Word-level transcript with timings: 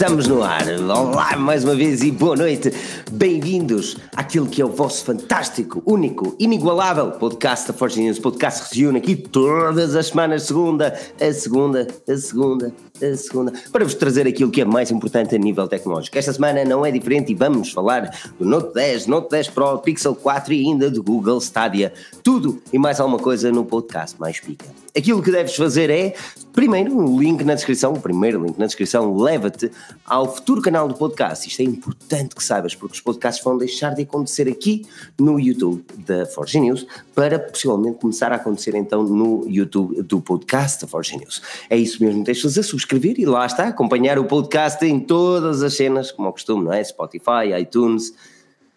Estamos 0.00 0.28
no 0.28 0.44
ar. 0.44 0.62
Olá, 0.78 1.36
mais 1.36 1.64
uma 1.64 1.74
vez 1.74 2.02
e 2.02 2.12
boa 2.12 2.36
noite. 2.36 2.72
Bem-vindos 3.10 3.96
àquilo 4.14 4.46
que 4.46 4.62
é 4.62 4.64
o 4.64 4.68
vosso 4.68 5.04
fantástico, 5.04 5.82
único, 5.84 6.36
inigualável 6.38 7.10
podcast 7.10 7.66
da 7.66 7.76
Forge 7.76 8.00
News. 8.00 8.20
Podcast 8.20 8.62
que 8.62 8.68
se 8.68 8.80
reúne 8.80 8.98
aqui 8.98 9.16
todas 9.16 9.96
as 9.96 10.06
semanas, 10.06 10.44
segunda, 10.44 10.96
a 11.20 11.32
segunda, 11.32 11.88
a 12.08 12.16
segunda, 12.16 12.72
a 13.02 13.16
segunda, 13.16 13.52
para 13.72 13.84
vos 13.84 13.94
trazer 13.94 14.28
aquilo 14.28 14.52
que 14.52 14.60
é 14.60 14.64
mais 14.64 14.92
importante 14.92 15.34
a 15.34 15.38
nível 15.38 15.66
tecnológico. 15.66 16.16
Esta 16.16 16.32
semana 16.32 16.64
não 16.64 16.86
é 16.86 16.92
diferente 16.92 17.32
e 17.32 17.34
vamos 17.34 17.72
falar 17.72 18.08
do 18.38 18.46
Note 18.46 18.74
10, 18.74 19.08
Note 19.08 19.30
10 19.30 19.48
Pro, 19.48 19.78
Pixel 19.78 20.14
4 20.14 20.52
e 20.52 20.64
ainda 20.64 20.88
do 20.88 21.02
Google 21.02 21.38
Stadia. 21.38 21.92
Tudo 22.22 22.62
e 22.72 22.78
mais 22.78 23.00
alguma 23.00 23.18
coisa 23.18 23.50
no 23.50 23.64
podcast 23.64 24.14
mais 24.20 24.38
pica. 24.38 24.66
Aquilo 24.98 25.22
que 25.22 25.30
deves 25.30 25.54
fazer 25.54 25.90
é, 25.90 26.12
primeiro, 26.52 26.92
um 26.98 27.20
link 27.20 27.44
na 27.44 27.54
descrição, 27.54 27.92
o 27.92 28.00
primeiro 28.00 28.44
link 28.44 28.58
na 28.58 28.66
descrição 28.66 29.16
leva-te 29.16 29.70
ao 30.04 30.34
futuro 30.34 30.60
canal 30.60 30.88
do 30.88 30.94
podcast. 30.94 31.46
Isto 31.46 31.60
é 31.60 31.64
importante 31.64 32.34
que 32.34 32.42
saibas, 32.42 32.74
porque 32.74 32.96
os 32.96 33.00
podcasts 33.00 33.44
vão 33.44 33.56
deixar 33.56 33.94
de 33.94 34.02
acontecer 34.02 34.48
aqui 34.48 34.84
no 35.16 35.38
YouTube 35.38 35.84
da 35.98 36.26
Forge 36.26 36.58
News 36.58 36.84
para 37.14 37.38
possivelmente 37.38 38.00
começar 38.00 38.32
a 38.32 38.36
acontecer 38.36 38.74
então 38.74 39.04
no 39.04 39.48
YouTube 39.48 40.02
do 40.02 40.20
podcast 40.20 40.82
da 40.82 40.88
Forge 40.88 41.16
News. 41.16 41.42
É 41.70 41.76
isso 41.76 42.02
mesmo, 42.02 42.24
tens 42.24 42.38
de 42.38 42.42
fazer 42.42 42.64
subscrever 42.64 43.20
e 43.20 43.24
lá 43.24 43.46
está, 43.46 43.68
acompanhar 43.68 44.18
o 44.18 44.24
podcast 44.24 44.84
em 44.84 44.98
todas 44.98 45.62
as 45.62 45.76
cenas, 45.76 46.10
como 46.10 46.26
ao 46.26 46.32
costume, 46.32 46.64
não 46.64 46.72
é? 46.72 46.82
Spotify, 46.82 47.54
iTunes, 47.60 48.12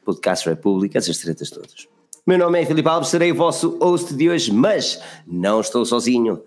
Podcast 0.05 0.47
República, 0.47 0.99
essas 0.99 1.17
tretas 1.17 1.49
todas. 1.49 1.90
Meu 2.25 2.37
nome 2.37 2.61
é 2.61 2.65
Filipe 2.65 2.87
Alves, 2.87 3.09
serei 3.09 3.31
o 3.31 3.35
vosso 3.35 3.79
host 3.79 4.13
de 4.13 4.29
hoje, 4.29 4.53
mas 4.53 5.01
não 5.25 5.59
estou 5.59 5.83
sozinho. 5.83 6.43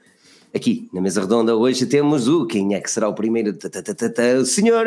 Aqui 0.55 0.89
na 0.93 1.01
mesa 1.01 1.23
redonda 1.23 1.57
hoje 1.57 1.85
temos 1.85 2.29
o 2.29 2.47
quem 2.47 2.77
é 2.77 2.81
que 2.81 2.89
será 2.89 3.09
o 3.09 3.15
primeiro? 3.15 3.53
O 4.41 4.47
senhor 4.47 4.87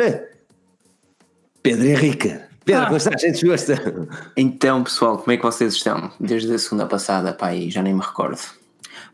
Pedro 1.62 1.86
Henrique. 1.86 2.40
Pedro, 2.64 2.82
ah. 2.82 2.86
como 2.86 2.96
estás? 2.96 3.20
Gente 3.20 3.46
gosta? 3.46 3.74
Então, 4.34 4.82
pessoal, 4.82 5.18
como 5.18 5.30
é 5.30 5.36
que 5.36 5.42
vocês 5.42 5.74
estão? 5.74 6.10
Desde 6.18 6.54
a 6.54 6.58
segunda 6.58 6.86
passada, 6.86 7.34
pai, 7.34 7.70
já 7.70 7.82
nem 7.82 7.92
me 7.92 8.00
recordo. 8.00 8.40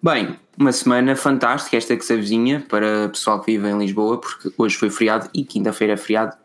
Bem, 0.01 0.39
uma 0.57 0.71
semana 0.71 1.17
fantástica 1.17 1.77
esta 1.77 1.97
que 1.97 2.05
se 2.05 2.13
avizinha 2.13 2.65
para 2.69 3.07
o 3.07 3.09
pessoal 3.11 3.41
que 3.41 3.51
vive 3.51 3.69
em 3.69 3.79
Lisboa, 3.79 4.21
porque 4.21 4.53
hoje 4.57 4.77
foi 4.77 4.91
feriado 4.91 5.29
e 5.35 5.45
quinta-feira 5.45 5.95
é 5.95 5.97
feriado. 5.97 6.37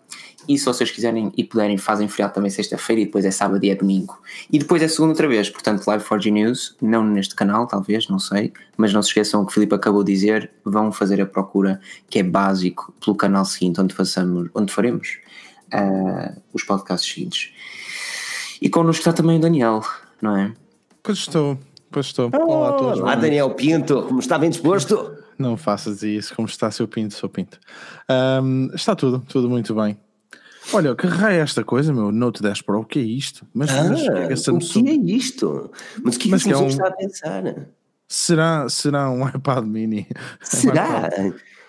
E 0.49 0.57
se 0.57 0.65
vocês 0.65 0.89
quiserem 0.89 1.31
e 1.37 1.43
puderem, 1.43 1.77
fazem 1.77 2.07
feriado 2.07 2.33
também 2.33 2.49
sexta-feira 2.49 3.03
e 3.03 3.05
depois 3.05 3.23
é 3.23 3.29
sábado 3.29 3.63
e 3.63 3.69
é 3.69 3.75
domingo. 3.75 4.19
E 4.51 4.57
depois 4.57 4.81
é 4.81 4.87
segunda 4.87 5.11
outra 5.11 5.27
vez, 5.27 5.47
portanto, 5.47 5.85
Live 5.85 6.03
4G 6.03 6.31
News, 6.31 6.75
não 6.81 7.03
neste 7.03 7.35
canal, 7.35 7.67
talvez, 7.67 8.07
não 8.09 8.17
sei, 8.17 8.51
mas 8.75 8.91
não 8.91 9.03
se 9.03 9.09
esqueçam 9.09 9.43
o 9.43 9.45
que 9.45 9.51
o 9.51 9.53
Filipe 9.53 9.75
acabou 9.75 10.03
de 10.03 10.11
dizer, 10.11 10.49
vão 10.65 10.91
fazer 10.91 11.21
a 11.21 11.25
procura, 11.27 11.79
que 12.09 12.17
é 12.17 12.23
básico, 12.23 12.91
pelo 12.99 13.15
canal 13.15 13.45
seguinte, 13.45 13.79
onde, 13.79 13.93
façamos, 13.93 14.49
onde 14.55 14.73
faremos 14.73 15.19
uh, 15.71 16.41
os 16.51 16.63
podcasts 16.63 17.13
seguintes. 17.13 17.51
E 18.59 18.71
connosco 18.71 19.01
está 19.01 19.13
também 19.13 19.37
o 19.37 19.39
Daniel, 19.39 19.83
não 20.19 20.35
é? 20.35 20.51
Pois 21.03 21.19
estou, 21.19 21.59
pois 21.91 22.07
estou. 22.07 22.31
Oh, 22.33 22.53
Olá 22.53 22.69
a 22.69 22.73
todos. 22.73 22.99
Olá, 23.01 23.13
Daniel 23.13 23.51
Pinto, 23.51 24.01
como 24.01 24.19
está 24.19 24.39
bem 24.39 24.49
disposto? 24.49 25.15
Não 25.37 25.55
faças 25.55 26.01
isso, 26.01 26.35
como 26.35 26.47
está 26.47 26.71
seu 26.71 26.87
Pinto, 26.87 27.13
seu 27.13 27.29
Pinto. 27.29 27.59
Um, 28.41 28.71
está 28.73 28.95
tudo, 28.95 29.23
tudo 29.29 29.47
muito 29.47 29.75
bem. 29.75 29.95
Olha, 30.73 30.95
que 30.95 31.07
raio 31.07 31.39
é 31.39 31.41
esta 31.41 31.63
coisa, 31.63 31.93
meu? 31.93 32.11
Note 32.11 32.41
10 32.41 32.61
Pro, 32.61 32.79
o 32.81 32.85
que 32.85 32.99
é 32.99 33.03
isto? 33.03 33.45
Mas, 33.53 33.69
ah, 33.71 33.83
mas 33.83 34.47
é 34.47 34.51
o 34.51 34.57
que 34.59 34.89
é 34.89 34.93
isto? 34.93 35.71
Mas 36.03 36.15
o 36.15 36.19
que 36.19 36.33
é 36.33 36.37
que 36.37 36.51
é 36.51 36.57
um... 36.57 36.67
está 36.67 36.87
a 36.87 36.91
pensar? 36.91 37.43
Será, 38.07 38.67
será 38.69 39.09
um 39.09 39.27
iPad 39.27 39.65
mini? 39.65 40.07
Será? 40.41 41.09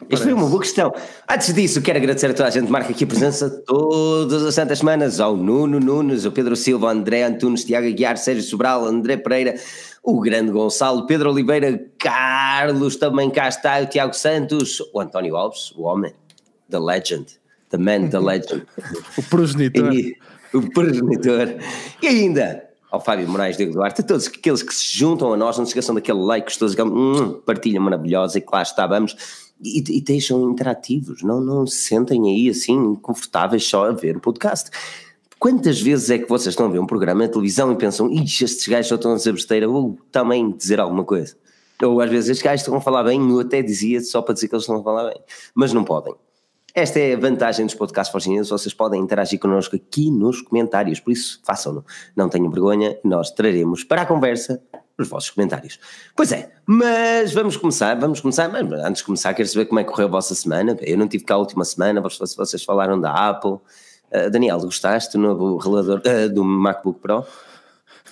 Isto 0.08 0.24
foi 0.24 0.32
uma 0.32 0.46
boa 0.46 0.62
questão. 0.62 0.92
Antes 1.28 1.52
disso, 1.52 1.82
quero 1.82 1.98
agradecer 1.98 2.30
a 2.30 2.34
toda 2.34 2.48
a 2.48 2.50
gente 2.50 2.64
que 2.64 2.72
marca 2.72 2.90
aqui 2.90 3.04
a 3.04 3.06
presença 3.06 3.50
todas 3.66 4.42
as 4.44 4.54
santas 4.54 4.78
semanas, 4.78 5.20
ao 5.20 5.36
Nuno 5.36 5.78
Nunes, 5.78 6.24
ao 6.24 6.32
Pedro 6.32 6.56
Silva, 6.56 6.86
ao 6.86 6.92
André 6.92 7.22
Antunes, 7.22 7.64
Tiago 7.64 7.86
Aguiar, 7.86 8.16
Sérgio 8.16 8.42
Sobral, 8.42 8.86
André 8.86 9.18
Pereira, 9.18 9.54
o 10.02 10.18
grande 10.20 10.50
Gonçalo, 10.50 11.06
Pedro 11.06 11.30
Oliveira, 11.30 11.78
Carlos, 11.98 12.96
também 12.96 13.30
cá 13.30 13.48
está, 13.48 13.78
o 13.80 13.86
Tiago 13.86 14.14
Santos, 14.14 14.80
o 14.94 15.00
António 15.00 15.36
Alves, 15.36 15.72
o 15.72 15.82
homem, 15.82 16.14
the 16.70 16.78
legend, 16.78 17.39
The 17.70 17.78
Man, 17.78 18.08
The 18.08 18.18
Legend. 18.18 18.66
o 19.16 19.22
progenitor. 19.22 19.92
E, 19.92 20.16
o 20.52 20.70
progenitor. 20.70 21.56
E 22.02 22.06
ainda 22.06 22.70
ao 22.90 23.00
Fábio 23.00 23.28
Moraes, 23.28 23.56
Diego 23.56 23.72
Duarte, 23.72 24.00
a 24.00 24.04
todos 24.04 24.26
aqueles 24.26 24.62
que 24.62 24.74
se 24.74 24.98
juntam 24.98 25.32
a 25.32 25.36
nós, 25.36 25.56
não 25.56 25.64
se 25.64 25.70
esqueçam 25.70 25.94
daquele 25.94 26.18
like 26.18 26.46
gostoso, 26.46 26.76
hum, 26.82 27.40
partilha 27.46 27.80
maravilhosa 27.80 28.38
e 28.38 28.40
que 28.40 28.48
lá 28.52 28.62
estávamos 28.62 29.16
e, 29.62 29.78
e 29.78 30.00
deixam 30.00 30.50
interativos, 30.50 31.22
não, 31.22 31.40
não 31.40 31.66
se 31.66 31.76
sentem 31.76 32.24
aí 32.24 32.48
assim 32.48 32.94
confortáveis 32.96 33.64
só 33.64 33.86
a 33.86 33.92
ver 33.92 34.16
o 34.16 34.20
podcast. 34.20 34.70
Quantas 35.38 35.80
vezes 35.80 36.10
é 36.10 36.18
que 36.18 36.28
vocês 36.28 36.52
estão 36.52 36.66
a 36.66 36.68
ver 36.68 36.80
um 36.80 36.86
programa 36.86 37.22
na 37.22 37.28
televisão 37.28 37.72
e 37.72 37.76
pensam, 37.76 38.10
ixi, 38.12 38.44
estes 38.44 38.66
gajos 38.66 38.88
só 38.88 38.96
estão 38.96 39.12
a 39.12 39.16
dizer 39.16 39.32
besteira, 39.32 39.68
ou 39.68 39.98
também 40.10 40.50
dizer 40.50 40.80
alguma 40.80 41.04
coisa? 41.04 41.34
Ou 41.82 42.00
às 42.00 42.10
vezes 42.10 42.30
estes 42.30 42.44
gajos 42.44 42.60
estão 42.60 42.76
a 42.76 42.80
falar 42.80 43.04
bem, 43.04 43.30
eu 43.30 43.40
até 43.40 43.62
dizia 43.62 44.00
só 44.02 44.20
para 44.20 44.34
dizer 44.34 44.48
que 44.48 44.54
eles 44.54 44.64
estão 44.64 44.80
a 44.80 44.82
falar 44.82 45.10
bem, 45.10 45.20
mas 45.54 45.72
não 45.72 45.84
podem. 45.84 46.14
Esta 46.74 47.00
é 47.00 47.14
a 47.14 47.18
vantagem 47.18 47.66
dos 47.66 47.74
podcasts 47.74 48.12
forginhos, 48.12 48.48
vocês 48.48 48.72
podem 48.72 49.00
interagir 49.00 49.40
connosco 49.40 49.74
aqui 49.74 50.10
nos 50.10 50.40
comentários, 50.40 51.00
por 51.00 51.10
isso 51.10 51.40
façam-no. 51.44 51.84
Não 52.14 52.28
tenham 52.28 52.50
vergonha, 52.50 52.96
nós 53.02 53.30
traremos 53.30 53.82
para 53.82 54.02
a 54.02 54.06
conversa 54.06 54.62
os 54.96 55.08
vossos 55.08 55.30
comentários. 55.30 55.80
Pois 56.14 56.30
é, 56.30 56.50
mas 56.64 57.32
vamos 57.32 57.56
começar, 57.56 57.98
vamos 57.98 58.20
começar, 58.20 58.48
mas 58.48 58.62
antes 58.84 59.00
de 59.00 59.06
começar 59.06 59.34
quero 59.34 59.48
saber 59.48 59.64
como 59.64 59.80
é 59.80 59.84
que 59.84 59.90
correu 59.90 60.06
a 60.06 60.10
vossa 60.10 60.34
semana, 60.34 60.76
eu 60.80 60.96
não 60.96 61.08
tive 61.08 61.24
cá 61.24 61.34
a 61.34 61.38
última 61.38 61.64
semana, 61.64 62.00
vocês 62.00 62.62
falaram 62.62 63.00
da 63.00 63.30
Apple, 63.30 63.52
uh, 63.52 64.30
Daniel, 64.30 64.60
gostaste 64.60 65.16
do 65.16 65.22
novo 65.22 65.56
relador 65.56 66.00
uh, 66.06 66.32
do 66.32 66.44
MacBook 66.44 67.00
Pro? 67.00 67.24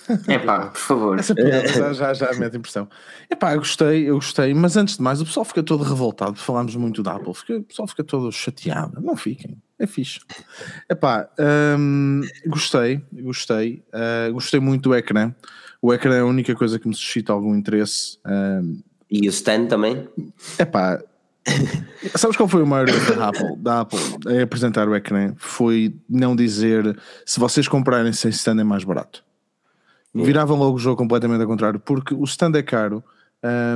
É 0.27 0.39
pá, 0.39 0.67
por 0.67 0.79
favor. 0.79 1.19
Essa 1.19 1.35
pergunta 1.35 1.93
já, 1.93 2.13
já 2.13 2.33
mete 2.33 2.57
impressão. 2.57 2.87
É 3.29 3.35
pá, 3.35 3.53
eu 3.53 3.59
gostei, 3.59 4.09
eu 4.09 4.15
gostei, 4.15 4.53
mas 4.53 4.75
antes 4.75 4.97
de 4.97 5.03
mais, 5.03 5.21
o 5.21 5.25
pessoal 5.25 5.45
fica 5.45 5.61
todo 5.61 5.83
revoltado. 5.83 6.35
Falámos 6.35 6.75
muito 6.75 7.03
da 7.03 7.15
Apple, 7.15 7.33
fica, 7.33 7.57
o 7.57 7.63
pessoal 7.63 7.87
fica 7.87 8.03
todo 8.03 8.31
chateado. 8.31 8.99
Não 9.01 9.15
fiquem, 9.15 9.57
é 9.77 9.85
fixe. 9.85 10.19
É 10.87 10.95
pá, 10.95 11.29
hum, 11.77 12.21
gostei, 12.47 13.01
gostei, 13.11 13.83
uh, 13.93 14.33
gostei 14.33 14.59
muito 14.59 14.89
do 14.89 14.95
ecrã. 14.95 15.33
O 15.81 15.93
ecrã 15.93 16.15
é 16.15 16.19
a 16.19 16.25
única 16.25 16.53
coisa 16.55 16.77
que 16.79 16.87
me 16.87 16.95
suscita 16.95 17.31
algum 17.31 17.55
interesse. 17.55 18.17
Um, 18.25 18.81
e 19.09 19.27
o 19.27 19.29
stand 19.29 19.67
também? 19.67 20.07
É 20.57 20.65
pá. 20.65 21.01
Sabes 22.15 22.35
qual 22.35 22.49
foi 22.49 22.61
o 22.61 22.67
maior 22.67 22.87
erro 22.89 23.15
da 23.15 23.29
Apple, 23.29 23.57
da 23.57 23.81
Apple 23.81 23.99
a 24.39 24.43
apresentar 24.43 24.87
o 24.87 24.95
ecrã? 24.95 25.33
Foi 25.37 25.95
não 26.07 26.35
dizer 26.35 26.99
se 27.25 27.39
vocês 27.39 27.67
comprarem 27.67 28.11
sem 28.11 28.29
stand 28.29 28.59
é 28.59 28.63
mais 28.63 28.83
barato 28.83 29.23
viravam 30.13 30.57
logo 30.57 30.75
o 30.75 30.79
jogo 30.79 30.97
completamente 30.97 31.41
ao 31.41 31.47
contrário, 31.47 31.79
porque 31.79 32.13
o 32.13 32.23
stand 32.23 32.55
é 32.55 32.63
caro, 32.63 33.03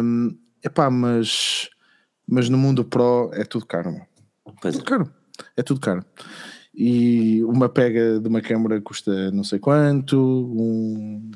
um, 0.04 0.36
epá, 0.64 0.90
mas, 0.90 1.70
mas 2.28 2.50
no 2.50 2.58
mundo 2.58 2.84
pro 2.84 3.30
é 3.34 3.44
tudo 3.44 3.66
caro. 3.66 4.02
Pois 4.62 4.76
tudo 4.76 4.86
é. 4.86 4.90
caro. 4.90 5.14
É 5.58 5.64
tudo 5.64 5.80
caro. 5.80 6.06
E 6.74 7.44
uma 7.44 7.70
pega 7.70 8.20
de 8.20 8.28
uma 8.28 8.42
câmera 8.42 8.82
custa 8.82 9.32
não 9.32 9.44
sei 9.44 9.60
quanto, 9.60 10.18
um, 10.18 11.32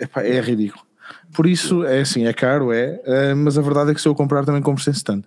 epá, 0.00 0.22
é 0.22 0.40
ridículo. 0.40 0.84
Por 1.32 1.46
isso, 1.46 1.84
é 1.84 2.00
assim, 2.00 2.26
é 2.26 2.32
caro, 2.32 2.72
é, 2.72 3.00
uh, 3.32 3.36
mas 3.36 3.56
a 3.56 3.62
verdade 3.62 3.90
é 3.90 3.94
que 3.94 4.00
se 4.00 4.08
eu 4.08 4.14
comprar 4.14 4.44
também 4.44 4.62
compro 4.62 4.82
sem 4.82 4.92
stand. 4.92 5.22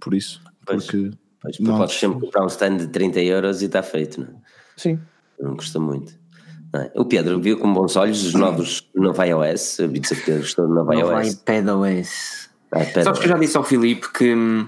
Por 0.00 0.14
isso, 0.14 0.40
pois, 0.64 0.84
porque. 0.84 1.10
Pois, 1.40 1.58
não, 1.58 1.76
podes 1.76 1.96
sempre 1.96 2.20
comprar 2.20 2.44
um 2.44 2.46
stand 2.46 2.78
de 2.78 2.88
30 2.88 3.20
euros 3.20 3.62
e 3.62 3.66
está 3.66 3.82
feito, 3.82 4.20
não 4.20 4.28
é? 4.28 4.34
Sim. 4.76 4.98
Não 5.38 5.56
custa 5.56 5.78
muito. 5.78 6.14
É? 6.74 6.90
O 6.96 7.04
Pedro 7.04 7.40
viu 7.40 7.56
com 7.56 7.72
bons 7.72 7.94
olhos 7.94 8.24
os 8.24 8.34
novos 8.34 8.84
novo 8.94 9.22
iOS, 9.22 9.78
a 9.78 9.86
Big 9.86 10.08
Pedro 10.08 10.40
gostou 10.40 10.66
do 10.66 10.74
novo 10.74 10.92
iOS. 10.92 11.34
iPadOS. 11.34 12.50
iPad 12.74 13.04
sabes 13.04 13.20
que 13.20 13.26
eu 13.26 13.30
já 13.30 13.38
disse 13.38 13.56
ao 13.56 13.62
Filipe 13.62 14.12
que 14.12 14.34
hum, 14.34 14.66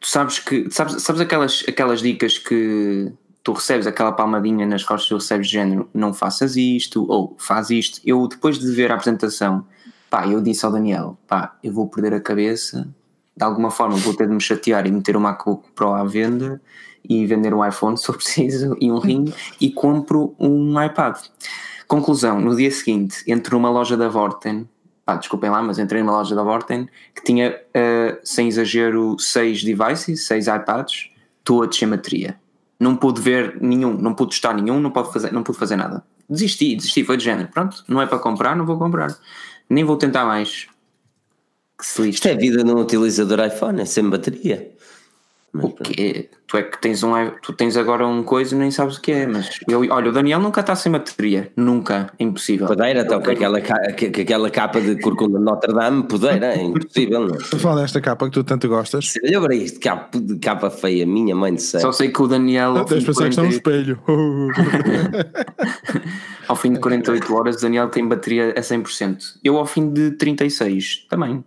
tu 0.00 0.08
sabes 0.08 0.40
que 0.40 0.68
sabes, 0.72 1.00
sabes 1.02 1.20
aquelas, 1.20 1.64
aquelas 1.68 2.00
dicas 2.00 2.36
que 2.36 3.12
tu 3.44 3.52
recebes 3.52 3.86
aquela 3.86 4.10
palmadinha 4.10 4.66
nas 4.66 4.82
costas, 4.82 5.08
tu 5.08 5.14
recebes 5.14 5.46
de 5.46 5.52
género, 5.52 5.88
não 5.94 6.12
faças 6.12 6.56
isto, 6.56 7.06
ou 7.08 7.36
faz 7.38 7.70
isto. 7.70 8.00
Eu, 8.04 8.26
depois 8.26 8.58
de 8.58 8.68
ver 8.72 8.90
a 8.90 8.96
apresentação, 8.96 9.64
pá, 10.10 10.26
eu 10.26 10.40
disse 10.40 10.66
ao 10.66 10.72
Daniel, 10.72 11.16
pá, 11.28 11.56
eu 11.62 11.72
vou 11.72 11.86
perder 11.86 12.14
a 12.14 12.20
cabeça, 12.20 12.88
de 13.36 13.44
alguma 13.44 13.70
forma 13.70 13.94
vou 13.98 14.14
ter 14.14 14.26
de 14.26 14.34
me 14.34 14.40
chatear 14.40 14.84
e 14.84 14.90
meter 14.90 15.16
o 15.16 15.20
MacBook 15.20 15.70
Pro 15.76 15.92
à 15.92 16.02
venda 16.02 16.60
e 17.08 17.26
vender 17.26 17.54
um 17.54 17.64
iPhone 17.64 17.96
se 17.96 18.06
for 18.06 18.16
preciso 18.16 18.76
e 18.80 18.90
um 18.90 18.98
ring 18.98 19.32
e 19.60 19.70
compro 19.70 20.34
um 20.38 20.82
iPad. 20.82 21.16
Conclusão, 21.86 22.40
no 22.40 22.54
dia 22.56 22.70
seguinte 22.70 23.22
entro 23.26 23.56
numa 23.56 23.70
loja 23.70 23.96
da 23.96 24.08
Vorten, 24.08 24.68
pá, 25.04 25.14
desculpem 25.14 25.50
lá, 25.50 25.62
mas 25.62 25.78
entrei 25.78 26.02
numa 26.02 26.12
loja 26.18 26.34
da 26.34 26.42
Vorten 26.42 26.88
que 27.14 27.22
tinha, 27.22 27.50
uh, 27.50 28.18
sem 28.24 28.48
exagero, 28.48 29.16
seis 29.18 29.62
devices, 29.62 30.26
seis 30.26 30.48
iPads, 30.48 31.10
todos 31.44 31.78
sem 31.78 31.88
bateria. 31.88 32.38
Não 32.78 32.96
pude 32.96 33.20
ver 33.20 33.56
nenhum, 33.60 33.96
não 33.96 34.12
pude 34.12 34.32
testar 34.32 34.52
nenhum, 34.52 34.80
não 34.80 34.90
pude 34.90 35.12
fazer, 35.12 35.32
não 35.32 35.42
pude 35.42 35.58
fazer 35.58 35.76
nada. 35.76 36.04
Desisti, 36.28 36.74
desisti, 36.74 37.04
foi 37.04 37.16
de 37.16 37.24
género. 37.24 37.48
Pronto, 37.48 37.84
não 37.88 38.02
é 38.02 38.06
para 38.06 38.18
comprar, 38.18 38.56
não 38.56 38.66
vou 38.66 38.76
comprar. 38.76 39.16
Nem 39.70 39.84
vou 39.84 39.96
tentar 39.96 40.24
mais. 40.24 40.66
Que 41.78 41.86
se 41.86 42.08
Isto 42.08 42.28
é 42.28 42.34
vida 42.34 42.64
num 42.64 42.80
utilizador 42.80 43.38
iPhone, 43.46 43.80
é 43.80 43.84
sem 43.84 44.08
bateria. 44.08 44.75
O 45.62 45.70
quê? 45.70 46.28
Tu 46.46 46.56
é 46.56 46.62
que 46.62 46.80
tens 46.80 47.02
um 47.02 47.12
tu 47.42 47.52
tens 47.52 47.76
agora 47.76 48.06
um 48.06 48.22
coisa 48.22 48.54
e 48.54 48.58
nem 48.58 48.70
sabes 48.70 48.96
o 48.96 49.00
que 49.00 49.10
é, 49.10 49.26
mas 49.26 49.50
eu, 49.68 49.80
olha, 49.90 50.10
o 50.10 50.12
Daniel 50.12 50.38
nunca 50.38 50.60
está 50.60 50.76
sem 50.76 50.92
bateria, 50.92 51.50
nunca, 51.56 52.12
é 52.18 52.24
impossível. 52.24 52.68
Podeira, 52.68 53.00
então, 53.00 53.20
com 53.20 53.30
aquela, 53.30 53.60
com 53.60 54.20
aquela 54.20 54.50
capa 54.50 54.80
de 54.80 55.00
corcunda 55.00 55.38
de 55.38 55.44
Notre 55.44 55.74
Dame, 55.74 56.04
podeira, 56.04 56.54
é 56.54 56.62
impossível. 56.62 57.26
Não. 57.26 57.36
Estou 57.36 57.58
a 57.58 57.60
falar 57.60 57.82
desta 57.82 58.00
capa 58.00 58.26
que 58.26 58.32
tu 58.32 58.44
tanto 58.44 58.68
gostas. 58.68 59.14
Olha 59.24 59.40
para 59.40 59.54
isto, 59.56 59.80
capa, 59.80 60.18
capa 60.40 60.70
feia, 60.70 61.04
minha 61.04 61.34
mãe 61.34 61.54
de 61.54 61.62
céu. 61.62 61.80
Só 61.80 61.90
sei 61.90 62.10
que 62.10 62.22
o 62.22 62.28
Daniel. 62.28 62.84
Tens 62.84 63.04
pensar 63.04 63.24
que 63.24 63.30
está 63.30 63.42
um 63.42 63.48
espelho. 63.48 63.98
ao 66.46 66.54
fim 66.54 66.72
de 66.72 66.78
48 66.78 67.34
horas, 67.34 67.56
o 67.56 67.60
Daniel 67.60 67.88
tem 67.88 68.06
bateria 68.06 68.50
a 68.50 68.60
100%. 68.60 69.38
Eu, 69.42 69.56
ao 69.56 69.66
fim 69.66 69.92
de 69.92 70.12
36, 70.12 71.06
também 71.08 71.44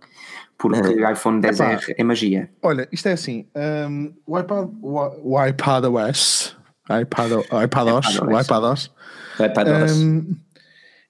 porque 0.60 1.02
é. 1.02 1.12
iPhone 1.12 1.40
10R 1.40 1.94
é 1.96 2.04
magia. 2.04 2.50
Olha, 2.62 2.86
isto 2.92 3.08
é 3.08 3.12
assim: 3.12 3.46
um, 3.88 4.12
o 4.26 4.38
iPad, 4.38 4.68
o, 4.82 5.34
o 5.34 5.46
iPad 5.46 5.84
OS, 5.84 6.54
iPad, 6.84 7.32
iPadOS, 7.64 8.18
o 8.20 8.38
iPadOS, 8.38 8.90
iPadOS. 9.40 9.92
Um, 9.92 10.36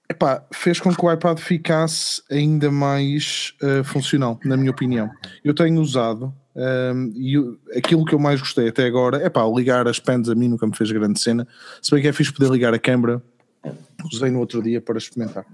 epá, 0.09 0.45
fez 0.55 0.79
com 0.79 0.95
que 0.95 1.05
o 1.05 1.13
iPad 1.13 1.39
ficasse 1.39 2.23
ainda 2.31 2.71
mais 2.71 3.55
uh, 3.61 3.83
funcional, 3.83 4.39
na 4.45 4.57
minha 4.57 4.71
opinião. 4.71 5.11
Eu 5.43 5.53
tenho 5.53 5.81
usado 5.81 6.33
um, 6.55 7.13
e 7.17 7.37
aquilo 7.77 8.05
que 8.05 8.15
eu 8.15 8.21
mais 8.21 8.41
gostei 8.41 8.69
até 8.69 8.87
agora 8.87 9.17
é 9.19 9.29
pá, 9.29 9.45
ligar 9.47 9.89
as 9.89 9.99
pens 9.99 10.29
a 10.29 10.35
mim 10.35 10.47
nunca 10.47 10.65
me 10.65 10.77
fez 10.77 10.93
grande 10.93 11.19
cena. 11.19 11.47
Se 11.83 11.91
bem 11.91 12.01
que 12.01 12.07
é 12.07 12.13
fixe 12.13 12.33
poder 12.33 12.53
ligar 12.53 12.73
a 12.73 12.79
câmera, 12.79 13.21
usei 14.13 14.31
no 14.31 14.39
outro 14.39 14.63
dia 14.63 14.81
para 14.81 14.97
experimentar. 14.97 15.45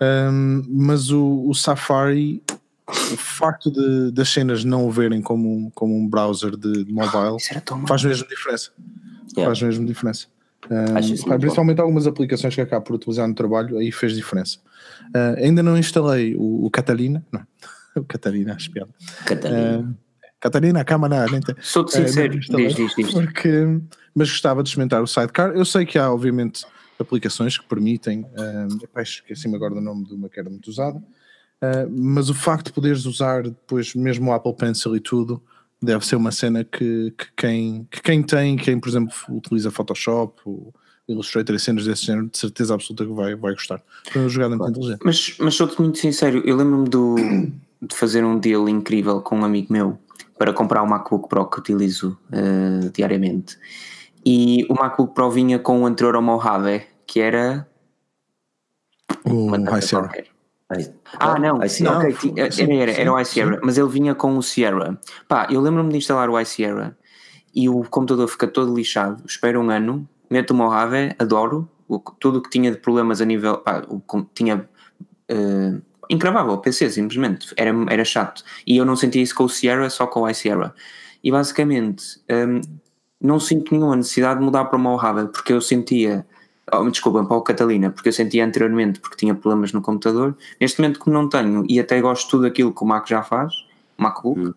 Um, 0.00 0.62
mas 0.68 1.10
o, 1.10 1.48
o 1.48 1.54
Safari 1.54 2.42
o 2.86 3.16
facto 3.16 3.70
de, 3.70 4.10
das 4.12 4.28
cenas 4.28 4.64
não 4.64 4.86
o 4.86 4.90
verem 4.90 5.22
como 5.22 5.50
um, 5.50 5.70
como 5.70 5.96
um 5.96 6.06
browser 6.06 6.56
de, 6.56 6.84
de 6.84 6.92
mobile 6.92 7.36
faz 7.86 8.04
mesmo 8.04 8.28
diferença. 8.28 8.70
Yeah. 9.36 9.50
Faz 9.50 9.62
mesmo 9.62 9.86
diferença. 9.86 10.26
Um, 10.70 11.38
principalmente 11.38 11.76
bom. 11.76 11.82
algumas 11.82 12.06
aplicações 12.06 12.54
que 12.54 12.60
acabo 12.60 12.84
por 12.84 12.96
utilizar 12.96 13.28
no 13.28 13.34
trabalho, 13.34 13.78
aí 13.78 13.90
fez 13.90 14.14
diferença. 14.14 14.58
Uh, 15.08 15.42
ainda 15.42 15.62
não 15.62 15.76
instalei 15.78 16.34
o, 16.36 16.64
o 16.64 16.70
Catalina, 16.70 17.24
não, 17.30 17.46
o 17.96 18.04
Catalina, 18.04 18.54
acho 18.54 18.70
piada. 18.70 18.90
Catalina. 19.24 19.80
Uh, 19.80 20.04
Catarina, 20.44 20.80
a 20.80 20.84
câmara 20.84 21.24
nem 21.30 21.40
tem. 21.40 21.54
Sou-te 21.58 21.92
sincero, 21.92 22.34
uh, 22.34 22.38
diz, 22.38 22.74
diz, 22.74 22.94
diz. 22.94 23.14
Porque, 23.14 23.80
mas 24.14 24.28
gostava 24.28 24.62
de 24.62 24.68
experimentar 24.68 25.02
o 25.02 25.06
Sidecar. 25.06 25.52
Eu 25.56 25.64
sei 25.64 25.86
que 25.86 25.98
há, 25.98 26.12
obviamente, 26.12 26.66
aplicações 26.98 27.56
que 27.56 27.66
permitem, 27.66 28.20
uh, 28.20 29.00
esqueci-me 29.00 29.56
agora 29.56 29.74
do 29.74 29.80
nome 29.80 30.04
de 30.04 30.12
uma 30.12 30.28
que 30.28 30.38
era 30.38 30.50
muito 30.50 30.68
usada, 30.68 31.02
Uh, 31.64 31.90
mas 31.90 32.28
o 32.28 32.34
facto 32.34 32.66
de 32.66 32.72
poderes 32.72 33.06
usar 33.06 33.44
depois 33.44 33.94
mesmo 33.94 34.30
o 34.30 34.34
Apple 34.34 34.54
Pencil 34.54 34.94
e 34.96 35.00
tudo 35.00 35.42
deve 35.80 36.04
ser 36.04 36.16
uma 36.16 36.32
cena 36.32 36.64
que, 36.64 37.12
que, 37.16 37.26
quem, 37.36 37.86
que 37.90 38.02
quem 38.02 38.22
tem, 38.22 38.56
quem 38.56 38.80
por 38.80 38.88
exemplo 38.88 39.14
utiliza 39.28 39.70
Photoshop 39.70 40.40
ou 40.44 40.74
Illustrator 41.06 41.54
e 41.54 41.58
cenas 41.58 41.84
desse 41.84 42.06
género, 42.06 42.28
de 42.28 42.38
certeza 42.38 42.74
absoluta 42.74 43.04
que 43.04 43.12
vai, 43.12 43.34
vai 43.34 43.52
gostar. 43.52 43.82
Foi 44.10 44.22
uma 44.22 44.28
jogada 44.28 44.56
muito 44.56 44.70
inteligente. 44.70 45.00
Mas, 45.04 45.36
mas 45.38 45.54
sou-te 45.54 45.80
muito 45.80 45.98
sincero, 45.98 46.42
eu 46.46 46.56
lembro-me 46.56 46.88
do, 46.88 47.16
de 47.82 47.94
fazer 47.94 48.24
um 48.24 48.38
deal 48.38 48.68
incrível 48.68 49.20
com 49.20 49.40
um 49.40 49.44
amigo 49.44 49.72
meu 49.72 49.98
para 50.38 50.52
comprar 50.52 50.82
o 50.82 50.86
MacBook 50.86 51.28
Pro 51.28 51.48
que 51.48 51.58
utilizo 51.58 52.18
uh, 52.30 52.90
diariamente. 52.90 53.58
E 54.24 54.66
o 54.70 54.74
MacBook 54.74 55.14
Pro 55.14 55.30
vinha 55.30 55.58
com 55.58 55.82
o 55.82 55.86
anterior 55.86 56.16
ao 56.16 56.22
Mojave, 56.22 56.82
que 57.06 57.20
era. 57.20 57.68
O 59.24 59.50
High 59.50 59.82
Sierra. 59.82 60.12
Ah, 61.18 61.38
não, 61.38 61.58
não 61.58 61.98
okay, 61.98 62.32
era, 62.36 62.74
era, 62.74 62.92
era 62.92 63.12
o 63.12 63.20
iSierra, 63.20 63.60
mas 63.62 63.76
ele 63.76 63.88
vinha 63.88 64.14
com 64.14 64.36
o 64.36 64.42
Sierra. 64.42 64.98
Pá, 65.28 65.46
eu 65.50 65.60
lembro-me 65.60 65.90
de 65.90 65.98
instalar 65.98 66.30
o 66.30 66.40
iSierra 66.40 66.96
e 67.54 67.68
o 67.68 67.82
computador 67.84 68.26
fica 68.28 68.46
todo 68.48 68.74
lixado. 68.74 69.22
Espero 69.26 69.60
um 69.60 69.70
ano, 69.70 70.08
meto 70.30 70.52
o 70.52 70.54
Mojave, 70.54 71.14
adoro. 71.18 71.68
O, 71.86 71.98
tudo 71.98 72.38
o 72.38 72.42
que 72.42 72.48
tinha 72.48 72.70
de 72.70 72.78
problemas 72.78 73.20
a 73.20 73.24
nível. 73.24 73.58
Pá, 73.58 73.82
o, 73.88 74.00
tinha. 74.34 74.68
Uh, 75.30 75.82
encravava 76.08 76.52
o 76.52 76.58
PC 76.58 76.90
simplesmente, 76.90 77.52
era, 77.56 77.70
era 77.90 78.04
chato. 78.04 78.42
E 78.66 78.76
eu 78.76 78.84
não 78.84 78.96
sentia 78.96 79.22
isso 79.22 79.34
com 79.34 79.44
o 79.44 79.48
Sierra, 79.48 79.88
só 79.90 80.06
com 80.06 80.20
o 80.22 80.30
iSierra. 80.30 80.74
E 81.22 81.30
basicamente, 81.30 82.20
um, 82.30 82.60
não 83.20 83.38
sinto 83.38 83.72
nenhuma 83.72 83.96
necessidade 83.96 84.40
de 84.40 84.44
mudar 84.44 84.64
para 84.66 84.78
o 84.78 84.80
Mojave, 84.80 85.28
porque 85.28 85.52
eu 85.52 85.60
sentia 85.60 86.26
oh, 86.80 86.90
desculpem, 86.90 87.24
para 87.24 87.36
o 87.36 87.42
Catalina, 87.42 87.90
porque 87.90 88.08
eu 88.08 88.12
sentia 88.12 88.44
anteriormente 88.44 89.00
porque 89.00 89.16
tinha 89.16 89.34
problemas 89.34 89.72
no 89.72 89.82
computador. 89.82 90.36
Neste 90.60 90.80
momento, 90.80 90.98
como 90.98 91.14
não 91.14 91.28
tenho 91.28 91.64
e 91.68 91.80
até 91.80 92.00
gosto 92.00 92.24
de 92.24 92.30
tudo 92.30 92.46
aquilo 92.46 92.72
que 92.72 92.82
o 92.82 92.86
Mac 92.86 93.08
já 93.08 93.22
faz, 93.22 93.52
o 93.98 94.02
MacBook, 94.02 94.40
hum. 94.40 94.54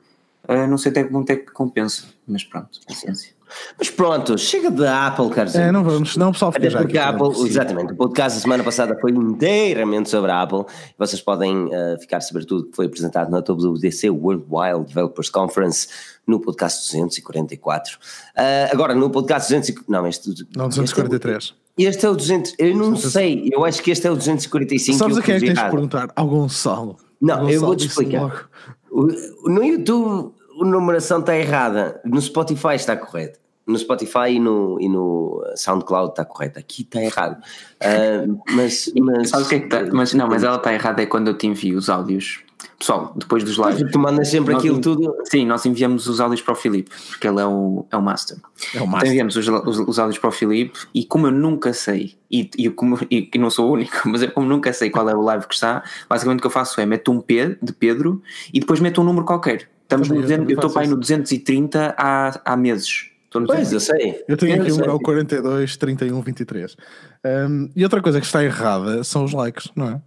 uh, 0.50 0.68
não 0.68 0.78
sei 0.78 0.92
até 0.92 1.04
que 1.04 1.12
ponto 1.12 1.30
é 1.30 1.36
que 1.36 1.52
compensa, 1.52 2.06
mas 2.28 2.44
pronto, 2.44 2.80
paciência. 2.88 3.38
Mas 3.78 3.90
pronto, 3.90 4.38
chega 4.38 4.70
da 4.70 5.08
Apple, 5.08 5.30
caros 5.30 5.56
É, 5.56 5.72
não 5.72 5.84
vamos, 5.84 6.18
não 6.18 6.32
pessoal 6.32 6.52
fica 6.52 6.70
já 6.70 6.80
porque 6.80 6.98
a 6.98 7.10
Apple, 7.10 7.48
exatamente, 7.48 7.94
o 7.94 7.96
podcast 7.96 8.38
da 8.38 8.42
semana 8.42 8.64
passada 8.64 8.98
foi 9.00 9.12
inteiramente 9.12 10.10
sobre 10.10 10.32
a 10.32 10.42
Apple. 10.42 10.66
Vocês 10.98 11.22
podem 11.22 11.66
uh, 11.66 12.00
ficar 12.00 12.18
a 12.18 12.22
saber 12.22 12.46
tudo 12.46 12.66
que 12.66 12.76
foi 12.76 12.88
apresentado 12.88 13.30
na 13.30 13.40
WWDC 13.40 14.10
World 14.10 14.46
Wild 14.50 14.88
Developers 14.88 15.30
Conference 15.30 15.88
no 16.26 16.40
podcast 16.42 16.92
244. 16.92 17.96
Uh, 17.96 18.00
eh, 18.36 18.70
agora, 18.72 18.94
no 18.94 19.10
podcast 19.10 19.50
200, 19.50 19.88
não, 19.88 20.06
este, 20.06 20.30
não, 20.56 20.68
243. 20.68 21.38
Este, 21.38 21.56
este 21.78 22.06
é 22.06 22.10
o 22.10 22.16
200, 22.16 22.56
eu 22.58 22.76
não 22.76 22.96
sei, 22.96 23.50
eu 23.52 23.64
acho 23.64 23.82
que 23.82 23.92
este 23.92 24.08
é 24.08 24.12
o 24.12 24.16
245. 24.16 24.98
Sabes 24.98 25.18
a 25.18 25.22
quem 25.22 25.36
é 25.36 25.40
que 25.40 25.46
tens 25.46 25.58
de 25.58 25.70
perguntar? 25.70 26.10
Ao 26.16 26.28
Gonçalo. 26.28 26.98
Não, 27.22 27.36
Gonçalo 27.36 27.52
eu 27.52 27.62
vou-te 27.62 27.88
explicar. 27.88 28.50
no 28.92 29.64
YouTube 29.64 30.34
a 30.60 30.66
numeração 30.66 31.20
está 31.20 31.38
errada, 31.38 32.02
no 32.04 32.22
Spotify 32.22 32.76
está 32.76 32.96
correto. 32.96 33.40
No 33.66 33.78
Spotify 33.78 34.30
e 34.30 34.40
no, 34.40 34.80
e 34.80 34.88
no 34.88 35.44
SoundCloud 35.56 36.12
está 36.12 36.24
correto, 36.24 36.58
aqui 36.58 36.84
está 36.84 37.04
errado. 37.04 37.38
Uh, 37.84 38.40
mas, 38.52 38.90
mas, 38.98 39.30
Sabe 39.30 39.44
o 39.44 39.48
que 39.48 39.56
é 39.56 39.60
que 39.60 39.66
está? 39.66 39.86
Mas 39.94 40.14
não, 40.14 40.26
mas 40.26 40.42
ela 40.42 40.56
está 40.56 40.74
errada 40.74 41.02
é 41.02 41.06
quando 41.06 41.28
eu 41.28 41.38
te 41.38 41.48
envio 41.48 41.78
os 41.78 41.90
áudios 41.90 42.47
Pessoal, 42.80 43.12
depois 43.16 43.44
dos 43.44 43.58
lives. 43.58 43.92
Tu 43.92 43.98
mandas 43.98 44.30
sempre 44.30 44.54
aquilo 44.54 44.80
tudo. 44.80 45.16
Sim, 45.26 45.48
nós 45.48 45.66
enviamos 45.66 46.08
os 46.08 46.20
áudios 46.20 46.42
para 46.42 46.54
o 46.54 46.56
Filipe, 46.56 46.92
porque 47.10 47.28
ele 47.28 47.42
é 47.42 47.46
o, 47.46 47.86
é 47.92 47.98
o 47.98 48.02
master. 48.02 48.38
É 48.76 48.82
o 48.82 48.86
master. 48.86 48.98
Então 48.98 49.08
enviamos 49.08 49.36
os, 49.36 49.48
os, 49.48 49.80
os, 49.80 50.00
áudios 50.00 50.20
para 50.20 50.30
o 50.30 50.32
Filipe 50.32 50.78
e 50.94 51.04
como 51.04 51.26
eu 51.26 51.32
nunca 51.32 51.74
sei, 51.74 52.16
e, 52.30 52.50
e, 52.56 52.70
como, 52.70 53.00
e, 53.10 53.30
e 53.34 53.38
não 53.40 53.50
sou 53.50 53.70
o 53.70 53.74
único, 53.74 53.98
mas 54.08 54.22
eu 54.22 54.32
como 54.32 54.48
nunca 54.48 54.72
sei 54.74 54.92
qual 54.92 55.10
é 55.10 55.16
o 55.16 55.22
live 55.22 55.48
que 55.48 55.56
está, 55.56 55.84
basicamente 56.08 56.40
o 56.40 56.42
que 56.42 56.48
eu 56.48 56.52
faço 56.52 56.80
é 56.80 56.86
meto 56.86 57.12
um 57.12 57.20
P 57.20 57.58
de 57.62 57.74
Pedro 57.74 58.22
e 58.54 58.60
depois 58.60 58.80
meto 58.80 59.02
um 59.02 59.04
número 59.04 59.26
qualquer. 59.26 59.70
Estamos 59.82 60.08
também, 60.08 60.24
no, 60.24 60.32
eu, 60.32 60.50
eu 60.50 60.56
estou 60.56 60.70
para 60.70 60.84
aí 60.84 60.88
no 60.88 60.98
230 60.98 61.96
há, 61.98 62.42
há 62.46 62.58
meses. 62.58 63.10
Pois, 63.32 63.74
eu 63.74 63.80
sei. 63.80 64.24
Eu 64.28 64.38
tenho 64.38 64.62
aqui 64.62 64.72
um, 64.72 64.96
o 64.96 65.00
42, 65.00 65.78
31, 65.78 66.22
23. 66.22 66.78
Um, 67.26 67.70
e 67.76 67.84
outra 67.84 68.02
coisa 68.02 68.20
que 68.20 68.26
está 68.26 68.44
errada 68.44 69.04
são 69.04 69.26
os 69.26 69.34
likes, 69.34 69.70
não 69.76 69.90
é? 69.90 70.02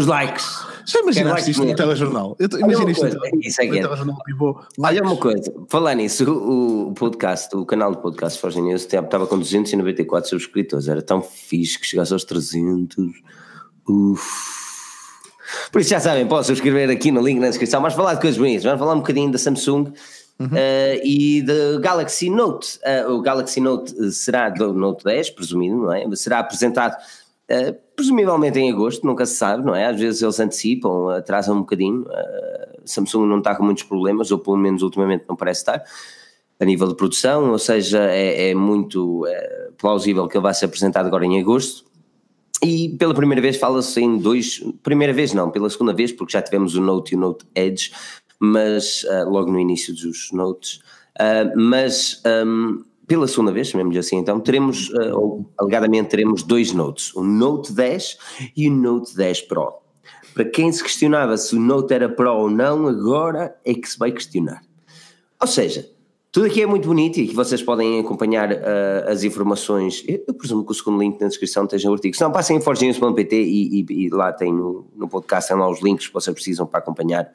Os 0.00 0.06
likes. 0.06 0.64
Já 0.86 1.00
imaginaste 1.00 1.50
isto 1.50 1.62
no 1.62 1.74
telejornal? 1.74 2.34
Imagina 2.40 2.90
isto 2.90 3.06
isso 3.42 3.60
é 3.60 3.66
no 3.66 3.72
telejornal 3.72 4.16
pivô. 4.24 4.58
Olha 4.78 5.02
uma 5.02 5.16
coisa, 5.16 5.52
falar 5.68 5.94
nisso, 5.94 6.24
o, 6.24 6.88
o 6.88 6.94
podcast, 6.94 7.54
o 7.54 7.66
canal 7.66 7.94
de 7.94 8.00
podcast 8.00 8.40
Forge 8.40 8.62
News 8.62 8.86
estava 8.86 9.26
com 9.26 9.38
294 9.38 10.30
subscritores, 10.30 10.88
era 10.88 11.02
tão 11.02 11.20
fixe 11.20 11.78
que 11.78 11.86
chegasse 11.86 12.14
aos 12.14 12.24
300. 12.24 12.96
Uf. 13.86 14.22
Por 15.70 15.82
isso 15.82 15.90
já 15.90 16.00
sabem, 16.00 16.26
posso 16.26 16.46
subscrever 16.46 16.88
aqui 16.88 17.12
no 17.12 17.20
link 17.20 17.38
na 17.38 17.48
descrição. 17.48 17.82
Mas 17.82 17.92
falar 17.92 18.14
de 18.14 18.22
coisas 18.22 18.38
bonitas, 18.38 18.64
vamos 18.64 18.78
falar 18.78 18.94
um 18.94 19.00
bocadinho 19.00 19.30
da 19.30 19.36
Samsung 19.36 19.92
uhum. 20.38 20.46
uh, 20.46 21.04
e 21.04 21.42
da 21.42 21.78
Galaxy 21.78 22.30
Note. 22.30 22.78
Uh, 22.78 23.12
o 23.12 23.20
Galaxy 23.20 23.60
Note 23.60 24.12
será 24.12 24.48
do 24.48 24.72
Note 24.72 25.04
10, 25.04 25.28
presumido, 25.30 25.76
não 25.76 25.92
é? 25.92 26.06
Será 26.16 26.38
apresentado 26.38 26.96
Uh, 27.50 27.76
presumivelmente 27.96 28.60
em 28.60 28.70
agosto, 28.70 29.04
nunca 29.04 29.26
se 29.26 29.34
sabe, 29.34 29.64
não 29.64 29.74
é? 29.74 29.86
Às 29.86 29.98
vezes 29.98 30.22
eles 30.22 30.38
antecipam, 30.38 31.08
atrasam 31.10 31.56
um 31.56 31.60
bocadinho. 31.60 32.02
Uh, 32.02 32.80
Samsung 32.84 33.26
não 33.26 33.38
está 33.38 33.56
com 33.56 33.64
muitos 33.64 33.82
problemas, 33.82 34.30
ou 34.30 34.38
pelo 34.38 34.56
menos 34.56 34.82
ultimamente 34.82 35.24
não 35.28 35.34
parece 35.34 35.60
estar, 35.60 35.82
a 36.60 36.64
nível 36.64 36.86
de 36.86 36.94
produção, 36.94 37.50
ou 37.50 37.58
seja, 37.58 38.04
é, 38.04 38.50
é 38.50 38.54
muito 38.54 39.26
é, 39.26 39.70
plausível 39.76 40.28
que 40.28 40.36
ele 40.36 40.42
vá 40.42 40.52
ser 40.52 40.66
apresentado 40.66 41.06
agora 41.06 41.26
em 41.26 41.40
agosto. 41.40 41.84
E 42.62 42.90
pela 42.90 43.14
primeira 43.14 43.40
vez 43.40 43.56
fala-se 43.56 44.00
em 44.00 44.18
dois, 44.18 44.62
primeira 44.82 45.12
vez 45.12 45.32
não, 45.32 45.50
pela 45.50 45.68
segunda 45.70 45.92
vez, 45.92 46.12
porque 46.12 46.32
já 46.32 46.42
tivemos 46.42 46.76
o 46.76 46.80
Note 46.80 47.14
e 47.14 47.16
o 47.16 47.20
Note 47.20 47.46
Edge, 47.54 47.90
mas 48.38 49.02
uh, 49.04 49.28
logo 49.28 49.50
no 49.50 49.58
início 49.58 49.94
dos 49.94 50.30
Notes, 50.32 50.80
mas 51.56 52.22
um, 52.46 52.84
pela 53.10 53.26
segunda 53.26 53.50
vez, 53.50 53.66
chamemos 53.66 53.96
assim 53.96 54.18
então, 54.18 54.38
teremos, 54.38 54.88
uh, 54.90 55.18
ou 55.18 55.50
alegadamente 55.58 56.10
teremos 56.10 56.44
dois 56.44 56.72
Notes, 56.72 57.12
o 57.16 57.24
Note 57.24 57.72
10 57.72 58.16
e 58.56 58.68
o 58.68 58.72
Note 58.72 59.16
10 59.16 59.40
Pro. 59.48 59.80
Para 60.32 60.44
quem 60.44 60.70
se 60.70 60.80
questionava 60.80 61.36
se 61.36 61.56
o 61.56 61.60
Note 61.60 61.92
era 61.92 62.08
Pro 62.08 62.32
ou 62.32 62.48
não, 62.48 62.86
agora 62.86 63.58
é 63.64 63.74
que 63.74 63.88
se 63.90 63.98
vai 63.98 64.12
questionar. 64.12 64.62
Ou 65.40 65.48
seja, 65.48 65.90
tudo 66.30 66.46
aqui 66.46 66.62
é 66.62 66.66
muito 66.66 66.86
bonito 66.86 67.18
e 67.18 67.26
que 67.26 67.34
vocês 67.34 67.60
podem 67.60 67.98
acompanhar 67.98 68.52
uh, 68.52 69.08
as 69.08 69.24
informações. 69.24 70.04
Eu, 70.06 70.22
eu, 70.28 70.34
presumo 70.34 70.64
que 70.64 70.70
o 70.70 70.74
segundo 70.76 71.00
link 71.00 71.20
na 71.20 71.26
descrição 71.26 71.64
esteja 71.64 71.90
o 71.90 71.92
artigo. 71.92 72.14
Se 72.14 72.22
não, 72.22 72.30
passem 72.30 72.58
em 72.58 72.60
forginhos.pt 72.60 73.36
e, 73.42 73.80
e, 73.80 73.86
e, 74.04 74.08
lá 74.10 74.32
tem 74.32 74.54
no, 74.54 74.86
no 74.94 75.08
podcast, 75.08 75.48
tem 75.48 75.58
lá 75.58 75.68
os 75.68 75.82
links 75.82 76.06
que 76.06 76.14
vocês 76.14 76.32
precisam 76.32 76.64
para 76.64 76.78
acompanhar 76.78 77.28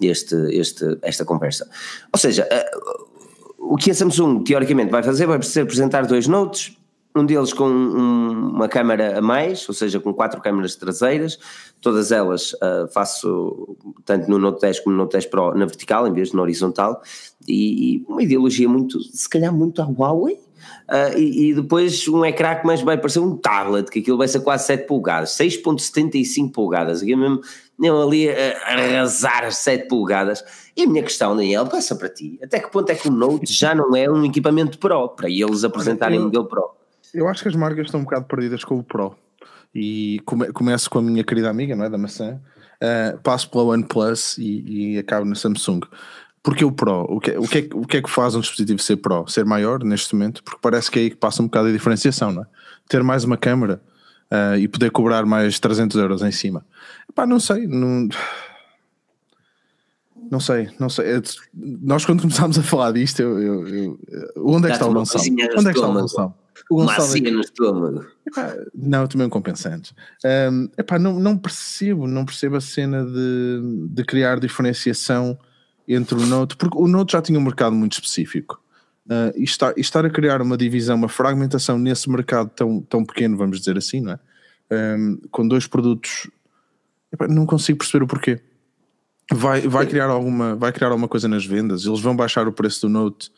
este, 0.00 0.34
este, 0.56 0.86
esta 1.02 1.26
conversa. 1.26 1.68
Ou 2.10 2.18
seja, 2.18 2.48
uh, 2.50 3.17
o 3.68 3.76
que 3.76 3.90
a 3.90 3.94
Samsung 3.94 4.42
teoricamente 4.42 4.90
vai 4.90 5.02
fazer 5.02 5.26
vai 5.26 5.42
ser 5.42 5.60
apresentar 5.60 6.06
dois 6.06 6.26
notes, 6.26 6.76
um 7.14 7.26
deles 7.26 7.52
com 7.52 7.68
um, 7.68 8.50
uma 8.54 8.68
câmera 8.68 9.18
a 9.18 9.22
mais, 9.22 9.68
ou 9.68 9.74
seja, 9.74 10.00
com 10.00 10.14
quatro 10.14 10.40
câmaras 10.40 10.74
traseiras, 10.74 11.38
todas 11.80 12.10
elas 12.10 12.52
uh, 12.54 12.88
faço 12.92 13.76
tanto 14.04 14.30
no 14.30 14.38
Note 14.38 14.60
10 14.60 14.80
como 14.80 14.96
no 14.96 15.02
Note 15.02 15.12
10 15.12 15.26
Pro 15.26 15.54
na 15.54 15.66
vertical 15.66 16.06
em 16.06 16.12
vez 16.12 16.30
de 16.30 16.36
na 16.36 16.42
horizontal, 16.42 17.02
e, 17.46 17.96
e 17.96 18.04
uma 18.08 18.22
ideologia 18.22 18.68
muito, 18.68 19.00
se 19.02 19.28
calhar 19.28 19.52
muito 19.52 19.82
à 19.82 19.84
Huawei, 19.84 20.40
uh, 20.88 21.16
e, 21.18 21.50
e, 21.50 21.54
depois 21.54 22.06
um 22.08 22.24
ecrã 22.24 22.56
que 22.56 22.66
mais 22.66 22.80
vai 22.80 22.96
parecer 22.96 23.20
um 23.20 23.36
tablet, 23.36 23.90
que 23.90 24.00
aquilo 24.00 24.18
vai 24.18 24.28
ser 24.28 24.40
quase 24.40 24.66
7 24.66 24.86
polegadas, 24.86 25.30
6.75 25.30 26.52
polegadas, 26.52 27.02
aqui 27.02 27.14
mesmo, 27.14 27.40
mesmo 27.78 28.02
ali 28.02 28.28
a 28.28 28.56
arrasar 28.66 29.44
as 29.44 29.56
7 29.58 29.88
polegadas, 29.88 30.44
e 30.76 30.82
a 30.82 30.86
minha 30.86 31.02
questão, 31.02 31.36
Daniel, 31.36 31.66
passa 31.66 31.94
para 31.96 32.08
ti, 32.08 32.38
até 32.42 32.60
que 32.60 32.70
ponto 32.70 32.90
é 32.90 32.94
que 32.94 33.08
o 33.08 33.12
Note 33.12 33.52
já 33.52 33.74
não 33.74 33.94
é 33.94 34.10
um 34.10 34.24
equipamento 34.24 34.78
Pro, 34.78 35.08
para 35.10 35.28
eles 35.28 35.64
apresentarem 35.64 36.18
o 36.18 36.24
modelo 36.24 36.46
Pro? 36.46 36.78
Eu 37.12 37.26
acho 37.28 37.42
que 37.42 37.48
as 37.48 37.56
marcas 37.56 37.86
estão 37.86 38.00
um 38.00 38.04
bocado 38.04 38.26
perdidas 38.26 38.64
com 38.64 38.78
o 38.78 38.82
Pro. 38.82 39.16
E 39.74 40.20
come, 40.24 40.52
começo 40.52 40.90
com 40.90 40.98
a 40.98 41.02
minha 41.02 41.24
querida 41.24 41.48
amiga, 41.48 41.74
não 41.74 41.84
é? 41.84 41.90
Da 41.90 41.98
maçã. 41.98 42.40
Uh, 42.82 43.18
passo 43.22 43.50
pela 43.50 43.64
OnePlus 43.64 44.38
e, 44.38 44.94
e 44.94 44.98
acabo 44.98 45.24
na 45.24 45.34
Samsung. 45.34 45.80
Porque 46.42 46.64
o 46.64 46.72
Pro, 46.72 47.02
o 47.08 47.20
que, 47.20 47.32
o, 47.32 47.48
que 47.48 47.58
é, 47.58 47.68
o 47.74 47.86
que 47.86 47.96
é 47.96 48.02
que 48.02 48.10
faz 48.10 48.34
um 48.34 48.40
dispositivo 48.40 48.78
ser 48.80 48.96
Pro? 48.96 49.26
Ser 49.28 49.44
maior 49.44 49.82
neste 49.82 50.14
momento? 50.14 50.42
Porque 50.42 50.58
parece 50.60 50.90
que 50.90 50.98
é 50.98 51.02
aí 51.02 51.10
que 51.10 51.16
passa 51.16 51.42
um 51.42 51.46
bocado 51.46 51.68
a 51.68 51.72
diferenciação, 51.72 52.32
não 52.32 52.42
é? 52.42 52.46
Ter 52.88 53.02
mais 53.02 53.24
uma 53.24 53.36
câmera 53.36 53.80
uh, 54.30 54.56
e 54.56 54.68
poder 54.68 54.90
cobrar 54.90 55.26
mais 55.26 55.58
300 55.58 55.96
euros 55.96 56.22
em 56.22 56.32
cima. 56.32 56.64
Pá, 57.14 57.26
não 57.26 57.40
sei, 57.40 57.66
não, 57.66 58.08
não 60.30 60.40
sei, 60.40 60.70
não 60.78 60.88
sei. 60.88 61.06
Nós 61.54 62.04
quando 62.04 62.20
começámos 62.22 62.58
a 62.58 62.62
falar 62.62 62.92
disto, 62.92 63.20
eu, 63.20 63.42
eu, 63.42 63.68
eu 64.08 64.46
onde 64.46 64.66
é 64.66 64.70
que 64.70 64.76
está 64.76 64.86
o 64.86 64.92
Gonçalo? 64.92 65.24
Onde 65.24 65.42
é 65.42 65.48
que 65.48 65.78
está 65.78 65.88
o 65.88 65.92
Gonçalo? 65.92 66.34
O 66.70 66.76
Gonçalo 66.76 67.16
é 67.16 67.30
no 67.30 67.40
estômago. 67.40 68.06
Epá, 68.26 68.54
não, 68.74 69.06
também 69.06 69.26
um 69.26 69.30
compensante. 69.30 69.94
Um, 70.52 70.68
epá, 70.76 70.98
não, 70.98 71.18
não 71.18 71.36
percebo, 71.36 72.06
não 72.06 72.24
percebo 72.24 72.56
a 72.56 72.60
cena 72.60 73.04
de, 73.04 73.88
de 73.90 74.04
criar 74.04 74.38
diferenciação 74.38 75.38
entre 75.88 76.14
o 76.16 76.26
Note, 76.26 76.56
porque 76.56 76.76
o 76.76 76.86
Note 76.86 77.12
já 77.12 77.22
tinha 77.22 77.38
um 77.38 77.42
mercado 77.42 77.74
muito 77.74 77.92
específico. 77.92 78.60
Uh, 79.06 79.32
e, 79.36 79.44
estar, 79.44 79.72
e 79.74 79.80
estar 79.80 80.04
a 80.04 80.10
criar 80.10 80.42
uma 80.42 80.54
divisão, 80.54 80.94
uma 80.94 81.08
fragmentação 81.08 81.78
nesse 81.78 82.10
mercado 82.10 82.50
tão, 82.50 82.82
tão 82.82 83.02
pequeno, 83.02 83.38
vamos 83.38 83.58
dizer 83.58 83.78
assim, 83.78 84.02
não 84.02 84.12
é? 84.12 84.18
Um, 84.70 85.18
com 85.30 85.48
dois 85.48 85.66
produtos, 85.66 86.30
não 87.30 87.46
consigo 87.46 87.78
perceber 87.78 88.04
o 88.04 88.06
porquê. 88.06 88.38
Vai, 89.32 89.62
vai, 89.62 89.86
criar 89.86 90.10
alguma, 90.10 90.54
vai 90.56 90.72
criar 90.72 90.88
alguma 90.88 91.08
coisa 91.08 91.26
nas 91.26 91.46
vendas? 91.46 91.86
Eles 91.86 92.00
vão 92.00 92.14
baixar 92.14 92.46
o 92.46 92.52
preço 92.52 92.82
do 92.82 92.90
Note 92.90 93.30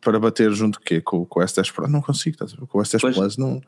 para 0.00 0.18
bater 0.18 0.50
junto 0.52 0.80
quê? 0.80 1.02
Com, 1.02 1.26
com 1.26 1.40
o 1.40 1.42
S10 1.42 1.72
Pro? 1.72 1.88
Não 1.88 2.00
consigo, 2.00 2.38
com 2.68 2.78
o 2.78 2.82
S10 2.82 3.00
pois. 3.02 3.14
Plus 3.14 3.36
não, 3.36 3.60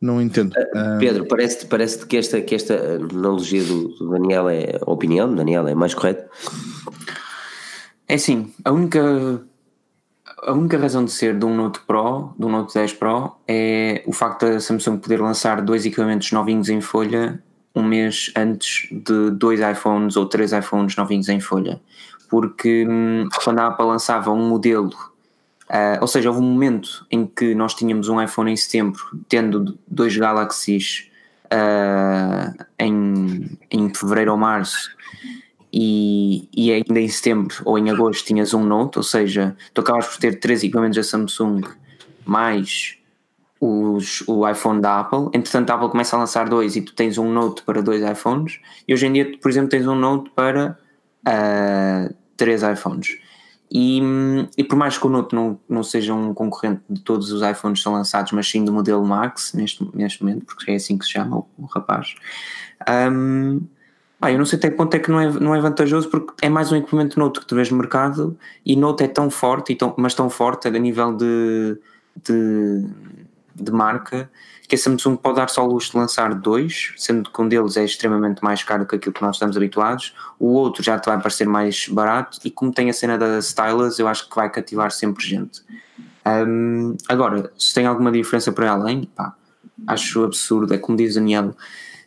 não 0.00 0.20
entendo. 0.20 0.52
Uh, 0.52 0.98
Pedro, 0.98 1.26
parece-te 1.26 1.66
parece 1.66 2.04
que, 2.04 2.16
esta, 2.16 2.40
que 2.40 2.54
esta 2.54 2.74
analogia 2.96 3.62
do, 3.64 3.88
do 3.88 4.10
Daniel 4.10 4.48
é 4.48 4.78
a 4.80 4.90
opinião 4.90 5.28
do 5.28 5.36
Daniel 5.36 5.66
é 5.68 5.74
mais 5.74 5.94
correta? 5.94 6.28
É 8.08 8.18
sim, 8.18 8.52
a 8.64 8.70
única 8.72 9.42
a 10.44 10.52
única 10.52 10.76
razão 10.76 11.04
de 11.04 11.12
ser 11.12 11.38
de 11.38 11.44
um 11.44 11.54
Note 11.54 11.80
Pro, 11.80 12.34
do 12.36 12.48
Note 12.48 12.74
10 12.74 12.94
Pro, 12.94 13.36
é 13.46 14.02
o 14.06 14.12
facto 14.12 14.46
da 14.46 14.60
Samsung 14.60 14.98
poder 14.98 15.20
lançar 15.20 15.62
dois 15.62 15.86
equipamentos 15.86 16.32
novinhos 16.32 16.68
em 16.68 16.80
folha 16.80 17.42
um 17.74 17.82
mês 17.82 18.30
antes 18.36 18.88
de 18.90 19.30
dois 19.30 19.60
iPhones 19.60 20.16
ou 20.16 20.26
três 20.26 20.52
iPhones 20.52 20.96
novinhos 20.96 21.28
em 21.28 21.40
folha. 21.40 21.80
Porque 22.28 22.86
hum, 22.88 23.28
quando 23.42 23.60
a 23.60 23.68
Apple 23.68 23.86
lançava 23.86 24.30
um 24.30 24.48
modelo 24.48 24.90
Uh, 25.72 25.96
ou 26.02 26.06
seja, 26.06 26.28
houve 26.28 26.42
um 26.42 26.44
momento 26.44 27.06
em 27.10 27.24
que 27.24 27.54
nós 27.54 27.74
tínhamos 27.74 28.10
um 28.10 28.20
iPhone 28.20 28.52
em 28.52 28.56
setembro, 28.56 29.00
tendo 29.26 29.78
dois 29.88 30.14
Galaxies 30.14 31.10
uh, 31.46 32.64
em, 32.78 33.58
em 33.70 33.94
fevereiro 33.94 34.32
ou 34.32 34.36
março, 34.36 34.90
e, 35.72 36.48
e 36.54 36.70
ainda 36.70 37.00
em 37.00 37.08
setembro 37.08 37.56
ou 37.64 37.78
em 37.78 37.90
agosto 37.90 38.26
tinhas 38.26 38.52
um 38.52 38.62
Note, 38.62 38.98
ou 38.98 39.02
seja, 39.02 39.56
tu 39.72 39.80
acabas 39.80 40.06
por 40.06 40.18
ter 40.18 40.38
três 40.38 40.62
equipamentos 40.62 40.96
da 40.96 41.02
Samsung 41.02 41.62
mais 42.26 42.98
os, 43.60 44.22
o 44.26 44.48
iPhone 44.48 44.80
da 44.80 45.00
Apple. 45.00 45.26
Entretanto, 45.32 45.70
a 45.70 45.74
Apple 45.74 45.88
começa 45.88 46.16
a 46.16 46.18
lançar 46.18 46.48
dois 46.48 46.76
e 46.76 46.82
tu 46.82 46.92
tens 46.94 47.16
um 47.16 47.32
Note 47.32 47.62
para 47.62 47.80
dois 47.80 48.02
iPhones, 48.02 48.60
e 48.86 48.92
hoje 48.92 49.06
em 49.06 49.12
dia, 49.12 49.38
por 49.40 49.50
exemplo, 49.50 49.70
tens 49.70 49.86
um 49.86 49.94
Note 49.94 50.30
para 50.30 50.78
uh, 51.26 52.14
três 52.36 52.62
iPhones. 52.62 53.18
E, 53.74 54.02
e 54.58 54.64
por 54.64 54.76
mais 54.76 54.98
que 54.98 55.06
o 55.06 55.08
Note 55.08 55.34
não, 55.34 55.58
não 55.66 55.82
seja 55.82 56.12
um 56.12 56.34
concorrente 56.34 56.82
de 56.90 57.00
todos 57.00 57.32
os 57.32 57.40
iPhones 57.40 57.78
que 57.78 57.84
são 57.84 57.94
lançados, 57.94 58.30
mas 58.32 58.46
sim 58.46 58.62
do 58.62 58.72
modelo 58.72 59.02
Max 59.02 59.54
neste, 59.54 59.88
neste 59.94 60.22
momento, 60.22 60.44
porque 60.44 60.72
é 60.72 60.74
assim 60.74 60.98
que 60.98 61.06
se 61.06 61.12
chama 61.12 61.38
o, 61.38 61.48
o 61.56 61.64
rapaz. 61.64 62.14
Um, 63.10 63.62
ah, 64.22 64.30
eu 64.30 64.38
não 64.38 64.46
sei 64.46 64.56
até 64.56 64.70
ponto 64.70 64.94
é 64.94 65.00
que 65.00 65.10
não 65.10 65.20
é, 65.20 65.28
não 65.28 65.52
é 65.52 65.60
vantajoso 65.60 66.08
porque 66.08 66.32
é 66.40 66.48
mais 66.48 66.70
um 66.70 66.76
equipamento 66.76 67.18
Note 67.18 67.40
que 67.40 67.46
tu 67.46 67.56
vês 67.56 67.70
no 67.72 67.76
mercado 67.76 68.38
e 68.64 68.76
Note 68.76 69.02
é 69.02 69.08
tão 69.08 69.28
forte, 69.28 69.74
tão, 69.74 69.92
mas 69.98 70.14
tão 70.14 70.30
forte 70.30 70.68
a 70.68 70.70
nível 70.70 71.12
de, 71.12 71.76
de, 72.22 72.86
de 73.56 73.72
marca 73.72 74.30
que 74.68 74.76
a 74.76 74.78
Samsung 74.78 75.16
pode 75.16 75.36
dar 75.36 75.50
só 75.50 75.66
luxo 75.66 75.90
de 75.90 75.98
lançar 75.98 76.34
dois, 76.34 76.94
sendo 76.96 77.28
que 77.30 77.42
um 77.42 77.48
deles 77.48 77.76
é 77.76 77.84
extremamente 77.84 78.42
mais 78.42 78.62
caro 78.62 78.86
que 78.86 78.94
aquilo 78.94 79.12
que 79.12 79.20
nós 79.20 79.36
estamos 79.36 79.56
habituados, 79.56 80.14
o 80.38 80.46
outro 80.52 80.82
já 80.82 80.98
te 80.98 81.06
vai 81.10 81.18
parecer 81.18 81.46
mais 81.46 81.88
barato, 81.88 82.38
e 82.44 82.50
como 82.50 82.72
tem 82.72 82.88
a 82.88 82.92
cena 82.92 83.18
da 83.18 83.38
stylus, 83.40 83.98
eu 83.98 84.06
acho 84.08 84.30
que 84.30 84.34
vai 84.34 84.48
cativar 84.48 84.90
sempre 84.92 85.26
gente. 85.26 85.62
Um, 86.24 86.96
agora, 87.08 87.52
se 87.58 87.74
tem 87.74 87.84
alguma 87.84 88.10
diferença 88.10 88.50
para 88.50 88.70
além, 88.70 89.04
pá, 89.14 89.34
acho 89.86 90.24
absurdo, 90.24 90.72
é 90.72 90.78
como 90.78 90.96
diz 90.96 91.16
Daniel, 91.16 91.54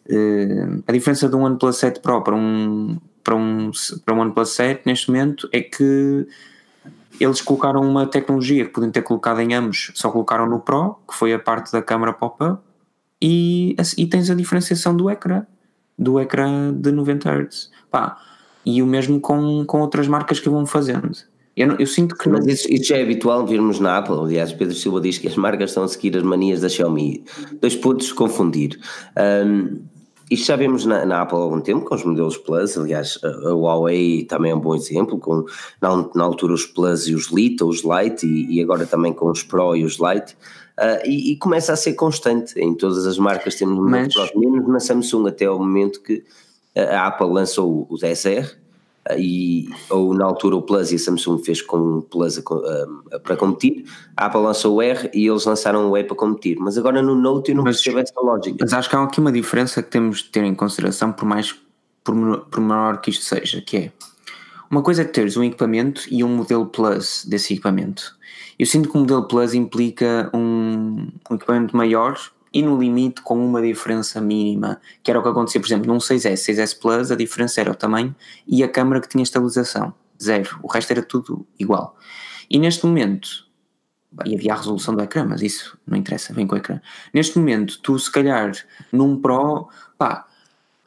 uh, 0.10 0.84
a 0.88 0.92
diferença 0.92 1.28
de 1.28 1.36
um 1.36 1.44
OnePlus 1.44 1.78
7 1.78 2.00
Pro 2.00 2.22
para 2.22 2.36
um, 2.36 2.98
para 3.24 3.36
um, 3.36 3.72
para 4.06 4.16
um 4.16 4.20
OnePlus 4.20 4.50
7 4.50 4.84
neste 4.86 5.10
momento 5.10 5.50
é 5.52 5.62
que 5.62 6.28
eles 7.20 7.42
colocaram 7.42 7.82
uma 7.82 8.06
tecnologia 8.06 8.66
que 8.66 8.72
podiam 8.72 8.92
ter 8.92 9.02
colocado 9.02 9.40
em 9.40 9.54
ambos, 9.54 9.92
só 9.96 10.12
colocaram 10.12 10.48
no 10.48 10.60
Pro, 10.60 10.98
que 11.08 11.16
foi 11.16 11.34
a 11.34 11.40
parte 11.40 11.72
da 11.72 11.82
câmara 11.82 12.14
pop-up, 12.14 12.62
e, 13.22 13.76
e 13.98 14.06
tens 14.06 14.30
a 14.30 14.36
diferenciação 14.36 14.96
do 14.96 15.10
ecrã, 15.10 15.46
do 15.98 16.20
ecrã 16.20 16.74
de 16.74 16.92
90 16.92 17.30
Hz. 17.30 17.72
Pá, 17.90 18.18
e 18.66 18.82
o 18.82 18.86
mesmo 18.86 19.20
com, 19.20 19.64
com 19.66 19.80
outras 19.80 20.08
marcas 20.08 20.40
que 20.40 20.50
vão 20.50 20.66
fazendo. 20.66 21.12
Eu, 21.56 21.78
eu 21.80 21.88
sinto 21.88 22.16
que. 22.18 22.28
Mas 22.28 22.46
isso, 22.46 22.68
isso, 22.70 22.90
já 22.90 22.98
é 22.98 23.04
habitual 23.04 23.48
virmos 23.48 23.80
na 23.80 23.98
Apple. 23.98 24.20
Aliás, 24.20 24.52
Pedro 24.52 24.76
Silva 24.76 25.00
diz 25.00 25.18
que 25.18 25.28
as 25.28 25.38
marcas 25.38 25.70
estão 25.70 25.84
a 25.84 25.88
seguir 25.88 26.18
as 26.18 26.24
manias 26.24 26.60
da 26.60 26.68
Xiaomi. 26.68 27.24
Dois 27.62 27.76
pontos, 27.76 28.12
confundir. 28.12 28.78
Um, 29.46 29.80
isto 30.30 30.48
já 30.48 30.56
vemos 30.56 30.86
na, 30.86 31.06
na, 31.06 31.22
Apple 31.22 31.38
há 31.38 31.42
algum 31.42 31.62
tempo, 31.62 31.86
com 31.86 31.96
os 31.96 32.04
modelos 32.04 32.38
Plus, 32.38 32.78
aliás, 32.78 33.20
a, 33.24 33.28
a 33.28 33.54
Huawei 33.54 34.24
também 34.26 34.52
é 34.52 34.56
um 34.56 34.60
bom 34.60 34.76
exemplo, 34.76 35.20
com 35.20 35.46
na, 35.82 36.10
na, 36.16 36.24
altura 36.24 36.54
os 36.54 36.66
Plus 36.66 37.08
e 37.08 37.14
os 37.14 37.32
Lite, 37.32 37.64
ou 37.64 37.70
os 37.70 37.84
Lite, 37.84 38.26
e, 38.26 38.56
e, 38.56 38.62
agora 38.62 38.86
também 38.86 39.14
com 39.14 39.30
os 39.30 39.44
Pro 39.44 39.76
e 39.76 39.84
os 39.84 40.00
Lite, 40.00 40.34
uh, 40.80 41.06
e, 41.06 41.32
e, 41.32 41.38
começa 41.38 41.74
a 41.74 41.76
ser 41.76 41.94
constante 41.94 42.60
em 42.60 42.74
todas 42.74 43.06
as 43.06 43.18
marcas, 43.18 43.56
temos 43.56 43.78
modelos 43.78 44.16
Mas... 44.16 44.36
menos 44.36 44.68
na 44.68 44.80
Samsung 44.80 45.28
até 45.28 45.50
o 45.50 45.60
momento 45.60 46.02
que 46.02 46.24
a 46.76 47.08
Apple 47.08 47.28
lançou 47.28 47.88
o 47.90 47.96
10R, 47.96 48.65
e, 49.18 49.70
ou 49.90 50.14
na 50.14 50.26
altura 50.26 50.56
o 50.56 50.62
Plus 50.62 50.92
e 50.92 50.96
a 50.96 51.00
Samsung 51.00 51.44
fez 51.44 51.62
com 51.62 51.98
o 51.98 52.02
Plus 52.02 52.38
a, 52.40 52.42
a, 53.16 53.20
para 53.20 53.36
competir, 53.36 53.86
a 54.18 54.26
Apple 54.26 54.42
lançou 54.42 54.76
o 54.76 54.82
R 54.82 55.10
e 55.14 55.28
eles 55.28 55.46
lançaram 55.46 55.92
o 55.92 55.98
E 55.98 56.04
para 56.04 56.16
competir, 56.16 56.58
mas 56.60 56.78
agora 56.78 57.02
no 57.02 57.16
Note 57.16 57.52
eu 57.52 57.58
não 57.58 57.64
mas, 57.64 57.78
percebo 57.78 58.00
essa 58.00 58.20
lógica. 58.20 58.58
Mas 58.60 58.74
acho 58.74 58.90
que 58.90 58.96
há 58.96 59.04
aqui 59.04 59.20
uma 59.20 59.32
diferença 59.32 59.84
que 59.84 59.90
temos 59.90 60.24
de 60.24 60.30
ter 60.30 60.44
em 60.44 60.56
consideração, 60.56 61.12
por 61.12 61.26
mais 61.26 61.56
por, 62.04 62.16
por 62.50 62.60
menor 62.60 63.02
que 63.02 63.10
isto 63.10 63.26
seja, 63.26 63.62
que 63.62 63.78
é 63.78 63.92
uma 64.70 64.82
coisa 64.82 65.04
é 65.04 65.06
teres 65.06 65.38
um 65.38 65.44
equipamento 65.44 66.02
e 66.10 66.24
um 66.24 66.30
modelo 66.30 66.66
Plus 66.66 67.26
desse 67.26 67.54
equipamento. 67.54 68.16
Eu 68.58 68.66
sinto 68.66 68.90
que 68.90 68.98
o 68.98 69.00
modelo 69.00 69.28
Plus 69.28 69.54
implica 69.54 70.30
um, 70.34 71.08
um 71.30 71.36
equipamento 71.36 71.76
maior 71.76 72.18
e 72.56 72.62
no 72.62 72.80
limite 72.80 73.22
com 73.22 73.38
uma 73.38 73.62
diferença 73.62 74.22
mínima, 74.22 74.80
que 75.04 75.12
era 75.12 75.20
o 75.20 75.22
que 75.22 75.28
acontecia, 75.28 75.60
por 75.60 75.68
exemplo, 75.68 75.88
num 75.88 75.98
6S, 75.98 76.38
6S 76.38 76.80
Plus, 76.80 77.12
a 77.12 77.16
diferença 77.16 77.60
era 77.60 77.70
o 77.70 77.76
tamanho 77.76 78.16
e 78.48 78.64
a 78.64 78.70
câmera 78.70 79.02
que 79.02 79.10
tinha 79.10 79.22
estabilização, 79.22 79.94
zero, 80.24 80.58
o 80.64 80.68
resto 80.68 80.92
era 80.92 81.04
tudo 81.04 81.46
igual. 81.60 81.98
E 82.50 82.58
neste 82.58 82.86
momento, 82.86 83.46
e 84.26 84.34
havia 84.34 84.54
a 84.54 84.56
resolução 84.56 84.96
do 84.96 85.04
ecrã, 85.04 85.26
mas 85.26 85.42
isso 85.42 85.78
não 85.86 85.98
interessa, 85.98 86.34
vem 86.34 86.48
com 86.48 86.56
o 86.56 86.58
ecrã. 86.58 86.80
Neste 87.14 87.38
momento, 87.38 87.78
tu 87.82 88.00
se 88.00 88.10
calhar 88.10 88.54
num 88.90 89.20
Pro, 89.20 89.68
pá, 89.98 90.26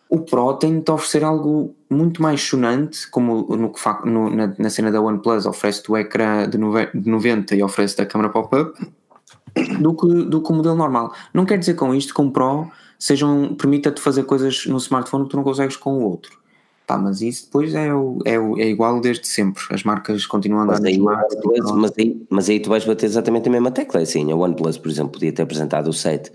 o 0.09 0.21
Pro 0.21 0.55
tem 0.55 0.81
de 0.81 0.91
oferecer 0.91 1.23
algo 1.23 1.77
muito 1.91 2.23
mais 2.23 2.41
sonante, 2.41 3.07
como 3.11 3.47
no, 3.47 3.75
no, 4.07 4.31
na, 4.35 4.55
na 4.59 4.71
cena 4.71 4.91
da 4.91 5.03
OnePlus 5.03 5.45
oferece-te 5.45 5.93
o 5.93 5.99
ecrã 5.99 6.49
de 6.49 6.57
90 6.57 7.55
e 7.55 7.63
oferece-te 7.63 8.01
a 8.01 8.07
câmera 8.07 8.31
pop-up, 8.31 8.73
do 9.81 9.95
que, 9.95 10.07
do 10.25 10.43
que 10.43 10.53
o 10.53 10.55
modelo 10.55 10.77
normal. 10.77 11.13
Não 11.33 11.45
quer 11.45 11.59
dizer 11.59 11.75
com 11.75 11.95
isto 11.95 12.15
que 12.15 12.21
um 12.21 12.31
Pro 12.31 12.71
sejam, 12.99 13.55
permita-te 13.55 14.01
fazer 14.01 14.25
coisas 14.25 14.67
no 14.67 14.77
smartphone 14.79 15.25
que 15.25 15.31
tu 15.31 15.37
não 15.37 15.45
consegues 15.45 15.77
com 15.77 15.93
o 15.99 16.03
outro. 16.03 16.39
Pá, 16.87 16.97
mas 16.97 17.21
isso 17.21 17.45
depois 17.45 17.75
é, 17.75 17.93
o, 17.93 18.19
é, 18.25 18.39
o, 18.39 18.59
é 18.59 18.67
igual 18.67 18.99
desde 18.99 19.27
sempre. 19.29 19.63
As 19.71 19.85
marcas 19.85 20.25
continuam 20.25 20.63
a 20.63 20.65
andar 20.65 20.81
mas 20.81 20.85
aí, 20.85 20.99
mas, 20.99 21.93
aí, 21.99 22.27
mas 22.31 22.49
aí 22.49 22.61
tu 22.61 22.71
vais 22.71 22.83
bater 22.85 23.05
exatamente 23.05 23.47
a 23.47 23.53
mesma 23.53 23.71
tecla. 23.71 24.01
Assim, 24.01 24.33
a 24.33 24.35
OnePlus, 24.35 24.79
por 24.79 24.91
exemplo, 24.91 25.13
podia 25.13 25.31
ter 25.31 25.43
apresentado 25.43 25.89
o 25.89 25.93
7, 25.93 26.33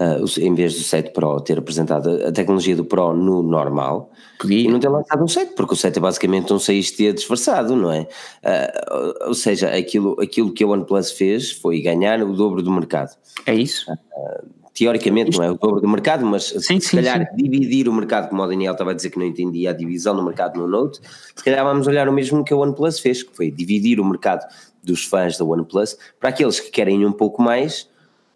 uh, 0.00 0.40
em 0.40 0.54
vez 0.54 0.74
do 0.74 0.80
7 0.80 1.10
Pro, 1.10 1.40
ter 1.40 1.58
apresentado 1.58 2.26
a 2.26 2.32
tecnologia 2.32 2.76
do 2.76 2.84
Pro 2.84 3.14
no 3.14 3.42
normal 3.42 4.10
podia. 4.38 4.68
e 4.68 4.68
não 4.68 4.78
ter 4.78 4.88
lançado 4.88 5.24
o 5.24 5.28
7, 5.28 5.54
porque 5.54 5.74
o 5.74 5.76
7 5.76 5.98
é 5.98 6.00
basicamente 6.00 6.52
um 6.52 6.56
6T 6.56 7.14
disfarçado, 7.14 7.74
não 7.76 7.92
é? 7.92 8.02
Uh, 8.02 9.28
ou 9.28 9.34
seja, 9.34 9.68
aquilo, 9.68 10.16
aquilo 10.20 10.52
que 10.52 10.64
a 10.64 10.66
OnePlus 10.66 11.12
fez 11.12 11.52
foi 11.52 11.80
ganhar 11.80 12.22
o 12.22 12.32
dobro 12.32 12.62
do 12.62 12.70
mercado. 12.70 13.16
É 13.46 13.54
isso? 13.54 13.90
Uh, 13.90 14.56
teoricamente 14.76 15.30
Isto... 15.30 15.40
não 15.40 15.48
é 15.48 15.50
o 15.50 15.54
dobro 15.54 15.80
do 15.80 15.88
mercado, 15.88 16.26
mas 16.26 16.44
sim, 16.44 16.78
se 16.78 16.88
sim, 16.88 16.96
calhar 16.96 17.26
sim. 17.30 17.42
dividir 17.42 17.88
o 17.88 17.92
mercado, 17.92 18.28
como 18.28 18.42
o 18.42 18.46
Daniel 18.46 18.72
estava 18.72 18.90
a 18.90 18.94
dizer 18.94 19.10
que 19.10 19.18
não 19.18 19.24
entendia 19.24 19.70
a 19.70 19.72
divisão 19.72 20.14
do 20.14 20.22
mercado 20.22 20.60
no 20.60 20.68
Note, 20.68 21.00
se 21.34 21.42
calhar 21.42 21.64
vamos 21.64 21.86
olhar 21.86 22.08
o 22.08 22.12
mesmo 22.12 22.44
que 22.44 22.52
a 22.52 22.56
OnePlus 22.56 23.00
fez, 23.00 23.22
que 23.22 23.34
foi 23.34 23.50
dividir 23.50 23.98
o 23.98 24.04
mercado 24.04 24.46
dos 24.84 25.04
fãs 25.04 25.38
da 25.38 25.44
OnePlus 25.44 25.96
para 26.20 26.28
aqueles 26.28 26.60
que 26.60 26.70
querem 26.70 27.04
um 27.04 27.12
pouco 27.12 27.42
mais, 27.42 27.88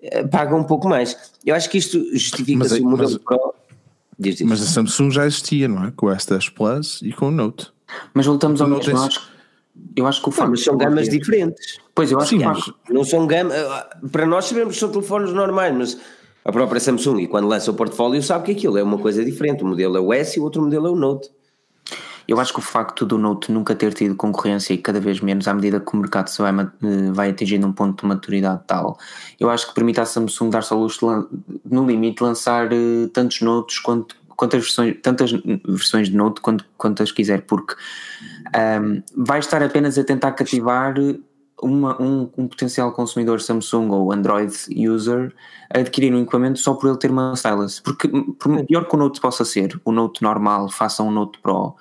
eh, 0.02 0.26
pagam 0.26 0.59
um 0.59 0.64
pouco 0.64 0.88
mais. 0.88 1.16
Eu 1.45 1.54
acho 1.54 1.69
que 1.69 1.78
isto 1.78 1.99
justifica-se 2.12 2.80
o 2.80 2.88
modelo 2.88 3.11
mas, 3.11 3.19
Pro. 3.19 3.54
Diz, 4.19 4.37
diz. 4.37 4.47
Mas 4.47 4.62
a 4.62 4.66
Samsung 4.66 5.11
já 5.11 5.26
existia, 5.26 5.69
não 5.69 5.85
é? 5.85 5.92
Com 5.95 6.07
o 6.07 6.11
S10 6.11 6.52
Plus 6.54 7.00
e 7.02 7.12
com 7.12 7.28
o 7.28 7.30
Note. 7.30 7.73
Mas 8.14 8.26
voltamos 8.26 8.61
ao 8.61 8.69
mesmo, 8.69 8.92
eu 8.92 9.02
acho, 9.02 9.30
eu 9.97 10.07
acho 10.07 10.23
que 10.23 10.28
o 10.28 10.33
facto. 10.33 10.50
Mas 10.50 10.62
são 10.62 10.76
gamas 10.76 11.09
diferentes. 11.09 11.78
Pois 11.95 12.12
eu 12.12 12.19
acho 12.19 12.30
Sim, 12.30 12.38
que 12.38 12.45
mas... 12.45 12.73
não 12.88 13.04
são 13.04 13.26
gamas. 13.26 13.54
Eh, 13.54 13.87
para 14.11 14.26
nós 14.26 14.45
sabemos 14.45 14.75
que 14.75 14.80
são 14.80 14.90
telefones 14.90 15.33
normais, 15.33 15.75
mas 15.75 15.99
a 16.45 16.52
própria 16.52 16.80
Samsung, 16.80 17.26
quando 17.26 17.49
lança 17.49 17.71
o 17.71 17.75
portfólio, 17.75 18.23
sabe 18.23 18.47
que 18.47 18.52
aquilo 18.52 18.78
é 18.78 18.83
uma 18.83 18.99
coisa 18.99 19.25
diferente. 19.25 19.62
O 19.62 19.66
modelo 19.66 19.97
é 19.97 20.00
o 20.00 20.12
S 20.12 20.38
e 20.38 20.40
o 20.40 20.45
outro 20.45 20.62
modelo 20.62 20.87
é 20.87 20.90
o 20.90 20.97
Note. 20.97 21.30
Eu 22.30 22.38
acho 22.38 22.52
que 22.52 22.60
o 22.60 22.62
facto 22.62 23.04
do 23.04 23.18
Note 23.18 23.50
nunca 23.50 23.75
ter 23.75 23.92
tido 23.92 24.14
concorrência 24.14 24.72
e 24.72 24.78
cada 24.78 25.00
vez 25.00 25.20
menos 25.20 25.49
à 25.49 25.52
medida 25.52 25.80
que 25.80 25.92
o 25.92 25.96
mercado 25.96 26.28
se 26.28 26.40
vai, 26.40 26.52
eh, 26.52 27.10
vai 27.10 27.30
atingindo 27.30 27.66
um 27.66 27.72
ponto 27.72 28.02
de 28.02 28.06
maturidade 28.06 28.62
tal, 28.68 28.96
eu 29.40 29.50
acho 29.50 29.66
que 29.66 29.75
permite 29.75 29.99
à 29.99 30.06
Samsung 30.06 30.49
dar-se 30.49 30.72
ao 30.72 30.78
luxo 30.78 31.28
de, 31.28 31.60
no 31.64 31.84
limite 31.84 32.22
lançar 32.22 32.72
uh, 32.72 33.08
tantos 33.08 33.40
Notes 33.40 33.80
quanto, 33.80 34.14
quantas 34.37 34.60
versões, 34.60 34.96
tantas 35.02 35.32
versões 35.66 36.08
de 36.08 36.16
Note 36.16 36.40
quanto, 36.40 36.64
quantas 36.78 37.10
quiser, 37.10 37.42
porque 37.42 37.75
um, 38.80 39.02
vai 39.16 39.40
estar 39.40 39.60
apenas 39.60 39.99
a 39.99 40.04
tentar 40.04 40.30
cativar 40.30 40.94
uma, 41.60 42.00
um, 42.00 42.30
um, 42.38 42.46
potencial 42.46 42.92
consumidor 42.92 43.40
Samsung 43.40 43.90
ou 43.90 44.12
Android 44.12 44.54
user 44.88 45.34
a 45.75 45.80
adquirir 45.80 46.14
um 46.14 46.22
equipamento 46.22 46.60
só 46.60 46.75
por 46.75 46.90
ele 46.90 46.96
ter 46.96 47.10
uma 47.10 47.32
stylus. 47.34 47.80
Porque, 47.80 48.06
por 48.06 48.64
pior 48.66 48.84
que 48.84 48.94
o 48.94 48.99
Note 48.99 49.20
possa 49.20 49.44
ser, 49.44 49.80
o 49.84 49.90
Note 49.90 50.22
normal 50.22 50.68
faça 50.68 51.02
um 51.02 51.10
Note 51.10 51.40
Pro, 51.40 51.75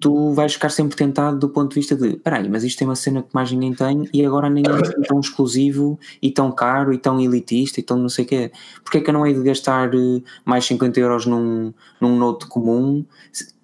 tu 0.00 0.32
vais 0.32 0.52
ficar 0.52 0.70
sempre 0.70 0.96
tentado 0.96 1.38
do 1.38 1.48
ponto 1.50 1.70
de 1.70 1.74
vista 1.74 1.94
de 1.94 2.16
peraí, 2.16 2.48
mas 2.48 2.64
isto 2.64 2.78
tem 2.78 2.88
uma 2.88 2.96
cena 2.96 3.22
que 3.22 3.28
mais 3.34 3.52
ninguém 3.52 3.74
tem 3.74 4.08
e 4.12 4.24
agora 4.24 4.48
ninguém 4.48 4.74
é 4.74 5.06
tão 5.06 5.20
exclusivo 5.20 5.98
e 6.22 6.30
tão 6.30 6.50
caro 6.50 6.92
e 6.92 6.98
tão 6.98 7.20
elitista 7.20 7.80
e 7.80 7.82
tão 7.82 7.98
não 7.98 8.08
sei 8.08 8.24
o 8.24 8.28
quê. 8.28 8.52
Porque 8.82 8.98
é 8.98 9.00
que 9.02 9.10
eu 9.10 9.14
não 9.14 9.26
hei 9.26 9.34
de 9.34 9.42
gastar 9.42 9.94
eh, 9.94 10.22
mais 10.44 10.64
50 10.64 10.98
euros 10.98 11.26
num, 11.26 11.72
num 12.00 12.16
Note 12.16 12.46
comum 12.46 13.04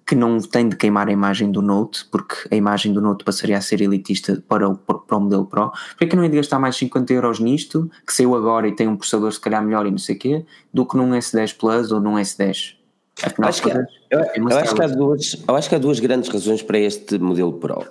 que 0.07 0.15
não 0.15 0.39
tem 0.39 0.69
de 0.69 0.77
queimar 0.77 1.09
a 1.09 1.11
imagem 1.11 1.51
do 1.51 1.61
Note, 1.61 2.05
porque 2.09 2.35
a 2.49 2.55
imagem 2.55 2.93
do 2.93 3.01
Note 3.01 3.25
passaria 3.25 3.57
a 3.57 3.61
ser 3.61 3.81
elitista 3.81 4.41
para 4.47 4.69
o, 4.69 4.77
para 4.77 5.17
o 5.17 5.19
modelo 5.19 5.45
Pro. 5.45 5.69
Porque 5.89 6.05
é 6.05 6.07
que 6.07 6.15
não 6.15 6.23
é 6.23 6.29
de 6.29 6.37
gastar 6.37 6.59
mais 6.59 6.77
50 6.77 7.11
euros 7.11 7.41
nisto, 7.41 7.91
que 8.05 8.13
saiu 8.13 8.33
agora 8.33 8.69
e 8.69 8.71
tem 8.73 8.87
um 8.87 8.95
processador 8.95 9.33
se 9.33 9.39
calhar 9.39 9.61
melhor 9.61 9.85
e 9.85 9.91
não 9.91 9.97
sei 9.97 10.15
o 10.15 10.19
quê, 10.19 10.45
do 10.73 10.85
que 10.85 10.95
num 10.95 11.09
S10 11.09 11.57
Plus 11.57 11.91
ou 11.91 11.99
num 11.99 12.13
S10? 12.13 12.76
Afinal, 13.23 13.49
acho 13.49 13.61
que, 13.61 13.69
eu, 13.69 14.19
eu, 14.35 14.57
acho 14.57 14.75
que 14.75 14.83
há 14.83 14.87
duas, 14.87 15.43
eu 15.47 15.55
acho 15.55 15.69
que 15.69 15.75
há 15.75 15.79
duas 15.79 15.99
grandes 15.99 16.29
razões 16.29 16.61
para 16.61 16.77
este 16.77 17.17
modelo 17.17 17.53
Pro. 17.53 17.83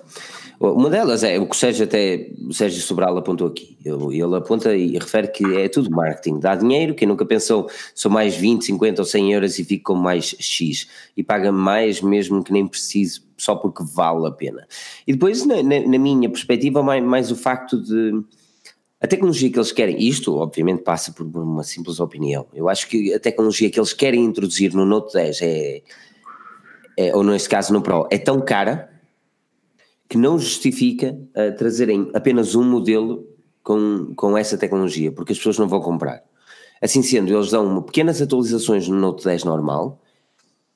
Uma 0.59 0.89
delas 0.89 1.23
é 1.23 1.37
o 1.37 1.45
que 1.45 1.55
o 1.55 1.57
Sérgio 1.57 1.83
até 1.83 2.31
o 2.49 2.51
Sérgio 2.51 2.81
Sobral 2.81 3.15
apontou 3.15 3.47
aqui. 3.47 3.77
Ele 3.85 4.35
aponta 4.35 4.75
e 4.75 4.97
refere 4.97 5.27
que 5.27 5.45
é 5.55 5.69
tudo 5.69 5.91
marketing. 5.91 6.39
Dá 6.39 6.55
dinheiro, 6.55 6.95
quem 6.95 7.07
nunca 7.07 7.25
pensou 7.25 7.69
são 7.93 8.09
mais 8.09 8.35
20, 8.35 8.65
50 8.65 9.01
ou 9.01 9.05
100 9.05 9.33
euros 9.33 9.59
e 9.59 9.63
fica 9.63 9.83
com 9.93 9.95
mais 9.95 10.35
X. 10.39 10.87
E 11.15 11.23
paga 11.23 11.51
mais 11.51 12.01
mesmo 12.01 12.43
que 12.43 12.51
nem 12.51 12.65
precise, 12.65 13.21
só 13.37 13.55
porque 13.55 13.83
vale 13.93 14.27
a 14.27 14.31
pena. 14.31 14.67
E 15.05 15.13
depois, 15.13 15.45
na, 15.45 15.61
na, 15.61 15.79
na 15.81 15.99
minha 15.99 16.27
perspectiva, 16.27 16.81
mais, 16.81 17.03
mais 17.03 17.31
o 17.31 17.35
facto 17.35 17.79
de 17.79 18.23
a 18.99 19.07
tecnologia 19.07 19.51
que 19.51 19.57
eles 19.57 19.71
querem, 19.71 20.01
isto 20.01 20.35
obviamente 20.35 20.81
passa 20.81 21.11
por 21.11 21.25
uma 21.25 21.63
simples 21.63 21.99
opinião. 21.99 22.47
Eu 22.53 22.67
acho 22.67 22.87
que 22.87 23.13
a 23.13 23.19
tecnologia 23.19 23.69
que 23.69 23.79
eles 23.79 23.93
querem 23.93 24.23
introduzir 24.23 24.73
no 24.73 24.85
Note 24.85 25.13
10 25.13 25.41
é, 25.41 25.81
é 26.97 27.15
ou 27.15 27.23
neste 27.23 27.47
caso 27.47 27.71
no 27.71 27.81
Pro, 27.81 28.07
é 28.09 28.17
tão 28.17 28.41
cara 28.41 28.89
que 30.09 30.17
não 30.17 30.39
justifica 30.39 31.15
uh, 31.35 31.55
trazerem 31.57 32.09
apenas 32.13 32.55
um 32.55 32.63
modelo 32.63 33.27
com, 33.61 34.13
com 34.15 34.37
essa 34.37 34.57
tecnologia, 34.57 35.11
porque 35.11 35.33
as 35.33 35.37
pessoas 35.37 35.59
não 35.59 35.67
vão 35.67 35.81
comprar. 35.81 36.23
Assim 36.81 37.03
sendo, 37.03 37.31
eles 37.33 37.51
dão 37.51 37.81
pequenas 37.83 38.21
atualizações 38.21 38.87
no 38.87 38.95
Note 38.95 39.25
10 39.25 39.43
normal, 39.43 40.01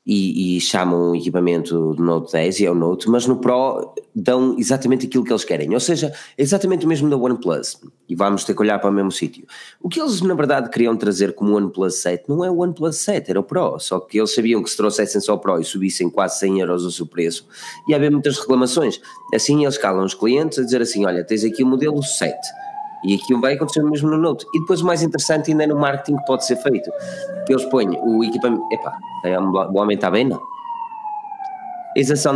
e, 0.06 0.58
e, 0.58 0.62
chamam 0.62 1.12
o 1.12 1.16
equipamento 1.16 1.96
Note 2.00 2.32
10 2.32 2.60
e 2.60 2.66
é 2.66 2.72
o 2.72 2.76
Note, 2.76 3.08
mas 3.08 3.28
no 3.28 3.38
Pro 3.38 3.94
dão 4.16 4.56
exatamente 4.58 5.06
aquilo 5.06 5.24
que 5.24 5.32
eles 5.32 5.46
querem, 5.46 5.72
ou 5.74 5.80
seja, 5.80 6.12
é 6.38 6.42
exatamente 6.42 6.86
o 6.86 6.90
mesmo 6.90 7.08
da 7.08 7.16
OnePlus, 7.16 7.80
e 8.10 8.16
vamos 8.16 8.44
ter 8.44 8.56
que 8.56 8.62
olhar 8.62 8.80
para 8.80 8.90
o 8.90 8.94
mesmo 8.94 9.12
sítio. 9.12 9.46
O 9.80 9.88
que 9.88 10.02
eles 10.02 10.20
na 10.22 10.34
verdade 10.34 10.70
queriam 10.70 10.98
trazer 10.98 11.34
como 11.34 11.56
OnePlus 11.56 12.02
7 12.02 12.24
não 12.28 12.44
é 12.44 12.50
o 12.50 12.58
OnePlus 12.58 12.98
7, 12.98 13.30
era 13.30 13.40
o 13.40 13.44
Pro, 13.44 13.80
só 13.80 14.00
que 14.00 14.18
eles 14.18 14.34
sabiam 14.34 14.64
que 14.64 14.70
se 14.72 14.78
trouxessem 14.78 15.22
só 15.22 15.36
o 15.36 15.40
Pro 15.40 15.60
e 15.60 15.64
subissem 15.64 16.10
quase 16.10 16.40
100 16.40 16.62
euros 16.62 16.84
o 16.84 16.92
seu 16.92 17.06
preço, 17.06 17.48
ia 17.88 17.96
haver 17.96 18.10
muitas 18.10 18.40
reclamações, 18.40 19.00
assim 19.36 19.64
eles 19.64 19.78
calam 19.78 20.04
os 20.04 20.16
clientes 20.16 20.58
a 20.58 20.64
dizer 20.64 20.82
assim, 20.82 21.06
olha, 21.06 21.24
tens 21.24 21.44
aqui 21.44 21.64
o 21.64 21.68
modelo 21.68 22.02
7, 22.02 22.36
e 23.04 23.16
aqui 23.16 23.34
vai 23.36 23.54
acontecer 23.54 23.82
o 23.82 23.90
mesmo 23.90 24.10
no 24.10 24.18
Note. 24.18 24.46
E 24.54 24.60
depois 24.60 24.82
o 24.82 24.86
mais 24.86 25.02
interessante 25.02 25.52
ainda 25.52 25.64
é 25.64 25.68
no 25.68 25.78
marketing 25.78 26.18
que 26.18 26.26
pode 26.26 26.46
ser 26.46 26.56
feito. 26.58 26.92
Eles 27.50 27.66
põem 27.66 27.90
o 27.90 28.24
equipamento. 28.24 28.64
Epá, 28.72 28.98
é 29.26 29.40
o 29.40 29.78
homem 29.78 29.96
está 29.96 30.12
bem, 30.12 30.26
não? 30.26 30.40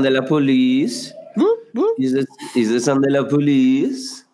De 0.01 0.10
la 0.10 0.21
police. 0.23 1.13
Ização 2.56 2.99
de 2.99 3.10
la 3.10 3.23
police. 3.23 4.24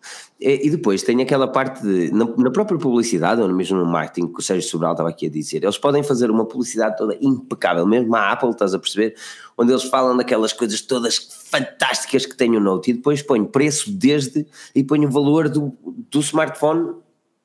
E, 0.44 0.68
depois 0.70 1.02
tem 1.02 1.22
aquela 1.22 1.46
parte 1.46 1.82
de, 1.82 2.10
na, 2.10 2.24
na, 2.36 2.50
própria 2.50 2.76
publicidade, 2.76 3.40
ou 3.40 3.48
mesmo 3.48 3.78
no 3.78 3.86
marketing, 3.86 4.32
que 4.32 4.40
o 4.40 4.42
Sérgio 4.42 4.68
Sobral 4.68 4.92
estava 4.92 5.08
aqui 5.08 5.26
a 5.26 5.30
dizer, 5.30 5.62
eles 5.62 5.78
podem 5.78 6.02
fazer 6.02 6.30
uma 6.30 6.44
publicidade 6.44 6.96
toda 6.96 7.16
impecável, 7.20 7.86
mesmo 7.86 8.14
a 8.16 8.32
Apple, 8.32 8.50
estás 8.50 8.74
a 8.74 8.78
perceber? 8.78 9.14
Onde 9.56 9.70
eles 9.70 9.84
falam 9.84 10.16
daquelas 10.16 10.52
coisas 10.52 10.80
todas 10.80 11.16
fantásticas 11.50 12.26
que 12.26 12.36
tem 12.36 12.56
o 12.56 12.60
Note 12.60 12.90
e 12.90 12.94
depois 12.94 13.22
põem 13.22 13.44
preço 13.44 13.92
desde 13.92 14.46
e 14.74 14.82
põem 14.82 15.06
o 15.06 15.10
valor 15.10 15.48
do, 15.48 15.72
do 16.10 16.20
smartphone 16.20 16.94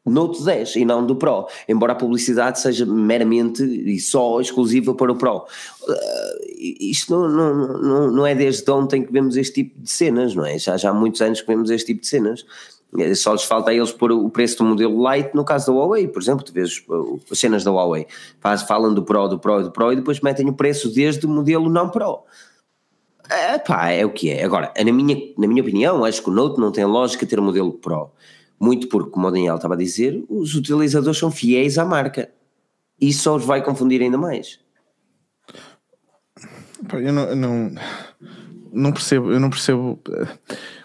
Note 0.07 0.43
10 0.43 0.77
e 0.77 0.85
não 0.85 1.05
do 1.05 1.15
Pro, 1.15 1.47
embora 1.67 1.91
a 1.91 1.95
publicidade 1.95 2.59
seja 2.59 2.85
meramente 2.85 3.63
e 3.63 3.99
só 3.99 4.39
exclusiva 4.39 4.95
para 4.95 5.11
o 5.11 5.15
Pro. 5.15 5.45
Uh, 5.83 5.95
isto 6.79 7.11
não, 7.11 7.27
não, 7.27 7.81
não, 7.81 8.11
não 8.11 8.25
é 8.25 8.33
desde 8.33 8.69
ontem 8.71 9.03
que 9.03 9.11
vemos 9.11 9.35
este 9.35 9.63
tipo 9.63 9.81
de 9.81 9.91
cenas, 9.91 10.33
não 10.33 10.45
é? 10.45 10.57
Já, 10.57 10.77
já 10.77 10.89
há 10.89 10.93
muitos 10.93 11.21
anos 11.21 11.41
que 11.41 11.47
vemos 11.47 11.69
este 11.69 11.87
tipo 11.87 12.01
de 12.01 12.07
cenas. 12.07 12.45
É, 12.97 13.13
só 13.15 13.33
lhes 13.33 13.43
falta 13.43 13.71
a 13.71 13.73
eles 13.73 13.91
pôr 13.91 14.11
o 14.11 14.29
preço 14.29 14.57
do 14.57 14.65
modelo 14.65 15.11
Lite 15.11 15.35
no 15.35 15.43
caso 15.43 15.67
da 15.67 15.73
Huawei, 15.73 16.07
por 16.07 16.21
exemplo, 16.21 16.43
tu 16.43 16.51
vês 16.51 16.83
as 17.31 17.39
cenas 17.39 17.63
da 17.63 17.71
Huawei, 17.71 18.07
Faz, 18.39 18.63
falam 18.63 18.93
do 18.93 19.03
Pro, 19.03 19.27
do 19.27 19.39
Pro 19.39 19.61
e 19.61 19.63
do 19.63 19.71
Pro 19.71 19.93
e 19.93 19.95
depois 19.95 20.19
metem 20.21 20.47
o 20.49 20.53
preço 20.53 20.93
desde 20.93 21.25
o 21.25 21.29
modelo 21.29 21.69
não 21.69 21.89
Pro. 21.89 22.23
É, 23.29 23.57
pá, 23.57 23.89
é 23.89 24.05
o 24.05 24.09
que 24.09 24.29
é. 24.29 24.43
Agora, 24.43 24.71
na 24.77 24.91
minha, 24.91 25.15
na 25.37 25.47
minha 25.47 25.61
opinião, 25.61 26.05
acho 26.05 26.23
que 26.23 26.29
o 26.29 26.33
Note 26.33 26.59
não 26.59 26.71
tem 26.71 26.85
lógica 26.85 27.25
ter 27.25 27.39
o 27.39 27.43
modelo 27.43 27.73
Pro. 27.73 28.11
Muito 28.59 28.87
porque, 28.87 29.11
como 29.11 29.27
o 29.27 29.31
Daniel 29.31 29.55
estava 29.55 29.73
a 29.73 29.77
dizer, 29.77 30.23
os 30.29 30.55
utilizadores 30.55 31.19
são 31.19 31.29
fiéis 31.29 31.77
à 31.77 31.85
marca. 31.85 32.29
Isso 32.99 33.23
só 33.23 33.35
os 33.35 33.45
vai 33.45 33.63
confundir 33.63 34.01
ainda 34.01 34.17
mais. 34.17 34.59
Eu 36.93 37.13
não, 37.13 37.35
não, 37.35 37.75
não 38.71 38.91
percebo, 38.91 39.31
eu 39.31 39.39
não 39.39 39.49
percebo. 39.49 39.99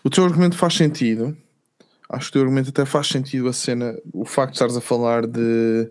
O 0.05 0.11
teu 0.11 0.25
argumento 0.25 0.57
faz 0.57 0.75
sentido, 0.75 1.37
acho 2.13 2.31
que 2.31 2.39
o 2.39 2.43
argumento 2.43 2.69
até 2.69 2.85
faz 2.85 3.09
sentido 3.09 3.49
a 3.49 3.53
cena, 3.53 3.97
o 4.13 4.25
facto 4.25 4.53
de 4.53 4.57
estares 4.57 4.77
a 4.77 4.81
falar 4.81 5.27
de, 5.27 5.91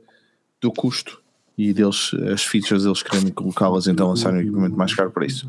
do 0.62 0.72
custo 0.72 1.22
e 1.58 1.74
deles, 1.74 2.12
as 2.32 2.44
features 2.44 2.86
eles 2.86 3.04
querem 3.04 3.30
colocá-las, 3.30 3.88
então 3.88 4.08
lançarem 4.08 4.40
um 4.40 4.42
equipamento 4.42 4.78
mais 4.78 4.94
caro 4.94 5.12
para 5.12 5.26
isso. 5.26 5.48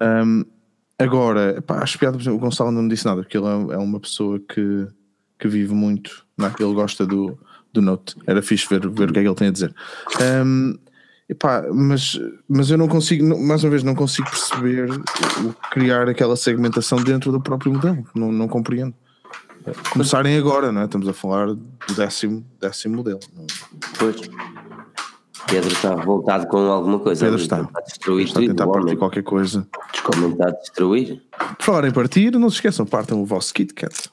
Um, 0.00 0.44
agora, 0.98 1.62
pá, 1.62 1.82
acho 1.82 1.98
piada, 1.98 2.18
o 2.32 2.38
Gonçalo 2.38 2.70
não 2.70 2.82
me 2.82 2.88
disse 2.88 3.04
nada, 3.04 3.22
porque 3.22 3.36
ele 3.36 3.46
é, 3.46 3.74
é 3.74 3.78
uma 3.78 4.00
pessoa 4.00 4.40
que, 4.40 4.86
que 5.38 5.48
vive 5.48 5.74
muito, 5.74 6.26
não 6.36 6.48
é? 6.48 6.52
ele 6.58 6.74
gosta 6.74 7.06
do, 7.06 7.38
do 7.72 7.80
Note, 7.80 8.16
era 8.26 8.42
fixe 8.42 8.66
ver, 8.68 8.88
ver 8.88 9.10
o 9.10 9.12
que 9.12 9.20
é 9.20 9.22
que 9.22 9.28
ele 9.28 9.34
tem 9.34 9.48
a 9.48 9.52
dizer. 9.52 9.74
Um, 10.44 10.74
Epá, 11.30 11.62
mas, 11.70 12.18
mas 12.48 12.70
eu 12.70 12.78
não 12.78 12.88
consigo, 12.88 13.38
mais 13.38 13.62
uma 13.62 13.68
vez, 13.68 13.82
não 13.82 13.94
consigo 13.94 14.30
perceber 14.30 14.90
o, 14.90 15.52
criar 15.70 16.08
aquela 16.08 16.34
segmentação 16.36 17.02
dentro 17.04 17.30
do 17.30 17.38
próprio 17.38 17.70
modelo. 17.70 18.02
Não, 18.14 18.32
não 18.32 18.48
compreendo 18.48 18.94
começarem 19.90 20.36
agora, 20.36 20.70
não 20.72 20.82
é? 20.82 20.84
Estamos 20.84 21.08
a 21.08 21.12
falar 21.12 21.46
do 21.48 21.94
décimo, 21.96 22.44
décimo 22.60 22.96
modelo. 22.96 23.20
Pois. 23.98 24.16
Pedro 25.46 25.72
está 25.72 25.94
revoltado 25.94 26.46
com 26.46 26.58
alguma 26.58 26.98
coisa. 26.98 27.24
Pedro 27.24 27.40
está. 27.40 27.60
Está 27.62 27.78
a 27.78 27.82
destruir 27.82 28.26
Está 28.26 28.40
a 28.40 28.42
tentar 28.42 28.66
partir 28.66 28.82
homem. 28.82 28.96
qualquer 28.96 29.22
coisa. 29.22 29.66
A 30.40 30.50
destruir. 30.50 31.22
Por 31.56 31.64
falar 31.64 31.84
em 31.86 31.90
partir, 31.90 32.32
não 32.32 32.50
se 32.50 32.56
esqueçam, 32.56 32.84
partam 32.84 33.22
o 33.22 33.24
vosso 33.24 33.54
Kit 33.54 33.72
Kat. 33.72 34.10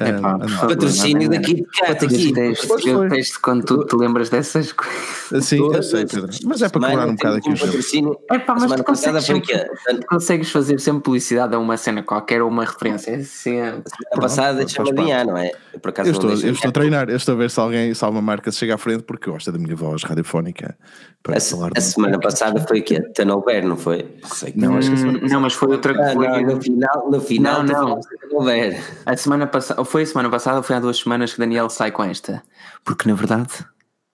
Epá, 0.00 0.38
favor, 0.38 0.68
Patrocínio 0.68 1.28
daqui 1.28 1.54
de 1.54 1.62
Cat 1.64 2.04
aqui. 2.04 2.28
Eu 2.28 2.34
detesto, 2.34 2.68
Pois 2.68 2.86
eu 2.86 2.98
foi. 2.98 3.08
detesto 3.08 3.40
quando 3.40 3.64
tu 3.64 3.84
te 3.84 3.96
lembras 3.96 4.28
dessas 4.28 4.72
coisas. 4.72 5.44
Sim, 5.44 5.58
eu 5.58 5.82
sei, 5.82 6.06
Pedro. 6.06 6.28
Mas 6.44 6.62
é 6.62 6.68
para 6.68 6.88
cobrar 6.88 7.06
um 7.06 7.14
bocado 7.14 7.36
aqui 7.36 7.48
o 7.48 7.52
um 7.52 7.56
patrocínio. 7.56 8.18
É 8.30 8.38
pá, 8.38 8.52
A 8.52 8.56
mas 8.56 8.72
tu 8.72 8.84
passada 8.84 9.18
consegues, 9.18 9.46
sempre, 9.46 9.54
a 9.54 9.94
tu 9.94 10.06
consegues 10.06 10.50
fazer 10.50 10.80
sempre 10.80 11.02
publicidade 11.02 11.54
a 11.54 11.58
uma 11.58 11.76
cena 11.76 12.02
qualquer 12.02 12.42
ou 12.42 12.48
uma 12.48 12.64
referência. 12.64 13.10
É 13.10 13.22
sempre. 13.22 13.82
semana 13.88 14.20
passada 14.20 14.54
faz 14.54 14.56
deixa-me 14.58 14.90
adivinhar, 14.90 15.26
não 15.26 15.36
é? 15.36 15.52
Eu, 15.76 15.80
por 15.80 15.90
acaso 15.90 16.08
Eu 16.08 16.12
estou, 16.12 16.30
eu 16.30 16.52
estou 16.52 16.68
a 16.68 16.72
treinar, 16.72 17.10
eu 17.10 17.16
estou 17.16 17.34
a 17.34 17.38
ver 17.38 17.50
se 17.50 17.60
alguém, 17.60 17.92
se 17.92 18.02
alguma 18.04 18.22
marca 18.22 18.50
se 18.50 18.58
chega 18.58 18.74
à 18.74 18.78
frente, 18.78 19.02
porque 19.02 19.30
gosta 19.30 19.52
da 19.52 19.58
minha 19.58 19.76
voz 19.76 20.02
radiofónica 20.02 20.76
para 21.22 21.36
A, 21.36 21.40
falar 21.40 21.70
a 21.76 21.80
semana 21.80 22.18
passada 22.18 22.60
foi 22.66 22.80
que 22.80 22.96
a 22.96 23.12
Tanover, 23.12 23.66
não 23.66 23.76
foi? 23.76 24.16
Sei 24.24 24.52
que 24.52 24.58
Não, 24.58 24.76
acho 24.76 24.88
que 24.88 24.94
a 24.94 24.98
semana 24.98 25.18
Hum, 25.18 25.28
não, 25.28 25.40
mas 25.42 25.52
foi 25.52 25.68
outra 25.70 25.92
Ah, 25.92 26.12
foi, 26.14 26.26
não, 26.26 26.40
no 26.54 26.62
final, 26.62 27.10
no 27.10 27.20
final 27.20 27.62
Não, 27.62 27.88
não. 27.88 28.00
Tanover. 28.00 29.02
A 29.04 29.16
semana 29.16 29.46
passada, 29.46 29.84
foi 29.84 30.02
a 30.02 30.06
semana 30.06 30.30
passada, 30.30 30.56
ou 30.56 30.62
foi 30.62 30.76
há 30.76 30.80
duas 30.80 30.96
semanas 30.96 31.34
que 31.34 31.38
Daniel 31.38 31.68
sai 31.68 31.90
com 31.92 32.02
esta. 32.04 32.42
Porque 32.84 33.06
na 33.08 33.14
verdade, 33.14 33.52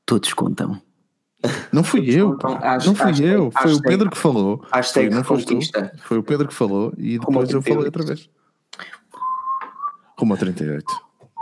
todos 0.05 0.33
contam. 0.35 0.81
Não 1.73 1.83
fui 1.85 2.09
eu, 2.11 2.35
Então, 2.35 2.59
acho- 2.63 2.87
não 2.89 2.95
fui 2.95 3.11
acho- 3.11 3.23
eu, 3.25 3.51
foi 3.51 3.73
o 3.75 3.83
Pedro 3.83 4.11
que 4.11 4.19
falou. 4.19 4.65
hashtag 4.73 5.09
Foi, 5.09 5.17
não 5.17 5.25
foste 5.25 5.45
tu. 5.45 5.49
reconquista. 5.51 5.93
Foi 6.03 6.19
o 6.19 6.23
Pedro 6.25 6.49
que 6.49 6.55
falou 6.55 6.93
e 6.99 7.19
depois 7.19 7.51
eu 7.51 7.63
falei 7.63 7.79
38. 7.83 7.85
outra 7.87 8.03
vez. 8.05 8.31
Rumo 10.19 10.35
ao 10.35 10.39
38. 10.39 10.85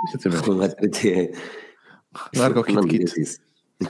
Exatamente. 0.08 1.32
Larga 2.36 2.60
o 2.60 2.64
Kit 2.64 2.86
Kit. 2.88 3.40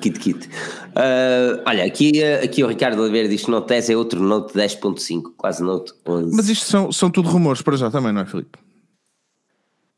Kit 0.00 0.18
Kit. 0.20 0.48
Ah, 0.94 1.62
olha, 1.66 1.84
aqui, 1.84 2.22
aqui 2.22 2.62
o 2.62 2.68
Ricardo 2.68 3.00
Oliveira 3.02 3.28
diz 3.28 3.44
que 3.44 3.50
Note 3.50 3.68
10 3.68 3.90
é 3.90 3.96
outro 3.96 4.22
Note 4.22 4.54
10.5, 4.54 5.32
quase 5.36 5.62
Note 5.62 5.92
11. 6.06 6.36
Mas 6.36 6.48
isto 6.48 6.66
são, 6.66 6.92
são 6.92 7.10
tudo 7.10 7.28
rumores 7.28 7.62
para 7.62 7.76
já 7.76 7.90
também, 7.90 8.12
não 8.12 8.20
é, 8.20 8.26
Filipe? 8.26 8.58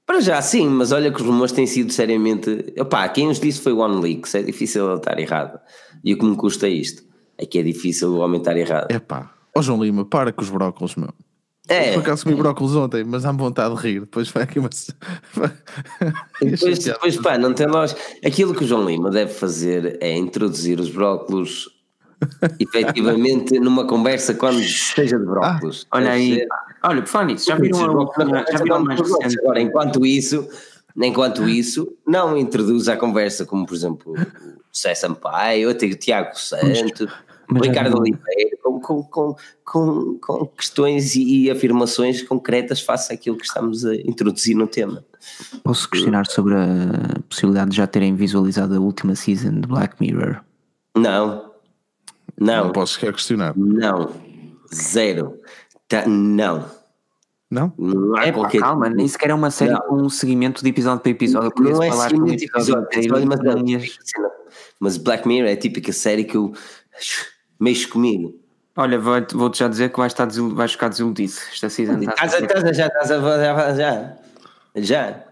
Para 0.07 0.21
já 0.21 0.43
sim, 0.43 0.69
mas 0.69 0.93
olha 0.93 1.13
que 1.13 1.21
os 1.21 1.27
rumores 1.27 1.53
têm 1.53 1.67
sido 1.67 1.93
seriamente. 1.93 2.75
Opá, 2.79 3.09
quem 3.09 3.29
nos 3.29 3.39
disse 3.39 3.61
foi 3.61 3.73
o 3.73 3.79
OneLeaks, 3.79 4.35
é 4.35 4.43
difícil 4.43 4.87
ele 4.87 4.97
estar 4.97 5.19
errado. 5.19 5.61
E 6.05 6.13
o 6.15 6.19
que 6.19 6.25
me 6.25 6.37
custa 6.37 6.69
isto 6.69 7.03
é 7.39 7.47
que 7.47 7.59
é 7.59 7.63
difícil 7.63 8.15
o 8.15 8.19
homem 8.19 8.41
estar 8.41 8.57
errado. 8.57 8.91
É 8.91 8.99
pá. 8.99 9.33
Ó 9.57 9.63
João 9.63 9.83
Lima, 9.83 10.05
para 10.05 10.33
com 10.33 10.43
os 10.43 10.51
brócolos, 10.51 10.97
meu. 10.97 11.13
É, 11.69 11.93
Por 11.93 12.01
acaso 12.01 12.25
comi 12.25 12.35
brócolos 12.35 12.75
ontem, 12.75 13.05
mas 13.05 13.23
dá-me 13.23 13.39
vontade 13.39 13.75
de 13.75 13.81
rir. 13.81 14.01
Depois 14.01 14.29
vai 14.29 14.43
aqui 14.43 14.59
uma. 14.59 14.69
E 16.43 16.51
depois, 16.51 16.79
depois 16.81 17.17
pá, 17.19 17.39
não 17.39 17.55
tem 17.55 17.67
lógica. 17.67 18.01
Aquilo 18.25 18.53
que 18.55 18.65
o 18.65 18.67
João 18.67 18.85
Lima 18.85 19.11
deve 19.11 19.33
fazer 19.33 19.97
é 20.01 20.13
introduzir 20.13 20.81
os 20.81 20.91
brócolos 20.91 21.69
efetivamente 22.59 23.59
numa 23.61 23.87
conversa 23.87 24.35
quando 24.35 24.61
seja 24.63 25.19
de 25.19 25.25
brócolos. 25.25 25.87
Olha 25.93 26.07
Deve 26.07 26.17
aí, 26.17 26.35
ser. 26.35 26.49
olha, 26.83 27.03
por 27.03 27.09
falar 27.09 27.25
nisso, 27.27 27.47
já 27.47 27.55
viram 27.57 27.79
já 28.51 28.59
viram 28.59 28.77
a 28.77 28.81
mais 28.81 29.01
recente? 29.01 29.39
Agora, 29.41 29.61
enquanto 29.61 30.05
isso, 30.05 30.49
enquanto 30.97 31.49
isso, 31.49 31.97
não 32.07 32.37
introduz 32.37 32.89
a 32.89 32.97
conversa 32.97 33.47
como, 33.47 33.67
por 33.67 33.75
exemplo, 33.75 34.15
o 34.15 34.77
Cé 34.77 34.95
Sampaio, 34.95 35.71
até 35.71 35.87
o 35.87 35.97
Tiago 35.97 36.37
Santos, 36.37 37.07
mas 37.53 37.69
Ricardo 37.69 37.99
Oliveira, 37.99 38.57
com, 38.63 38.81
com, 38.81 39.37
com, 39.65 40.19
com, 40.21 40.47
questões 40.57 41.15
e, 41.15 41.45
e 41.45 41.51
afirmações 41.51 42.23
concretas 42.23 42.81
face 42.81 43.13
àquilo 43.13 43.37
que 43.37 43.45
estamos 43.45 43.85
a 43.85 43.95
introduzir 43.95 44.57
no 44.57 44.67
tema. 44.67 45.05
Posso 45.63 45.89
questionar 45.89 46.27
sobre 46.27 46.55
a 46.55 47.21
possibilidade 47.29 47.71
de 47.71 47.77
já 47.77 47.87
terem 47.87 48.15
visualizado 48.15 48.75
a 48.75 48.81
última 48.81 49.15
season 49.15 49.61
de 49.61 49.69
Black 49.69 49.97
Mirror? 50.01 50.41
Não, 50.97 51.53
não, 52.39 52.65
Não 52.65 52.73
posso 52.73 52.95
sequer 52.95 53.13
questionar. 53.13 53.55
não, 53.57 54.11
zero, 54.75 55.39
Tá- 55.89 56.07
não. 56.07 56.65
Não? 57.51 57.71
Não 57.77 58.17
há 58.17 58.25
É 58.27 58.33
pá, 58.33 58.39
qualquer 58.39 58.61
calma, 58.61 58.89
nem 58.89 59.07
sequer 59.07 59.29
é 59.29 59.35
uma 59.35 59.51
série 59.51 59.73
Não. 59.73 59.81
com 59.83 59.97
um 59.97 60.09
seguimento 60.09 60.63
de 60.63 60.71
episódio 60.71 61.01
para 61.03 61.11
episódio. 61.11 61.49
Eu 61.49 61.53
podia 61.53 61.73
não 61.73 61.83
é 61.83 61.89
falar 61.91 62.05
de 62.07 62.11
seguimento 62.15 62.37
de 62.39 62.45
episódio, 62.47 62.89
episódio, 62.91 63.29
mas, 63.29 63.41
é 63.41 63.89
cena. 64.03 64.31
mas 64.81 64.97
Black 64.97 65.29
Mirror 65.29 65.51
é 65.51 65.53
a 65.53 65.57
típica 65.57 65.93
série 65.93 66.25
que 66.25 66.35
eu 66.35 66.55
mexo 67.63 67.89
comigo. 67.89 68.35
Olha, 68.77 68.99
vou- 68.99 69.15
vou-te 69.35 69.59
já 69.59 69.69
dizer 69.69 69.91
que 69.91 69.99
vais, 69.99 70.13
estar 70.13 70.25
desil- 70.27 70.55
vais 70.55 70.73
ficar 70.73 70.89
desiludido. 70.89 71.33
Esta 71.53 71.69
season 71.69 71.99
está 72.01 72.13
Estás 72.13 72.35
a- 72.35 72.39
estás 72.41 72.65
a- 72.65 72.73
já, 72.73 72.87
estás 72.87 73.11
a 73.11 73.19
já, 73.21 73.75
já, 73.75 74.17
já. 74.77 75.25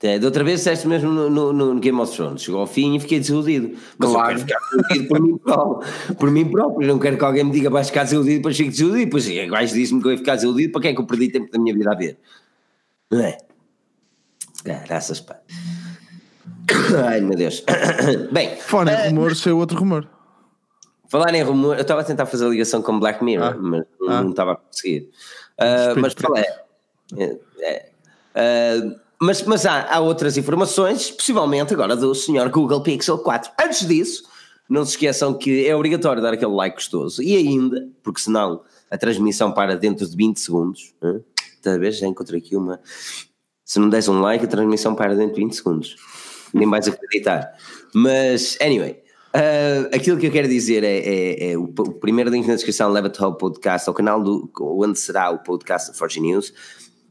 É, 0.00 0.16
De 0.18 0.24
outra 0.24 0.44
vez 0.44 0.60
disseste 0.60 0.86
mesmo 0.86 1.10
no, 1.10 1.28
no- 1.28 1.52
no 1.52 1.80
Game 1.80 2.00
of 2.00 2.14
Thrones, 2.16 2.42
chegou 2.42 2.60
ao 2.60 2.66
fim 2.68 2.94
e 2.96 3.00
fiquei 3.00 3.18
desiludido. 3.18 3.76
Mas 3.98 4.10
Claro. 4.10 4.38
eu 4.38 4.44
quero 4.46 4.60
ficar 4.60 4.60
desiludido 4.70 5.08
por 5.08 5.20
mim 5.20 5.36
próprio, 5.38 6.14
por 6.16 6.30
mim 6.30 6.50
próprio. 6.50 6.88
Não 6.88 6.98
quero 7.00 7.18
que 7.18 7.24
alguém 7.24 7.42
me 7.44 7.50
diga 7.50 7.68
vais 7.68 7.88
ficar 7.88 8.04
desiludido, 8.04 8.36
depois 8.36 8.56
fico 8.56 8.70
desiludido. 8.70 9.04
Depois 9.06 9.26
o 9.28 9.50
gajo 9.50 9.74
disse-me 9.74 10.00
que 10.00 10.06
eu 10.08 10.12
ia 10.12 10.18
ficar 10.18 10.36
desiludido, 10.36 10.72
para 10.72 10.82
que 10.82 10.88
é 10.88 10.94
que 10.94 11.00
eu 11.00 11.04
perdi 11.06 11.28
tempo 11.30 11.50
da 11.52 11.58
minha 11.58 11.74
vida 11.74 11.90
a 11.92 11.94
ver? 11.96 12.16
Não 13.10 13.20
é? 13.20 13.38
Graças, 14.86 15.20
pá. 15.20 15.36
Ai 17.08 17.20
meu 17.20 17.36
Deus. 17.36 17.64
Bem, 18.32 18.56
Fone 18.56 18.90
eh, 18.90 19.08
rumor, 19.08 19.34
sei 19.34 19.52
outro 19.52 19.78
rumor. 19.78 20.08
Falar 21.08 21.34
em 21.34 21.42
rumor, 21.42 21.76
eu 21.76 21.82
estava 21.82 22.00
a 22.02 22.04
tentar 22.04 22.26
fazer 22.26 22.46
a 22.46 22.48
ligação 22.48 22.82
com 22.82 22.98
Black 23.00 23.22
Mirror, 23.24 23.54
Ah. 23.54 23.56
mas 23.58 23.84
não- 24.00 24.08
Ah. 24.10 24.22
não 24.22 24.30
estava 24.30 24.52
a 24.52 24.56
conseguir. 24.56 25.08
Espelho 25.60 26.00
mas 26.00 26.12
falei. 26.14 26.44
É, 27.16 27.36
é. 27.60 27.90
Ah, 28.34 28.96
mas 29.20 29.42
mas 29.42 29.66
há, 29.66 29.92
há 29.94 30.00
outras 30.00 30.36
informações, 30.36 31.10
possivelmente 31.10 31.72
agora 31.74 31.96
do 31.96 32.14
senhor 32.14 32.48
Google 32.50 32.82
Pixel 32.82 33.18
4. 33.18 33.50
Antes 33.60 33.86
disso, 33.86 34.24
não 34.68 34.84
se 34.84 34.92
esqueçam 34.92 35.34
que 35.34 35.66
é 35.66 35.74
obrigatório 35.74 36.22
dar 36.22 36.34
aquele 36.34 36.52
like 36.52 36.76
gostoso. 36.76 37.22
E 37.22 37.34
ainda, 37.36 37.88
porque 38.02 38.20
senão 38.20 38.62
a 38.90 38.96
transmissão 38.98 39.50
para 39.50 39.76
dentro 39.76 40.06
de 40.06 40.14
20 40.16 40.38
segundos. 40.38 40.94
Talvez 41.62 41.98
já 41.98 42.06
encontrei 42.06 42.38
aqui 42.40 42.54
uma. 42.56 42.78
Se 43.64 43.78
não 43.80 43.88
des 43.88 44.08
um 44.08 44.20
like, 44.20 44.44
a 44.44 44.48
transmissão 44.48 44.94
para 44.94 45.14
dentro 45.16 45.34
de 45.34 45.40
20 45.42 45.54
segundos. 45.56 45.96
Nem 46.54 46.68
vais 46.70 46.86
acreditar. 46.88 47.52
Mas, 47.94 48.56
anyway, 48.62 49.02
ah, 49.34 49.88
aquilo 49.94 50.18
que 50.18 50.26
eu 50.26 50.30
quero 50.32 50.48
dizer 50.48 50.82
é, 50.84 50.98
é- 50.98 51.50
é 51.52 51.56
o, 51.58 51.64
o 51.64 51.92
primeiro 51.94 52.30
link 52.30 52.46
na 52.46 52.54
descrição 52.54 52.90
leva-te 52.90 53.22
ao 53.22 53.34
podcast, 53.36 53.88
ao 53.88 53.94
canal 53.94 54.22
do, 54.22 54.50
onde 54.60 54.98
será 54.98 55.30
o 55.30 55.38
podcast 55.38 55.88
da 55.88 55.94
Forge 55.94 56.20
News. 56.20 56.52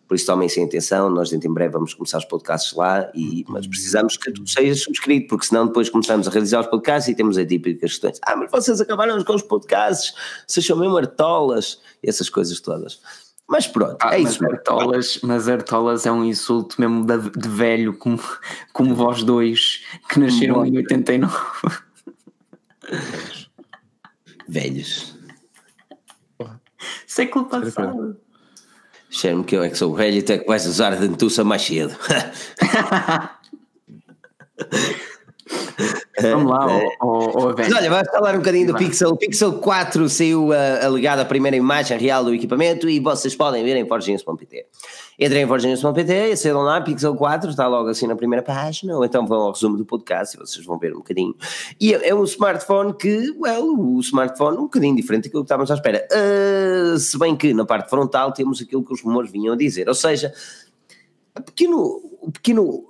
Por 0.07 0.15
isso 0.15 0.25
tomem 0.25 0.47
sem 0.47 0.63
atenção, 0.63 1.09
nós 1.09 1.29
dentro 1.29 1.49
em 1.49 1.53
breve 1.53 1.73
vamos 1.73 1.93
começar 1.93 2.17
os 2.19 2.23
podcasts 2.23 2.73
lá, 2.73 3.11
e, 3.13 3.43
mas 3.49 3.67
precisamos 3.67 4.15
que 4.15 4.31
tu 4.31 4.47
sejas 4.47 4.81
subscrito, 4.81 5.27
porque 5.27 5.45
senão 5.45 5.67
depois 5.67 5.89
começamos 5.89 6.25
a 6.25 6.31
realizar 6.31 6.61
os 6.61 6.67
podcasts 6.67 7.09
e 7.11 7.15
temos 7.15 7.37
a 7.37 7.45
típicas 7.45 7.91
questões. 7.91 8.17
Ah, 8.25 8.37
mas 8.37 8.49
vocês 8.49 8.79
acabaram 8.79 9.21
com 9.21 9.33
os 9.35 9.41
podcasts, 9.41 10.13
vocês 10.47 10.65
são 10.65 10.77
mesmo 10.77 10.95
artolas, 10.95 11.81
essas 12.01 12.29
coisas 12.29 12.61
todas. 12.61 13.01
Mas 13.49 13.67
pronto, 13.67 13.97
Ah, 14.01 14.17
é 14.17 14.21
mas 14.23 14.31
isso. 14.35 14.45
Artolas, 14.45 15.19
mas 15.23 15.47
Artolas 15.49 16.05
é 16.05 16.11
um 16.11 16.23
insulto 16.23 16.79
mesmo 16.79 17.05
de, 17.05 17.29
de 17.29 17.49
velho, 17.49 17.93
como, 17.97 18.17
como 18.71 18.95
vós 18.95 19.23
dois 19.23 19.83
que 20.09 20.19
nasceram 20.21 20.65
em 20.65 20.77
89. 20.77 21.35
Velhos. 24.47 25.17
Século 27.05 27.45
passado. 27.45 28.17
Cheiro-me 29.09 29.43
que 29.43 29.55
eu 29.55 29.63
é 29.63 29.69
que 29.69 29.77
sou 29.77 29.95
velho 29.95 30.17
e 30.17 30.21
tu 30.21 30.33
é 30.33 30.37
que 30.37 30.45
vais 30.45 30.67
usar 30.67 30.93
a 30.93 30.97
dentuça 30.97 31.43
mais 31.43 31.63
cedo. 31.63 31.97
Vamos 36.19 36.51
lá, 36.51 36.71
É. 36.71 36.87
ó, 36.99 37.29
ó, 37.49 37.53
Mas 37.57 37.71
olha, 37.71 37.89
vamos 37.89 38.09
falar 38.09 38.33
um 38.33 38.37
bocadinho 38.39 38.67
do 38.67 38.73
Vai. 38.73 38.85
Pixel. 38.85 39.09
O 39.11 39.17
Pixel 39.17 39.53
4 39.59 40.09
saiu 40.09 40.51
a, 40.51 40.85
a 40.85 40.89
legada 40.89 41.21
a 41.21 41.25
primeira 41.25 41.55
imagem 41.55 41.97
real 41.97 42.23
do 42.23 42.33
equipamento 42.33 42.89
e 42.89 42.99
vocês 42.99 43.35
podem 43.35 43.63
ver 43.63 43.75
em 43.77 43.87
forginhos.pt. 43.87 44.65
Entrem 45.19 45.43
em 45.43 45.47
forginhos.pt, 45.47 46.31
acedam 46.31 46.61
lá, 46.61 46.79
Pixel 46.81 47.15
4, 47.15 47.49
está 47.49 47.67
logo 47.67 47.89
assim 47.89 48.05
na 48.07 48.15
primeira 48.15 48.43
página, 48.43 48.95
ou 48.95 49.03
então 49.03 49.25
vão 49.25 49.41
ao 49.41 49.51
resumo 49.51 49.75
do 49.77 49.85
podcast 49.85 50.35
e 50.35 50.39
vocês 50.39 50.63
vão 50.65 50.77
ver 50.77 50.93
um 50.93 50.97
bocadinho. 50.97 51.35
E 51.79 51.93
é, 51.93 52.09
é 52.09 52.15
um 52.15 52.23
smartphone 52.23 52.93
que, 52.93 53.33
well, 53.39 53.65
o 53.79 53.99
smartphone 53.99 54.57
um 54.57 54.61
bocadinho 54.63 54.95
diferente 54.95 55.25
daquilo 55.25 55.43
que 55.43 55.45
estávamos 55.47 55.71
à 55.71 55.73
espera. 55.75 56.07
Ah, 56.11 56.97
se 56.99 57.17
bem 57.17 57.35
que 57.35 57.53
na 57.53 57.65
parte 57.65 57.89
frontal 57.89 58.31
temos 58.31 58.61
aquilo 58.61 58.83
que 58.83 58.93
os 58.93 59.01
rumores 59.01 59.31
vinham 59.31 59.53
a 59.53 59.57
dizer, 59.57 59.87
ou 59.87 59.95
seja, 59.95 60.31
pequeno, 61.45 61.99
o 62.21 62.31
pequeno 62.31 62.83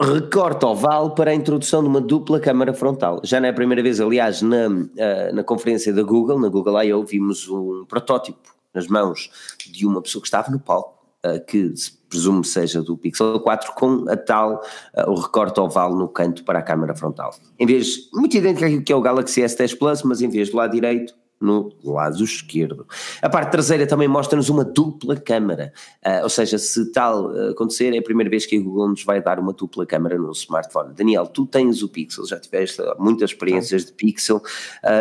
recorte 0.00 0.64
oval 0.64 1.14
para 1.14 1.32
a 1.32 1.34
introdução 1.34 1.82
de 1.82 1.88
uma 1.88 2.00
dupla 2.00 2.38
câmara 2.38 2.72
frontal. 2.72 3.20
Já 3.24 3.40
não 3.40 3.48
é 3.48 3.50
a 3.50 3.54
primeira 3.54 3.82
vez, 3.82 4.00
aliás, 4.00 4.42
na, 4.42 4.66
ah, 4.66 5.32
na 5.32 5.42
conferência 5.42 5.92
da 5.92 6.02
Google, 6.02 6.38
na 6.38 6.48
Google 6.48 6.80
I.O., 6.82 7.04
vimos 7.04 7.48
um 7.48 7.84
protótipo 7.84 8.56
nas 8.72 8.86
mãos 8.86 9.30
de 9.66 9.86
uma 9.86 10.00
pessoa 10.00 10.22
que 10.22 10.28
estava 10.28 10.50
no 10.50 10.60
palco, 10.60 10.94
ah, 11.24 11.38
que 11.40 11.76
se 11.76 11.98
presume 12.08 12.44
seja 12.44 12.80
do 12.80 12.96
Pixel 12.96 13.40
4, 13.40 13.74
com 13.74 14.08
a 14.08 14.16
tal, 14.16 14.62
ah, 14.94 15.10
o 15.10 15.14
recorte 15.16 15.58
oval 15.58 15.94
no 15.96 16.08
canto 16.08 16.44
para 16.44 16.60
a 16.60 16.62
câmara 16.62 16.94
frontal. 16.94 17.34
Em 17.58 17.66
vez, 17.66 18.08
muito 18.12 18.36
idêntico 18.36 18.66
àquilo 18.66 18.82
que 18.82 18.92
é 18.92 18.96
o 18.96 19.00
Galaxy 19.00 19.42
S10 19.42 19.76
Plus, 19.76 20.02
mas 20.04 20.22
em 20.22 20.28
vez 20.28 20.50
do 20.50 20.56
lado 20.56 20.72
direito, 20.72 21.12
no 21.40 21.72
lado 21.84 22.22
esquerdo. 22.24 22.86
A 23.22 23.28
parte 23.28 23.52
traseira 23.52 23.86
também 23.86 24.08
mostra-nos 24.08 24.48
uma 24.48 24.64
dupla 24.64 25.16
câmara, 25.16 25.72
uh, 26.04 26.22
ou 26.24 26.28
seja, 26.28 26.58
se 26.58 26.90
tal 26.92 27.30
acontecer, 27.50 27.94
é 27.94 27.98
a 27.98 28.02
primeira 28.02 28.28
vez 28.28 28.44
que 28.44 28.56
a 28.56 28.60
Google 28.60 28.88
nos 28.88 29.04
vai 29.04 29.22
dar 29.22 29.38
uma 29.38 29.52
dupla 29.52 29.86
câmara 29.86 30.18
no 30.18 30.32
smartphone. 30.32 30.94
Daniel, 30.94 31.26
tu 31.26 31.46
tens 31.46 31.82
o 31.82 31.88
Pixel, 31.88 32.26
já 32.26 32.38
tiveste 32.38 32.82
muitas 32.98 33.30
experiências 33.30 33.84
de 33.84 33.92
Pixel 33.92 34.42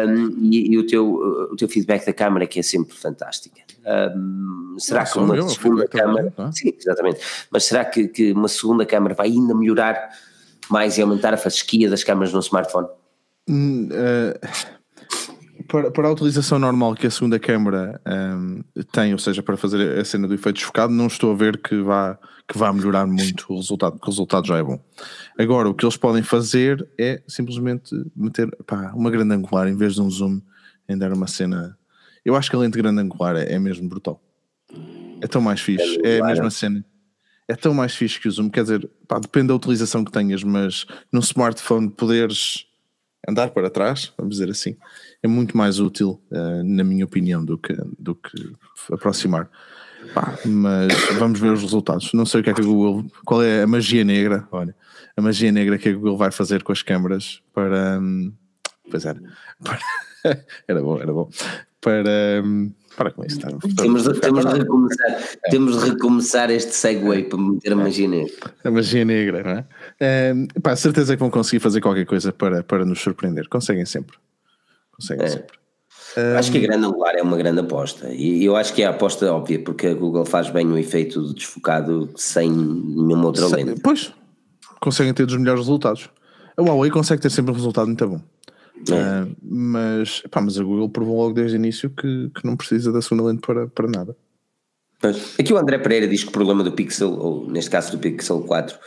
um, 0.07 0.49
e, 0.51 0.73
e, 0.73 0.77
o, 0.77 0.85
teu, 0.85 1.15
o 1.51 1.55
teu 1.55 1.67
feedback 1.67 2.05
da 2.05 2.13
câmara 2.13 2.45
que 2.45 2.59
é 2.59 2.63
sempre 2.63 2.95
fantástica. 2.95 3.61
Um, 4.15 4.75
será 4.79 5.05
que 5.05 5.17
uma 5.17 5.35
eu, 5.35 5.49
segunda 5.49 5.87
câmara... 5.87 6.31
Também, 6.31 6.49
é? 6.49 6.51
Sim, 6.51 6.73
exatamente. 6.77 7.19
Mas 7.49 7.63
será 7.63 7.85
que, 7.85 8.07
que 8.07 8.31
uma 8.31 8.47
segunda 8.47 8.85
câmara 8.85 9.15
vai 9.15 9.27
ainda 9.27 9.55
melhorar 9.55 10.09
mais 10.69 10.97
e 10.97 11.01
aumentar 11.01 11.33
a 11.33 11.37
fasquia 11.37 11.89
das 11.89 12.03
câmaras 12.03 12.33
no 12.33 12.39
smartphone? 12.39 12.87
Hum, 13.49 13.89
uh 13.91 14.76
para, 15.67 15.91
para 15.91 16.07
a 16.07 16.11
utilização 16.11 16.57
normal 16.57 16.95
que 16.95 17.07
a 17.07 17.11
segunda 17.11 17.37
câmara 17.37 17.99
um, 18.07 18.63
tem, 18.91 19.13
ou 19.13 19.19
seja, 19.19 19.43
para 19.43 19.57
fazer 19.57 19.99
a 19.99 20.05
cena 20.05 20.27
do 20.27 20.33
efeito 20.33 20.55
desfocado, 20.55 20.93
não 20.93 21.07
estou 21.07 21.31
a 21.31 21.35
ver 21.35 21.57
que 21.61 21.81
vá, 21.81 22.17
que 22.47 22.57
vá 22.57 22.71
melhorar 22.71 23.05
muito 23.05 23.45
o 23.49 23.57
resultado, 23.57 23.93
porque 23.93 24.07
o 24.07 24.11
resultado 24.11 24.47
já 24.47 24.57
é 24.57 24.63
bom. 24.63 24.79
Agora, 25.37 25.69
o 25.69 25.73
que 25.73 25.85
eles 25.85 25.97
podem 25.97 26.23
fazer 26.23 26.87
é 26.97 27.21
simplesmente 27.27 27.95
meter 28.15 28.49
pá, 28.65 28.91
uma 28.95 29.11
grande 29.11 29.33
angular 29.33 29.67
em 29.67 29.75
vez 29.75 29.95
de 29.95 30.01
um 30.01 30.09
zoom, 30.09 30.41
em 30.87 30.97
dar 30.97 31.11
uma 31.13 31.27
cena. 31.27 31.77
Eu 32.23 32.35
acho 32.35 32.49
que 32.49 32.55
a 32.55 32.59
lente 32.59 32.77
grande 32.77 33.01
angular 33.01 33.35
é, 33.35 33.53
é 33.53 33.59
mesmo 33.59 33.87
brutal. 33.87 34.21
É 35.21 35.27
tão 35.27 35.41
mais 35.41 35.59
fixe, 35.59 35.99
é 36.03 36.19
a 36.19 36.25
mesma 36.25 36.49
cena. 36.49 36.85
É 37.47 37.55
tão 37.55 37.73
mais 37.73 37.95
fixe 37.95 38.19
que 38.19 38.27
o 38.27 38.31
zoom, 38.31 38.49
quer 38.49 38.63
dizer, 38.63 38.89
pá, 39.07 39.19
depende 39.19 39.47
da 39.47 39.55
utilização 39.55 40.03
que 40.03 40.11
tenhas, 40.11 40.43
mas 40.43 40.85
num 41.11 41.21
smartphone 41.21 41.89
poderes 41.89 42.67
andar 43.27 43.51
para 43.51 43.69
trás, 43.69 44.13
vamos 44.17 44.35
dizer 44.35 44.49
assim, 44.49 44.75
é 45.21 45.27
muito 45.27 45.55
mais 45.55 45.79
útil, 45.79 46.21
uh, 46.31 46.63
na 46.63 46.83
minha 46.83 47.05
opinião, 47.05 47.43
do 47.43 47.57
que, 47.57 47.73
do 47.97 48.15
que 48.15 48.53
aproximar. 48.91 49.49
Pá, 50.13 50.37
mas 50.45 50.93
vamos 51.17 51.39
ver 51.39 51.51
os 51.51 51.61
resultados. 51.61 52.13
Não 52.13 52.25
sei 52.25 52.41
o 52.41 52.43
que 52.43 52.49
é 52.49 52.53
que 52.53 52.61
a 52.61 52.63
Google. 52.63 53.05
Qual 53.25 53.43
é 53.43 53.63
a 53.63 53.67
magia 53.67 54.03
negra? 54.03 54.47
Olha, 54.51 54.75
a 55.15 55.21
magia 55.21 55.51
negra 55.51 55.77
que 55.77 55.89
a 55.89 55.93
Google 55.93 56.17
vai 56.17 56.31
fazer 56.31 56.63
com 56.63 56.71
as 56.71 56.81
câmaras 56.81 57.41
para. 57.53 57.99
Um, 57.99 58.31
pois 58.89 59.05
era. 59.05 59.19
Para, 59.63 59.79
era 60.67 60.81
bom, 60.81 61.01
era 61.01 61.11
bom. 61.11 61.29
Para. 61.81 62.41
Um, 62.43 62.71
para 62.97 63.11
com 63.11 63.23
isso, 63.23 63.39
tá? 63.39 63.47
temos, 63.77 64.03
de, 64.03 64.19
temos, 64.19 64.43
de 64.43 64.57
recomeçar, 64.57 65.23
temos 65.51 65.79
de 65.79 65.89
recomeçar 65.91 66.49
este 66.49 66.73
segue 66.73 67.23
para 67.25 67.37
meter 67.37 67.73
a 67.73 67.75
magia 67.75 68.07
negra. 68.07 68.33
A 68.63 68.71
magia 68.71 69.05
negra, 69.05 69.43
não 69.43 69.51
é? 69.51 69.65
é 69.99 70.33
pá, 70.61 70.75
certeza 70.75 71.15
que 71.15 71.19
vão 71.19 71.29
conseguir 71.29 71.59
fazer 71.59 71.79
qualquer 71.79 72.05
coisa 72.05 72.33
para, 72.33 72.63
para 72.63 72.83
nos 72.83 72.99
surpreender. 72.99 73.47
Conseguem 73.47 73.85
sempre. 73.85 74.17
Conseguem 74.91 75.27
é. 75.27 75.29
sempre. 75.29 75.57
Acho 76.37 76.51
que 76.51 76.57
a 76.57 76.61
grande 76.61 76.87
angular 76.87 77.13
é 77.15 77.21
uma 77.21 77.37
grande 77.37 77.59
aposta 77.59 78.09
e 78.09 78.43
eu 78.43 78.55
acho 78.55 78.73
que 78.73 78.81
é 78.81 78.87
a 78.87 78.89
aposta 78.89 79.31
óbvia 79.31 79.59
porque 79.63 79.85
a 79.85 79.93
Google 79.93 80.25
faz 80.25 80.49
bem 80.49 80.65
o 80.65 80.75
efeito 80.75 81.31
desfocado 81.33 82.09
sem 82.15 82.49
nenhuma 82.49 83.27
outra 83.27 83.45
lente. 83.45 83.79
Pois, 83.81 84.11
conseguem 84.79 85.13
ter 85.13 85.27
dos 85.27 85.37
melhores 85.37 85.61
resultados. 85.61 86.09
A 86.57 86.63
Huawei 86.63 86.89
consegue 86.89 87.21
ter 87.21 87.29
sempre 87.29 87.51
um 87.51 87.55
resultado 87.55 87.85
muito 87.85 88.07
bom. 88.07 88.19
É. 88.89 89.23
Uh, 89.23 89.35
mas, 89.41 90.21
pá, 90.31 90.41
mas 90.41 90.59
a 90.59 90.63
Google 90.63 90.89
provou 90.89 91.17
logo 91.17 91.33
desde 91.33 91.57
o 91.57 91.59
início 91.59 91.89
que, 91.89 92.29
que 92.29 92.45
não 92.45 92.55
precisa 92.55 92.91
da 92.91 93.01
segunda 93.01 93.23
lente 93.23 93.41
para, 93.41 93.67
para 93.67 93.87
nada. 93.87 94.15
Pois. 94.99 95.35
Aqui 95.39 95.53
o 95.53 95.57
André 95.57 95.77
Pereira 95.77 96.07
diz 96.07 96.23
que 96.23 96.29
o 96.29 96.31
problema 96.31 96.63
do 96.63 96.71
Pixel, 96.71 97.13
ou 97.13 97.49
neste 97.49 97.69
caso 97.69 97.91
do 97.91 97.99
Pixel 97.99 98.41
4, 98.41 98.77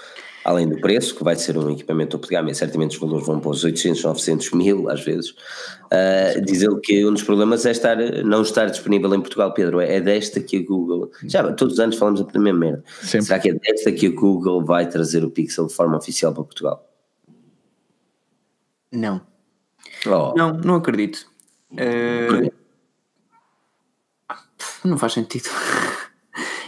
além 0.44 0.68
do 0.68 0.80
preço, 0.80 1.14
que 1.14 1.22
vai 1.22 1.36
ser 1.36 1.56
um 1.56 1.70
equipamento 1.70 2.12
topo 2.12 2.26
de 2.26 2.34
gama, 2.34 2.50
e 2.50 2.54
certamente 2.54 2.92
os 2.92 3.00
valores 3.00 3.26
vão 3.26 3.38
para 3.38 3.50
os 3.50 3.62
800, 3.62 4.02
900 4.02 4.50
mil 4.52 4.88
às 4.88 5.04
vezes, 5.04 5.30
uh, 5.30 6.40
diz 6.44 6.62
ele 6.62 6.80
que 6.80 7.06
um 7.06 7.12
dos 7.12 7.22
problemas 7.22 7.64
é 7.66 7.70
estar, 7.70 7.96
não 8.24 8.42
estar 8.42 8.66
disponível 8.66 9.14
em 9.14 9.20
Portugal, 9.20 9.52
Pedro, 9.52 9.80
é 9.80 10.00
desta 10.00 10.40
que 10.40 10.56
a 10.56 10.62
Google, 10.62 11.10
já 11.24 11.52
todos 11.52 11.74
os 11.74 11.80
anos 11.80 11.96
falamos 11.96 12.20
a 12.20 12.38
mesma 12.38 12.58
merda, 12.58 12.84
Sempre. 13.02 13.26
será 13.26 13.38
que 13.38 13.50
é 13.50 13.54
desta 13.54 13.92
que 13.92 14.06
a 14.06 14.10
Google 14.10 14.64
vai 14.64 14.88
trazer 14.88 15.24
o 15.24 15.30
Pixel 15.30 15.66
de 15.66 15.74
forma 15.74 15.96
oficial 15.96 16.32
para 16.32 16.44
Portugal? 16.44 16.86
Não. 18.92 19.29
Oh. 20.06 20.34
Não, 20.36 20.52
não 20.54 20.74
acredito. 20.76 21.26
Uh, 21.72 22.50
não 24.84 24.98
faz 24.98 25.12
sentido. 25.12 25.48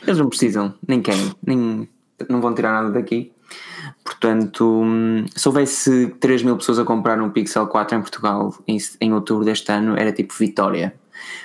Eles 0.02 0.18
não 0.18 0.28
precisam, 0.28 0.74
nem 0.86 1.00
querem, 1.00 1.32
nem 1.44 1.88
não 2.28 2.40
vão 2.40 2.54
tirar 2.54 2.72
nada 2.72 2.90
daqui. 2.90 3.32
Portanto, 4.04 4.84
se 5.34 5.48
houvesse 5.48 6.08
3 6.20 6.42
mil 6.42 6.56
pessoas 6.56 6.78
a 6.78 6.84
comprar 6.84 7.20
um 7.20 7.30
Pixel 7.30 7.66
4 7.66 7.96
em 7.96 8.00
Portugal 8.00 8.54
em, 8.66 8.78
em 9.00 9.12
outubro 9.12 9.44
deste 9.44 9.70
ano, 9.70 9.96
era 9.96 10.12
tipo 10.12 10.34
vitória. 10.34 10.94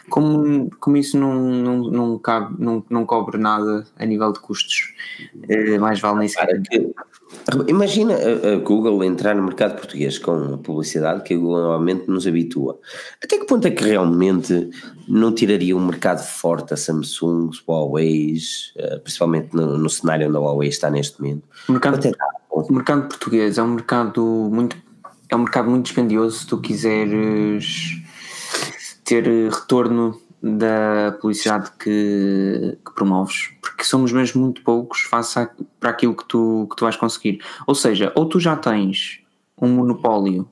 Como, 0.09 0.69
como 0.79 0.97
isso 0.97 1.17
não, 1.17 1.33
não, 1.33 1.77
não, 1.77 2.19
cabe, 2.19 2.55
não, 2.59 2.83
não 2.89 3.05
cobre 3.05 3.37
nada 3.37 3.85
a 3.97 4.05
nível 4.05 4.31
de 4.31 4.39
custos, 4.39 4.93
eh, 5.49 5.77
mais 5.77 5.99
vale 5.99 6.19
nem 6.19 6.27
sequer. 6.27 6.61
Imagina 7.67 8.13
a, 8.13 8.53
a, 8.53 8.55
Google 8.57 9.03
entrar 9.03 9.35
no 9.35 9.43
mercado 9.43 9.75
português 9.75 10.17
com 10.17 10.53
a 10.53 10.57
publicidade 10.57 11.23
que 11.23 11.33
a 11.33 11.37
Google 11.37 11.61
normalmente 11.61 12.07
nos 12.07 12.25
habitua. 12.25 12.79
Até 13.23 13.37
que 13.37 13.45
ponto 13.45 13.67
é 13.67 13.71
que 13.71 13.83
realmente 13.83 14.69
não 15.07 15.33
tiraria 15.33 15.75
um 15.75 15.85
mercado 15.85 16.23
forte 16.23 16.73
a 16.73 16.77
Samsung, 16.77 17.51
Huawei, 17.67 18.37
eh, 18.77 18.97
principalmente 18.99 19.53
no, 19.53 19.77
no, 19.77 19.89
cenário 19.89 20.27
onde 20.27 20.37
a 20.37 20.39
Huawei 20.39 20.69
está 20.69 20.89
neste 20.89 21.21
momento? 21.21 21.43
O 21.67 21.73
mercado, 21.73 22.11
o 22.49 22.73
mercado 22.73 23.07
português 23.07 23.57
é 23.57 23.63
um 23.63 23.75
mercado 23.75 24.23
muito 24.51 24.75
é 25.29 25.35
um 25.35 25.39
mercado 25.39 25.69
muito 25.69 25.85
dispendioso 25.85 26.39
se 26.39 26.47
tu 26.47 26.57
quiseres 26.59 28.01
ter 29.07 29.23
retorno 29.49 30.21
da 30.43 31.17
publicidade 31.19 31.71
que, 31.79 32.77
que, 32.85 32.93
promoves, 32.93 33.53
porque 33.61 33.85
somos 33.85 34.11
mesmo 34.11 34.41
muito 34.41 34.61
poucos 34.61 35.01
face 35.01 35.39
a, 35.39 35.49
para 35.79 35.91
aquilo 35.91 36.13
que 36.13 36.25
tu, 36.25 36.67
que 36.69 36.75
tu 36.75 36.83
vais 36.83 36.97
conseguir. 36.97 37.41
Ou 37.65 37.73
seja, 37.73 38.11
ou 38.15 38.27
tu 38.27 38.37
já 38.39 38.55
tens 38.55 39.21
um 39.59 39.69
monopólio 39.69 40.47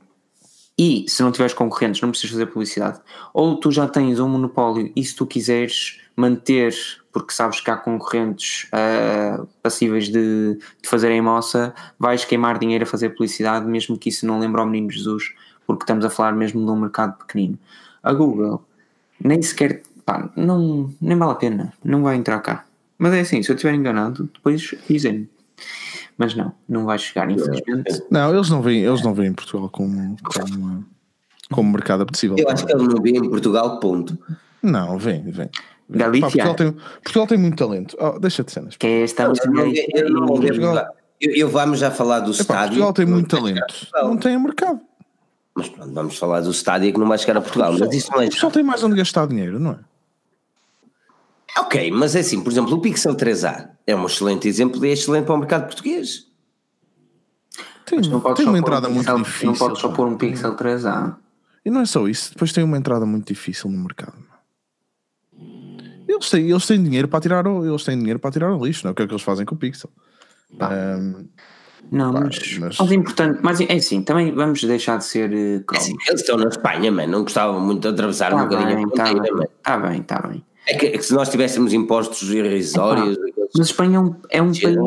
e 0.78 1.06
se 1.08 1.22
não 1.22 1.32
tiveres 1.32 1.54
concorrentes 1.54 2.02
não 2.02 2.10
precisas 2.10 2.32
fazer 2.32 2.46
publicidade, 2.48 3.02
ou 3.34 3.58
tu 3.58 3.72
já 3.72 3.88
tens 3.88 4.20
um 4.20 4.30
monopólio 4.30 4.92
e 4.96 5.04
se 5.04 5.16
tu 5.16 5.26
quiseres 5.28 6.02
manter, 6.16 6.74
porque 7.12 7.34
sabes 7.34 7.60
que 7.60 7.70
há 7.70 7.76
concorrentes 7.76 8.70
uh, 8.74 9.46
passíveis 9.62 10.06
de, 10.06 10.58
de 10.82 10.90
fazerem 10.90 11.22
moça, 11.22 11.74
vais 12.00 12.24
queimar 12.24 12.58
dinheiro 12.58 12.86
a 12.86 12.88
fazer 12.88 13.10
publicidade, 13.10 13.66
mesmo 13.66 13.98
que 13.98 14.10
isso 14.10 14.26
não 14.26 14.40
lembre 14.40 14.62
ao 14.62 14.68
menino 14.68 14.90
Jesus, 14.90 15.34
porque 15.68 15.84
estamos 15.84 16.06
a 16.06 16.10
falar 16.10 16.32
mesmo 16.34 16.66
de 16.66 16.72
um 16.72 16.80
mercado 16.80 17.18
pequenino. 17.18 17.60
A 18.06 18.14
Google 18.14 18.64
nem 19.22 19.42
sequer, 19.42 19.82
pá, 20.06 20.30
não, 20.36 20.94
nem 21.02 21.18
vale 21.18 21.32
a 21.32 21.36
pena, 21.36 21.74
não 21.84 22.04
vai 22.04 22.16
entrar 22.16 22.40
cá. 22.40 22.66
Mas 22.98 23.14
é 23.14 23.22
assim, 23.22 23.42
se 23.42 23.52
eu 23.52 23.56
estiver 23.56 23.74
enganado, 23.74 24.30
depois 24.34 24.74
dizem 24.88 25.28
Mas 26.18 26.36
não, 26.36 26.54
não 26.68 26.86
vai 26.86 26.98
chegar, 26.98 27.30
infelizmente. 27.30 28.04
Não, 28.10 28.34
eles 28.34 28.50
não 28.50 28.62
vêm, 28.62 28.84
eles 28.84 29.02
não 29.04 29.14
vêm 29.14 29.28
em 29.28 29.34
Portugal 29.34 29.70
como, 29.70 30.16
como, 30.24 30.86
como 31.52 31.72
mercado 31.72 32.04
apetecível. 32.04 32.38
Eu 32.40 32.50
acho 32.50 32.66
que 32.66 32.72
eles 32.72 32.88
não 32.88 33.02
vêm 33.02 33.18
em 33.18 33.30
Portugal, 33.30 33.80
ponto. 33.80 34.18
Não, 34.62 34.98
vem, 34.98 35.24
vem. 35.24 35.50
Galícia. 35.90 36.22
Pá, 36.22 36.32
Portugal, 36.32 36.56
tem, 36.56 36.72
Portugal 37.04 37.28
tem 37.28 37.38
muito 37.38 37.58
talento. 37.58 37.98
Oh, 38.00 38.20
deixa 38.20 38.44
de 38.44 38.52
cenas. 38.52 38.78
Que 38.78 38.88
é 38.88 39.04
esta 39.04 39.24
eu, 39.24 39.34
eu, 39.46 39.74
eu, 41.22 41.32
eu, 41.32 41.50
vamos 41.50 41.80
já 41.80 41.92
falar 41.92 42.20
do 42.20 42.32
Epá, 42.32 42.42
estádio. 42.42 42.68
Portugal 42.68 42.94
tem 42.94 43.06
muito 43.06 43.36
talento. 43.36 43.88
Não 43.94 44.18
tem 44.18 44.40
mercado. 44.40 44.80
Mas 45.56 45.70
pronto, 45.70 45.94
vamos 45.94 46.18
falar 46.18 46.42
do 46.42 46.52
estádio 46.52 46.92
que 46.92 47.00
não 47.00 47.08
vai 47.08 47.18
chegar 47.18 47.38
a 47.38 47.42
Portugal. 47.42 47.74
Mas 47.80 47.94
isso 47.94 48.12
não 48.12 48.22
é. 48.22 48.28
O 48.28 48.30
pessoal 48.30 48.52
tem 48.52 48.64
mais 48.64 48.84
onde 48.84 48.96
gastar 48.98 49.26
dinheiro, 49.26 49.58
não 49.58 49.72
é? 49.72 49.80
Ok, 51.58 51.90
mas 51.92 52.16
é 52.16 52.20
assim, 52.20 52.44
por 52.44 52.52
exemplo, 52.52 52.74
o 52.76 52.82
Pixel 52.82 53.16
3A 53.16 53.70
é 53.88 53.96
um 53.96 54.06
excelente 54.06 54.48
exemplo 54.48 54.86
e 54.86 54.90
é 54.90 54.92
excelente 54.92 55.26
para 55.26 55.36
o 55.36 55.38
mercado 55.38 55.68
português. 55.68 56.28
Tem, 57.86 58.02
tem 58.02 58.48
uma 58.48 58.60
entrada 58.60 58.90
um 58.90 58.94
muito 58.94 59.06
pixel, 59.06 59.24
difícil. 59.24 59.48
Não 59.48 59.56
podes 59.56 59.80
só 59.80 59.90
pôr 59.90 60.08
um 60.08 60.18
Pixel 60.18 60.56
3A. 60.56 61.16
E 61.64 61.70
não 61.70 61.82
é 61.82 61.86
só 61.86 62.08
isso, 62.08 62.32
depois 62.34 62.52
tem 62.52 62.64
uma 62.64 62.78
entrada 62.78 63.06
muito 63.06 63.28
difícil 63.28 63.70
no 63.70 63.78
mercado. 63.78 64.18
Eles 66.08 66.30
têm, 66.30 66.50
eles 66.50 66.66
têm 66.66 66.84
dinheiro 66.84 67.08
para 67.08 67.22
tirar 67.22 67.48
o, 67.48 67.66
eles 67.66 67.84
têm 67.84 67.98
dinheiro 67.98 68.20
para 68.20 68.32
tirar 68.32 68.54
o 68.54 68.66
lixo, 68.66 68.84
não 68.84 68.90
é 68.90 68.92
o 68.92 68.96
que 68.96 69.04
é 69.04 69.08
que 69.08 69.14
eles 69.14 69.24
fazem 69.24 69.46
com 69.46 69.56
o 69.56 69.58
Pixel. 69.58 69.90
Um, 70.54 71.28
não, 71.92 72.14
Pá, 72.14 72.22
mas, 72.22 72.58
mas... 72.60 72.78
mas 72.80 72.92
importante, 72.92 73.40
mas 73.42 73.62
é 73.62 73.74
assim, 73.74 74.02
também 74.02 74.32
vamos 74.32 74.64
deixar 74.64 74.98
de 74.98 75.06
ser 75.06 75.32
uh, 75.32 75.64
é 75.74 75.78
assim, 75.78 75.96
Eles 76.08 76.22
estão 76.22 76.38
na 76.38 76.48
Espanha, 76.48 76.92
mano, 76.92 77.12
não 77.12 77.24
gostavam 77.24 77.60
muito 77.60 77.82
de 77.82 77.88
atravessar 77.88 78.32
tá 78.32 78.36
um 78.36 78.48
bocadinho 78.48 78.78
a 78.78 78.82
fronteira, 78.82 79.50
Está 79.58 79.78
bem, 79.78 80.02
está 80.02 80.28
bem. 80.28 80.44
É 80.68 80.76
que, 80.76 80.86
é 80.88 80.92
que, 80.92 81.04
se 81.04 81.14
nós 81.14 81.30
tivéssemos 81.30 81.74
impostos 81.74 82.30
irrisórios. 82.32 83.18
mas 83.54 83.68
a 83.68 83.70
Espanha 83.70 83.98
é 83.98 84.02
um, 84.02 84.16
é 84.30 84.42
um 84.42 84.52
país. 84.52 84.78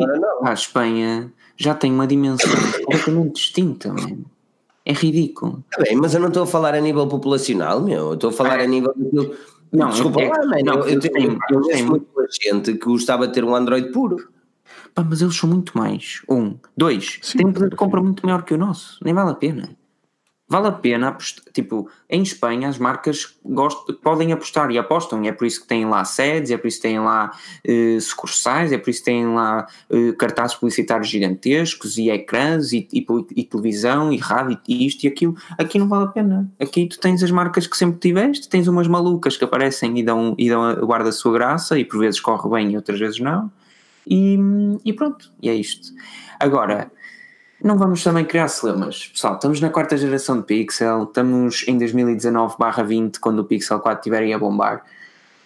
A 0.43 0.53
Espanha 0.53 1.31
já 1.55 1.73
tem 1.73 1.91
uma 1.91 2.05
dimensão 2.05 2.49
completamente 2.83 3.33
distinta, 3.35 3.89
mano. 3.93 4.25
É 4.85 4.93
ridículo. 4.93 5.63
Tá 5.71 5.83
bem, 5.83 5.95
mas 5.95 6.13
eu 6.13 6.19
não 6.19 6.29
estou 6.29 6.43
a 6.43 6.47
falar 6.47 6.73
a 6.73 6.81
nível 6.81 7.07
populacional, 7.07 7.81
meu. 7.81 8.07
Eu 8.07 8.13
estou 8.15 8.29
a 8.29 8.33
falar 8.33 8.59
é. 8.59 8.63
a 8.63 8.67
nível. 8.67 8.93
Não, 9.71 9.89
desculpa 9.89 10.21
é, 10.21 10.29
lá, 10.29 10.37
mano. 10.45 10.63
Não, 10.65 10.73
eu, 10.79 10.87
eu, 10.87 10.93
eu, 10.93 10.99
tenho, 10.99 11.39
eu, 11.51 11.61
tenho 11.61 11.87
muita 11.87 12.07
gente 12.41 12.73
que 12.73 12.85
gostava 12.85 13.27
de 13.27 13.33
ter 13.33 13.43
um 13.43 13.55
Android 13.55 13.91
puro. 13.91 14.17
Pá, 14.99 15.05
mas 15.09 15.21
eles 15.21 15.35
são 15.35 15.49
muito 15.49 15.77
mais. 15.77 16.21
Um. 16.29 16.55
Dois. 16.75 17.19
Sim, 17.21 17.37
têm 17.37 17.47
um 17.47 17.53
poder 17.53 17.69
de 17.69 17.75
compra 17.77 18.01
muito 18.01 18.25
maior 18.25 18.43
que 18.43 18.53
o 18.53 18.57
nosso. 18.57 18.99
Nem 19.01 19.13
vale 19.13 19.31
a 19.31 19.33
pena. 19.33 19.69
vale 20.45 20.67
a 20.67 20.71
pena 20.71 21.09
apostar, 21.09 21.45
tipo, 21.53 21.87
em 22.09 22.21
Espanha 22.21 22.67
as 22.67 22.77
marcas 22.77 23.37
gostam, 23.45 23.95
podem 23.95 24.33
apostar 24.33 24.69
e 24.71 24.77
apostam, 24.77 25.23
e 25.23 25.27
é 25.27 25.31
por 25.31 25.45
isso 25.45 25.61
que 25.61 25.67
têm 25.67 25.85
lá 25.85 26.03
sedes, 26.03 26.51
é 26.51 26.57
por 26.57 26.67
isso 26.67 26.77
que 26.77 26.87
têm 26.87 26.99
lá 26.99 27.31
uh, 27.65 28.01
sucursais, 28.01 28.73
é 28.73 28.77
por 28.77 28.89
isso 28.89 28.99
que 28.99 29.05
têm 29.05 29.27
lá 29.27 29.67
uh, 29.89 30.13
cartazes 30.17 30.55
publicitários 30.55 31.07
gigantescos 31.07 31.97
e 31.97 32.09
ecrãs 32.09 32.73
e, 32.73 32.85
e, 32.91 33.05
e, 33.37 33.43
televisão 33.43 34.11
e 34.11 34.17
rádio 34.17 34.59
e 34.67 34.85
isto 34.85 35.03
e 35.03 35.07
aquilo. 35.07 35.37
Aqui 35.57 35.79
não 35.79 35.87
vale 35.87 36.05
a 36.05 36.07
pena. 36.07 36.51
Aqui 36.59 36.87
tu 36.87 36.99
tens 36.99 37.23
as 37.23 37.31
marcas 37.31 37.67
que 37.67 37.77
sempre 37.77 37.99
tiveste, 37.99 38.49
tens 38.49 38.67
umas 38.67 38.87
malucas 38.87 39.37
que 39.37 39.45
aparecem 39.45 39.97
e 39.97 40.03
dão, 40.03 40.35
e 40.37 40.49
dão 40.49 40.63
a 40.63 40.73
guarda 40.73 41.07
a 41.07 41.13
sua 41.13 41.31
graça 41.31 41.79
e 41.79 41.85
por 41.85 41.99
vezes 41.99 42.19
corre 42.19 42.49
bem 42.49 42.73
e 42.73 42.75
outras 42.75 42.99
vezes 42.99 43.19
não. 43.19 43.49
E, 44.07 44.37
e 44.85 44.93
pronto, 44.93 45.31
e 45.41 45.49
é 45.49 45.53
isto. 45.53 45.93
Agora, 46.39 46.91
não 47.63 47.77
vamos 47.77 48.03
também 48.03 48.25
criar 48.25 48.47
celemas. 48.47 49.07
Pessoal, 49.07 49.35
estamos 49.35 49.59
na 49.59 49.69
quarta 49.69 49.97
geração 49.97 50.39
de 50.39 50.45
Pixel, 50.45 51.03
estamos 51.03 51.67
em 51.67 51.77
2019-20, 51.77 53.19
quando 53.19 53.39
o 53.39 53.43
Pixel 53.43 53.79
4 53.79 53.99
estiver 53.99 54.33
a 54.33 54.39
bombar. 54.39 54.83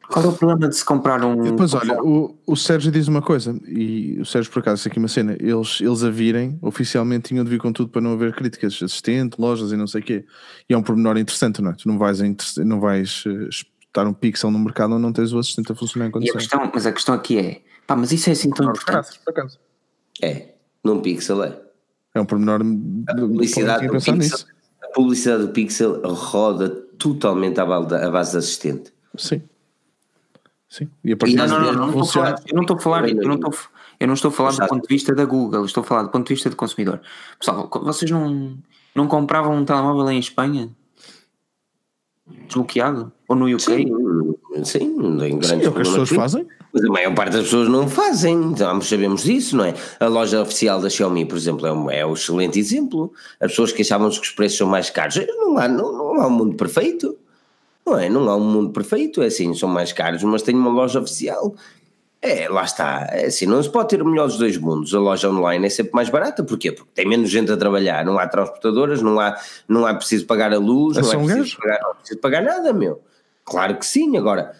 Qual 0.07 0.25
é 0.25 0.27
o 0.27 0.33
problema 0.33 0.67
de 0.67 0.75
se 0.75 0.85
comprar 0.85 1.23
um. 1.23 1.55
Pois 1.55 1.73
olha, 1.73 2.01
o, 2.03 2.35
o 2.45 2.55
Sérgio 2.55 2.91
diz 2.91 3.07
uma 3.07 3.21
coisa, 3.21 3.57
e 3.65 4.19
o 4.19 4.25
Sérgio, 4.25 4.51
por 4.51 4.59
acaso, 4.59 4.87
aqui 4.87 4.99
uma 4.99 5.07
cena, 5.07 5.35
eles, 5.39 5.81
eles 5.81 6.03
a 6.03 6.09
virem, 6.09 6.59
oficialmente 6.61 7.29
tinham 7.29 7.43
de 7.43 7.49
vir 7.49 7.59
com 7.59 7.71
tudo 7.71 7.89
para 7.89 8.01
não 8.01 8.13
haver 8.13 8.35
críticas, 8.35 8.79
assistente, 8.83 9.39
lojas 9.39 9.71
e 9.71 9.77
não 9.77 9.87
sei 9.87 10.01
o 10.01 10.03
quê. 10.03 10.25
E 10.69 10.73
é 10.73 10.77
um 10.77 10.83
pormenor 10.83 11.17
interessante, 11.17 11.61
não 11.61 11.71
é? 11.71 11.73
Tu 11.73 11.87
não 11.87 11.97
vais, 11.97 12.19
não 12.57 12.79
vais 12.79 13.25
uh, 13.25 13.49
estar 13.49 14.05
um 14.05 14.13
pixel 14.13 14.51
no 14.51 14.59
mercado 14.59 14.93
onde 14.93 15.01
não 15.01 15.13
tens 15.13 15.31
o 15.33 15.39
assistente 15.39 15.71
a 15.71 15.75
funcionar 15.75 16.07
em 16.07 16.11
condições. 16.11 16.35
A 16.35 16.39
questão, 16.39 16.71
mas 16.71 16.85
a 16.85 16.91
questão 16.91 17.15
aqui 17.15 17.39
é, 17.39 17.61
pá, 17.87 17.95
mas 17.95 18.11
isso 18.11 18.29
é 18.29 18.33
assim 18.33 18.49
tão 18.49 18.69
importante? 18.69 19.19
É, 20.21 20.53
num 20.83 21.01
pixel 21.01 21.43
é. 21.43 21.59
É 22.13 22.21
um 22.21 22.25
pormenor. 22.25 22.61
A 23.07 23.15
publicidade, 23.15 23.87
do 23.87 23.99
pixel, 23.99 24.47
a 24.81 24.87
publicidade 24.93 25.43
do 25.43 25.49
Pixel 25.49 26.01
roda 26.13 26.69
totalmente 26.97 27.59
à 27.59 27.65
base 27.65 28.31
de 28.31 28.37
assistente. 28.37 28.93
Sim. 29.17 29.41
Sim. 30.69 30.89
E 31.03 31.13
a 31.13 31.17
partir 31.17 31.35
não, 31.35 31.47
não, 31.47 31.59
não, 31.59 31.73
não, 31.73 31.91
não 31.91 32.01
estou 32.01 32.07
falar, 32.07 32.35
eu 32.47 32.55
não 32.55 32.61
estou 32.63 32.75
a 32.75 32.79
falar, 32.79 33.09
eu 33.09 33.15
não 33.15 33.35
estou, 33.35 33.53
eu 33.99 34.07
não 34.07 34.13
estou 34.15 34.29
a 34.29 34.31
falar 34.31 34.51
do 34.51 34.67
ponto 34.67 34.87
de 34.87 34.93
vista 34.93 35.13
da 35.13 35.25
Google, 35.25 35.65
estou 35.65 35.81
a 35.81 35.83
falar 35.83 36.03
do 36.03 36.09
ponto 36.09 36.27
de 36.27 36.33
vista 36.33 36.49
do 36.49 36.55
consumidor. 36.55 36.99
Pessoal, 37.39 37.69
vocês 37.83 38.09
não, 38.09 38.57
não 38.95 39.07
compravam 39.07 39.55
um 39.55 39.65
telemóvel 39.65 40.09
em 40.09 40.19
Espanha? 40.19 40.69
Desbloqueado? 42.47 43.11
Ou 43.33 43.35
no 43.35 43.55
UK? 43.55 43.59
Sim, 43.59 44.35
sim, 44.63 44.83
em 44.83 45.37
grandes 45.37 45.49
sim, 45.49 45.65
é 45.65 45.69
o 45.69 45.73
que 45.73 45.81
as 45.81 45.87
pessoas 45.87 46.09
fazem. 46.09 46.47
Mas 46.71 46.83
a 46.83 46.87
maior 46.87 47.13
parte 47.13 47.33
das 47.33 47.43
pessoas 47.43 47.67
não 47.67 47.87
fazem, 47.87 48.35
então 48.35 48.79
sabemos 48.81 49.23
disso, 49.23 49.57
não 49.57 49.65
é? 49.65 49.73
A 49.99 50.07
loja 50.07 50.41
oficial 50.41 50.79
da 50.79 50.89
Xiaomi, 50.89 51.25
por 51.25 51.37
exemplo, 51.37 51.65
é 51.65 51.73
um, 51.73 51.91
é 51.91 52.05
um 52.05 52.13
excelente 52.13 52.59
exemplo. 52.59 53.11
As 53.39 53.51
pessoas 53.51 53.71
que 53.71 53.81
achavam-se 53.81 54.19
que 54.19 54.27
os 54.27 54.33
preços 54.33 54.57
são 54.57 54.67
mais 54.67 54.89
caros. 54.89 55.19
Não 55.37 55.57
há, 55.57 55.67
não, 55.67 55.91
não 55.91 56.21
há 56.21 56.27
um 56.27 56.31
mundo 56.31 56.55
perfeito, 56.55 57.17
não 57.85 57.97
é? 57.97 58.09
Não 58.09 58.29
há 58.29 58.35
um 58.35 58.43
mundo 58.43 58.71
perfeito, 58.71 59.21
é 59.21 59.27
assim, 59.27 59.53
são 59.53 59.69
mais 59.69 59.91
caros, 59.91 60.23
mas 60.23 60.41
tenho 60.41 60.57
uma 60.57 60.71
loja 60.71 60.99
oficial. 60.99 61.55
É, 62.21 62.47
lá 62.47 62.63
está, 62.63 63.07
é 63.11 63.25
assim, 63.25 63.45
não 63.45 63.61
se 63.61 63.69
pode 63.69 63.89
ter 63.89 64.01
o 64.01 64.05
melhor 64.05 64.27
dos 64.27 64.37
dois 64.37 64.57
mundos. 64.57 64.95
A 64.95 64.99
loja 64.99 65.29
online 65.29 65.67
é 65.67 65.69
sempre 65.69 65.93
mais 65.93 66.09
barata, 66.09 66.43
porquê? 66.43 66.71
Porque 66.71 66.89
tem 66.95 67.05
menos 67.05 67.29
gente 67.29 67.51
a 67.51 67.57
trabalhar, 67.57 68.05
não 68.05 68.17
há 68.17 68.27
transportadoras, 68.27 69.01
não 69.01 69.19
há, 69.19 69.35
não 69.67 69.85
há 69.85 69.93
preciso 69.93 70.25
pagar 70.25 70.53
a 70.53 70.57
luz, 70.57 70.95
não 70.97 71.11
é, 71.11 71.17
preciso 71.17 71.57
pagar, 71.57 71.81
não 71.81 71.91
é 71.91 71.93
preciso 71.95 72.19
pagar 72.21 72.41
nada, 72.41 72.71
meu. 72.71 73.01
Claro 73.45 73.77
que 73.77 73.85
sim, 73.85 74.17
agora 74.17 74.55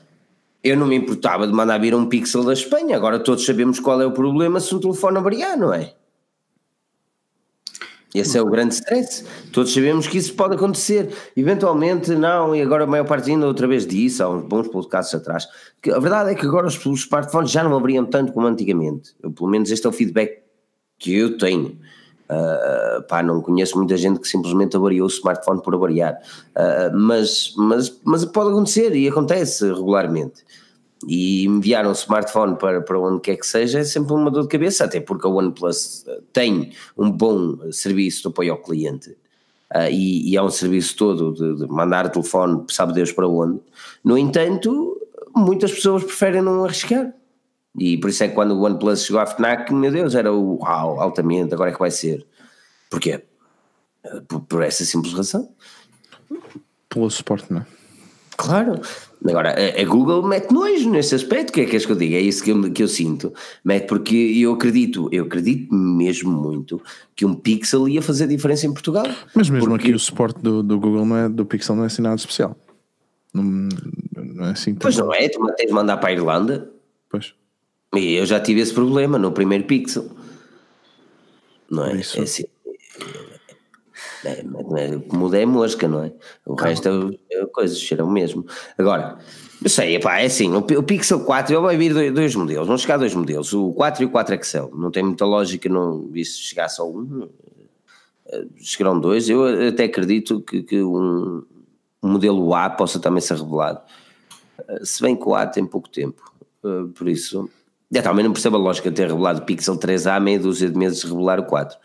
eu 0.64 0.78
não 0.78 0.88
me 0.88 0.96
importava 0.96 1.46
de 1.46 1.54
mandar 1.54 1.78
vir 1.78 1.94
um 1.94 2.08
pixel 2.08 2.44
da 2.44 2.54
Espanha, 2.54 2.96
agora 2.96 3.20
todos 3.20 3.46
sabemos 3.46 3.80
qual 3.80 4.02
é 4.02 4.06
o 4.06 4.12
problema 4.12 4.60
se 4.60 4.74
um 4.74 4.80
telefone 4.80 5.18
avariar, 5.18 5.58
não 5.58 5.74
é? 5.74 5.94
Esse 8.14 8.38
é 8.38 8.42
o 8.42 8.46
grande 8.46 8.76
stress. 8.76 9.26
Todos 9.52 9.74
sabemos 9.74 10.06
que 10.06 10.20
isso 10.20 10.36
pode 10.36 10.54
acontecer. 10.54 11.12
Eventualmente, 11.36 12.12
não, 12.12 12.56
e 12.56 12.62
agora 12.62 12.84
a 12.84 12.88
maior 12.88 13.06
parte 13.06 13.32
ainda 13.32 13.48
outra 13.48 13.68
vez 13.68 13.88
disse, 13.88 14.22
há 14.22 14.30
uns 14.30 14.44
bons 14.44 14.68
podcasts 14.68 15.16
atrás, 15.16 15.48
que 15.82 15.90
a 15.92 15.98
verdade 15.98 16.32
é 16.32 16.36
que 16.36 16.46
agora 16.46 16.68
os, 16.68 16.86
os 16.86 17.00
smartphones 17.02 17.50
já 17.50 17.64
não 17.64 17.76
abriam 17.76 18.06
tanto 18.06 18.32
como 18.32 18.46
antigamente. 18.46 19.16
Eu, 19.22 19.32
pelo 19.32 19.50
menos 19.50 19.72
este 19.72 19.88
é 19.88 19.90
o 19.90 19.94
feedback 19.94 20.44
que 21.00 21.16
eu 21.16 21.38
tenho. 21.38 21.76
Uh, 22.34 23.04
pá, 23.04 23.22
não 23.22 23.42
conheço 23.42 23.78
muita 23.78 23.96
gente 23.98 24.20
que 24.20 24.28
simplesmente 24.28 24.76
avariou 24.76 25.06
o 25.06 25.10
smartphone 25.10 25.62
por 25.62 25.76
avariar, 25.76 26.14
uh, 26.14 26.98
mas, 26.98 27.54
mas, 27.58 28.00
mas 28.04 28.26
pode 28.26 28.50
acontecer 28.50 28.96
e 28.96 29.08
acontece 29.08 29.68
regularmente. 29.68 30.44
E 31.08 31.46
enviar 31.46 31.86
um 31.86 31.92
smartphone 31.92 32.56
para, 32.56 32.82
para 32.82 32.98
onde 32.98 33.20
quer 33.20 33.36
que 33.36 33.46
seja 33.46 33.80
é 33.80 33.84
sempre 33.84 34.14
uma 34.14 34.32
dor 34.32 34.44
de 34.44 34.48
cabeça, 34.48 34.86
até 34.86 35.02
porque 35.02 35.28
a 35.28 35.30
OnePlus 35.30 36.06
tem 36.32 36.72
um 36.98 37.12
bom 37.12 37.72
serviço 37.72 38.22
de 38.24 38.28
apoio 38.30 38.54
ao 38.54 38.62
cliente 38.62 39.12
uh, 39.76 39.90
e, 39.92 40.32
e 40.32 40.38
é 40.38 40.42
um 40.42 40.50
serviço 40.50 40.96
todo 40.96 41.34
de, 41.34 41.58
de 41.58 41.68
mandar 41.72 42.10
telefone, 42.10 42.64
sabe 42.70 42.94
Deus 42.94 43.12
para 43.12 43.28
onde. 43.28 43.60
No 44.04 44.18
entanto, 44.18 44.98
muitas 45.36 45.72
pessoas 45.72 46.04
preferem 46.04 46.42
não 46.42 46.64
arriscar. 46.64 47.14
E 47.78 47.98
por 47.98 48.10
isso 48.10 48.24
é 48.24 48.28
que 48.28 48.36
quando 48.36 48.52
o 48.52 48.62
OnePlus 48.62 49.06
chegou 49.06 49.22
à 49.22 49.26
FNAC, 49.26 49.74
meu 49.74 49.92
Deus, 49.92 50.14
era 50.16 50.32
o 50.32 50.60
uau, 50.62 51.00
altamente, 51.02 51.54
agora 51.54 51.72
é 51.72 51.74
que 51.74 51.80
vai 51.80 51.92
ser. 51.92 52.26
Porquê? 52.90 53.24
Por, 54.28 54.42
por 54.42 54.62
essa 54.62 54.86
simples 54.86 55.14
razão. 55.14 55.50
Pelo 56.90 57.10
suporte, 57.10 57.52
não 57.52 57.62
é? 57.62 57.66
Claro. 58.38 58.80
Agora, 59.26 59.56
a, 59.56 59.82
a, 59.82 59.86
Google 59.86 60.22
mete 60.28 60.52
nojo 60.52 60.90
nesse 60.90 61.16
aspecto, 61.16 61.54
que 61.54 61.62
é 61.62 61.66
que 61.66 61.76
és 61.76 61.86
que 61.86 61.92
eu 61.92 61.96
digo? 61.96 62.14
É 62.16 62.20
isso 62.20 62.44
que 62.44 62.52
eu, 62.52 62.72
que 62.72 62.84
eu 62.84 62.88
sinto. 62.88 63.34
Mete 63.64 63.88
porque 63.88 64.16
eu 64.16 64.54
acredito, 64.54 65.08
eu 65.12 65.26
acredito 65.26 65.74
mesmo 65.74 66.32
muito 66.32 66.82
que 67.16 67.26
um 67.26 67.34
Pixel 67.34 67.88
ia 67.88 68.02
fazer 68.02 68.28
diferença 68.28 68.68
em 68.68 68.74
Portugal. 68.74 69.06
Mas 69.34 69.50
mesmo 69.50 69.70
porque... 69.70 69.88
aqui 69.88 69.96
o 69.96 70.00
suporte 70.00 70.42
do, 70.42 70.62
do 70.62 70.80
Google, 70.80 71.06
não 71.06 71.18
é, 71.18 71.30
do 71.30 71.46
Pixel 71.46 71.76
não 71.76 71.84
é 71.84 71.88
assim 71.88 72.02
nada 72.02 72.16
especial. 72.16 72.56
Não, 73.34 73.44
não 73.44 74.46
é 74.46 74.52
assim 74.52 74.76
Pois 74.76 74.98
não 74.98 75.14
é, 75.14 75.30
tu 75.30 75.40
tens 75.56 75.68
de 75.68 75.74
mandar 75.74 75.98
para 75.98 76.10
a 76.10 76.14
Irlanda. 76.14 76.70
Pois. 77.10 77.34
E 77.96 78.16
eu 78.16 78.26
já 78.26 78.40
tive 78.40 78.62
esse 78.62 78.74
problema 78.74 79.18
no 79.18 79.32
primeiro 79.32 79.66
Pixel. 79.66 80.10
Não 81.70 81.86
é? 81.86 81.96
Isso. 81.96 82.20
É 82.20 82.24
assim. 82.24 82.44
É, 84.26 84.42
muda 85.12 85.38
é 85.42 85.46
mosca, 85.46 85.88
não 85.88 86.04
é? 86.04 86.14
O 86.46 86.56
Calma. 86.56 86.70
resto 86.70 87.18
é, 87.30 87.36
é 87.36 87.46
coisa, 87.48 87.76
cheira 87.76 88.06
o 88.06 88.10
mesmo. 88.10 88.46
Agora, 88.78 89.18
eu 89.62 89.70
sei, 89.70 89.96
epá, 89.96 90.20
é 90.20 90.26
assim, 90.26 90.50
o, 90.54 90.60
o 90.60 90.84
Pixel 90.84 91.26
4 91.26 91.54
ele 91.54 91.62
vai 91.62 91.78
vir 91.78 91.94
dois, 91.94 92.14
dois, 92.14 92.36
modelos, 92.36 92.68
vão 92.68 92.78
chegar 92.78 92.98
dois 92.98 93.14
modelos, 93.14 93.54
o 93.54 93.74
4 93.74 94.04
e 94.04 94.06
o 94.06 94.10
4 94.10 94.36
Excel. 94.36 94.72
Não 94.74 94.92
tem 94.92 95.04
muita 95.04 95.26
lógica 95.26 95.68
não, 95.68 96.10
isso 96.14 96.42
chegar 96.42 96.70
só 96.70 96.90
um. 96.90 97.28
Eh, 98.28 98.46
chegarão 98.60 99.00
dois, 99.00 99.30
eu 99.30 99.68
até 99.68 99.86
acredito 99.86 100.42
que, 100.42 100.64
que 100.64 100.82
um, 100.82 101.44
um 102.02 102.10
modelo 102.10 102.54
A 102.54 102.70
possa 102.70 103.00
também 103.00 103.20
ser 103.22 103.38
revelado. 103.38 103.82
Eh, 104.68 104.80
se 104.84 105.02
bem 105.02 105.16
que 105.16 105.28
o 105.28 105.36
A 105.36 105.46
tem 105.46 105.66
pouco 105.66 105.90
tempo, 105.90 106.24
eh, 106.64 106.86
por 106.96 107.10
isso 107.10 107.50
é, 107.94 108.02
também 108.02 108.24
não 108.24 108.34
percebo 108.34 108.56
a 108.56 108.60
lógica 108.60 108.90
de 108.90 108.96
ter 108.96 109.08
revelado 109.08 109.42
o 109.42 109.46
Pixel 109.46 109.78
3A 109.78 110.20
meia 110.20 110.40
dúzia 110.40 110.70
de 110.70 110.78
meses 110.78 111.00
de 111.02 111.08
revelar 111.08 111.40
o 111.40 111.46
4. 111.46 111.78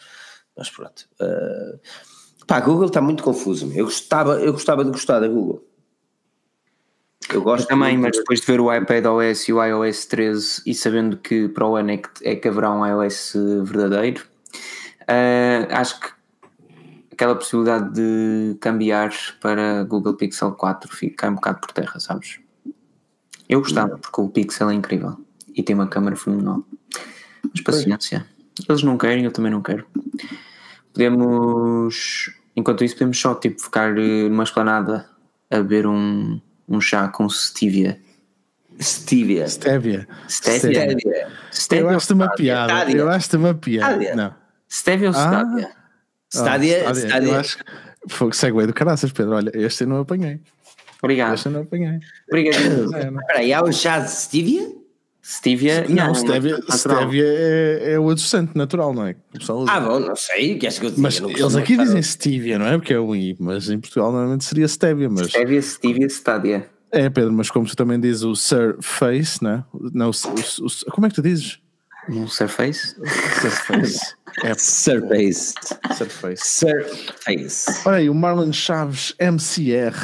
Mas 0.56 0.70
pronto. 0.70 1.08
Uh, 1.20 1.78
pá, 2.46 2.56
a 2.56 2.60
Google 2.60 2.86
está 2.86 3.00
muito 3.00 3.22
confuso. 3.22 3.70
Eu 3.74 3.84
gostava, 3.84 4.40
eu 4.40 4.52
gostava 4.52 4.84
de 4.84 4.90
gostar 4.90 5.20
da 5.20 5.28
Google. 5.28 5.64
Eu 7.30 7.42
gosto 7.42 7.64
eu 7.64 7.68
também, 7.68 7.98
mas 7.98 8.16
depois 8.16 8.40
de 8.40 8.46
ver 8.46 8.58
o 8.58 8.74
iPad 8.74 9.04
OS 9.04 9.48
e 9.48 9.52
o 9.52 9.62
iOS 9.62 10.06
13 10.06 10.62
e 10.64 10.74
sabendo 10.74 11.18
que 11.18 11.48
para 11.48 11.66
o 11.66 11.76
ano 11.76 11.90
é 11.90 11.96
que, 11.98 12.08
é 12.22 12.36
que 12.36 12.48
haverá 12.48 12.72
um 12.72 12.86
iOS 12.86 13.34
verdadeiro, 13.64 14.24
uh, 15.02 15.68
acho 15.70 16.00
que 16.00 16.08
aquela 17.12 17.34
possibilidade 17.34 17.92
de 17.92 18.56
cambiar 18.60 19.12
para 19.42 19.84
Google 19.84 20.14
Pixel 20.14 20.52
4 20.52 20.96
fica 20.96 21.28
um 21.28 21.34
bocado 21.34 21.60
por 21.60 21.72
terra, 21.72 22.00
sabes? 22.00 22.40
Eu 23.46 23.60
gostava, 23.60 23.98
porque 23.98 24.20
o 24.20 24.28
Pixel 24.28 24.70
é 24.70 24.74
incrível 24.74 25.27
e 25.58 25.62
tem 25.62 25.74
uma 25.74 25.88
câmera 25.88 26.14
fenomenal. 26.14 26.64
Mas 27.42 27.60
paciência. 27.62 28.24
Eles 28.68 28.82
não 28.82 28.96
querem, 28.96 29.24
eu 29.24 29.32
também 29.32 29.50
não 29.50 29.60
quero. 29.60 29.84
Podemos, 30.92 32.32
enquanto 32.56 32.84
isso, 32.84 32.94
podemos 32.94 33.18
só 33.18 33.34
tipo 33.34 33.60
ficar 33.60 33.96
eh, 33.98 34.28
numa 34.28 34.44
esplanada 34.44 35.08
a 35.50 35.56
beber 35.56 35.86
um, 35.86 36.40
um 36.68 36.80
chá 36.80 37.08
com 37.08 37.28
stevia. 37.28 38.00
Stevia. 38.80 39.48
Stevia. 39.48 40.06
Stevia. 40.28 40.96
Stevia. 41.52 41.82
Eu 41.82 41.88
acho-te 41.90 42.12
uma 42.12 42.30
piada. 42.30 42.72
Stadia. 42.72 42.96
Eu 42.96 43.10
acho-te 43.10 43.36
uma 43.36 43.54
piada. 43.54 43.92
Stadia. 43.92 44.16
Não. 44.16 44.34
Stevia 44.70 45.08
ou 45.08 45.14
Stadia? 45.14 45.70
Ah. 45.72 45.78
Stadia. 46.30 46.84
Oh, 46.86 46.94
Stadia. 46.94 47.28
Eu 47.28 47.40
acho 47.40 47.58
que 47.58 48.36
segue 48.36 48.66
do 48.66 48.72
caraças, 48.72 49.10
Pedro. 49.10 49.34
Olha, 49.34 49.50
este 49.54 49.82
eu 49.82 49.88
não 49.88 50.00
apanhei. 50.00 50.40
Obrigado. 51.02 51.34
Este 51.34 51.46
eu 51.46 51.52
não 51.52 51.62
apanhei. 51.62 51.98
Obrigado. 52.28 52.84
Espera 52.94 53.38
aí, 53.38 53.52
há 53.52 53.62
um 53.62 53.72
chá 53.72 53.98
de 53.98 54.10
stevia? 54.10 54.77
Stevia. 55.28 55.86
Não, 55.86 56.14
stevia, 56.14 56.58
stevia 56.70 57.24
é, 57.26 57.92
é 57.92 58.00
o 58.00 58.08
adoçante 58.08 58.56
natural, 58.56 58.94
não 58.94 59.06
é? 59.06 59.14
Ah, 59.68 59.78
bom, 59.78 60.00
não 60.00 60.16
sei. 60.16 60.58
Que 60.58 60.66
que 60.68 60.86
eu 60.86 60.92
mas 60.96 61.20
eles 61.20 61.54
aqui 61.54 61.76
dizem 61.76 62.00
stevia, 62.00 62.58
não 62.58 62.64
é? 62.64 62.78
Porque 62.78 62.94
é 62.94 62.98
o 62.98 63.14
I, 63.14 63.36
mas 63.38 63.68
em 63.68 63.78
Portugal 63.78 64.10
normalmente 64.10 64.44
seria 64.44 64.66
stevia. 64.66 65.10
Mas... 65.10 65.26
Stevia, 65.26 65.60
stevia, 65.60 66.06
stadia. 66.06 66.70
É, 66.90 67.10
Pedro, 67.10 67.30
mas 67.34 67.50
como 67.50 67.66
tu 67.66 67.76
também 67.76 68.00
dizes 68.00 68.22
o 68.22 68.34
Surface, 68.34 69.42
não 69.42 69.50
é? 69.50 69.64
Não, 69.92 70.06
o, 70.08 70.10
o, 70.10 70.66
o, 70.66 70.90
como 70.92 71.06
é 71.06 71.10
que 71.10 71.16
tu 71.16 71.22
dizes? 71.22 71.58
O 72.08 72.26
Surface? 72.26 72.96
Surface. 73.40 74.00
É. 74.44 74.54
Surface. 74.54 75.54
Surface. 75.96 76.44
Surface. 76.44 77.82
Olha 77.84 77.96
aí, 77.96 78.08
o 78.08 78.14
Marlon 78.14 78.52
Chaves 78.52 79.12
MCR. 79.18 79.96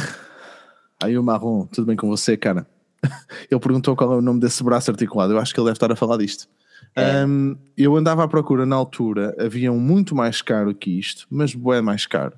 Aí 1.00 1.16
o 1.16 1.22
Marrom, 1.22 1.66
tudo 1.66 1.86
bem 1.86 1.94
com 1.94 2.08
você, 2.08 2.36
cara? 2.36 2.66
Ele 3.50 3.60
perguntou 3.60 3.96
qual 3.96 4.14
é 4.14 4.16
o 4.16 4.22
nome 4.22 4.40
desse 4.40 4.62
braço 4.62 4.90
articulado. 4.90 5.32
Eu 5.32 5.38
acho 5.38 5.52
que 5.52 5.60
ele 5.60 5.66
deve 5.66 5.76
estar 5.76 5.90
a 5.90 5.96
falar 5.96 6.16
disto. 6.18 6.48
É. 6.94 7.24
Um, 7.24 7.56
eu 7.76 7.96
andava 7.96 8.22
à 8.24 8.28
procura 8.28 8.64
na 8.64 8.76
altura, 8.76 9.34
havia 9.38 9.72
um 9.72 9.80
muito 9.80 10.14
mais 10.14 10.40
caro 10.42 10.74
que 10.74 10.90
isto, 10.98 11.26
mas 11.30 11.54
bem 11.54 11.82
mais 11.82 12.06
caro, 12.06 12.34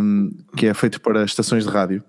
um, 0.00 0.30
que 0.56 0.66
é 0.66 0.74
feito 0.74 1.00
para 1.00 1.24
estações 1.24 1.64
de 1.64 1.70
rádio. 1.70 2.02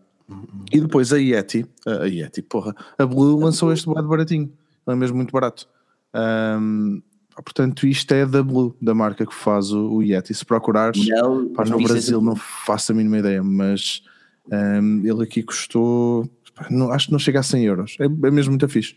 E 0.72 0.80
depois 0.80 1.14
a 1.14 1.18
Yeti, 1.18 1.66
a 1.86 2.06
Yeti, 2.06 2.42
porra, 2.42 2.74
a 2.98 3.06
Blue 3.06 3.40
lançou 3.40 3.72
este 3.72 3.86
bué 3.86 4.02
baratinho, 4.02 4.52
é 4.88 4.96
mesmo 4.96 5.18
muito 5.18 5.32
barato. 5.32 5.68
Um, 6.60 7.02
portanto, 7.36 7.86
isto 7.86 8.12
é 8.14 8.26
da 8.26 8.42
Blue, 8.42 8.76
da 8.82 8.96
marca 8.96 9.26
que 9.26 9.34
faz 9.34 9.72
o, 9.72 9.96
o 9.96 10.02
Yeti. 10.02 10.34
Se 10.34 10.46
procurares, 10.46 11.08
não, 11.08 11.50
pá, 11.50 11.66
no 11.66 11.84
Brasil 11.84 12.22
não 12.22 12.36
faço 12.36 12.94
a 12.94 12.96
mínima 12.96 13.20
ideia, 13.20 13.44
mas 13.44 14.02
ele 15.04 15.24
aqui 15.24 15.44
custou, 15.44 16.28
não, 16.70 16.92
acho 16.92 17.08
que 17.08 17.12
não 17.12 17.20
chega 17.20 17.40
a 17.40 17.44
100 17.44 17.66
euros, 17.66 17.96
é, 18.00 18.06
é 18.06 18.08
mesmo 18.08 18.52
muito 18.52 18.68
fixe. 18.70 18.96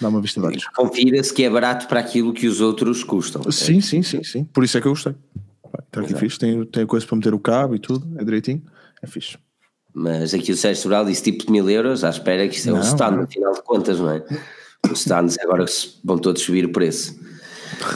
Dá 0.00 0.08
uma 0.08 0.20
vista 0.20 0.38
de 0.38 0.46
olhos. 0.46 0.66
Confira-se 0.66 1.32
que 1.32 1.44
é 1.44 1.50
barato 1.50 1.88
para 1.88 2.00
aquilo 2.00 2.32
que 2.32 2.46
os 2.46 2.60
outros 2.60 3.02
custam. 3.02 3.50
Sim, 3.50 3.80
sim, 3.80 4.02
sim, 4.02 4.22
sim. 4.22 4.44
Por 4.44 4.62
isso 4.64 4.76
é 4.76 4.80
que 4.80 4.86
eu 4.86 4.92
gostei. 4.92 5.14
Está 5.86 6.02
aqui 6.02 6.14
fixe, 6.14 6.38
tem, 6.38 6.64
tem 6.66 6.86
coisa 6.86 7.06
para 7.06 7.16
meter 7.16 7.32
o 7.32 7.38
cabo 7.38 7.74
e 7.74 7.78
tudo, 7.78 8.06
é 8.18 8.24
direitinho, 8.24 8.62
é 9.02 9.06
fixe. 9.06 9.38
Mas 9.94 10.34
aqui 10.34 10.52
o 10.52 10.56
Sérgio 10.56 10.82
Sobral 10.82 11.04
disse 11.04 11.22
tipo 11.22 11.46
de 11.46 11.52
mil 11.52 11.68
euros, 11.68 12.04
à 12.04 12.10
espera 12.10 12.46
que 12.48 12.56
isto 12.56 12.68
é 12.68 12.72
um 12.72 12.80
stand, 12.80 13.12
no 13.12 13.26
final 13.26 13.52
de 13.52 13.62
contas, 13.62 13.98
não 13.98 14.10
é? 14.10 14.24
Os 14.90 15.00
stands 15.00 15.38
agora 15.38 15.64
vão 16.04 16.18
todos 16.18 16.42
subir 16.42 16.64
o 16.64 16.72
preço. 16.72 17.18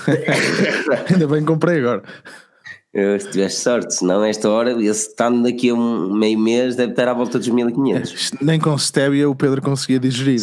Ainda 1.10 1.26
bem 1.26 1.40
que 1.40 1.46
comprei 1.46 1.78
agora. 1.78 2.02
Eu, 2.96 3.20
se 3.20 3.30
tiveste 3.30 3.60
sorte, 3.60 3.94
senão 3.94 4.24
esta 4.24 4.48
hora, 4.48 4.72
esse 4.82 5.10
stand 5.10 5.42
daqui 5.42 5.68
a 5.68 5.74
um 5.74 6.14
meio 6.14 6.38
mês 6.38 6.76
deve 6.76 6.92
estar 6.92 7.06
à 7.08 7.12
volta 7.12 7.38
dos 7.38 7.46
1500. 7.46 8.30
Nem 8.40 8.58
com 8.58 8.76
Stevia 8.78 9.28
o 9.28 9.34
Pedro 9.34 9.60
conseguia 9.60 10.00
digerir. 10.00 10.40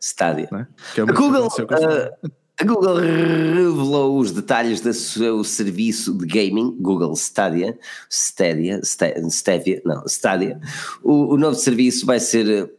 Stadia. 0.00 0.48
É? 0.52 1.00
É 1.00 1.02
a 1.02 1.04
Google, 1.04 1.46
uh, 1.46 2.30
a 2.60 2.64
Google 2.64 2.96
revelou 2.96 4.18
os 4.18 4.32
detalhes 4.32 4.80
do 4.80 4.92
seu 4.92 5.44
serviço 5.44 6.18
de 6.18 6.26
gaming, 6.26 6.76
Google 6.80 7.12
Stadia, 7.12 7.78
Stadia, 8.10 8.80
Stadia, 8.82 9.80
não, 9.84 10.04
Stadia. 10.06 10.60
O, 11.00 11.34
o 11.34 11.36
novo 11.36 11.54
serviço 11.54 12.04
vai 12.04 12.18
ser, 12.18 12.72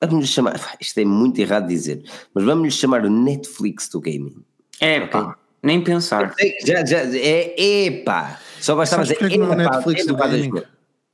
vamos 0.00 0.24
lhe 0.24 0.26
chamar, 0.26 0.58
isto 0.80 0.98
é 0.98 1.04
muito 1.04 1.38
errado 1.38 1.66
de 1.66 1.74
dizer, 1.74 2.02
mas 2.32 2.42
vamos 2.42 2.64
lhe 2.64 2.70
chamar 2.70 3.04
o 3.04 3.10
Netflix 3.10 3.86
do 3.90 4.00
gaming. 4.00 4.42
É, 4.80 4.96
okay? 4.96 5.08
pá, 5.08 5.36
nem 5.62 5.84
pensar. 5.84 6.34
Já, 6.64 6.82
já, 6.86 7.00
é, 7.00 7.84
epá, 7.84 8.40
só 8.60 8.76
bastava 8.76 9.02
dizer, 9.02 9.18
é 9.20 9.36
no 9.36 9.54
Netflix 9.54 10.06
do 10.06 10.16
gaming, 10.16 10.62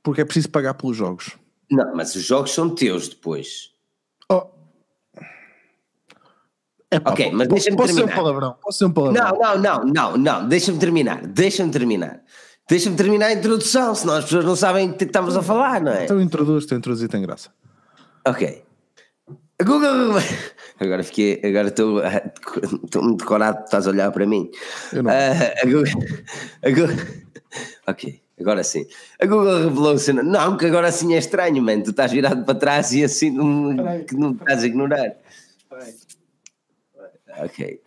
porque 0.01 0.21
é 0.21 0.25
preciso 0.25 0.49
pagar 0.49 0.73
pelos 0.73 0.97
jogos. 0.97 1.31
Não, 1.71 1.95
mas 1.95 2.15
os 2.15 2.23
jogos 2.23 2.53
são 2.53 2.69
teus 2.69 3.07
depois. 3.07 3.71
Oh, 4.29 4.47
é, 6.93 6.99
pá, 6.99 7.11
ok, 7.11 7.31
mas 7.31 7.47
deixa-me 7.47 7.77
terminar. 7.77 8.07
Ser 8.07 8.13
um 8.13 8.15
palavrão, 8.15 8.55
posso 8.61 8.77
ser 8.77 8.85
um 8.85 8.91
palavrão. 8.91 9.23
Não, 9.23 9.39
não, 9.39 9.57
não, 9.57 9.85
não, 9.85 10.17
não, 10.17 10.47
deixa-me 10.47 10.77
terminar, 10.77 11.25
deixa-me 11.25 11.71
terminar. 11.71 12.21
Deixa-me 12.69 12.95
terminar 12.95 13.27
a 13.27 13.33
introdução, 13.33 13.93
senão 13.93 14.13
as 14.13 14.25
pessoas 14.25 14.45
não 14.45 14.55
sabem 14.55 14.91
o 14.91 14.93
que 14.93 15.03
estamos 15.03 15.35
a 15.35 15.41
falar, 15.41 15.81
não 15.81 15.91
é? 15.91 16.05
Então 16.05 16.21
introduz, 16.21 16.65
te 16.65 16.75
introduzir 16.75 17.09
tem 17.09 17.21
graça. 17.21 17.49
Ok. 18.25 18.63
Google. 19.61 20.21
Agora 20.83 21.03
fiquei. 21.03 21.41
Agora 21.43 21.67
estou. 21.69 22.01
Estou 22.83 23.03
muito 23.03 23.19
decorado, 23.19 23.63
estás 23.63 23.87
a 23.87 23.89
olhar 23.89 24.11
para 24.11 24.25
mim. 24.25 24.49
Eu 24.91 25.03
não. 25.03 25.11
Uh, 25.11 25.13
a 25.61 25.65
Google, 25.65 25.83
a 26.63 26.69
Google, 26.69 27.05
ok, 27.87 28.21
agora 28.39 28.63
sim. 28.63 28.85
A 29.21 29.25
Google 29.25 29.63
revelou-se. 29.63 30.13
Não, 30.13 30.57
que 30.57 30.65
agora 30.65 30.91
sim 30.91 31.13
é 31.13 31.17
estranho, 31.17 31.61
mano. 31.61 31.83
Tu 31.83 31.91
estás 31.91 32.11
virado 32.11 32.43
para 32.43 32.55
trás 32.55 32.91
e 32.93 33.03
assim 33.03 33.31
não, 33.31 34.03
que 34.03 34.15
não 34.15 34.31
estás 34.31 34.63
a 34.63 34.67
ignorar. 34.67 35.15
Ok. 37.39 37.81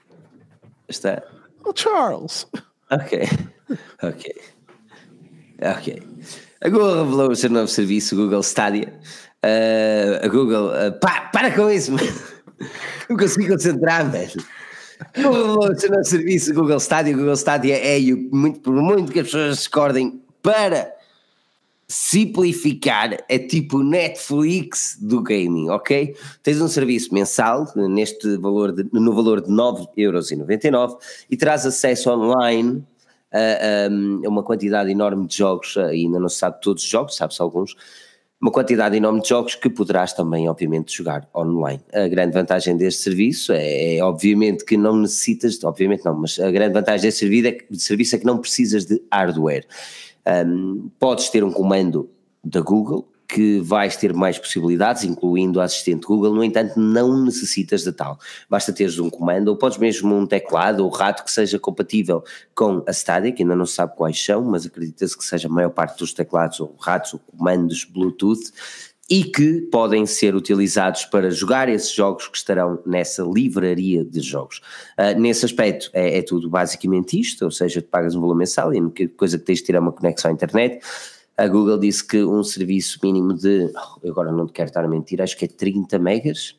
Está. 0.89 1.23
Oh, 1.65 1.73
Charles. 1.75 2.47
Ok. 2.91 3.23
Ok. 4.03 4.35
Ok. 5.61 6.03
A 6.61 6.69
Google 6.69 7.05
revelou 7.05 7.31
o 7.31 7.37
seu 7.37 7.51
novo 7.51 7.69
serviço, 7.69 8.17
Google 8.17 8.41
Stadia. 8.41 8.93
Uh, 9.45 10.25
a 10.25 10.29
Google. 10.29 10.69
Uh, 10.69 10.99
pá, 11.01 11.31
para 11.33 11.51
com 11.53 11.71
isso, 11.71 11.93
mano. 11.93 12.36
Não 13.09 13.17
consigo 13.17 13.49
concentrar, 13.49 14.11
velho. 14.11 14.43
Google 15.15 15.61
revelou 15.61 16.01
o 16.01 16.05
serviço, 16.05 16.55
Google 16.55 16.79
Stadia. 16.79 17.17
Google 17.17 17.35
Stadia 17.35 17.77
é, 17.77 18.01
muito, 18.33 18.61
por 18.61 18.75
muito 18.75 19.13
que 19.13 19.21
as 19.21 19.27
pessoas 19.27 19.59
discordem, 19.59 20.23
para 20.43 20.97
simplificar 21.89 23.17
é 23.29 23.39
tipo 23.39 23.83
Netflix 23.83 24.99
do 25.01 25.23
gaming, 25.23 25.71
ok? 25.71 26.17
Tens 26.43 26.61
um 26.61 26.67
serviço 26.67 27.15
mensal 27.15 27.67
neste 27.77 28.37
valor 28.39 28.73
de, 28.73 28.89
no 28.93 29.15
valor 29.15 29.41
de 29.41 29.51
9,99€ 29.51 30.97
e 31.31 31.37
terás 31.37 31.65
acesso 31.65 32.11
online 32.11 32.85
a, 33.33 33.39
a, 34.27 34.29
uma 34.29 34.43
quantidade 34.43 34.91
enorme 34.91 35.29
de 35.29 35.37
jogos, 35.37 35.77
ainda 35.77 36.19
não 36.19 36.29
se 36.29 36.39
sabe 36.39 36.61
todos 36.61 36.83
os 36.83 36.89
jogos, 36.89 37.15
sabe-se 37.15 37.41
alguns, 37.41 37.77
uma 38.41 38.51
quantidade 38.51 38.97
enorme 38.97 39.23
de 39.23 39.29
jogos 39.29 39.55
que 39.55 39.69
poderás 39.71 40.13
também, 40.13 40.49
obviamente, 40.49 40.95
jogar 40.95 41.29
online. 41.35 41.81
A 41.93 42.07
grande 42.07 42.33
vantagem 42.33 42.77
deste 42.77 43.03
serviço 43.03 43.53
é, 43.53 43.97
é 43.97 44.03
obviamente, 44.05 44.65
que 44.65 44.77
não 44.77 44.97
necessitas, 44.97 45.63
obviamente 45.65 46.05
não, 46.05 46.15
mas 46.15 46.39
a 46.39 46.51
grande 46.51 46.75
vantagem 46.75 47.03
deste 47.03 47.21
serviço 47.21 47.49
é, 47.49 47.59
serviço 47.79 48.17
é 48.17 48.19
que 48.19 48.27
não 48.27 48.39
precisas 48.39 48.85
de 48.85 49.03
hardware. 49.11 49.67
Um, 50.47 50.91
podes 50.99 51.31
ter 51.31 51.43
um 51.43 51.51
comando 51.51 52.11
da 52.45 52.61
Google 52.61 53.09
que 53.29 53.61
vais 53.61 53.97
ter 53.97 54.13
mais 54.13 54.39
possibilidades, 54.39 55.05
incluindo 55.05 55.61
a 55.61 55.65
assistente 55.65 56.07
Google, 56.07 56.35
no 56.35 56.45
entanto 56.45 56.79
não 56.79 57.25
necessitas 57.25 57.83
de 57.83 57.93
tal. 57.93 58.19
Basta 58.49 58.73
teres 58.73 58.99
um 58.99 59.11
comando, 59.11 59.49
ou 59.49 59.57
podes 59.57 59.79
mesmo 59.79 60.15
um 60.15 60.27
teclado 60.27 60.85
ou 60.85 60.91
rato 60.91 61.25
que 61.25 61.31
seja 61.31 61.59
compatível 61.59 62.23
com 62.55 62.83
a 62.87 62.93
Stadia, 62.93 63.33
que 63.33 63.43
ainda 63.43 63.57
não 63.57 63.67
se 63.67 63.75
sabe 63.75 63.97
quais 63.97 64.23
são, 64.23 64.45
mas 64.45 64.67
acredita-se 64.67 65.17
que 65.17 65.25
seja 65.25 65.49
a 65.49 65.51
maior 65.51 65.71
parte 65.71 65.99
dos 65.99 66.13
teclados 66.13 66.61
ou 66.61 66.75
ratos 66.79 67.15
ou 67.15 67.21
comandos 67.21 67.85
Bluetooth, 67.85 68.53
e 69.09 69.23
que 69.23 69.61
podem 69.71 70.05
ser 70.05 70.35
utilizados 70.35 71.05
para 71.05 71.31
jogar 71.31 71.69
esses 71.69 71.93
jogos 71.93 72.27
que 72.27 72.37
estarão 72.37 72.81
nessa 72.85 73.23
livraria 73.23 74.05
de 74.05 74.21
jogos. 74.21 74.61
Uh, 74.99 75.19
nesse 75.19 75.45
aspecto 75.45 75.91
é, 75.93 76.19
é, 76.19 76.23
tudo 76.23 76.51
basicamente 76.51 77.19
isto, 77.19 77.45
ou 77.45 77.51
seja, 77.51 77.81
tu 77.81 77.89
pagas 77.89 78.17
um 78.17 78.21
valor 78.21 78.35
mensal 78.35 78.75
e 78.75 78.79
a 78.79 78.81
única 78.81 79.09
coisa 79.17 79.39
que 79.39 79.45
tens 79.45 79.61
de 79.61 79.65
ter 79.67 79.77
é 79.77 79.81
uma 79.81 79.93
conexão 79.93 80.31
à 80.31 80.35
internet. 80.35 80.81
A 81.37 81.47
Google 81.47 81.79
disse 81.79 82.07
que 82.07 82.25
um 82.25 82.43
serviço 82.43 82.99
mínimo 83.03 83.35
de, 83.35 83.71
agora 84.09 84.33
não 84.33 84.47
te 84.47 84.53
quero 84.53 84.69
estar 84.69 84.85
a 84.85 84.89
mentir, 84.89 85.21
acho 85.21 85.37
que 85.37 85.45
é 85.45 85.49
30 85.49 85.99
megas, 85.99 86.57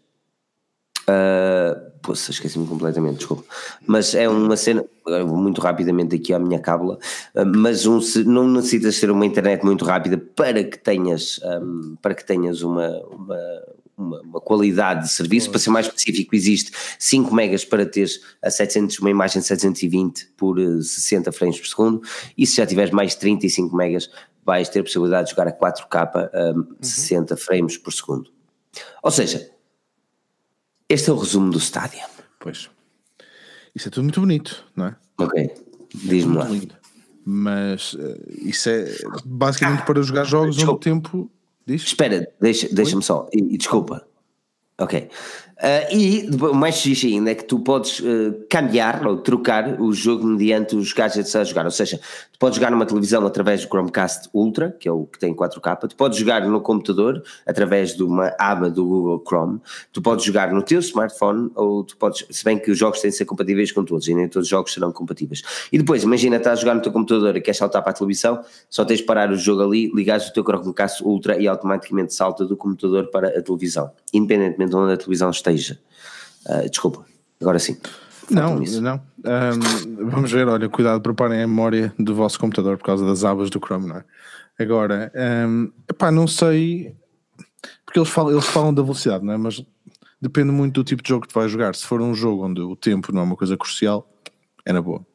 Uh, 1.09 1.87
Poxa, 2.01 2.31
esqueci-me 2.31 2.67
completamente, 2.67 3.17
desculpa. 3.17 3.43
Mas 3.85 4.13
é 4.13 4.27
uma 4.27 4.57
cena, 4.57 4.85
muito 5.25 5.61
rapidamente 5.61 6.15
aqui 6.15 6.33
à 6.33 6.39
minha 6.39 6.59
cábula, 6.59 6.99
uh, 7.33 7.45
mas 7.45 7.85
um, 7.85 7.99
não 8.25 8.47
necessitas 8.47 8.99
ter 8.99 9.09
uma 9.09 9.25
internet 9.25 9.63
muito 9.63 9.85
rápida 9.85 10.17
para 10.17 10.63
que 10.63 10.77
tenhas, 10.77 11.39
um, 11.43 11.95
para 12.01 12.13
que 12.13 12.25
tenhas 12.25 12.61
uma, 12.61 12.89
uma, 13.07 13.39
uma, 13.97 14.21
uma, 14.21 14.41
qualidade 14.41 15.03
de 15.03 15.11
serviço. 15.11 15.49
Para 15.49 15.59
ser 15.59 15.69
mais 15.69 15.87
específico, 15.87 16.35
existe 16.35 16.71
5 16.99 17.33
megas 17.33 17.63
para 17.63 17.85
teres 17.85 18.21
a 18.41 18.49
700, 18.49 18.99
uma 18.99 19.09
imagem 19.09 19.41
720 19.41 20.27
por 20.37 20.59
60 20.59 21.31
frames 21.31 21.57
por 21.57 21.67
segundo, 21.67 22.01
e 22.37 22.45
se 22.45 22.57
já 22.57 22.65
tiveres 22.65 22.91
mais 22.91 23.15
35 23.15 23.75
megas, 23.75 24.09
vais 24.47 24.69
ter 24.69 24.79
a 24.79 24.83
possibilidade 24.83 25.25
de 25.25 25.35
jogar 25.35 25.49
a 25.49 25.51
4K 25.51 26.29
um, 26.33 26.59
uhum. 26.59 26.67
60 26.81 27.35
frames 27.35 27.77
por 27.77 27.91
segundo. 27.91 28.31
Ou 29.03 29.11
seja, 29.11 29.51
este 30.87 31.09
é 31.09 31.13
o 31.13 31.17
resumo 31.17 31.51
do 31.51 31.57
estádio. 31.57 31.99
Pois. 32.39 32.69
Isso 33.75 33.89
é 33.89 33.91
tudo 33.91 34.03
muito 34.05 34.21
bonito, 34.21 34.65
não 34.73 34.87
é? 34.87 34.95
Ok. 35.17 35.53
Diz-me 35.93 36.37
lá. 36.37 36.45
Lindo. 36.45 36.75
Mas 37.25 37.93
uh, 37.93 38.17
isso 38.29 38.69
é 38.69 38.85
basicamente 39.25 39.85
para 39.85 40.01
jogar 40.01 40.23
jogos 40.23 40.55
desculpa. 40.55 40.77
onde 40.77 40.89
o 40.89 40.93
tempo. 40.93 41.31
Diz? 41.65 41.83
Espera, 41.83 42.31
deixa-me 42.39 42.73
deixa 42.73 43.01
só. 43.01 43.27
E, 43.33 43.55
e, 43.55 43.57
desculpa. 43.57 44.07
Ok. 44.79 45.09
Uh, 45.57 45.91
e 45.91 46.29
o 46.39 46.53
mais 46.53 46.75
xixi 46.75 47.13
ainda 47.13 47.31
é 47.31 47.35
que 47.35 47.43
tu 47.43 47.57
podes 47.59 47.99
uh, 47.99 48.45
cambiar 48.47 49.05
ou 49.07 49.17
trocar 49.17 49.81
o 49.81 49.91
jogo 49.91 50.23
mediante 50.23 50.75
os 50.75 50.93
gadgets 50.93 51.35
a 51.35 51.43
jogar. 51.43 51.65
Ou 51.65 51.71
seja, 51.71 51.99
tu 52.31 52.37
podes 52.37 52.57
jogar 52.57 52.69
numa 52.69 52.85
televisão 52.85 53.25
através 53.25 53.61
do 53.61 53.67
Chromecast 53.67 54.29
Ultra, 54.31 54.75
que 54.79 54.87
é 54.87 54.91
o 54.91 55.05
que 55.05 55.17
tem 55.17 55.33
4K, 55.33 55.87
tu 55.89 55.95
podes 55.95 56.19
jogar 56.19 56.47
no 56.47 56.61
computador 56.61 57.23
através 57.43 57.95
de 57.95 58.03
uma 58.03 58.31
aba 58.37 58.69
do 58.69 58.85
Google 58.85 59.23
Chrome, 59.27 59.59
tu 59.91 59.99
podes 59.99 60.23
jogar 60.23 60.53
no 60.53 60.61
teu 60.61 60.79
smartphone, 60.79 61.49
ou 61.55 61.83
tu 61.83 61.97
podes, 61.97 62.23
se 62.29 62.43
bem 62.43 62.59
que 62.59 62.69
os 62.69 62.77
jogos 62.77 63.01
têm 63.01 63.09
de 63.09 63.17
ser 63.17 63.25
compatíveis 63.25 63.71
com 63.71 63.83
todos, 63.83 64.07
e 64.07 64.13
nem 64.13 64.27
todos 64.27 64.45
os 64.45 64.49
jogos 64.49 64.71
serão 64.71 64.91
compatíveis. 64.91 65.41
E 65.71 65.79
depois, 65.79 66.03
imagina, 66.03 66.35
estás 66.37 66.59
a 66.59 66.61
jogar 66.61 66.75
no 66.75 66.81
teu 66.81 66.91
computador 66.91 67.35
e 67.35 67.41
queres 67.41 67.57
saltar 67.57 67.81
para 67.81 67.91
a 67.91 67.95
televisão, 67.95 68.41
só 68.69 68.85
tens 68.85 68.99
de 68.99 69.05
parar 69.05 69.31
o 69.31 69.35
jogo 69.35 69.63
ali, 69.63 69.91
ligares 69.91 70.27
o 70.27 70.33
teu 70.33 70.43
Chromecast 70.43 71.03
Ultra 71.03 71.41
e 71.41 71.47
automaticamente 71.47 72.13
salta 72.13 72.45
do 72.45 72.55
computador 72.55 73.07
para 73.07 73.29
a 73.29 73.41
televisão, 73.41 73.89
independentemente 74.13 74.69
de 74.69 74.75
onde 74.75 74.93
a 74.93 74.97
televisão 74.97 75.31
esteja. 75.51 75.79
Uh, 76.45 76.69
desculpa, 76.69 77.05
agora 77.41 77.59
sim. 77.59 77.77
Não, 78.29 78.59
não. 78.59 79.01
Um, 79.23 80.09
vamos 80.09 80.31
ver, 80.31 80.47
olha, 80.47 80.67
cuidado, 80.67 81.01
preparem 81.01 81.41
a 81.41 81.47
memória 81.47 81.93
do 81.97 82.13
vosso 82.13 82.39
computador 82.39 82.77
por 82.77 82.85
causa 82.85 83.05
das 83.05 83.23
abas 83.23 83.49
do 83.49 83.59
Chrome, 83.59 83.87
não 83.87 83.97
é? 83.97 84.03
Agora, 84.59 85.11
um, 85.47 85.71
epá, 85.89 86.11
não 86.11 86.27
sei, 86.27 86.95
porque 87.85 87.99
eles 87.99 88.09
falam, 88.09 88.31
eles 88.31 88.45
falam 88.45 88.73
da 88.73 88.81
velocidade, 88.81 89.23
não 89.23 89.33
é? 89.33 89.37
Mas 89.37 89.63
depende 90.21 90.51
muito 90.51 90.75
do 90.75 90.83
tipo 90.83 91.01
de 91.01 91.09
jogo 91.09 91.21
que 91.25 91.33
tu 91.33 91.39
vais 91.39 91.51
jogar. 91.51 91.73
Se 91.75 91.85
for 91.85 92.01
um 92.01 92.13
jogo 92.13 92.45
onde 92.45 92.61
o 92.61 92.75
tempo 92.75 93.13
não 93.13 93.21
é 93.21 93.23
uma 93.23 93.35
coisa 93.35 93.55
crucial, 93.55 94.09
é 94.65 94.73
na 94.73 94.81
boa. 94.81 95.05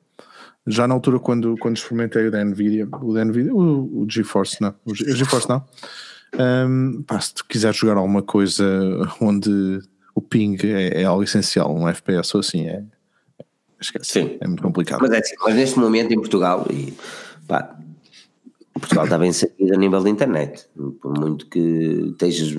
Já 0.67 0.87
na 0.87 0.95
altura, 0.95 1.19
quando, 1.19 1.57
quando 1.59 1.77
experimentei 1.77 2.29
o 2.29 2.31
da 2.31 2.43
Nvidia, 2.45 2.89
o 2.91 3.13
da 3.13 3.25
Nvidia, 3.25 3.53
o, 3.53 4.03
o 4.03 4.07
GeForce 4.09 4.63
não, 4.63 4.75
o 4.85 4.95
GeForce 4.95 5.49
não. 5.49 5.65
Um, 6.39 7.03
pá, 7.03 7.21
se 7.21 7.35
tu 7.35 7.45
quiser 7.45 7.75
jogar 7.75 7.97
alguma 7.97 8.23
coisa 8.23 8.65
onde 9.21 9.81
o 10.15 10.21
ping 10.21 10.57
é, 10.65 11.03
é 11.03 11.05
algo 11.05 11.23
essencial, 11.23 11.75
um 11.75 11.89
FPS 11.89 12.35
ou 12.35 12.41
assim, 12.41 12.67
é, 12.67 12.83
esquece, 13.81 14.13
Sim. 14.13 14.37
é 14.41 14.47
muito 14.47 14.63
complicado. 14.63 15.01
Mas, 15.01 15.11
é 15.11 15.19
assim, 15.19 15.35
mas 15.45 15.55
neste 15.55 15.79
momento 15.79 16.13
em 16.13 16.17
Portugal, 16.17 16.67
e 16.71 16.93
pá, 17.47 17.77
Portugal 18.75 19.05
está 19.05 19.19
bem 19.19 19.33
servido 19.33 19.75
a 19.75 19.77
nível 19.77 20.03
da 20.03 20.11
internet, 20.11 20.67
por 21.01 21.19
muito 21.19 21.47
que 21.47 22.11
estejas 22.13 22.53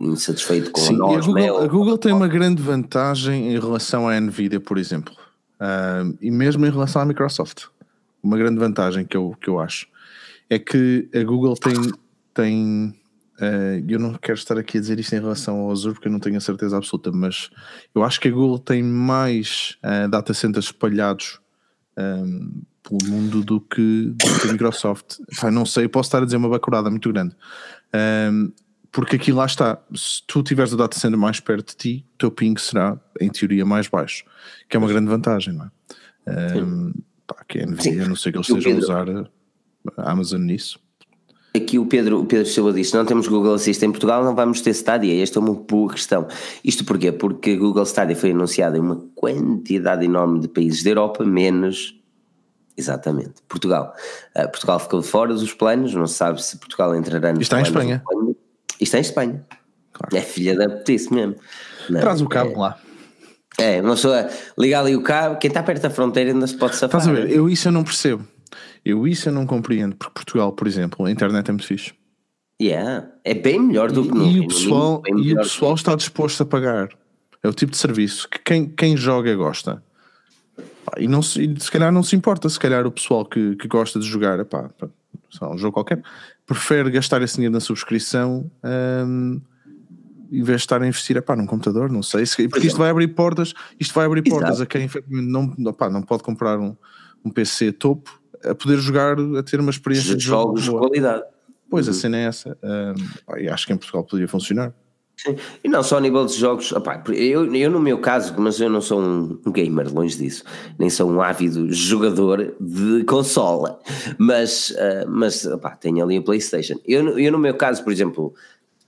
insatisfeito 0.00 0.70
com 0.70 0.80
Sim, 0.80 0.96
nós. 0.96 1.24
A 1.24 1.26
Google, 1.26 1.58
a 1.58 1.66
Google 1.66 1.98
tem 1.98 2.12
uma 2.12 2.28
grande 2.28 2.62
vantagem 2.62 3.52
em 3.54 3.58
relação 3.58 4.08
à 4.08 4.18
Nvidia, 4.20 4.60
por 4.60 4.78
exemplo, 4.78 5.14
uh, 5.60 6.16
e 6.20 6.30
mesmo 6.30 6.64
em 6.66 6.70
relação 6.70 7.02
à 7.02 7.04
Microsoft. 7.04 7.66
Uma 8.22 8.36
grande 8.36 8.58
vantagem 8.58 9.04
que 9.04 9.16
eu, 9.16 9.36
que 9.40 9.48
eu 9.48 9.60
acho 9.60 9.86
é 10.50 10.58
que 10.58 11.08
a 11.14 11.22
Google 11.22 11.54
tem, 11.54 11.74
tem 12.34 12.97
Uh, 13.40 13.84
eu 13.88 14.00
não 14.00 14.14
quero 14.14 14.36
estar 14.36 14.58
aqui 14.58 14.78
a 14.78 14.80
dizer 14.80 14.98
isto 14.98 15.14
em 15.14 15.20
relação 15.20 15.58
ao 15.60 15.70
Azure 15.70 15.94
porque 15.94 16.08
eu 16.08 16.12
não 16.12 16.18
tenho 16.18 16.36
a 16.36 16.40
certeza 16.40 16.76
absoluta, 16.76 17.12
mas 17.12 17.50
eu 17.94 18.02
acho 18.02 18.20
que 18.20 18.26
a 18.26 18.30
Google 18.32 18.58
tem 18.58 18.82
mais 18.82 19.78
uh, 19.84 20.08
data 20.08 20.34
centers 20.34 20.66
espalhados 20.66 21.38
um, 21.96 22.02
ehm, 22.02 22.50
pelo 22.82 23.12
mundo 23.12 23.44
do 23.44 23.60
que, 23.60 24.06
do 24.06 24.40
que 24.40 24.48
a 24.48 24.52
Microsoft. 24.52 25.18
Pai, 25.40 25.52
não 25.52 25.64
sei, 25.64 25.86
posso 25.86 26.08
estar 26.08 26.22
a 26.22 26.24
dizer 26.24 26.36
uma 26.36 26.48
bacurada 26.48 26.90
muito 26.90 27.12
grande. 27.12 27.36
Um, 27.94 27.98
ehm, 27.98 28.52
porque 28.90 29.14
aqui 29.14 29.30
lá 29.30 29.46
está, 29.46 29.80
se 29.94 30.22
tu 30.26 30.42
tiveres 30.42 30.72
o 30.72 30.76
data 30.76 30.98
center 30.98 31.18
mais 31.18 31.38
perto 31.38 31.70
de 31.70 31.76
ti, 31.76 32.06
o 32.14 32.18
teu 32.18 32.30
ping 32.32 32.56
será, 32.58 32.98
em 33.20 33.28
teoria, 33.28 33.64
mais 33.64 33.86
baixo, 33.86 34.24
que 34.68 34.76
é 34.76 34.80
uma 34.80 34.88
grande 34.88 35.08
vantagem, 35.08 35.54
não 35.54 35.66
é? 35.66 35.70
Um, 36.26 36.88
ehm, 36.88 36.92
pá, 37.24 37.44
que 37.46 37.58
é 37.60 37.62
a 37.62 37.66
Nvidia, 37.66 38.02
Sim. 38.02 38.08
não 38.08 38.16
sei 38.16 38.32
que 38.32 38.38
eles 38.38 38.48
estejam 38.48 38.72
a 38.72 38.78
usar 38.78 39.08
a 39.96 40.10
Amazon 40.10 40.40
nisso. 40.40 40.80
Aqui 41.54 41.78
o 41.78 41.86
Pedro, 41.86 42.20
o 42.20 42.26
Pedro 42.26 42.46
Silva 42.46 42.72
disse: 42.72 42.94
não 42.94 43.04
temos 43.04 43.26
Google 43.26 43.54
Assistant 43.54 43.88
em 43.88 43.92
Portugal, 43.92 44.22
não 44.22 44.34
vamos 44.34 44.60
ter 44.60 44.70
Stadia. 44.70 45.22
Esta 45.22 45.38
é 45.38 45.42
uma 45.42 45.54
boa 45.54 45.92
questão. 45.92 46.26
Isto 46.62 46.84
porquê? 46.84 47.10
Porque 47.10 47.56
Google 47.56 47.84
Stadia 47.84 48.14
foi 48.14 48.32
anunciado 48.32 48.76
em 48.76 48.80
uma 48.80 48.96
quantidade 49.14 50.04
enorme 50.04 50.40
de 50.40 50.48
países 50.48 50.82
da 50.82 50.90
Europa, 50.90 51.24
menos. 51.24 51.94
Exatamente, 52.76 53.42
Portugal. 53.48 53.92
Uh, 54.36 54.48
Portugal 54.48 54.78
ficou 54.78 55.02
fora 55.02 55.34
dos 55.34 55.52
planos, 55.52 55.92
não 55.94 56.06
se 56.06 56.14
sabe 56.14 56.40
se 56.42 56.56
Portugal 56.58 56.94
entrará 56.94 57.32
nos 57.32 57.42
Está 57.42 57.58
em 57.58 57.62
Espanha. 57.62 58.02
Está 58.78 58.98
em 58.98 59.00
Espanha. 59.00 59.44
Claro. 59.92 60.16
É 60.16 60.20
filha 60.20 60.56
da 60.56 60.68
putice 60.68 61.12
mesmo. 61.12 61.34
Não, 61.90 62.00
Traz 62.00 62.20
o 62.20 62.28
cabo 62.28 62.52
é, 62.52 62.56
lá. 62.56 62.78
É, 63.58 63.80
uma 63.80 63.94
pessoa 63.94 64.28
liga 64.56 64.78
ali 64.78 64.94
o 64.94 65.02
cabo, 65.02 65.38
quem 65.38 65.48
está 65.48 65.60
perto 65.60 65.82
da 65.82 65.90
fronteira 65.90 66.30
ainda 66.30 66.46
se 66.46 66.56
pode 66.56 66.76
safar. 66.76 67.00
Estás 67.00 67.08
a 67.08 67.20
ver? 67.20 67.32
Eu 67.32 67.48
isso 67.48 67.66
eu 67.66 67.72
não 67.72 67.82
percebo. 67.82 68.24
Eu 68.84 69.06
isso 69.06 69.28
eu 69.28 69.32
não 69.32 69.46
compreendo, 69.46 69.96
porque 69.96 70.14
Portugal, 70.14 70.52
por 70.52 70.66
exemplo, 70.66 71.06
a 71.06 71.10
internet 71.10 71.48
é 71.48 71.52
muito 71.52 71.66
fixe. 71.66 71.92
Yeah, 72.60 73.08
é 73.24 73.34
bem 73.34 73.60
melhor 73.60 73.92
do 73.92 74.02
que 74.02 74.14
no 74.14 74.26
E 74.26 74.40
o 74.40 74.48
pessoal, 74.48 75.02
e 75.06 75.32
o 75.32 75.36
pessoal 75.36 75.74
está 75.74 75.94
disposto 75.94 76.42
a 76.42 76.46
pagar. 76.46 76.88
É 77.42 77.48
o 77.48 77.52
tipo 77.52 77.70
de 77.70 77.78
serviço 77.78 78.28
que 78.28 78.38
quem, 78.40 78.68
quem 78.68 78.96
joga 78.96 79.32
gosta. 79.34 79.82
E, 80.96 81.06
não 81.06 81.22
se, 81.22 81.44
e 81.44 81.60
se 81.60 81.70
calhar 81.70 81.92
não 81.92 82.02
se 82.02 82.16
importa, 82.16 82.48
se 82.48 82.58
calhar 82.58 82.86
o 82.86 82.90
pessoal 82.90 83.24
que, 83.24 83.54
que 83.56 83.68
gosta 83.68 84.00
de 84.00 84.06
jogar, 84.06 84.40
epá, 84.40 84.70
um 85.42 85.58
jogo 85.58 85.74
qualquer, 85.74 86.02
prefere 86.46 86.90
gastar 86.90 87.22
esse 87.22 87.34
dinheiro 87.34 87.52
na 87.52 87.60
subscrição 87.60 88.50
um, 88.64 89.40
em 90.32 90.42
vez 90.42 90.58
de 90.58 90.64
estar 90.64 90.82
a 90.82 90.86
investir 90.86 91.16
epá, 91.16 91.36
num 91.36 91.46
computador, 91.46 91.90
não 91.90 92.02
sei, 92.02 92.24
porque 92.48 92.66
isto 92.66 92.78
vai 92.78 92.90
abrir 92.90 93.08
portas, 93.08 93.54
isto 93.78 93.94
vai 93.94 94.06
abrir 94.06 94.26
Exato. 94.26 94.40
portas 94.40 94.60
a 94.60 94.66
quem 94.66 94.88
não, 95.08 95.54
epá, 95.68 95.88
não 95.88 96.02
pode 96.02 96.22
comprar 96.22 96.58
um, 96.58 96.76
um 97.24 97.30
PC 97.30 97.72
topo 97.72 98.18
a 98.44 98.54
poder 98.54 98.78
jogar, 98.78 99.16
a 99.18 99.42
ter 99.42 99.60
uma 99.60 99.70
experiência 99.70 100.14
de, 100.14 100.24
jogos 100.24 100.64
de 100.64 100.70
qualidade. 100.70 101.24
Pois 101.70 101.86
uhum. 101.86 101.92
a 101.92 101.94
cena 101.94 102.18
é 102.18 102.24
essa. 102.24 102.56
Um, 102.62 103.38
e 103.38 103.48
acho 103.48 103.66
que 103.66 103.72
em 103.72 103.76
Portugal 103.76 104.04
poderia 104.04 104.28
funcionar. 104.28 104.72
Sim. 105.18 105.36
E 105.64 105.68
não 105.68 105.82
só 105.82 105.98
a 105.98 106.00
nível 106.00 106.24
de 106.24 106.34
jogos, 106.34 106.70
opá, 106.70 107.02
eu, 107.08 107.52
eu 107.52 107.70
no 107.70 107.80
meu 107.80 107.98
caso, 107.98 108.34
mas 108.38 108.60
eu 108.60 108.70
não 108.70 108.80
sou 108.80 109.00
um 109.00 109.50
gamer, 109.50 109.92
longe 109.92 110.16
disso, 110.16 110.44
nem 110.78 110.88
sou 110.88 111.10
um 111.10 111.20
ávido 111.20 111.72
jogador 111.72 112.54
de 112.60 113.02
consola, 113.02 113.80
mas, 114.16 114.70
uh, 114.70 115.08
mas 115.08 115.44
opá, 115.44 115.74
tenho 115.74 116.04
ali 116.04 116.18
a 116.18 116.22
Playstation. 116.22 116.76
Eu, 116.86 117.18
eu 117.18 117.32
no 117.32 117.38
meu 117.38 117.54
caso, 117.54 117.82
por 117.82 117.92
exemplo, 117.92 118.32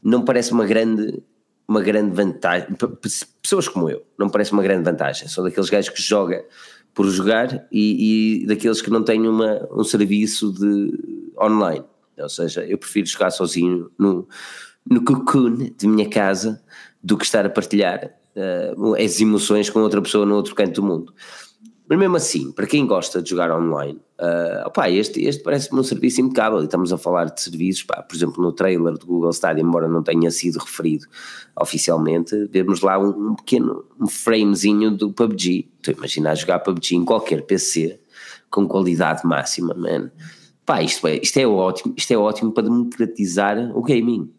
não 0.00 0.24
parece 0.24 0.52
uma 0.52 0.64
grande, 0.64 1.20
uma 1.66 1.82
grande 1.82 2.14
vantagem, 2.14 2.68
pessoas 3.42 3.66
como 3.66 3.90
eu, 3.90 4.00
não 4.16 4.28
parece 4.28 4.52
uma 4.52 4.62
grande 4.62 4.84
vantagem, 4.84 5.26
sou 5.26 5.42
daqueles 5.42 5.68
gajos 5.68 5.90
que 5.90 6.00
joga 6.00 6.44
por 6.94 7.06
jogar 7.08 7.66
e, 7.70 8.42
e 8.42 8.46
daqueles 8.46 8.82
que 8.82 8.90
não 8.90 9.02
têm 9.02 9.26
uma, 9.28 9.68
um 9.72 9.84
serviço 9.84 10.52
de 10.52 11.30
online. 11.40 11.84
Ou 12.18 12.28
seja, 12.28 12.64
eu 12.64 12.76
prefiro 12.76 13.06
jogar 13.06 13.30
sozinho 13.30 13.90
no, 13.98 14.28
no 14.88 15.02
cocoon 15.04 15.70
de 15.76 15.86
minha 15.86 16.08
casa 16.08 16.62
do 17.02 17.16
que 17.16 17.24
estar 17.24 17.46
a 17.46 17.50
partilhar 17.50 18.12
uh, 18.36 18.94
as 18.94 19.20
emoções 19.20 19.70
com 19.70 19.80
outra 19.80 20.02
pessoa 20.02 20.26
no 20.26 20.34
outro 20.34 20.54
canto 20.54 20.80
do 20.80 20.86
mundo. 20.86 21.14
Mas 21.88 21.98
mesmo 21.98 22.16
assim, 22.16 22.52
para 22.52 22.66
quem 22.66 22.86
gosta 22.86 23.22
de 23.22 23.30
jogar 23.30 23.50
online, 23.50 24.00
uh, 24.20 24.66
opa, 24.66 24.90
este, 24.90 25.24
este 25.24 25.42
parece-me 25.42 25.80
um 25.80 25.82
serviço 25.82 26.20
impecável. 26.20 26.60
E 26.60 26.64
estamos 26.64 26.92
a 26.92 26.98
falar 26.98 27.24
de 27.24 27.40
serviços, 27.40 27.82
pá, 27.82 28.02
por 28.02 28.14
exemplo, 28.14 28.42
no 28.42 28.52
trailer 28.52 28.94
do 28.94 29.06
Google 29.06 29.30
Stadia, 29.30 29.62
embora 29.62 29.88
não 29.88 30.02
tenha 30.02 30.30
sido 30.30 30.58
referido 30.58 31.06
oficialmente, 31.58 32.48
vemos 32.50 32.80
lá 32.80 32.98
um, 32.98 33.30
um 33.30 33.34
pequeno 33.34 33.84
um 33.98 34.06
framezinho 34.06 34.90
do 34.90 35.12
PUBG. 35.12 35.68
Estou 35.76 35.94
a 35.94 35.98
imaginar 35.98 36.34
jogar 36.34 36.58
PUBG 36.60 36.96
em 36.96 37.04
qualquer 37.04 37.42
PC 37.42 37.98
com 38.50 38.66
qualidade 38.66 39.26
máxima, 39.26 39.74
man. 39.74 40.10
Pá, 40.66 40.82
isto 40.82 41.06
é, 41.06 41.16
isto 41.16 41.38
é 41.38 41.46
ótimo, 41.46 41.94
isto 41.96 42.12
é 42.12 42.16
ótimo 42.16 42.52
para 42.52 42.64
democratizar 42.64 43.56
o 43.74 43.82
gaming. 43.82 44.30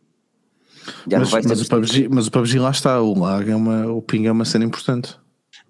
mas, 1.06 1.32
mas, 1.32 1.62
o 1.62 1.70
PUBG, 1.70 2.08
mas 2.10 2.28
o 2.28 2.32
PUBG 2.32 2.60
lá 2.60 2.72
está, 2.72 3.02
o 3.02 3.18
lag 3.18 3.50
é 3.50 3.56
uma, 3.56 3.88
o 3.88 4.02
ping 4.02 4.26
é 4.28 4.32
uma 4.32 4.46
cena 4.46 4.66
importante. 4.66 5.18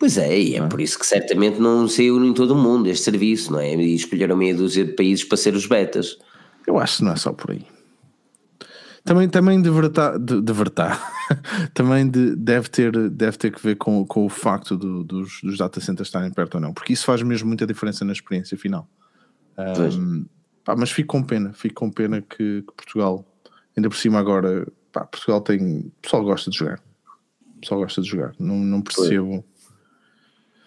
Pois 0.01 0.17
é, 0.17 0.35
e 0.35 0.55
é 0.55 0.59
ah. 0.59 0.67
por 0.67 0.81
isso 0.81 0.97
que 0.97 1.05
certamente 1.05 1.59
não 1.59 1.87
saiu 1.87 2.25
em 2.25 2.33
todo 2.33 2.55
o 2.55 2.57
mundo 2.57 2.89
este 2.89 3.03
serviço, 3.03 3.51
não 3.51 3.59
é? 3.59 3.75
E 3.75 3.93
escolheram 3.93 4.35
meia 4.35 4.55
dúzia 4.55 4.83
de 4.83 4.93
países 4.93 5.23
para 5.23 5.37
ser 5.37 5.53
os 5.53 5.67
betas. 5.67 6.17
Eu 6.65 6.79
acho 6.79 6.97
que 6.97 7.03
não 7.03 7.11
é 7.11 7.15
só 7.15 7.31
por 7.31 7.51
aí. 7.51 7.63
Também, 9.03 9.29
também 9.29 9.61
de 9.61 9.69
verdade, 9.69 10.17
de, 10.17 10.41
de 10.41 10.53
verdade 10.53 10.99
também 11.75 12.09
de, 12.09 12.35
deve, 12.35 12.67
ter, 12.67 12.91
deve 13.11 13.37
ter 13.37 13.51
que 13.51 13.61
ver 13.61 13.75
com, 13.75 14.03
com 14.03 14.25
o 14.25 14.29
facto 14.29 14.75
do, 14.75 15.03
dos, 15.03 15.39
dos 15.43 15.59
data 15.59 15.79
centers 15.79 16.07
estarem 16.07 16.31
perto 16.31 16.55
ou 16.55 16.61
não, 16.61 16.73
porque 16.73 16.93
isso 16.93 17.05
faz 17.05 17.21
mesmo 17.21 17.47
muita 17.47 17.67
diferença 17.67 18.03
na 18.03 18.11
experiência 18.11 18.57
final. 18.57 18.89
Um, 19.55 20.25
pá, 20.65 20.75
mas 20.75 20.89
fico 20.89 21.09
com 21.09 21.21
pena, 21.21 21.53
fico 21.53 21.75
com 21.75 21.91
pena 21.91 22.23
que, 22.23 22.63
que 22.63 22.73
Portugal, 22.75 23.23
ainda 23.77 23.87
por 23.87 23.97
cima 23.97 24.17
agora, 24.17 24.67
pá, 24.91 25.05
Portugal 25.05 25.41
tem. 25.41 25.77
O 25.77 25.91
pessoal 26.01 26.23
gosta 26.23 26.49
de 26.49 26.57
jogar. 26.57 26.81
O 27.57 27.59
pessoal 27.61 27.81
gosta 27.81 28.01
de 28.01 28.09
jogar. 28.09 28.33
Não, 28.39 28.55
não 28.55 28.81
percebo. 28.81 29.45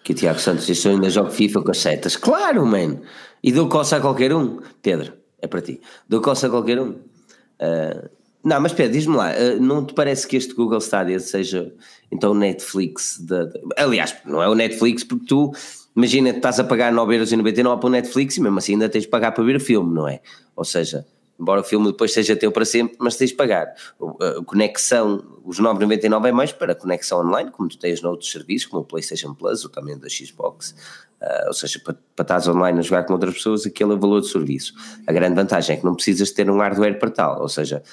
Que 0.05 0.11
o 0.11 0.15
Tiago 0.15 0.39
Santos 0.39 0.67
disse: 0.67 0.87
Eu 0.87 0.91
ainda 0.91 1.09
jogo 1.09 1.31
FIFA 1.31 1.63
com 1.63 1.71
as 1.71 1.79
setas. 1.79 2.15
Claro, 2.15 2.63
man! 2.63 2.99
E 3.43 3.51
dou 3.51 3.67
coça 3.67 3.97
a 3.97 3.99
qualquer 3.99 4.31
um. 4.31 4.59
Pedro, 4.79 5.13
é 5.41 5.47
para 5.47 5.61
ti. 5.61 5.81
Dou 6.07 6.21
coça 6.21 6.45
a 6.45 6.49
qualquer 6.51 6.79
um. 6.79 6.91
Uh, 6.91 8.07
não, 8.43 8.61
mas 8.61 8.71
Pedro, 8.71 8.93
diz-me 8.93 9.15
lá, 9.15 9.31
uh, 9.31 9.59
não 9.59 9.83
te 9.83 9.95
parece 9.95 10.27
que 10.27 10.37
este 10.37 10.53
Google 10.53 10.77
Stadia 10.77 11.19
seja 11.19 11.73
então 12.11 12.33
o 12.33 12.35
Netflix? 12.35 13.17
De, 13.19 13.47
de, 13.47 13.59
aliás, 13.75 14.15
não 14.23 14.43
é 14.43 14.47
o 14.47 14.53
Netflix 14.53 15.03
porque 15.03 15.25
tu, 15.25 15.51
imagina, 15.95 16.29
estás 16.29 16.59
a 16.59 16.63
pagar 16.63 16.93
9,99€ 16.93 17.79
para 17.79 17.87
o 17.87 17.89
Netflix 17.89 18.37
e 18.37 18.41
mesmo 18.41 18.59
assim 18.59 18.73
ainda 18.73 18.87
tens 18.87 19.05
de 19.05 19.09
pagar 19.09 19.31
para 19.31 19.43
ver 19.43 19.59
filme, 19.59 19.91
não 19.91 20.07
é? 20.07 20.21
Ou 20.55 20.63
seja, 20.63 21.03
embora 21.39 21.61
o 21.61 21.63
filme 21.63 21.87
depois 21.87 22.13
seja 22.13 22.35
teu 22.35 22.51
para 22.51 22.65
sempre, 22.65 22.95
mas 22.99 23.15
tens 23.15 23.31
de 23.31 23.35
pagar. 23.35 23.73
A 24.19 24.43
conexão, 24.43 25.23
os 25.43 25.59
9,99 25.59 26.27
é 26.27 26.31
mais 26.31 26.51
para 26.51 26.73
conexão 26.73 27.19
online, 27.19 27.51
como 27.51 27.69
tu 27.69 27.77
tens 27.77 28.01
noutros 28.01 28.31
serviços, 28.31 28.67
como 28.67 28.83
o 28.83 28.85
PlayStation 28.85 29.33
Plus 29.33 29.63
ou 29.63 29.69
também 29.69 29.97
da 29.97 30.07
Xbox, 30.09 30.75
uh, 31.21 31.47
ou 31.47 31.53
seja, 31.53 31.79
para, 31.79 31.97
para 32.15 32.51
online 32.51 32.79
a 32.79 32.81
jogar 32.81 33.03
com 33.03 33.13
outras 33.13 33.33
pessoas, 33.33 33.65
aquele 33.65 33.91
é 33.91 33.95
o 33.95 33.99
valor 33.99 34.21
de 34.21 34.27
serviço. 34.29 34.73
A 35.05 35.11
grande 35.11 35.35
vantagem 35.35 35.75
é 35.75 35.79
que 35.79 35.85
não 35.85 35.95
precisas 35.95 36.31
ter 36.31 36.49
um 36.49 36.57
hardware 36.57 36.97
para 36.99 37.11
tal, 37.11 37.41
ou 37.41 37.49
seja, 37.49 37.83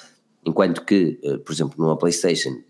enquanto 0.45 0.83
que, 0.85 1.19
uh, 1.23 1.39
por 1.39 1.51
exemplo, 1.51 1.75
numa 1.77 1.97
PlayStation 1.97 2.61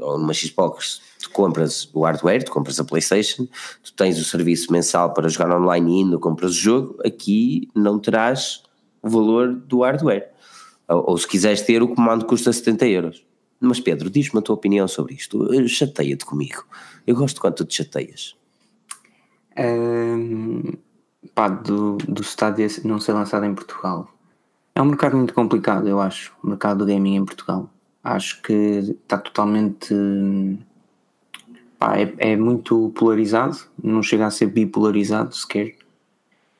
ou 0.00 0.18
numa 0.18 0.32
Xbox, 0.32 1.02
tu 1.20 1.30
compras 1.30 1.88
o 1.92 2.04
hardware, 2.04 2.42
tu 2.42 2.50
compras 2.50 2.80
a 2.80 2.84
PlayStation, 2.84 3.46
tu 3.84 3.92
tens 3.92 4.18
o 4.18 4.24
serviço 4.24 4.72
mensal 4.72 5.12
para 5.12 5.28
jogar 5.28 5.54
online 5.54 6.00
e 6.00 6.02
ainda 6.04 6.18
compras 6.18 6.52
o 6.52 6.54
jogo, 6.54 6.98
aqui 7.04 7.68
não 7.74 7.98
terás 7.98 8.62
o 9.02 9.08
valor 9.08 9.52
do 9.52 9.80
hardware. 9.82 10.30
Ou, 10.88 11.10
ou, 11.10 11.18
se 11.18 11.26
quiseres 11.26 11.62
ter, 11.62 11.82
o 11.82 11.88
comando 11.88 12.24
custa 12.24 12.52
70 12.52 12.86
euros. 12.86 13.26
Mas 13.60 13.80
Pedro, 13.80 14.10
diz-me 14.10 14.38
a 14.38 14.42
tua 14.42 14.54
opinião 14.54 14.88
sobre 14.88 15.14
isto. 15.14 15.48
Chateia-te 15.68 16.24
comigo. 16.24 16.64
Eu 17.06 17.14
gosto 17.14 17.40
quando 17.40 17.54
tu 17.54 17.64
te 17.64 17.76
chateias. 17.76 18.36
Uh, 19.52 20.76
pá, 21.34 21.48
do, 21.48 21.96
do 21.96 22.22
Stadia 22.22 22.66
não 22.84 22.98
ser 22.98 23.12
lançado 23.12 23.44
em 23.44 23.54
Portugal. 23.54 24.08
É 24.74 24.80
um 24.80 24.86
mercado 24.86 25.16
muito 25.16 25.34
complicado, 25.34 25.86
eu 25.86 26.00
acho, 26.00 26.32
o 26.42 26.48
mercado 26.48 26.78
do 26.78 26.86
gaming 26.86 27.16
em 27.16 27.24
Portugal. 27.24 27.68
Acho 28.02 28.40
que 28.42 28.52
está 28.52 29.18
totalmente. 29.18 29.94
Pá, 31.78 31.98
é, 31.98 32.14
é, 32.18 32.36
muito 32.36 32.90
polarizado, 32.94 33.58
não 33.82 34.02
chega 34.02 34.26
a 34.26 34.30
ser 34.30 34.46
bipolarizado 34.46 35.34
sequer. 35.34 35.76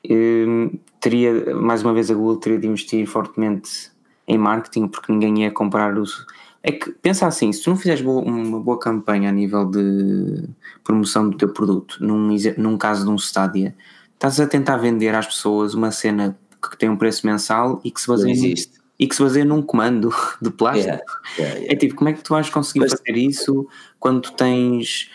Uh, 0.05 0.77
teria, 1.03 1.53
mais 1.53 1.83
uma 1.83 1.93
vez, 1.93 2.09
a 2.09 2.13
Google 2.13 2.37
teria 2.37 2.57
de 2.57 2.65
investir 2.65 3.05
fortemente 3.05 3.91
em 4.25 4.37
marketing, 4.37 4.87
porque 4.87 5.11
ninguém 5.11 5.43
ia 5.43 5.51
comprar 5.51 5.97
os. 5.97 6.25
É 6.63 6.71
que 6.71 6.91
pensa 6.91 7.27
assim, 7.27 7.51
se 7.51 7.61
tu 7.61 7.71
não 7.71 7.75
fizeres 7.75 8.01
boa, 8.01 8.21
uma 8.21 8.57
boa 8.57 8.79
campanha 8.79 9.27
a 9.27 9.31
nível 9.33 9.65
de 9.65 10.47
promoção 10.81 11.29
do 11.29 11.35
teu 11.35 11.49
produto, 11.49 11.97
num, 11.99 12.33
num 12.57 12.77
caso 12.77 13.03
de 13.03 13.11
um 13.11 13.17
Stadia, 13.17 13.75
estás 14.13 14.39
a 14.39 14.47
tentar 14.47 14.77
vender 14.77 15.13
às 15.13 15.27
pessoas 15.27 15.73
uma 15.73 15.91
cena 15.91 16.39
que 16.69 16.77
tem 16.77 16.89
um 16.89 16.95
preço 16.95 17.27
mensal 17.27 17.81
e 17.83 17.91
que 17.91 17.99
se 17.99 18.07
baseia, 18.07 18.55
e 18.97 19.05
que 19.05 19.13
se 19.13 19.21
baseia 19.21 19.43
num 19.43 19.61
comando 19.61 20.09
de 20.41 20.49
plástico. 20.51 20.87
Yeah, 20.87 21.03
yeah, 21.37 21.55
yeah. 21.55 21.73
É 21.73 21.75
tipo, 21.75 21.95
como 21.95 22.09
é 22.09 22.13
que 22.13 22.23
tu 22.23 22.29
vais 22.29 22.49
conseguir 22.49 22.79
Mas, 22.79 22.91
fazer 22.91 23.17
isso 23.17 23.67
quando 23.99 24.31
tens 24.31 25.09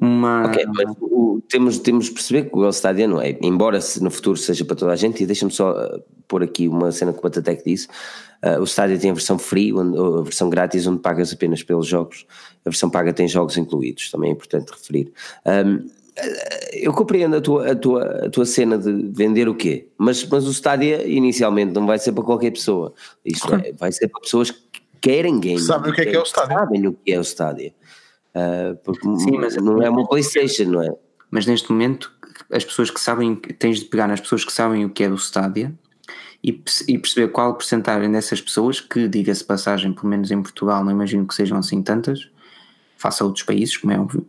uma. 0.00 0.46
Ok, 0.46 0.64
mas 0.66 0.96
o, 1.00 1.40
temos, 1.48 1.78
temos 1.78 2.06
de 2.06 2.12
perceber 2.12 2.42
que 2.42 2.48
o 2.48 2.52
Google 2.52 2.70
Stadia 2.70 3.08
não 3.08 3.20
é, 3.20 3.36
embora 3.40 3.78
no 4.00 4.10
futuro 4.10 4.36
seja 4.36 4.64
para 4.64 4.76
toda 4.76 4.92
a 4.92 4.96
gente, 4.96 5.22
e 5.22 5.26
deixa-me 5.26 5.50
só 5.50 5.72
uh, 5.72 6.02
pôr 6.28 6.42
aqui 6.42 6.68
uma 6.68 6.92
cena 6.92 7.12
que 7.12 7.18
o 7.18 7.22
Batatec 7.22 7.62
disse: 7.64 7.88
uh, 8.44 8.60
o 8.60 8.64
Stadia 8.64 8.98
tem 8.98 9.10
a 9.10 9.14
versão 9.14 9.38
free, 9.38 9.72
onde, 9.72 9.98
a 9.98 10.22
versão 10.22 10.50
grátis, 10.50 10.86
onde 10.86 11.00
pagas 11.00 11.32
apenas 11.32 11.62
pelos 11.62 11.86
jogos, 11.86 12.26
a 12.64 12.70
versão 12.70 12.90
paga 12.90 13.12
tem 13.12 13.26
jogos 13.26 13.56
incluídos, 13.56 14.10
também 14.10 14.30
é 14.30 14.32
importante 14.32 14.70
referir. 14.70 15.12
Um, 15.46 15.88
eu 16.72 16.92
compreendo 16.92 17.36
a 17.36 17.40
tua, 17.40 17.72
a, 17.72 17.76
tua, 17.76 18.26
a 18.26 18.30
tua 18.30 18.46
cena 18.46 18.78
de 18.78 18.90
vender 19.12 19.48
o 19.48 19.54
quê? 19.54 19.88
Mas, 19.98 20.24
mas 20.26 20.46
o 20.46 20.50
Stadia 20.50 21.06
inicialmente 21.06 21.72
não 21.72 21.86
vai 21.86 21.98
ser 21.98 22.12
para 22.12 22.24
qualquer 22.24 22.50
pessoa. 22.52 22.94
Isto 23.24 23.54
é, 23.54 23.72
vai 23.78 23.92
ser 23.92 24.08
para 24.08 24.20
pessoas 24.20 24.50
que 24.50 24.80
querem 25.00 25.38
game. 25.38 25.60
Sabem 25.60 25.92
o 25.92 25.94
que 25.94 26.00
é 26.00 26.06
que 26.06 26.16
é 26.16 26.18
o 26.18 26.24
Stadia. 26.24 26.56
Sabem 26.56 26.86
o 26.86 26.92
que 26.94 27.12
é 27.12 27.18
o 27.18 27.22
Stadia. 27.22 27.74
Uh, 28.36 28.76
porque 28.84 29.00
Sim, 29.16 29.38
mas 29.38 29.56
não 29.56 29.82
é 29.82 29.88
uma 29.88 30.06
Playstation, 30.06 30.64
não 30.64 30.82
é? 30.82 30.94
Mas 31.30 31.46
neste 31.46 31.72
momento 31.72 32.12
as 32.52 32.64
pessoas 32.64 32.90
que 32.90 33.00
sabem, 33.00 33.34
tens 33.34 33.78
de 33.78 33.86
pegar 33.86 34.06
nas 34.06 34.20
pessoas 34.20 34.44
que 34.44 34.52
sabem 34.52 34.84
o 34.84 34.90
que 34.90 35.02
é 35.02 35.08
o 35.08 35.14
Stadia 35.14 35.74
e, 36.44 36.62
e 36.86 36.98
perceber 36.98 37.28
qual 37.28 37.54
porcentagem 37.54 38.12
dessas 38.12 38.40
pessoas, 38.40 38.78
que 38.78 39.08
diga-se 39.08 39.42
passagem, 39.42 39.92
pelo 39.92 40.08
menos 40.08 40.30
em 40.30 40.42
Portugal, 40.42 40.84
não 40.84 40.92
imagino 40.92 41.26
que 41.26 41.34
sejam 41.34 41.56
assim 41.56 41.82
tantas, 41.82 42.30
faça 42.98 43.24
outros 43.24 43.42
países, 43.42 43.76
como 43.78 43.94
é 43.94 43.98
óbvio, 43.98 44.26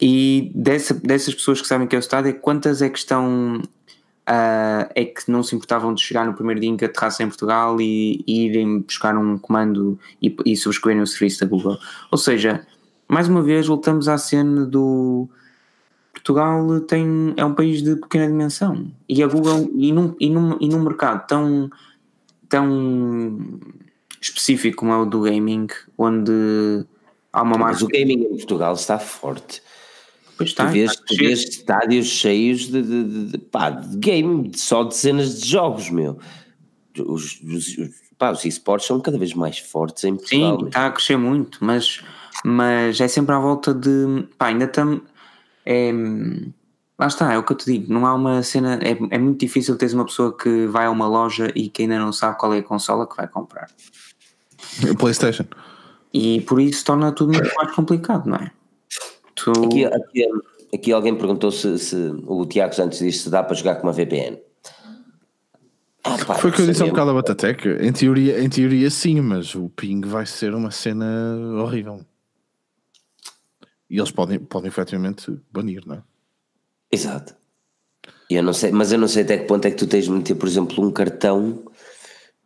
e 0.00 0.50
dessa, 0.54 0.94
dessas 0.94 1.34
pessoas 1.34 1.60
que 1.60 1.68
sabem 1.68 1.86
que 1.86 1.94
é 1.94 1.98
o 1.98 2.00
estádio, 2.00 2.34
quantas 2.40 2.80
é 2.80 2.88
que 2.88 2.98
estão. 2.98 3.60
Uh, 4.28 4.86
é 4.94 5.04
que 5.04 5.28
não 5.28 5.42
se 5.42 5.56
importavam 5.56 5.92
de 5.92 6.00
chegar 6.00 6.24
no 6.24 6.34
primeiro 6.34 6.60
dia 6.60 6.70
em 6.70 6.76
que 6.76 6.84
aterrassem 6.84 7.26
em 7.26 7.28
Portugal 7.28 7.80
e, 7.80 8.22
e 8.26 8.46
irem 8.46 8.80
buscar 8.80 9.16
um 9.18 9.36
comando 9.36 9.98
e, 10.22 10.34
e 10.46 10.56
subscreverem 10.56 11.02
o 11.02 11.06
serviço 11.06 11.40
da 11.40 11.46
Google. 11.46 11.76
Ou 12.12 12.18
seja, 12.18 12.64
mais 13.10 13.28
uma 13.28 13.42
vez 13.42 13.66
voltamos 13.66 14.08
à 14.08 14.16
cena 14.16 14.64
do 14.64 15.28
Portugal 16.12 16.80
tem, 16.80 17.34
é 17.36 17.44
um 17.44 17.54
país 17.54 17.82
de 17.82 17.96
pequena 17.96 18.26
dimensão 18.26 18.90
e 19.08 19.22
a 19.22 19.26
Google 19.26 19.70
e 19.74 19.92
num, 19.92 20.14
e 20.20 20.30
num, 20.30 20.56
e 20.60 20.68
num 20.68 20.82
mercado 20.82 21.26
tão, 21.26 21.70
tão 22.48 23.60
específico 24.20 24.78
como 24.78 24.92
é 24.92 24.96
o 24.96 25.04
do 25.04 25.22
gaming, 25.22 25.66
onde 25.96 26.86
há 27.32 27.42
uma 27.42 27.56
marca. 27.56 27.72
Mas 27.72 27.82
o 27.82 27.88
gaming 27.88 28.22
em 28.24 28.36
Portugal 28.36 28.74
está 28.74 28.98
forte. 28.98 29.62
Pois 30.36 30.50
está, 30.50 30.66
tu 30.66 30.72
vês, 30.72 30.96
tu 30.96 31.16
vês 31.16 31.40
estádios 31.40 32.06
cheios 32.06 32.60
de, 32.60 32.82
de, 32.82 33.04
de, 33.04 33.24
de, 33.32 33.38
pá, 33.38 33.70
de 33.70 33.96
game, 33.98 34.50
só 34.56 34.84
dezenas 34.84 35.40
de 35.40 35.48
jogos, 35.48 35.90
meu. 35.90 36.18
Os, 36.98 37.40
os, 37.42 37.78
os, 37.78 37.90
pá, 38.16 38.30
os 38.30 38.44
esportes 38.44 38.86
são 38.86 39.00
cada 39.00 39.18
vez 39.18 39.34
mais 39.34 39.58
fortes 39.58 40.04
em 40.04 40.16
Portugal. 40.16 40.60
Sim, 40.60 40.66
está 40.66 40.86
a 40.86 40.90
crescer 40.90 41.16
muito, 41.16 41.58
mas, 41.62 42.02
mas 42.44 43.00
é 43.00 43.08
sempre 43.08 43.34
à 43.34 43.38
volta 43.38 43.74
de. 43.74 44.26
Pá, 44.38 44.46
ainda 44.46 44.64
estamos. 44.64 45.02
É, 45.64 45.92
lá 46.98 47.06
está, 47.06 47.32
é 47.32 47.38
o 47.38 47.42
que 47.42 47.52
eu 47.52 47.56
te 47.56 47.66
digo. 47.66 47.92
Não 47.92 48.06
há 48.06 48.14
uma 48.14 48.42
cena. 48.42 48.78
É, 48.82 48.96
é 49.14 49.18
muito 49.18 49.40
difícil 49.40 49.76
teres 49.76 49.94
uma 49.94 50.04
pessoa 50.04 50.36
que 50.36 50.66
vai 50.66 50.86
a 50.86 50.90
uma 50.90 51.06
loja 51.06 51.52
e 51.54 51.68
que 51.68 51.82
ainda 51.82 51.98
não 51.98 52.12
sabe 52.12 52.38
qual 52.38 52.54
é 52.54 52.58
a 52.58 52.62
consola 52.62 53.06
que 53.06 53.16
vai 53.16 53.28
comprar. 53.28 53.68
PlayStation. 54.98 55.44
E 56.12 56.40
por 56.42 56.60
isso 56.60 56.84
torna 56.84 57.12
tudo 57.12 57.32
muito 57.32 57.54
mais 57.54 57.74
complicado, 57.74 58.28
não 58.28 58.36
é? 58.36 58.50
Tu... 59.34 59.50
Aqui, 59.50 59.84
aqui, 59.84 60.28
aqui, 60.74 60.92
alguém 60.92 61.14
perguntou 61.14 61.50
se, 61.50 61.78
se 61.78 61.96
o 62.26 62.44
Tiago 62.46 62.74
Santos 62.74 62.98
disse 62.98 63.24
se 63.24 63.30
dá 63.30 63.42
para 63.42 63.54
jogar 63.54 63.76
com 63.76 63.86
uma 63.86 63.92
VPN. 63.92 64.38
Ah, 66.02 66.16
pá, 66.26 66.34
Foi 66.34 66.50
o 66.50 66.52
que 66.52 66.62
eu 66.62 66.66
disse 66.66 66.82
há 66.82 66.86
um 66.86 66.88
bocado 66.88 67.10
a 67.10 67.14
Batatec. 67.14 67.68
Em 67.80 67.92
teoria, 67.92 68.42
em 68.42 68.48
teoria, 68.48 68.90
sim, 68.90 69.20
mas 69.20 69.54
o 69.54 69.68
ping 69.68 70.00
vai 70.00 70.26
ser 70.26 70.54
uma 70.54 70.70
cena 70.70 71.06
horrível. 71.62 72.00
E 73.90 73.98
eles 73.98 74.12
podem, 74.12 74.38
podem 74.38 74.68
efetivamente 74.68 75.36
banir, 75.52 75.82
não 75.84 75.96
é? 75.96 76.02
Exato. 76.92 77.34
Eu 78.30 78.42
não 78.42 78.52
sei, 78.52 78.70
mas 78.70 78.92
eu 78.92 78.98
não 78.98 79.08
sei 79.08 79.24
até 79.24 79.38
que 79.38 79.46
ponto 79.46 79.66
é 79.66 79.70
que 79.70 79.76
tu 79.76 79.86
tens 79.86 80.04
de 80.04 80.10
meter, 80.12 80.36
por 80.36 80.48
exemplo, 80.48 80.84
um 80.84 80.92
cartão 80.92 81.64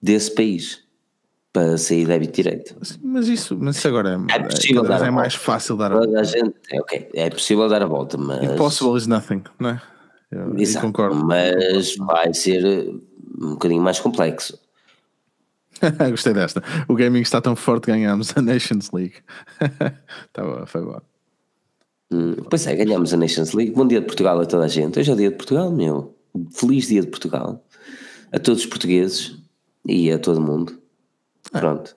desse 0.00 0.34
país 0.34 0.82
para 1.52 1.76
sair 1.76 2.06
débito 2.06 2.32
direito. 2.32 2.74
Mas 3.02 3.28
isso, 3.28 3.56
mas 3.60 3.76
isso 3.76 3.86
agora 3.86 4.18
é, 4.28 4.34
é, 4.34 4.42
possível 4.42 4.82
dar 4.82 5.06
é 5.06 5.10
mais 5.10 5.34
fácil 5.34 5.76
dar 5.76 5.92
a 5.92 5.96
volta. 5.96 6.20
A 6.20 6.24
gente, 6.24 6.54
é, 6.70 6.80
ok, 6.80 7.10
é 7.14 7.30
possível 7.30 7.68
dar 7.68 7.82
a 7.82 7.86
volta, 7.86 8.16
mas. 8.16 8.42
Impossible 8.42 8.96
is 8.96 9.06
nothing, 9.06 9.44
não 9.60 9.70
é? 9.70 9.82
Eu, 10.30 10.58
Exato, 10.58 10.86
concordo. 10.86 11.24
Mas 11.24 11.94
vai 11.96 12.32
ser 12.32 12.64
um 13.38 13.50
bocadinho 13.50 13.82
mais 13.82 14.00
complexo. 14.00 14.58
Gostei 16.10 16.32
desta. 16.32 16.62
O 16.88 16.94
gaming 16.94 17.20
está 17.20 17.40
tão 17.40 17.54
forte 17.54 17.86
ganhamos 17.86 18.32
a 18.36 18.42
Nations 18.42 18.90
League. 18.90 19.16
tá 20.32 20.42
bom, 20.42 20.66
foi 20.66 20.82
bom. 20.82 21.00
Hum, 22.14 22.36
pois 22.48 22.64
é, 22.68 22.76
ganhamos 22.76 23.12
a 23.12 23.16
Nations 23.16 23.52
League. 23.54 23.72
Bom 23.72 23.88
dia 23.88 23.98
de 23.98 24.06
Portugal 24.06 24.40
a 24.40 24.46
toda 24.46 24.66
a 24.66 24.68
gente. 24.68 25.00
Hoje 25.00 25.10
é 25.10 25.14
o 25.14 25.16
dia 25.16 25.30
de 25.30 25.36
Portugal, 25.36 25.72
meu. 25.72 26.14
Feliz 26.52 26.86
dia 26.86 27.00
de 27.00 27.08
Portugal. 27.08 27.60
A 28.30 28.38
todos 28.38 28.60
os 28.60 28.66
portugueses 28.66 29.36
e 29.84 30.12
a 30.12 30.18
todo 30.18 30.40
mundo. 30.40 30.78
É. 31.52 31.58
Pronto. 31.58 31.96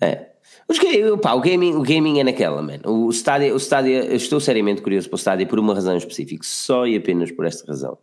É. 0.00 0.28
Os, 0.66 0.78
pá, 1.20 1.34
o, 1.34 1.40
gaming, 1.42 1.74
o 1.74 1.82
gaming 1.82 2.18
é 2.18 2.24
naquela, 2.24 2.62
man. 2.62 2.80
O 2.86 3.10
Stadia, 3.10 3.54
o 3.54 3.58
Stadia, 3.58 4.06
eu 4.06 4.16
estou 4.16 4.40
seriamente 4.40 4.80
curioso 4.80 5.06
para 5.10 5.16
o 5.16 5.18
Stadia 5.18 5.46
por 5.46 5.58
uma 5.58 5.74
razão 5.74 5.96
específica, 5.98 6.42
só 6.46 6.86
e 6.86 6.96
apenas 6.96 7.30
por 7.30 7.44
esta 7.44 7.66
razão. 7.66 7.98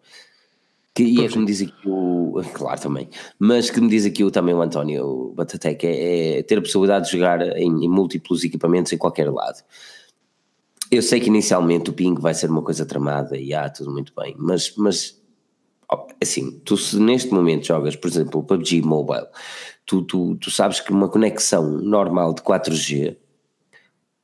Que, 0.93 1.03
e 1.03 1.25
é 1.25 1.29
como 1.29 1.47
diz 1.47 1.63
aqui 1.63 1.73
o. 1.89 2.41
Claro, 2.53 2.79
também. 2.79 3.09
Mas 3.39 3.71
que 3.71 3.81
me 3.81 3.89
diz 3.89 4.05
aqui 4.05 4.23
o, 4.23 4.29
também 4.29 4.53
o 4.53 4.61
António 4.61 5.33
Batatec, 5.35 5.85
é, 5.85 6.39
é 6.39 6.43
ter 6.43 6.59
a 6.59 6.61
possibilidade 6.61 7.05
de 7.05 7.11
jogar 7.11 7.41
em, 7.57 7.85
em, 7.85 7.89
múltiplos 7.89 8.43
equipamentos 8.43 8.93
em 8.93 8.97
qualquer 8.97 9.31
lado. 9.31 9.63
Eu 10.91 11.01
sei 11.01 11.19
que 11.19 11.27
inicialmente 11.27 11.89
o 11.89 11.93
ping 11.93 12.15
vai 12.15 12.33
ser 12.33 12.49
uma 12.49 12.61
coisa 12.61 12.85
tramada 12.85 13.37
e 13.37 13.53
há 13.53 13.69
tudo 13.69 13.91
muito 13.91 14.13
bem, 14.15 14.35
mas, 14.37 14.73
mas 14.77 15.19
assim, 16.21 16.59
tu 16.63 16.77
se 16.77 16.99
neste 16.99 17.31
momento 17.31 17.65
jogas, 17.65 17.95
por 17.95 18.07
exemplo, 18.07 18.39
o 18.39 18.43
PUBG 18.43 18.81
Mobile, 18.81 19.27
tu, 19.85 20.01
tu, 20.03 20.35
tu 20.35 20.51
sabes 20.51 20.79
que 20.79 20.91
uma 20.91 21.09
conexão 21.09 21.69
normal 21.69 22.33
de 22.33 22.41
4G, 22.41 23.17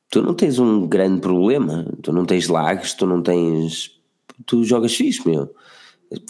tu 0.09 0.22
não 0.22 0.34
tens 0.34 0.59
um 0.59 0.88
grande 0.88 1.22
problema, 1.22 1.86
tu 2.01 2.12
não 2.12 2.26
tens 2.26 2.47
lags, 2.47 2.93
tu 2.93 3.05
não 3.05 3.22
tens. 3.22 3.99
Tu 4.45 4.64
jogas 4.64 4.95
fixe, 4.95 5.28
meu. 5.28 5.53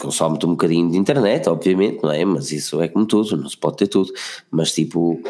Consome-te 0.00 0.46
um 0.46 0.50
bocadinho 0.50 0.90
de 0.90 0.96
internet, 0.96 1.48
obviamente, 1.48 2.02
não 2.02 2.12
é? 2.12 2.24
Mas 2.24 2.52
isso 2.52 2.80
é 2.80 2.88
como 2.88 3.04
tudo, 3.04 3.36
não 3.36 3.48
se 3.48 3.56
pode 3.56 3.78
ter 3.78 3.88
tudo. 3.88 4.12
Mas 4.50 4.72
tipo, 4.72 5.20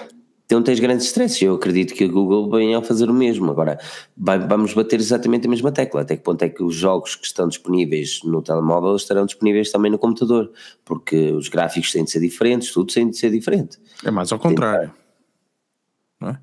não 0.54 0.62
tens 0.62 0.80
grandes 0.80 1.06
stresses. 1.06 1.40
Eu 1.42 1.54
acredito 1.54 1.94
que 1.94 2.04
a 2.04 2.08
Google 2.08 2.50
venha 2.50 2.78
a 2.78 2.82
fazer 2.82 3.08
o 3.10 3.14
mesmo. 3.14 3.50
Agora, 3.50 3.78
vai, 4.16 4.38
vamos 4.38 4.74
bater 4.74 5.00
exatamente 5.00 5.46
a 5.46 5.50
mesma 5.50 5.70
tecla. 5.72 6.02
Até 6.02 6.16
que 6.16 6.22
ponto 6.22 6.42
é 6.42 6.48
que 6.48 6.62
os 6.62 6.74
jogos 6.74 7.14
que 7.14 7.26
estão 7.26 7.48
disponíveis 7.48 8.20
no 8.24 8.42
telemóvel 8.42 8.96
estarão 8.96 9.26
disponíveis 9.26 9.70
também 9.70 9.90
no 9.90 9.98
computador? 9.98 10.50
Porque 10.84 11.32
os 11.32 11.48
gráficos 11.48 11.92
têm 11.92 12.04
de 12.04 12.10
ser 12.10 12.20
diferentes, 12.20 12.72
tudo 12.72 12.92
tem 12.92 13.08
de 13.08 13.16
ser 13.16 13.30
diferente. 13.30 13.78
É 14.04 14.10
mais 14.10 14.32
ao 14.32 14.38
contrário. 14.38 14.92
Não 16.20 16.30
é? 16.30 16.38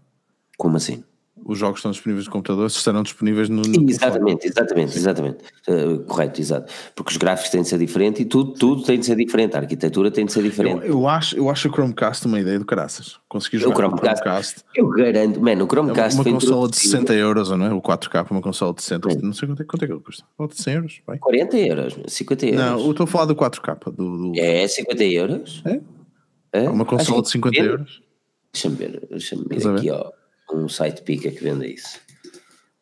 Como 0.57 0.77
assim? 0.77 1.03
Os 1.49 1.57
jogos 1.57 1.79
estão 1.79 1.89
disponíveis 1.89 2.27
no 2.27 2.31
computador 2.31 2.67
estarão 2.67 3.01
disponíveis 3.01 3.49
no. 3.49 3.63
no 3.63 3.89
exatamente, 3.89 4.47
exatamente, 4.47 4.95
exatamente. 4.95 5.37
Uh, 5.67 5.99
correto, 6.01 6.39
exato. 6.39 6.71
Porque 6.95 7.11
os 7.11 7.17
gráficos 7.17 7.49
têm 7.49 7.63
de 7.63 7.67
ser 7.67 7.79
diferentes 7.79 8.21
e 8.21 8.25
tudo, 8.25 8.53
tudo 8.53 8.83
tem 8.83 8.99
de 8.99 9.05
ser 9.05 9.15
diferente. 9.15 9.55
A 9.55 9.59
arquitetura 9.59 10.11
tem 10.11 10.25
de 10.27 10.31
ser 10.31 10.43
diferente. 10.43 10.85
Eu, 10.85 10.99
eu 10.99 11.07
acho, 11.07 11.35
eu 11.35 11.49
acho 11.49 11.67
o 11.67 11.71
Chromecast 11.71 12.27
uma 12.27 12.39
ideia 12.39 12.59
do 12.59 12.65
caraças. 12.65 13.17
Conseguir 13.27 13.57
jogar 13.57 13.73
o 13.73 13.77
Chromecast, 13.77 14.21
Chromecast. 14.21 14.63
Eu 14.75 14.87
garanto, 14.89 15.41
mano, 15.41 15.65
o 15.65 15.67
Chromecast. 15.67 16.15
É 16.15 16.21
uma, 16.21 16.29
uma 16.29 16.39
consola 16.39 16.69
de 16.69 16.77
60 16.77 17.13
euros, 17.15 17.49
não 17.49 17.65
é? 17.65 17.73
O 17.73 17.81
4K, 17.81 18.29
uma 18.29 18.41
consola 18.41 18.73
de 18.75 18.83
60. 18.83 19.09
Não 19.23 19.33
sei 19.33 19.47
quanto 19.47 19.61
é, 19.63 19.65
quanto 19.65 19.83
é 19.83 19.87
que 19.87 19.93
ele 19.93 20.01
custa. 20.01 20.23
Volta 20.37 20.55
de 20.55 20.61
100 20.61 20.73
euros. 20.75 21.01
Vai. 21.07 21.17
40 21.17 21.57
euros, 21.57 21.99
50 22.05 22.45
euros. 22.45 22.59
Não, 22.59 22.79
eu 22.79 22.91
estou 22.91 23.05
a 23.05 23.07
falar 23.07 23.25
do 23.25 23.35
4K. 23.35 23.91
Do, 23.91 24.31
do... 24.31 24.39
É 24.39 24.67
50 24.67 25.03
euros? 25.03 25.63
É? 25.65 25.81
é? 26.53 26.69
Uma 26.69 26.85
consola 26.85 27.23
de 27.23 27.29
50 27.29 27.59
euros. 27.59 28.01
Deixa-me 28.53 28.75
ver, 28.75 29.07
deixa-me 29.09 29.45
ver 29.47 29.67
aqui, 29.67 29.89
ó 29.89 30.11
um 30.53 30.67
site 30.67 31.01
pica 31.01 31.29
que 31.31 31.43
venda 31.43 31.65
isso. 31.65 31.99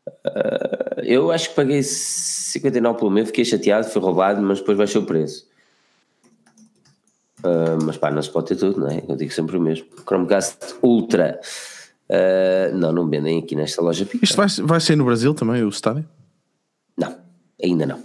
Uh, 0.08 1.02
eu 1.04 1.32
acho 1.32 1.50
que 1.50 1.56
paguei 1.56 1.84
59 1.84 3.00
pelo 3.00 3.12
meu, 3.12 3.26
fiquei 3.26 3.46
chateado, 3.46 3.88
foi 3.88 4.02
roubado, 4.02 4.42
mas 4.42 4.60
depois 4.60 4.78
baixou 4.78 5.02
o 5.02 5.06
preço. 5.06 5.48
Uh, 7.40 7.78
mas 7.86 7.98
pá, 7.98 8.10
não 8.10 8.22
se 8.22 8.30
pode 8.30 8.48
ter 8.48 8.56
tudo, 8.56 8.80
não 8.80 8.88
é? 8.90 9.04
Eu 9.08 9.16
digo 9.16 9.32
sempre 9.32 9.58
o 9.58 9.62
mesmo. 9.62 9.86
Chromecast 10.08 10.76
Ultra. 10.82 11.40
Uh, 12.10 12.76
não, 12.76 12.92
não 12.92 13.10
vendem 13.10 13.40
aqui 13.40 13.56
nesta 13.56 13.82
loja 13.82 14.06
Pica. 14.06 14.24
Isto 14.24 14.38
vai, 14.38 14.48
vai 14.68 14.80
ser 14.80 14.96
no 14.96 15.06
Brasil 15.06 15.34
também, 15.34 15.64
o 15.64 15.70
estádio? 15.70 16.08
Não, 16.98 17.16
ainda 17.62 17.86
não. 17.86 18.04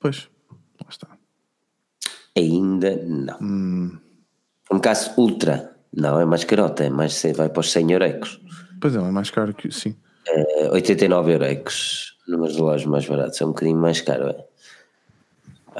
Pois, 0.00 0.28
lá 0.80 0.88
está. 0.88 1.08
Ainda 2.36 2.96
não. 2.96 3.38
Hum. 3.40 3.98
Chromecast 4.66 5.12
Ultra. 5.18 5.76
Não, 5.96 6.18
é 6.18 6.24
mais 6.24 6.42
carota, 6.42 6.84
é 6.84 6.90
mais, 6.90 7.22
vai 7.36 7.48
para 7.48 7.60
os 7.60 7.70
100 7.70 7.92
euros. 7.92 8.40
Pois 8.84 8.94
é, 8.94 8.98
é 8.98 9.10
mais 9.10 9.30
caro 9.30 9.54
que 9.54 9.72
sim. 9.72 9.96
É, 10.28 10.68
89 10.72 11.32
euros. 11.32 12.18
Números 12.28 12.54
de 12.54 12.60
lojas 12.60 12.84
mais 12.84 13.06
baratos, 13.06 13.40
é 13.40 13.44
um 13.46 13.48
bocadinho 13.48 13.78
mais 13.78 14.02
caro, 14.02 14.28
é. 14.28 14.44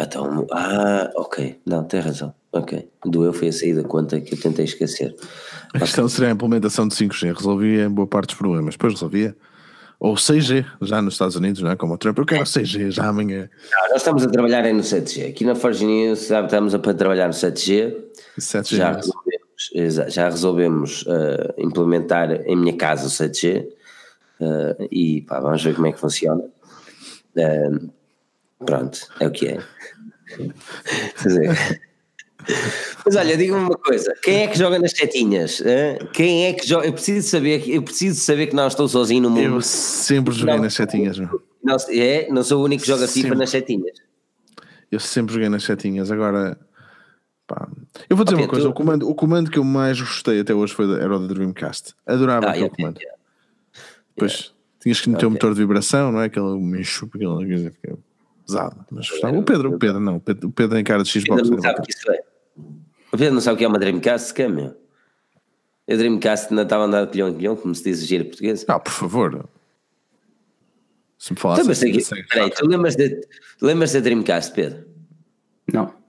Então, 0.03 0.47
ah, 0.51 1.11
ok, 1.15 1.61
não, 1.67 1.85
tem 1.85 2.01
razão. 2.01 2.35
Ok, 2.51 2.89
doeu 3.05 3.35
foi 3.35 3.49
a 3.49 3.53
sair 3.53 3.75
da 3.75 3.83
conta 3.83 4.19
que 4.23 4.33
eu 4.33 4.41
tentei 4.41 4.65
esquecer. 4.65 5.15
A 5.75 5.81
questão 5.81 6.09
seria 6.09 6.31
a 6.31 6.33
implementação 6.33 6.89
de 6.89 6.95
5G, 6.95 7.37
resolvia 7.37 7.91
boa 7.91 8.07
parte 8.07 8.29
dos 8.29 8.37
problemas, 8.37 8.73
depois 8.73 8.95
resolvia. 8.95 9.37
Ou 10.01 10.15
6G, 10.15 10.65
já 10.81 11.03
nos 11.03 11.15
Estados 11.15 11.37
Unidos, 11.37 11.61
não 11.61 11.71
é? 11.71 11.77
Como 11.77 11.93
o 11.93 11.99
Trump, 11.99 12.19
eu 12.19 12.25
quero 12.25 12.45
6G 12.45 12.91
já 12.91 13.07
amanhã. 13.07 13.51
Não, 13.71 13.89
nós 13.91 13.99
estamos 13.99 14.25
a 14.25 14.29
trabalhar 14.31 14.63
no 14.73 14.81
7G. 14.81 15.29
Aqui 15.29 15.45
na 15.45 15.55
Forge 15.55 15.85
News 15.85 16.31
estamos 16.31 16.75
a 16.75 16.79
trabalhar 16.79 17.27
no 17.27 17.35
7G. 17.35 17.95
7G 18.39 18.77
já, 18.77 18.93
resolvemos, 18.93 19.24
já 20.09 20.29
resolvemos 20.29 21.03
uh, 21.03 21.55
implementar 21.59 22.31
em 22.47 22.57
minha 22.57 22.77
casa 22.77 23.07
o 23.07 23.11
7G. 23.11 23.67
Uh, 24.41 24.89
e 24.91 25.23
pá, 25.23 25.41
vamos 25.41 25.63
ver 25.63 25.75
como 25.75 25.87
é 25.87 25.93
que 25.93 26.01
funciona. 26.01 26.45
Uh, 27.37 27.91
pronto, 28.65 28.99
é 29.21 29.27
o 29.27 29.31
que 29.31 29.49
é. 29.49 29.59
Mas 33.05 33.17
olha, 33.17 33.37
diga-me 33.37 33.61
uma 33.61 33.79
coisa: 33.79 34.15
quem 34.23 34.43
é 34.43 34.47
que 34.49 34.59
joga 34.59 34.79
nas 34.79 34.93
setinhas? 34.93 35.63
Quem 36.13 36.47
é 36.47 36.53
que 36.53 36.67
joga? 36.67 36.87
Eu 36.87 36.93
preciso 36.93 37.29
saber, 37.29 37.69
eu 37.69 37.83
preciso 37.83 38.21
saber 38.21 38.49
que 38.49 38.57
não 38.57 38.67
estou 38.67 38.89
sozinho 38.89 39.23
no 39.23 39.31
mundo. 39.31 39.57
Eu 39.57 39.61
sempre 39.63 40.35
joguei 40.35 40.55
não, 40.57 40.63
nas 40.63 40.75
setinhas. 40.75 41.19
Não, 41.19 41.41
não, 41.63 41.77
é? 41.91 42.29
Não 42.29 42.43
sou 42.43 42.61
o 42.61 42.65
único 42.65 42.83
que 42.83 42.89
joga 42.89 43.07
sempre. 43.07 43.23
FIFA 43.23 43.35
nas 43.37 43.51
setinhas. 43.51 43.97
Eu 44.91 45.01
sempre 45.01 45.35
joguei 45.35 45.49
nas 45.49 45.65
setinhas. 45.65 46.11
Agora, 46.11 46.59
pá, 47.47 47.69
eu 48.09 48.17
vou 48.17 48.25
dizer 48.25 48.37
okay, 48.37 48.47
uma 48.47 48.51
coisa: 48.51 48.67
tu... 48.67 48.71
o, 48.71 48.75
comando, 48.75 49.09
o 49.09 49.15
comando 49.15 49.51
que 49.51 49.59
eu 49.59 49.65
mais 49.65 50.01
gostei 50.01 50.41
até 50.41 50.55
hoje 50.55 50.75
foi, 50.75 50.93
era 51.01 51.17
o 51.17 51.19
da 51.19 51.33
Dreamcast. 51.33 51.95
Adorava 52.07 52.47
ah, 52.47 52.51
aquele 52.51 52.67
okay, 52.67 52.77
comando. 52.77 52.99
Yeah. 52.99 53.19
Pois, 54.17 54.33
yeah. 54.33 54.55
tinhas 54.81 55.01
que 55.01 55.09
meter 55.09 55.27
okay. 55.27 55.29
o 55.29 55.31
motor 55.33 55.55
de 55.55 55.61
vibração, 55.61 56.13
não 56.13 56.21
é? 56.21 56.27
Aquele 56.27 56.59
mexo, 56.61 57.07
aquele 57.07 57.73
pesado. 58.47 58.85
Mas 58.91 59.09
gostava. 59.09 59.39
O 59.39 59.43
Pedro, 59.43 59.75
o 59.75 59.79
Pedro 59.79 60.01
não, 60.01 60.17
o 60.17 60.21
Pedro, 60.21 60.49
o 60.49 60.53
Pedro 60.53 60.79
em 60.79 60.85
cara 60.85 61.03
de 61.03 61.11
Xbox. 61.11 61.49
Não 61.49 61.61
sabe 61.61 61.81
o 61.81 61.83
que 61.83 61.93
isso 61.93 62.11
é. 62.11 62.21
O 63.13 63.17
Pedro 63.17 63.35
não 63.35 63.41
sabe 63.41 63.55
o 63.55 63.59
que 63.59 63.65
é 63.65 63.69
uma 63.69 63.79
Dreamcast, 63.79 64.35
que 64.35 64.43
é 64.43 64.49
meu? 64.49 64.77
A 65.89 65.95
Dreamcast 65.95 66.49
ainda 66.51 66.63
estava 66.63 66.85
a 66.85 66.87
andar 66.87 67.05
de 67.05 67.13
pilhão 67.13 67.29
em 67.29 67.35
pilhão, 67.35 67.57
como 67.57 67.75
se 67.75 67.85
diz 67.85 68.03
a 68.03 68.07
gíria 68.07 68.25
portuguesa. 68.25 68.65
Ah, 68.69 68.81
por 68.81 68.93
favor. 68.93 69.49
Se 71.19 71.33
me 71.33 71.39
falasse. 71.39 71.63
Então, 71.63 71.73
assim, 71.73 71.91
aqui, 71.91 72.27
peraí, 72.29 72.51
tu 72.51 72.67
lembras, 72.67 72.97
de, 72.97 73.21
lembras 73.61 73.93
da 73.93 74.01
Dreamcast, 74.01 74.53
Pedro? 74.53 74.85
Não. 75.73 76.04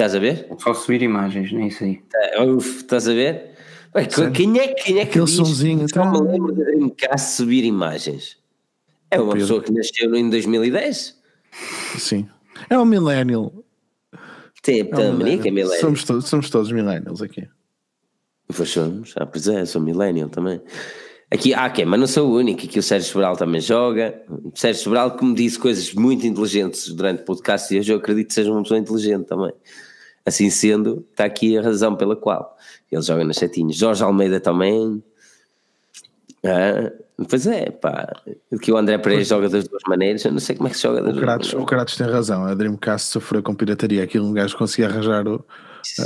Estás 0.00 0.14
a 0.14 0.18
ver? 0.18 0.48
Só 0.58 0.72
subir 0.72 1.02
imagens, 1.02 1.52
nem 1.52 1.68
sei. 1.68 2.00
Tá, 2.08 2.42
uf, 2.44 2.78
estás 2.78 3.06
a 3.06 3.12
ver? 3.12 3.50
Quem 4.34 4.58
é, 4.58 4.68
quem 4.68 4.98
é 4.98 5.04
que 5.04 5.10
Aquele 5.10 5.24
diz 5.26 5.34
sonzinho, 5.34 5.86
só 5.92 6.10
me 6.10 6.26
lembro 6.26 6.54
da 6.54 6.64
Dreamcast 6.64 7.36
subir 7.36 7.64
imagens? 7.64 8.38
É 9.10 9.20
uma 9.20 9.34
Pedro. 9.34 9.40
pessoa 9.40 9.62
que 9.62 9.70
nasceu 9.70 10.14
em 10.14 10.30
2010? 10.30 11.18
Sim. 11.98 12.26
É 12.70 12.78
um 12.78 12.86
millennial. 12.86 13.52
Tem 14.62 14.80
é 14.80 14.84
um 14.84 15.18
millennial. 15.18 15.46
é 15.46 15.50
millennial. 15.50 15.80
Somos, 15.80 16.04
todos, 16.04 16.28
somos 16.30 16.48
todos 16.48 16.72
millennials 16.72 17.20
aqui. 17.20 17.46
Pois 18.56 18.70
somos, 18.70 19.12
ah, 19.18 19.26
pois 19.26 19.48
é, 19.48 19.66
sou 19.66 19.82
millennial 19.82 20.30
também. 20.30 20.62
Aqui, 21.30 21.52
ah, 21.52 21.66
ok, 21.66 21.84
mas 21.84 22.00
não 22.00 22.06
sou 22.06 22.30
o 22.30 22.36
único, 22.38 22.64
aqui 22.64 22.78
o 22.78 22.82
Sérgio 22.82 23.12
Sobral 23.12 23.36
também 23.36 23.60
joga. 23.60 24.18
O 24.30 24.50
Sérgio 24.54 24.82
Sobral 24.82 25.14
que 25.14 25.22
me 25.26 25.34
disse 25.34 25.58
coisas 25.58 25.92
muito 25.92 26.26
inteligentes 26.26 26.88
durante 26.88 27.20
o 27.20 27.24
podcast 27.26 27.74
e 27.74 27.78
hoje 27.78 27.92
eu 27.92 27.98
acredito 27.98 28.28
que 28.28 28.34
seja 28.34 28.50
uma 28.50 28.62
pessoa 28.62 28.80
inteligente 28.80 29.26
também. 29.26 29.52
Assim 30.24 30.50
sendo, 30.50 31.06
está 31.10 31.24
aqui 31.24 31.56
a 31.56 31.62
razão 31.62 31.96
pela 31.96 32.14
qual 32.14 32.56
ele 32.92 33.02
joga 33.02 33.24
nas 33.24 33.36
setinhas. 33.36 33.76
Jorge 33.76 34.02
Almeida 34.02 34.38
também. 34.38 35.02
Ah, 36.44 36.92
pois 37.28 37.46
é, 37.46 37.70
pá. 37.70 38.12
Que 38.60 38.72
o 38.72 38.76
André 38.76 38.98
Pereira 38.98 39.24
joga 39.24 39.48
das 39.48 39.66
duas 39.66 39.82
maneiras, 39.88 40.24
eu 40.24 40.32
não 40.32 40.40
sei 40.40 40.56
como 40.56 40.68
é 40.68 40.70
que 40.70 40.76
se 40.76 40.82
joga 40.82 41.02
das 41.02 41.16
o 41.16 41.20
Kratos, 41.20 41.52
O 41.54 41.64
Kratos 41.64 41.96
tem 41.96 42.06
razão, 42.06 42.44
a 42.44 42.54
Dreamcast 42.54 43.08
sofreu 43.08 43.42
com 43.42 43.54
pirataria. 43.54 44.02
Aquilo 44.02 44.26
um 44.26 44.32
gajo 44.32 44.56
conseguia 44.56 44.88
arranjar 44.88 45.26
o, 45.26 45.44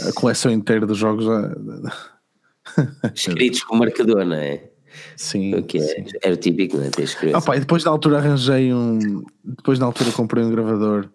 a 0.08 0.12
coleção 0.12 0.52
inteira 0.52 0.86
dos 0.86 0.98
jogos. 0.98 1.26
Escritos 3.14 3.62
com 3.64 3.76
marcador, 3.76 4.24
não 4.24 4.36
é? 4.36 4.62
Sim, 5.16 5.60
que 5.62 5.78
é, 5.78 5.80
sim. 5.80 6.04
Era 6.22 6.36
típico, 6.36 6.76
não 6.76 6.84
é? 6.84 6.90
Ter. 6.90 7.08
Ah, 7.34 7.40
pá, 7.40 7.56
e 7.56 7.60
depois 7.60 7.84
na 7.84 7.90
altura 7.90 8.18
arranjei 8.18 8.72
um. 8.72 9.24
Depois 9.44 9.78
na 9.78 9.86
altura 9.86 10.12
comprei 10.12 10.44
um 10.44 10.50
gravador 10.50 11.08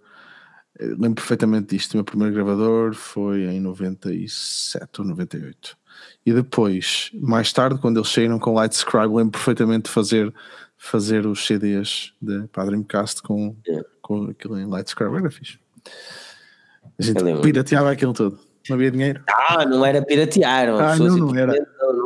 lembro 0.79 1.15
perfeitamente 1.15 1.75
disto. 1.75 1.93
O 1.93 1.97
meu 1.97 2.03
primeiro 2.03 2.33
gravador 2.33 2.93
foi 2.93 3.43
em 3.45 3.59
97 3.59 5.01
ou 5.01 5.07
98. 5.07 5.77
E 6.25 6.33
depois, 6.33 7.11
mais 7.13 7.51
tarde, 7.51 7.79
quando 7.79 7.97
eles 7.97 8.09
saíram 8.09 8.39
com 8.39 8.53
Light 8.53 8.73
Scribe, 8.73 9.13
lembro 9.13 9.31
perfeitamente 9.31 9.85
de 9.85 9.89
fazer, 9.89 10.33
fazer 10.77 11.25
os 11.25 11.45
CDs 11.45 12.13
de 12.21 12.47
para 12.47 12.65
Dreamcast 12.65 13.21
com, 13.21 13.55
yeah. 13.67 13.87
com 14.01 14.25
aquilo 14.25 14.57
em 14.57 14.65
Light 14.65 14.87
Scribe. 14.87 15.15
Era 15.17 15.29
fixe. 15.29 15.59
A 16.97 17.03
gente 17.03 17.23
pirateava 17.41 17.91
aquilo 17.91 18.13
tudo. 18.13 18.39
Não 18.69 18.75
havia 18.75 18.91
dinheiro. 18.91 19.23
Ah, 19.27 19.65
não 19.65 19.83
era 19.85 20.01
piratear. 20.01 20.69
Ah, 20.69 20.95
não, 20.95 21.17
não 21.17 21.35
era. 21.35 21.53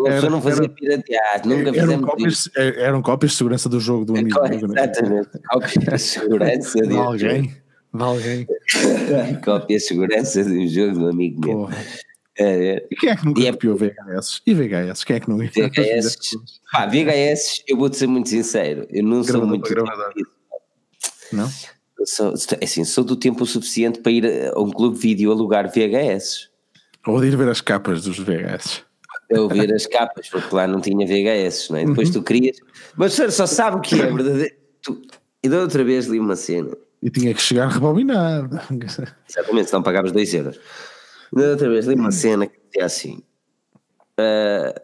Era, 0.05 0.29
não 0.29 0.41
fazia 0.41 0.63
era, 0.63 0.73
piratear. 0.73 1.45
Nunca 1.45 1.77
eram 1.77 2.01
cópias, 2.01 2.49
eram 2.55 3.01
cópias 3.01 3.31
de 3.31 3.37
segurança 3.37 3.67
do 3.67 3.79
jogo 3.79 4.05
do 4.05 4.17
amigo. 4.17 4.39
Exatamente. 4.45 5.29
Cópias 5.49 5.73
de 5.73 5.97
segurança 5.99 6.81
de 6.81 6.95
alguém 6.95 7.62
de 7.93 8.03
alguém. 8.03 8.47
Cópia 9.43 9.77
de 9.77 9.83
segurança 9.83 10.43
de 10.43 10.51
um 10.51 10.67
jogo 10.67 10.99
do 10.99 11.07
amigo 11.09 11.45
meu. 11.45 11.69
É, 12.37 12.83
e 12.89 12.95
quem 12.95 13.09
é 13.09 13.15
que 13.15 13.25
nunca 13.25 13.41
e 13.41 13.45
é 13.45 13.51
copiou 13.51 13.77
VHS? 13.77 14.41
E 14.47 14.53
VHS? 14.55 15.03
Quem 15.03 15.15
é 15.15 15.19
que 15.19 15.29
não 15.29 15.37
VHS? 15.37 16.17
Pá, 16.71 16.87
VHS, 16.87 17.63
eu 17.67 17.77
vou-te 17.77 17.95
ser 17.95 18.07
muito 18.07 18.29
sincero, 18.29 18.87
eu 18.89 19.03
não 19.03 19.23
sou 19.23 19.45
muito. 19.45 19.69
Não? 21.31 21.49
Sou, 22.05 22.33
assim, 22.61 22.83
sou 22.83 23.03
do 23.03 23.15
tempo 23.15 23.45
suficiente 23.45 23.99
para 23.99 24.11
ir 24.11 24.51
a 24.53 24.59
um 24.59 24.71
clube 24.71 24.95
de 24.95 25.01
vídeo 25.01 25.31
alugar 25.31 25.71
VHS. 25.71 26.49
Ou 27.05 27.21
de 27.21 27.27
ir 27.27 27.37
ver 27.37 27.49
as 27.49 27.61
capas 27.61 28.03
dos 28.03 28.17
VHS. 28.17 28.83
Eu 29.29 29.47
ver 29.47 29.73
as 29.73 29.85
capas, 29.85 30.27
porque 30.27 30.53
lá 30.53 30.67
não 30.67 30.81
tinha 30.81 31.05
VHS, 31.05 31.69
não 31.69 31.77
é? 31.77 31.85
Depois 31.85 32.09
uhum. 32.09 32.15
tu 32.15 32.23
querias. 32.23 32.57
Mas 32.95 33.13
o 33.13 33.15
senhor 33.15 33.31
só 33.31 33.45
sabe 33.45 33.77
o 33.77 33.81
que 33.81 33.95
é 33.95 34.05
verdadeiro. 34.05 34.55
Tu... 34.81 35.01
E 35.43 35.49
da 35.49 35.61
outra 35.61 35.83
vez 35.83 36.07
li 36.07 36.19
uma 36.19 36.35
cena 36.35 36.71
e 37.03 37.09
tinha 37.09 37.33
que 37.33 37.41
chegar 37.41 37.67
rebobinado. 37.67 38.57
Exatamente, 39.29 39.69
senão 39.69 39.83
pagavas 39.83 40.13
2 40.13 40.33
euros. 40.35 40.59
Da 41.31 41.49
outra 41.49 41.69
vez 41.69 41.85
li 41.85 41.95
uma 41.95 42.11
cena 42.11 42.47
que 42.47 42.57
dizia 42.67 42.85
assim: 42.85 43.21
uh, 44.17 44.79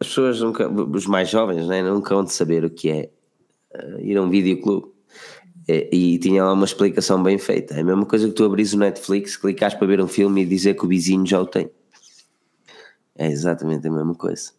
as 0.00 0.08
pessoas 0.08 0.40
nunca, 0.40 0.66
os 0.68 1.06
mais 1.06 1.28
jovens, 1.28 1.66
né, 1.66 1.82
nunca 1.82 2.14
vão 2.14 2.24
de 2.24 2.32
saber 2.32 2.64
o 2.64 2.70
que 2.70 2.90
é 2.90 3.10
uh, 3.74 4.00
ir 4.00 4.16
a 4.16 4.22
um 4.22 4.30
videoclube. 4.30 4.94
E, 5.68 5.88
e, 5.92 6.18
tinha 6.18 6.44
lá 6.44 6.52
uma 6.52 6.64
explicação 6.64 7.22
bem 7.22 7.38
feita. 7.38 7.74
É 7.74 7.80
a 7.80 7.84
mesma 7.84 8.04
coisa 8.04 8.28
que 8.28 8.34
tu 8.34 8.44
abris 8.44 8.72
o 8.72 8.78
Netflix, 8.78 9.36
clicas 9.36 9.74
para 9.74 9.86
ver 9.86 10.00
um 10.00 10.08
filme 10.08 10.42
e 10.42 10.46
dizer 10.46 10.74
que 10.74 10.84
o 10.84 10.88
vizinho 10.88 11.26
já 11.26 11.40
o 11.40 11.46
tem. 11.46 11.70
É 13.16 13.26
exatamente 13.28 13.86
a 13.86 13.90
mesma 13.90 14.14
coisa. 14.14 14.52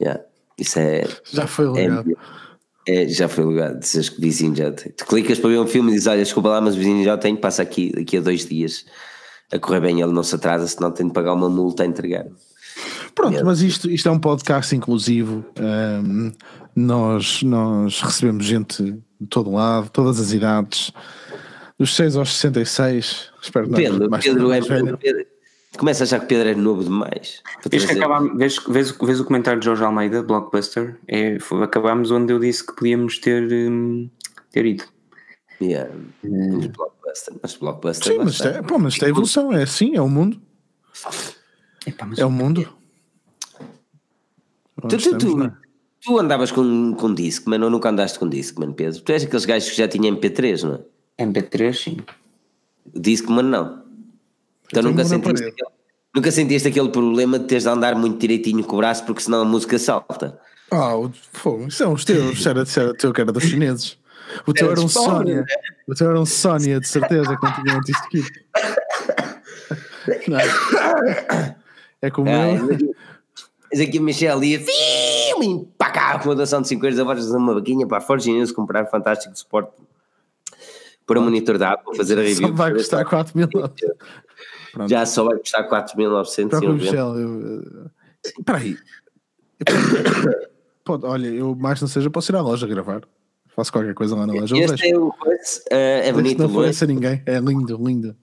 Yeah. 0.00 0.22
Isso 0.58 0.78
é. 0.78 1.04
Já 1.24 1.46
foi 1.46 1.68
legal. 1.68 2.04
É, 2.06 2.45
é, 2.88 3.08
já 3.08 3.28
foi 3.28 3.44
lugar, 3.44 3.74
dizes 3.74 4.08
que 4.08 4.18
o 4.18 4.20
vizinho 4.20 4.54
já 4.54 4.70
tem. 4.70 4.92
Tu 4.92 5.04
clicas 5.06 5.38
para 5.38 5.50
ver 5.50 5.58
um 5.58 5.66
filme 5.66 5.90
e 5.90 5.94
dizes: 5.94 6.06
Olha, 6.06 6.22
desculpa 6.22 6.50
lá, 6.50 6.60
mas 6.60 6.74
o 6.74 6.78
vizinho 6.78 7.04
já 7.04 7.18
tem, 7.18 7.34
passa 7.34 7.62
aqui 7.62 7.92
daqui 7.92 8.16
a 8.16 8.20
dois 8.20 8.46
dias 8.46 8.84
a 9.52 9.58
correr 9.58 9.80
bem, 9.80 10.00
ele 10.00 10.12
não 10.12 10.22
se 10.22 10.34
atrasa, 10.34 10.66
senão 10.66 10.90
tem 10.90 11.06
de 11.06 11.12
pagar 11.12 11.32
uma 11.32 11.48
multa 11.48 11.82
a 11.82 11.86
entregar. 11.86 12.26
Pronto, 13.14 13.44
mas 13.44 13.62
isto, 13.62 13.90
isto 13.90 14.08
é 14.08 14.12
um 14.12 14.18
podcast 14.18 14.74
inclusivo. 14.74 15.44
Um, 15.58 16.32
nós, 16.74 17.42
nós 17.42 18.00
recebemos 18.02 18.44
gente 18.44 18.82
de 18.82 19.26
todo 19.28 19.50
lado, 19.50 19.88
todas 19.88 20.20
as 20.20 20.32
idades, 20.32 20.92
dos 21.78 21.94
6 21.96 22.16
aos 22.16 22.34
66. 22.36 23.30
Espero 23.40 23.68
que 23.68 23.74
Pedro, 23.74 24.10
mais 24.10 24.24
Pedro, 24.24 24.52
é, 24.52 24.60
Pedro, 24.60 24.98
Começa 25.78 26.02
a 26.02 26.04
achar 26.04 26.20
que 26.20 26.26
Pedro 26.26 26.48
é 26.48 26.54
novo 26.54 26.84
demais. 26.84 27.42
Vês, 27.70 27.84
que 27.84 27.92
acabamos, 27.92 28.36
vês, 28.38 28.58
vês, 28.68 28.90
vês, 28.90 29.20
o 29.20 29.24
comentário 29.24 29.60
de 29.60 29.66
Jorge 29.66 29.84
Almeida, 29.84 30.22
Blockbuster? 30.22 30.98
É, 31.06 31.36
acabámos 31.62 32.10
onde 32.10 32.32
eu 32.32 32.38
disse 32.38 32.66
que 32.66 32.74
podíamos 32.74 33.18
ter, 33.18 33.52
um, 33.52 34.08
ter 34.50 34.64
ido. 34.64 34.84
Yeah. 35.60 35.90
Hum. 36.24 36.60
Blockbuster, 36.68 37.34
mas 37.42 37.56
Blockbuster. 37.56 38.12
Sim, 38.12 38.18
mas, 38.18 38.40
é, 38.40 38.62
pô, 38.62 38.78
mas 38.78 38.94
isto 38.94 39.04
é 39.04 39.08
evolução, 39.08 39.52
é 39.52 39.62
assim, 39.62 39.96
é 39.96 40.00
o 40.00 40.08
mundo. 40.08 40.40
Epá, 41.86 42.08
é 42.16 42.24
o 42.24 42.30
mundo. 42.30 42.66
Tu, 44.88 44.98
tu, 44.98 45.18
tu, 45.18 45.52
tu, 46.00 46.18
andavas 46.18 46.52
com, 46.52 46.94
com 46.94 47.14
Discman 47.14 47.62
ou 47.62 47.70
nunca 47.70 47.88
andaste 47.88 48.18
com 48.18 48.28
Discman, 48.28 48.72
Pedro? 48.72 49.00
Tu 49.00 49.12
és 49.12 49.24
aqueles 49.24 49.44
gajos 49.44 49.70
que 49.70 49.76
já 49.76 49.88
tinham 49.88 50.16
MP3, 50.16 50.62
não 50.62 50.74
é? 50.74 51.24
MP3, 51.24 51.72
sim. 51.74 51.96
Disco, 52.94 53.32
mas 53.32 53.44
não. 53.44 53.85
Então 54.66 54.82
nunca 54.82 55.04
sentiste, 55.04 55.44
aquele, 55.44 55.70
nunca 56.14 56.30
sentiste 56.30 56.68
aquele 56.68 56.88
problema 56.88 57.38
de 57.38 57.46
teres 57.46 57.64
de 57.64 57.68
andar 57.68 57.94
muito 57.94 58.18
direitinho 58.18 58.64
com 58.64 58.76
o 58.76 58.78
braço 58.78 59.04
porque 59.04 59.22
senão 59.22 59.42
a 59.42 59.44
música 59.44 59.78
salta. 59.78 60.38
Ah, 60.70 60.96
oh, 60.96 61.10
fogo, 61.32 61.66
os 61.66 62.04
teus, 62.04 62.44
era, 62.46 62.64
era 62.76 62.94
teu 62.94 63.12
que 63.12 63.20
era 63.20 63.32
dos 63.32 63.44
chineses. 63.44 63.98
O 64.46 64.52
teu 64.52 64.70
era 64.70 64.80
um 64.80 64.88
Sónia. 64.88 65.42
Né? 65.42 65.46
O 65.86 65.94
teu 65.94 66.10
era 66.10 66.20
um 66.20 66.26
Sónia, 66.26 66.80
de 66.80 66.88
certeza, 66.88 67.36
que 67.36 67.44
não 67.44 67.52
tinha 67.54 67.76
anti-skip. 67.76 68.26
É 72.02 72.10
como 72.10 72.28
ah, 72.28 72.52
eu. 72.52 72.94
Mas 73.72 73.80
aqui 73.80 73.98
o 73.98 74.02
Michel 74.02 74.42
ia 74.44 74.60
para 75.76 75.90
cá 75.90 76.18
com 76.18 76.30
a 76.30 76.34
doação 76.34 76.62
de 76.62 76.68
50 76.68 77.00
euros 77.00 77.34
a 77.34 77.38
uma 77.38 77.54
vaquinha 77.54 77.86
para 77.86 77.98
a 77.98 78.00
Forge 78.00 78.30
News 78.30 78.52
comprar 78.52 78.86
fantástico 78.86 79.36
suporte 79.36 79.70
para 81.06 81.20
o 81.20 81.22
monitor 81.22 81.56
da 81.56 81.72
Apple, 81.72 81.96
fazer 81.96 82.18
a 82.18 82.22
review. 82.22 82.48
Só 82.48 82.54
vai 82.54 82.72
custar 82.72 83.04
4 83.04 83.36
mil. 83.36 83.48
Já 84.88 85.06
só 85.06 85.24
vai 85.24 85.38
custar 85.38 85.68
4.990. 85.68 87.90
Espera 88.24 88.58
aí. 88.58 88.76
Pode, 90.84 91.04
olha, 91.04 91.28
eu 91.28 91.56
mais 91.56 91.80
não 91.80 91.88
seja, 91.88 92.10
posso 92.10 92.30
ir 92.30 92.36
à 92.36 92.40
loja 92.40 92.66
gravar. 92.66 93.02
Faço 93.56 93.72
qualquer 93.72 93.94
coisa 93.94 94.14
lá 94.14 94.26
na 94.26 94.34
loja. 94.34 94.56
Este 94.56 94.90
é, 94.90 94.96
o, 94.96 95.08
uh, 95.08 95.14
é 95.70 96.12
bonito. 96.12 96.42
Não 96.42 96.52
conhece 96.52 96.86
ninguém. 96.86 97.22
É 97.24 97.40
lindo, 97.40 97.80
lindo. 97.82 98.14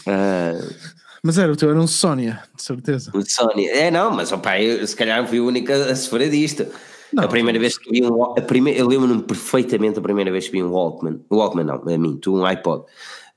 Uh, 0.00 0.74
mas 1.22 1.38
era 1.38 1.52
o 1.52 1.56
teu, 1.56 1.70
era 1.70 1.80
um 1.80 1.86
Sónia, 1.86 2.42
de 2.54 2.62
certeza. 2.62 3.12
Um 3.14 3.22
Sónia. 3.24 3.70
É, 3.70 3.90
não, 3.90 4.10
mas 4.10 4.32
opa, 4.32 4.60
eu 4.60 4.84
se 4.84 4.96
calhar 4.96 5.24
fui 5.26 5.38
a 5.38 5.42
única 5.42 5.92
a 5.92 5.94
sofrer 5.94 6.28
disto. 6.28 6.66
Não, 7.12 7.24
a 7.24 7.28
primeira 7.28 7.58
vez 7.58 7.78
que 7.78 7.90
vi 7.90 8.04
um. 8.04 8.24
A 8.24 8.40
primeira, 8.40 8.80
eu 8.80 8.88
lembro-me 8.88 9.22
perfeitamente 9.22 9.98
a 9.98 10.02
primeira 10.02 10.32
vez 10.32 10.46
que 10.46 10.52
vi 10.52 10.62
um 10.62 10.72
Walkman. 10.72 11.20
O 11.30 11.36
Walkman 11.36 11.64
não, 11.64 11.76
a 11.76 11.98
mim, 11.98 12.16
tu 12.16 12.36
um 12.36 12.44
iPod. 12.44 12.84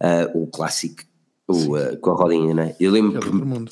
Uh, 0.02 0.44
o 0.44 0.48
clássico, 0.48 1.04
o, 1.48 1.78
uh, 1.78 1.98
com 2.00 2.12
a 2.12 2.16
rodinha, 2.16 2.54
né? 2.54 2.76
Eu 2.80 2.92
lembro. 2.92 3.20
É 3.20 3.66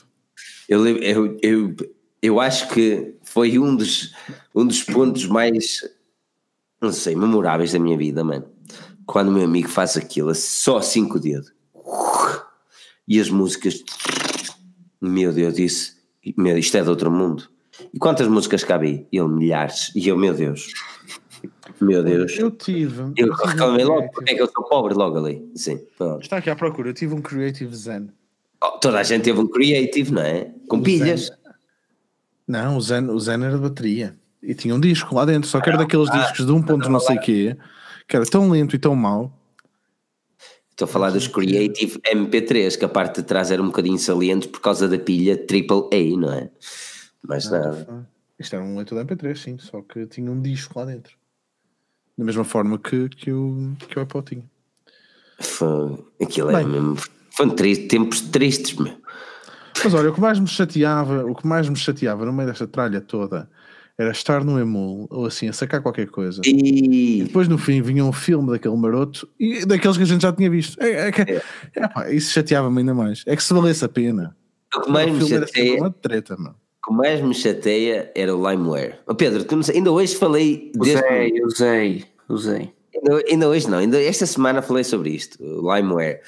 eu, 0.67 0.85
eu, 0.87 1.39
eu, 1.41 1.75
eu 2.21 2.39
acho 2.39 2.69
que 2.69 3.15
foi 3.23 3.57
um 3.59 3.75
dos, 3.75 4.13
um 4.55 4.65
dos 4.65 4.83
pontos 4.83 5.25
mais, 5.25 5.81
não 6.81 6.91
sei, 6.91 7.15
memoráveis 7.15 7.73
da 7.73 7.79
minha 7.79 7.97
vida, 7.97 8.23
mano. 8.23 8.45
Quando 9.05 9.27
o 9.27 9.31
meu 9.31 9.43
amigo 9.43 9.67
faz 9.67 9.97
aquilo, 9.97 10.33
só 10.33 10.81
cinco 10.81 11.19
dedos. 11.19 11.51
E 13.07 13.19
as 13.19 13.29
músicas. 13.29 13.83
Meu 15.01 15.33
Deus, 15.33 15.55
disse. 15.55 15.93
Meu, 16.37 16.57
isto 16.57 16.77
é 16.77 16.81
de 16.81 16.89
outro 16.89 17.11
mundo. 17.11 17.49
E 17.93 17.99
quantas 17.99 18.27
músicas 18.27 18.63
cabe 18.63 18.87
aí? 18.87 19.07
Ele, 19.11 19.27
milhares. 19.27 19.91
E 19.93 20.07
eu, 20.07 20.17
meu 20.17 20.33
Deus. 20.33 20.71
Meu 21.83 22.03
Deus. 22.03 22.37
Eu 22.37 22.51
tive. 22.51 23.01
Eu, 23.17 23.27
eu 23.27 23.33
reclamei 23.33 23.85
logo 23.85 24.09
porque 24.11 24.31
é 24.31 24.35
que 24.35 24.41
eu 24.41 24.49
sou 24.49 24.63
pobre 24.63 24.93
logo 24.93 25.17
ali. 25.17 25.49
Sim. 25.55 25.79
Pronto. 25.97 26.21
Está 26.21 26.37
aqui 26.37 26.49
à 26.49 26.55
procura. 26.55 26.89
Eu 26.89 26.93
tive 26.93 27.13
um 27.13 27.21
Creative 27.21 27.75
Zen. 27.75 28.09
Oh, 28.63 28.77
toda 28.79 28.99
a 28.99 29.03
gente 29.03 29.23
teve 29.23 29.39
um 29.39 29.47
Creative, 29.47 30.11
não 30.11 30.21
é? 30.21 30.51
Com 30.67 30.77
o 30.77 30.83
pilhas. 30.83 31.25
Zen. 31.27 31.37
Não, 32.47 32.77
o 32.77 32.81
Zen, 32.81 33.09
o 33.09 33.19
Zen 33.19 33.43
era 33.43 33.55
de 33.55 33.61
bateria. 33.61 34.15
E 34.41 34.53
tinha 34.53 34.75
um 34.75 34.79
disco 34.79 35.15
lá 35.15 35.25
dentro, 35.25 35.49
só 35.49 35.61
que 35.61 35.69
era 35.69 35.77
daqueles 35.77 36.09
ah, 36.09 36.17
discos 36.17 36.45
de 36.45 36.51
um 36.51 36.61
ponto 36.61 36.89
não 36.89 36.99
sei 36.99 37.17
quê, 37.17 37.55
que 38.07 38.15
era 38.15 38.25
tão 38.25 38.49
lento 38.49 38.75
e 38.75 38.79
tão 38.79 38.93
mau. 38.93 39.31
Estou 40.69 40.85
a 40.85 40.87
falar 40.87 41.11
dos 41.11 41.27
Creative 41.27 41.99
MP3, 41.99 42.77
que 42.77 42.83
a 42.83 42.89
parte 42.89 43.21
de 43.21 43.27
trás 43.27 43.51
era 43.51 43.61
um 43.61 43.67
bocadinho 43.67 43.97
saliente 43.97 44.49
por 44.49 44.59
causa 44.59 44.87
da 44.87 44.97
pilha 44.97 45.35
AAA, 45.35 46.17
não 46.17 46.33
é? 46.33 46.49
Mas 47.21 47.49
não. 47.49 48.05
Isto 48.37 48.55
era 48.55 48.65
um 48.65 48.75
leitor 48.75 49.01
de 49.01 49.15
MP3, 49.15 49.37
sim, 49.37 49.57
só 49.59 49.81
que 49.81 50.05
tinha 50.07 50.29
um 50.29 50.41
disco 50.41 50.77
lá 50.77 50.85
dentro. 50.85 51.15
Da 52.17 52.23
mesma 52.23 52.43
forma 52.43 52.77
que, 52.77 53.09
que, 53.09 53.31
o, 53.31 53.73
que 53.87 53.97
o 53.97 54.01
Apple 54.01 54.21
tinha. 54.21 54.43
Foi, 55.39 55.97
aquilo 56.21 56.49
era 56.49 56.63
mesmo. 56.63 56.97
Foram 57.31 57.55
tempos 57.55 58.21
tristes, 58.21 58.77
meu. 58.77 58.95
Mas 59.83 59.93
olha, 59.93 60.11
o 60.11 60.13
que 60.13 60.21
mais 60.21 60.39
me 60.39 60.47
chateava, 60.47 61.25
o 61.25 61.35
que 61.35 61.47
mais 61.47 61.67
me 61.67 61.75
chateava 61.75 62.25
no 62.25 62.33
meio 62.33 62.47
desta 62.47 62.67
tralha 62.67 63.01
toda 63.01 63.49
era 63.97 64.11
estar 64.11 64.43
no 64.43 64.59
emul 64.59 65.07
ou 65.09 65.25
assim 65.25 65.47
a 65.47 65.53
sacar 65.53 65.79
qualquer 65.81 66.07
coisa 66.07 66.41
e, 66.43 67.19
e 67.19 67.23
depois 67.23 67.47
no 67.47 67.59
fim 67.59 67.79
vinha 67.79 68.03
um 68.03 68.11
filme 68.11 68.49
daquele 68.49 68.75
maroto 68.75 69.27
e 69.39 69.65
daqueles 69.65 69.97
que 69.97 70.03
a 70.03 70.05
gente 70.05 70.21
já 70.21 70.33
tinha 70.33 70.49
visto. 70.49 70.81
É, 70.81 71.09
é, 71.09 71.09
é, 71.09 71.41
é 71.75 71.87
pá, 71.87 72.09
isso 72.11 72.31
chateava-me 72.31 72.79
ainda 72.79 72.93
mais. 72.93 73.23
É 73.27 73.35
que 73.35 73.43
se 73.43 73.53
valesse 73.53 73.85
a 73.85 73.89
pena. 73.89 74.35
O 74.75 74.81
que 74.81 74.91
mais 74.91 75.11
o 75.11 75.13
me 75.13 75.27
chateia. 75.27 75.79
Uma 75.79 75.91
treta, 75.91 76.35
mano. 76.37 76.55
O 76.83 76.89
que 76.89 76.93
mais 76.93 77.21
me 77.21 77.33
chateia 77.33 78.11
era 78.13 78.35
o 78.35 78.49
Limeware. 78.49 78.99
Oh 79.07 79.15
Pedro, 79.15 79.45
tu 79.45 79.63
sei, 79.63 79.77
ainda 79.77 79.91
hoje 79.91 80.15
falei. 80.15 80.71
Usei, 80.77 80.95
deste... 80.95 81.43
usei, 81.43 82.05
usei. 82.27 82.73
Ainda, 82.93 83.23
ainda, 83.29 83.49
hoje 83.49 83.69
não, 83.69 83.77
ainda 83.77 84.01
esta 84.01 84.25
semana 84.25 84.61
falei 84.61 84.83
sobre 84.83 85.11
isto, 85.11 85.41
o 85.41 85.73
Limeware. 85.73 86.19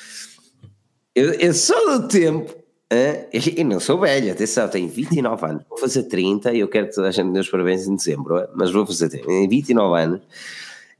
Eu, 1.14 1.34
eu 1.34 1.54
sou 1.54 2.00
do 2.00 2.08
tempo 2.08 2.54
Uh, 2.94 3.26
e 3.34 3.64
não 3.64 3.80
sou 3.80 4.00
velho, 4.00 4.32
atenção, 4.32 4.68
tenho 4.68 4.88
29 4.88 5.44
anos, 5.44 5.64
vou 5.68 5.80
fazer 5.80 6.04
30 6.04 6.54
e 6.54 6.60
eu 6.60 6.68
quero 6.68 6.88
que 6.88 6.94
toda 6.94 7.08
a 7.08 7.12
gente 7.12 7.26
me 7.26 7.34
dê 7.34 7.40
os 7.40 7.50
parabéns 7.50 7.88
em 7.88 7.96
dezembro, 7.96 8.48
mas 8.56 8.72
vou 8.72 8.86
fazer 8.86 9.10
30. 9.10 9.26
Tenho 9.26 9.50
29 9.50 10.02
anos, 10.04 10.22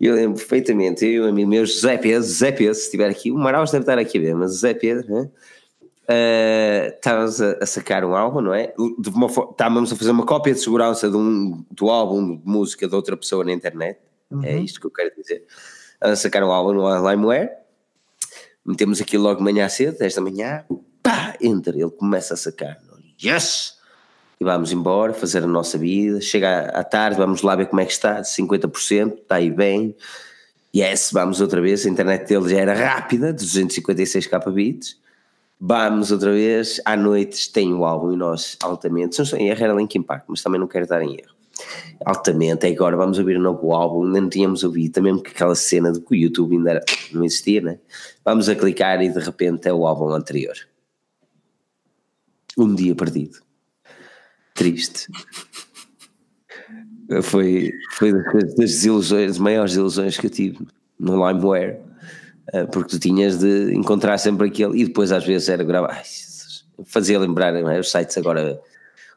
eu 0.02 0.16
lembro 0.16 0.36
perfeitamente, 0.36 1.06
eu 1.06 1.12
e 1.12 1.20
o 1.20 1.30
amigo 1.30 1.48
meu 1.48 1.64
José 1.64 1.96
Pedro, 1.98 2.24
José 2.24 2.52
Pedro, 2.52 2.74
se 2.74 2.86
estiver 2.86 3.08
aqui, 3.08 3.30
o 3.30 3.38
Maraus 3.38 3.70
deve 3.70 3.84
estar 3.84 4.00
aqui 4.00 4.18
a 4.18 4.22
ver, 4.22 4.36
mas 4.36 4.54
José 4.54 4.74
Pedro, 4.74 5.14
uh, 5.14 5.32
estávamos 6.08 7.42
a, 7.42 7.52
a, 7.62 7.66
sacar 7.66 8.04
um 8.06 8.16
álbum, 8.16 8.42
não 8.42 8.54
é? 8.54 8.74
Estávamos 9.52 9.92
a 9.92 9.96
fazer 9.96 10.12
uma 10.12 10.26
cópia 10.26 10.54
de 10.54 10.60
segurança 10.60 11.10
de 11.10 11.18
um, 11.18 11.64
do 11.72 11.90
álbum 11.90 12.38
de 12.38 12.42
música 12.46 12.88
de 12.88 12.96
outra 12.96 13.18
pessoa 13.18 13.44
na 13.44 13.52
internet, 13.52 14.00
é 14.32 14.36
uhum. 14.36 14.44
é 14.44 14.58
isto 14.58 14.80
que 14.80 14.88
eu 14.88 14.92
quero 14.92 15.12
dizer. 15.16 15.46
A 16.00 16.16
sacar 16.16 16.44
um 16.44 16.52
álbum 16.52 16.74
no 16.74 17.10
Limeware, 17.10 17.52
metemos 18.66 19.02
aqui 19.02 19.18
logo 19.18 19.38
de 19.38 19.44
manhã 19.44 19.68
cedo, 19.70 19.98
10 19.98 20.16
da 20.16 20.22
manhã. 20.22 20.66
Pá, 21.02 21.36
entra, 21.42 21.76
ele 21.76 21.92
começa 21.92 22.34
a 22.34 22.38
sacar, 22.38 22.78
yes! 23.24 23.76
E 24.40 24.44
vamos 24.44 24.72
embora, 24.74 25.14
fazer 25.14 25.44
a 25.44 25.48
nossa 25.48 25.78
vida, 25.78 26.20
chega 26.20 26.66
à 26.70 26.84
tarde, 26.84 27.18
vamos 27.18 27.42
lá 27.42 27.56
ver 27.56 27.68
como 27.68 27.80
é 27.80 27.86
que 27.86 27.94
está, 27.94 28.22
50%, 28.22 29.14
está 29.14 29.36
aí 29.36 29.50
bem, 29.50 29.96
yes, 30.76 31.12
vamos 31.14 31.40
outra 31.40 31.62
vez, 31.62 31.86
a 31.86 31.90
internet 31.90 32.28
dele 32.28 32.50
já 32.50 32.60
era 32.60 32.74
rápida, 32.74 33.32
256 33.32 34.28
kbits, 34.28 34.98
vamos 35.60 36.12
outra 36.12 36.32
vez, 36.32 36.82
à 36.86 36.96
noite 36.96 37.52
tem 37.52 37.74
o 37.74 37.86
álbum 37.86 38.14
e 38.14 38.18
nós 38.18 38.58
altamente, 38.62 39.18
não 39.18 39.26
sou 39.26 39.40
em 39.40 39.50
erro 39.50 39.64
era 39.64 39.74
Linkin 39.74 40.02
Park, 40.02 40.26
mas 40.28 40.42
também 40.42 40.60
não 40.60 40.68
quero 40.68 40.84
estar 40.84 41.02
em 41.02 41.14
erro, 41.14 41.36
altamente, 42.06 42.68
agora 42.68 42.98
vamos 42.98 43.18
ouvir 43.18 43.38
um 43.38 43.42
novo 43.42 43.74
álbum, 43.74 44.06
ainda 44.06 44.22
não 44.22 44.30
tínhamos 44.30 44.64
ouvido, 44.64 44.94
também 44.94 45.16
porque 45.16 45.32
aquela 45.32 45.56
cena 45.56 45.92
de 45.92 46.00
que 46.00 46.14
o 46.14 46.16
YouTube 46.16 46.58
ainda 46.58 46.72
era, 46.72 46.86
não 47.12 47.24
existia, 47.24 47.62
né? 47.62 47.80
Vamos 48.24 48.50
a 48.50 48.56
clicar 48.56 49.02
e 49.02 49.10
de 49.10 49.20
repente 49.20 49.68
é 49.68 49.74
o 49.74 49.86
álbum 49.86 50.10
anterior 50.10 50.56
um 52.58 52.74
dia 52.74 52.96
perdido. 52.96 53.40
Triste. 54.54 55.08
foi, 57.24 57.72
foi 57.92 58.14
das 58.14 58.56
desilusões, 58.56 59.28
das 59.28 59.40
maiores 59.40 59.74
ilusões 59.74 60.18
que 60.18 60.28
eu 60.28 60.32
tive 60.32 60.66
no 60.98 61.28
LimeWare, 61.28 61.82
porque 62.72 62.90
tu 62.90 63.00
tinhas 63.00 63.40
de 63.40 63.74
encontrar 63.74 64.18
sempre 64.18 64.48
aquele, 64.48 64.80
e 64.80 64.86
depois 64.86 65.12
às 65.12 65.26
vezes 65.26 65.50
era 65.50 65.64
gravar, 65.64 66.02
fazia 66.86 67.20
lembrar 67.20 67.56
é? 67.56 67.80
os 67.80 67.92
sites 67.92 68.18
agora. 68.18 68.60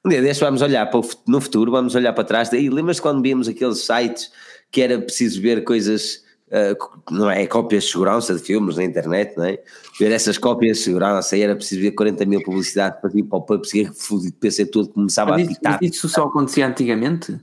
Um 0.04 0.08
dia 0.08 0.22
deste 0.22 0.42
vamos 0.42 0.62
olhar 0.62 0.86
para 0.86 1.00
o, 1.00 1.10
no 1.26 1.40
futuro, 1.40 1.70
vamos 1.70 1.94
olhar 1.94 2.12
para 2.12 2.24
trás, 2.24 2.48
daí 2.48 2.70
lembras 2.70 3.00
quando 3.00 3.22
víamos 3.22 3.48
aqueles 3.48 3.84
sites 3.84 4.30
que 4.70 4.80
era 4.80 4.98
preciso 4.98 5.40
ver 5.40 5.64
coisas 5.64 6.26
Uh, 6.48 7.12
não 7.12 7.30
é 7.30 7.46
cópias 7.46 7.84
de 7.84 7.90
segurança 7.90 8.34
de 8.34 8.40
filmes 8.40 8.76
na 8.78 8.84
internet, 8.84 9.36
não 9.36 9.44
é? 9.44 9.58
Ver 10.00 10.10
essas 10.10 10.38
cópias 10.38 10.78
de 10.78 10.84
segurança 10.84 11.34
aí 11.34 11.42
era 11.42 11.54
preciso 11.54 11.82
ver 11.82 11.90
40 11.90 12.24
mil 12.24 12.42
publicidade 12.42 13.02
para 13.02 13.10
ir 13.14 13.24
para 13.24 13.38
o 13.38 13.42
pub, 13.42 13.66
seguir 13.66 13.92
fudido 13.92 14.34
PC 14.38 14.64
todo 14.64 14.88
começava 14.88 15.32
mas 15.32 15.42
a 15.42 15.44
apitar. 15.44 15.78
Mas 15.82 15.90
isso 15.90 16.08
só 16.08 16.24
acontecia 16.24 16.66
antigamente? 16.66 17.38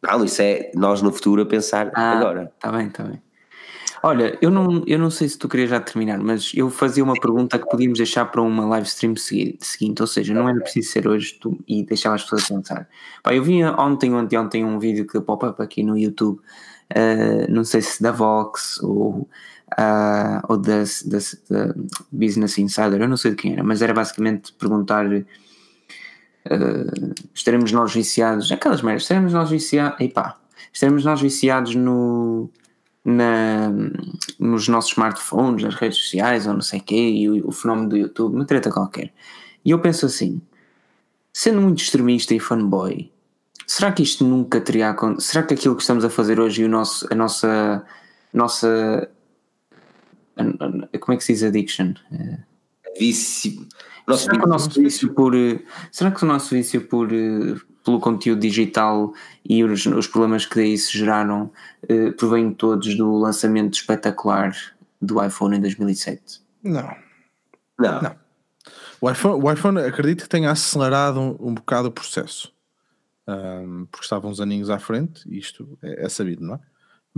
Não, 0.00 0.24
isso 0.24 0.40
é 0.40 0.70
nós 0.72 1.02
no 1.02 1.10
futuro 1.10 1.42
a 1.42 1.46
pensar 1.46 1.90
ah, 1.94 2.12
agora. 2.12 2.52
Está 2.54 2.70
bem, 2.70 2.86
está 2.86 3.02
bem. 3.02 3.20
Olha, 4.06 4.38
eu 4.40 4.52
não, 4.52 4.84
eu 4.86 5.00
não 5.00 5.10
sei 5.10 5.28
se 5.28 5.36
tu 5.36 5.48
querias 5.48 5.68
já 5.68 5.80
terminar, 5.80 6.20
mas 6.20 6.52
eu 6.54 6.70
fazia 6.70 7.02
uma 7.02 7.14
pergunta 7.14 7.58
que 7.58 7.68
podíamos 7.68 7.98
deixar 7.98 8.24
para 8.26 8.40
uma 8.40 8.64
live 8.64 8.86
stream 8.86 9.16
seguinte, 9.16 10.00
ou 10.00 10.06
seja, 10.06 10.32
não 10.32 10.48
era 10.48 10.60
preciso 10.60 10.92
ser 10.92 11.08
hoje 11.08 11.36
tu, 11.40 11.58
e 11.66 11.82
deixar 11.82 12.14
as 12.14 12.22
pessoas 12.22 12.46
pensar. 12.46 12.88
Pá, 13.20 13.34
eu 13.34 13.42
vi 13.42 13.64
ontem, 13.64 14.14
ontem, 14.14 14.38
ontem 14.38 14.64
um 14.64 14.78
vídeo 14.78 15.08
que 15.08 15.20
pop-up 15.20 15.60
aqui 15.60 15.82
no 15.82 15.98
YouTube 15.98 16.38
uh, 16.38 17.52
não 17.52 17.64
sei 17.64 17.82
se 17.82 18.00
da 18.00 18.12
Vox 18.12 18.80
ou, 18.80 19.28
uh, 19.76 20.40
ou 20.48 20.56
da, 20.56 20.84
da, 21.06 21.18
da, 21.50 21.74
Business 22.12 22.58
Insider, 22.58 23.00
eu 23.00 23.08
não 23.08 23.16
sei 23.16 23.32
de 23.32 23.36
quem 23.38 23.54
era, 23.54 23.64
mas 23.64 23.82
era 23.82 23.92
basicamente 23.92 24.52
perguntar. 24.52 25.04
Uh, 25.12 25.26
estaremos 27.34 27.72
nós 27.72 27.92
viciados, 27.92 28.52
aquelas 28.52 28.82
merdas, 28.82 29.02
estaremos 29.02 29.32
nós 29.32 29.50
viciados, 29.50 30.00
epá, 30.00 30.38
estaremos 30.72 31.04
nós 31.04 31.20
viciados 31.20 31.74
no, 31.74 32.48
na, 33.06 33.70
nos 34.38 34.68
nossos 34.68 34.90
smartphones, 34.90 35.62
nas 35.62 35.76
redes 35.76 35.98
sociais 35.98 36.46
ou 36.46 36.52
não 36.52 36.60
sei 36.60 36.80
o 36.80 36.82
quê, 36.82 37.08
e 37.08 37.30
o, 37.30 37.48
o, 37.48 37.52
fenómeno 37.52 37.88
do 37.88 37.96
YouTube, 37.96 38.34
uma 38.34 38.44
treta 38.44 38.70
qualquer. 38.70 39.12
E 39.64 39.70
eu 39.70 39.78
penso 39.78 40.04
assim, 40.04 40.42
sendo 41.32 41.60
muito 41.62 41.80
extremista 41.80 42.34
e 42.34 42.40
fanboy, 42.40 43.10
Será 43.66 43.90
que 43.90 44.02
isto 44.02 44.24
nunca 44.24 44.60
teria 44.60 44.90
acontecido? 44.90 45.28
Será 45.28 45.42
que 45.42 45.54
aquilo 45.54 45.74
que 45.74 45.82
estamos 45.82 46.04
a 46.04 46.10
fazer 46.10 46.38
hoje 46.38 46.62
e 46.62 46.64
o 46.64 46.68
nosso, 46.68 47.04
a 47.10 47.16
nossa, 47.16 47.84
nossa 48.32 49.10
como 51.00 51.14
é 51.14 51.16
que 51.16 51.24
se 51.24 51.32
diz 51.32 51.42
addiction? 51.42 51.94
Vício. 52.98 53.66
Nosso 54.06 54.24
será, 54.24 54.38
que 54.38 54.46
o 54.46 54.48
nosso 54.48 54.70
vício 54.70 55.12
por, 55.12 55.32
será 55.90 56.12
que 56.12 56.22
o 56.22 56.28
nosso 56.28 56.54
vício 56.54 56.86
por, 56.86 57.08
pelo 57.86 58.00
conteúdo 58.00 58.40
digital 58.40 59.14
e 59.48 59.62
os, 59.62 59.86
os 59.86 60.08
problemas 60.08 60.44
que 60.44 60.56
daí 60.56 60.76
se 60.76 60.98
geraram 60.98 61.52
uh, 61.84 62.12
provêm 62.14 62.52
todos 62.52 62.96
do 62.96 63.16
lançamento 63.16 63.74
espetacular 63.74 64.52
do 65.00 65.24
iPhone 65.24 65.56
em 65.56 65.60
2007? 65.60 66.42
Não. 66.64 66.90
Não. 67.78 68.02
Não. 68.02 68.16
O 69.00 69.08
iPhone, 69.08 69.40
o 69.40 69.52
iPhone 69.52 69.78
acredito 69.78 70.24
que 70.24 70.28
tenha 70.28 70.50
acelerado 70.50 71.20
um, 71.20 71.36
um 71.38 71.54
bocado 71.54 71.86
o 71.86 71.92
processo. 71.92 72.52
Um, 73.28 73.86
porque 73.90 74.04
estava 74.04 74.26
uns 74.26 74.40
aninhos 74.40 74.68
à 74.68 74.80
frente, 74.80 75.22
e 75.28 75.38
isto 75.38 75.78
é, 75.80 76.06
é 76.06 76.08
sabido, 76.08 76.44
não 76.44 76.54
é? 76.54 76.60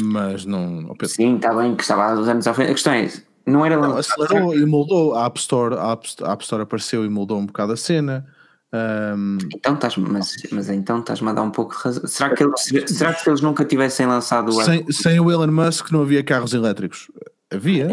Mas 0.00 0.44
não. 0.44 0.94
Sim, 1.04 1.36
está 1.36 1.54
bem 1.54 1.74
que 1.74 1.82
estava 1.82 2.04
há 2.04 2.14
uns 2.14 2.28
anos 2.28 2.46
à 2.46 2.52
frente. 2.52 2.70
A 2.70 2.74
questão 2.74 2.92
é: 2.92 3.10
não 3.46 3.64
era. 3.64 3.76
Não, 3.76 3.96
acelerou 3.96 4.54
e 4.54 4.64
moldou. 4.66 5.14
A 5.14 5.26
App 5.26 5.38
Store, 5.40 5.74
a 5.76 5.92
App, 5.92 6.06
a 6.22 6.32
App 6.32 6.42
Store 6.44 6.62
apareceu 6.62 7.04
e 7.04 7.08
moldou 7.08 7.38
um 7.38 7.46
bocado 7.46 7.72
a 7.72 7.76
cena. 7.76 8.26
Um... 8.72 9.38
Então 9.54 9.74
estás, 9.74 9.96
mas, 9.96 10.34
mas 10.52 10.68
então 10.68 11.00
estás-me 11.00 11.30
a 11.30 11.32
dar 11.32 11.42
um 11.42 11.50
pouco 11.50 11.74
de 11.74 11.82
razão. 11.82 12.06
Será 12.06 12.34
que, 12.34 12.42
eles, 12.42 12.60
será 12.86 13.14
que 13.14 13.22
se 13.22 13.30
eles 13.30 13.40
nunca 13.40 13.64
tivessem 13.64 14.06
lançado 14.06 14.48
o 14.48 14.62
sem, 14.62 14.90
sem 14.92 15.20
o 15.20 15.30
Elon 15.30 15.50
Musk 15.50 15.90
não 15.90 16.02
havia 16.02 16.22
carros 16.22 16.52
elétricos? 16.52 17.10
Havia. 17.50 17.88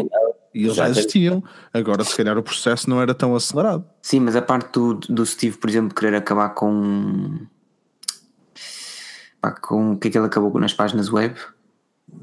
E 0.54 0.64
eles 0.64 0.76
já 0.76 0.88
existiam. 0.88 1.42
Agora, 1.72 2.04
se 2.04 2.16
calhar, 2.16 2.36
o 2.36 2.42
processo 2.42 2.88
não 2.88 3.00
era 3.00 3.14
tão 3.14 3.34
acelerado. 3.34 3.84
Sim, 4.02 4.20
mas 4.20 4.36
a 4.36 4.42
parte 4.42 4.72
do, 4.72 4.94
do 4.94 5.24
Steve, 5.24 5.56
por 5.56 5.68
exemplo, 5.68 5.94
querer 5.94 6.14
acabar 6.14 6.50
com. 6.50 7.46
Pá, 9.40 9.52
com 9.52 9.92
o 9.92 9.98
que 9.98 10.08
é 10.08 10.10
que 10.10 10.18
ele 10.18 10.26
acabou 10.26 10.58
nas 10.60 10.74
páginas 10.74 11.10
web? 11.10 11.38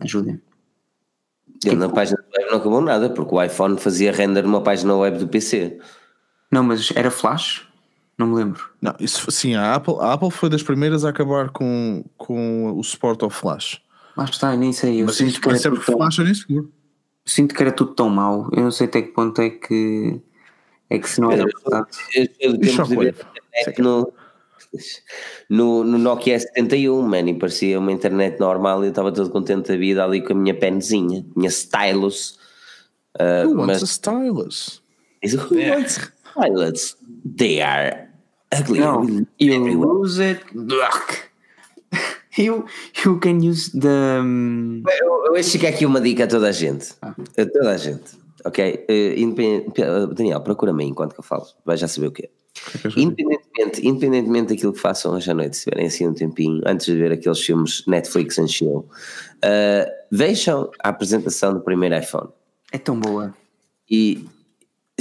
Ajudem. 0.02 0.42
Ele 1.66 1.76
na 1.76 1.90
página 1.90 2.18
web 2.38 2.52
não 2.52 2.58
acabou 2.58 2.82
nada, 2.82 3.10
porque 3.10 3.34
o 3.34 3.42
iPhone 3.42 3.80
fazia 3.80 4.12
render 4.12 4.44
numa 4.44 4.62
página 4.62 4.96
web 4.96 5.18
do 5.18 5.28
PC. 5.28 5.80
Não, 6.52 6.64
mas 6.64 6.92
era 6.96 7.10
flash? 7.10 7.68
Não 8.18 8.28
me 8.28 8.36
lembro. 8.36 8.70
Não, 8.82 8.94
isso, 9.00 9.30
sim, 9.32 9.56
a 9.56 9.76
Apple, 9.76 9.96
a 10.00 10.14
Apple 10.14 10.32
foi 10.32 10.50
das 10.50 10.62
primeiras 10.62 11.04
a 11.04 11.10
acabar 11.10 11.50
com, 11.50 12.04
com 12.18 12.78
o 12.78 12.84
suporte 12.84 13.24
ao 13.24 13.30
flash. 13.30 13.82
Mas 14.16 14.30
está, 14.30 14.56
nem 14.56 14.72
sei. 14.72 15.02
Eu 15.02 15.08
mas 15.08 15.16
sinto 15.16 15.42
que 15.42 15.58
sempre 15.58 15.84
tão, 15.84 15.98
flash 15.98 16.20
era 16.20 16.30
inseguro. 16.30 16.72
Sinto 17.26 17.56
que 17.56 17.62
era 17.62 17.72
tudo 17.72 17.94
tão 17.94 18.10
mau. 18.10 18.50
Eu 18.52 18.64
não 18.64 18.72
sei 18.72 18.88
até 18.88 19.02
que 19.02 19.10
ponto 19.10 19.42
é 19.42 19.50
que 19.50 20.22
é 20.90 21.00
que 21.00 21.10
se 21.10 21.20
não 21.20 21.32
era 21.32 21.46
verdade. 21.46 21.88
Eu, 22.14 22.28
eu, 22.40 24.14
no, 25.50 25.84
no 25.84 25.98
Nokia 25.98 26.40
71, 26.40 27.02
man, 27.02 27.30
e 27.30 27.34
parecia 27.34 27.80
uma 27.80 27.92
internet 27.92 28.40
normal 28.40 28.84
e 28.84 28.88
eu 28.88 28.90
estava 28.90 29.12
todo 29.12 29.30
contente 29.30 29.70
da 29.70 29.78
vida 29.78 30.04
ali 30.04 30.22
com 30.22 30.34
a 30.34 30.36
minha 30.36 30.54
penzinha, 30.54 31.26
minha 31.36 31.50
stylus. 31.50 32.38
Uh, 33.20 33.48
who 33.48 33.56
mas, 33.56 33.82
wants 33.82 33.84
a 33.84 33.86
stylus? 33.86 34.82
Who 35.24 35.56
yeah. 35.56 35.78
wants 35.78 36.12
stylus? 36.32 36.98
They 37.38 37.62
are 37.62 38.03
ugly. 38.60 38.80
No, 38.80 39.26
you 39.40 40.02
use 40.02 40.20
it. 40.20 40.42
You, 42.36 42.66
you 43.06 43.20
can 43.20 43.44
use 43.44 43.70
the. 43.80 44.20
Eu, 44.20 45.26
eu 45.28 45.36
acho 45.36 45.60
que 45.60 45.68
aqui 45.68 45.86
uma 45.86 46.02
dica 46.02 46.24
a 46.24 46.28
toda 46.28 46.48
a 46.48 46.52
gente. 46.52 46.96
Ah. 47.00 47.14
A 47.38 47.46
toda 47.46 47.70
a 47.70 47.78
gente. 47.78 48.18
Ok? 48.44 48.88
Uh, 48.90 50.14
Daniel, 50.16 50.42
procura-me 50.42 50.84
enquanto 50.84 51.14
que 51.14 51.20
eu 51.20 51.24
falo. 51.24 51.46
Vai 51.64 51.78
já 51.78 51.88
saber 51.88 52.08
o 52.08 52.12
que 52.12 52.24
é. 52.24 52.30
Independentemente, 52.98 53.88
independentemente 53.88 54.54
daquilo 54.54 54.74
que 54.74 54.80
façam 54.80 55.14
hoje 55.14 55.30
à 55.30 55.34
noite, 55.34 55.58
se 55.58 55.64
tiverem 55.66 55.88
assim 55.88 56.08
um 56.08 56.14
tempinho, 56.14 56.62
antes 56.66 56.86
de 56.86 56.96
ver 56.96 57.12
aqueles 57.12 57.40
filmes 57.40 57.84
Netflix 57.88 58.38
and 58.38 58.48
chill, 58.48 58.78
uh, 58.80 59.92
vejam 60.12 60.70
a 60.84 60.90
apresentação 60.90 61.54
do 61.54 61.62
primeiro 61.62 61.96
iPhone. 61.96 62.30
É 62.72 62.78
tão 62.78 63.00
boa. 63.00 63.34
E 63.90 64.26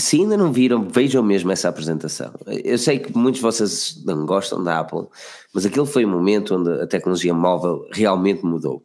se 0.03 0.16
ainda 0.20 0.36
não 0.36 0.53
viram, 0.53 0.88
vejam 0.88 1.22
mesmo 1.22 1.53
essa 1.53 1.68
apresentação. 1.68 2.34
Eu 2.46 2.76
sei 2.76 2.98
que 2.98 3.16
muitos 3.16 3.38
de 3.38 3.42
vocês 3.42 4.03
não 4.05 4.26
gostam 4.26 4.62
da 4.62 4.80
Apple, 4.80 5.07
mas 5.55 5.64
aquele 5.64 5.86
foi 5.86 6.05
o 6.05 6.09
momento 6.09 6.57
onde 6.57 6.70
a 6.82 6.86
tecnologia 6.86 7.32
móvel 7.32 7.86
realmente 7.92 8.44
mudou. 8.44 8.84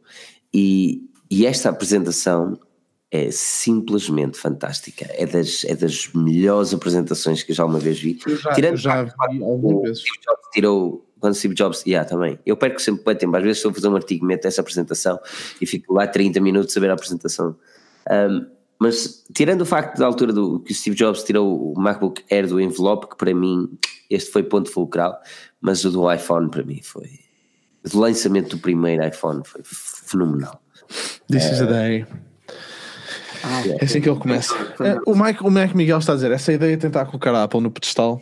E, 0.53 1.01
e 1.29 1.45
esta 1.45 1.69
apresentação 1.69 2.59
é 3.11 3.31
simplesmente 3.31 4.37
fantástica. 4.37 5.07
É 5.09 5.25
das, 5.25 5.63
é 5.65 5.75
das 5.75 6.11
melhores 6.13 6.73
apresentações 6.73 7.41
que 7.41 7.51
eu 7.51 7.55
já 7.55 7.65
uma 7.65 7.79
vez 7.79 7.99
vi. 7.99 8.19
Eu 8.25 8.37
já, 8.37 8.53
Tirando 8.53 8.73
eu 8.73 8.77
já 8.77 9.03
vi 9.03 9.43
algumas 9.43 9.81
vezes. 9.83 10.03
Jobs 10.03 10.49
tirou, 10.53 11.05
quando 11.19 11.33
Steve 11.33 11.55
Jobs, 11.55 11.83
yeah, 11.87 12.07
também. 12.07 12.37
Eu 12.45 12.55
perco 12.55 12.79
sempre 12.79 13.03
bem 13.03 13.15
tempo. 13.15 13.35
Às 13.35 13.43
vezes 13.43 13.57
estou 13.57 13.71
a 13.71 13.73
fazer 13.73 13.87
um 13.87 13.95
artigo, 13.95 14.23
meto 14.23 14.45
essa 14.45 14.61
apresentação 14.61 15.19
e 15.59 15.65
fico 15.65 15.93
lá 15.93 16.05
30 16.05 16.39
minutos 16.41 16.77
a 16.77 16.79
ver 16.79 16.91
a 16.91 16.93
apresentação. 16.93 17.55
Um, 18.09 18.56
mas 18.79 19.23
tirando 19.33 19.61
o 19.61 19.65
facto 19.65 19.97
da 19.97 20.05
altura 20.05 20.31
do 20.31 20.59
que 20.59 20.71
o 20.71 20.75
Steve 20.75 20.95
Jobs 20.95 21.23
tirou 21.23 21.73
o 21.73 21.79
MacBook 21.79 22.23
Air 22.31 22.47
do 22.47 22.59
envelope, 22.59 23.07
que 23.09 23.17
para 23.17 23.33
mim 23.33 23.69
este 24.09 24.31
foi 24.31 24.43
ponto 24.43 24.69
fulcral, 24.69 25.19
mas 25.59 25.83
o 25.83 25.91
do 25.91 26.11
iPhone 26.11 26.49
para 26.49 26.63
mim 26.63 26.81
foi. 26.81 27.19
O 27.93 27.97
lançamento 27.99 28.55
do 28.55 28.61
primeiro 28.61 29.05
iPhone 29.05 29.41
foi 29.45 29.61
fenomenal. 29.63 30.61
This 31.29 31.51
is 31.51 31.61
a 31.61 31.65
day. 31.65 32.05
Ah, 33.43 33.61
é 33.79 33.83
assim 33.83 34.01
que 34.01 34.09
ele 34.09 34.19
começa. 34.19 34.53
É, 34.79 34.97
o, 35.05 35.15
Mike, 35.15 35.43
o 35.43 35.51
Mac 35.51 35.73
Miguel 35.73 35.99
está 35.99 36.13
a 36.13 36.15
dizer: 36.15 36.31
essa 36.31 36.51
ideia 36.51 36.75
de 36.75 36.81
tentar 36.81 37.05
colocar 37.05 37.33
a 37.33 37.43
Apple 37.43 37.61
no 37.61 37.71
pedestal 37.71 38.21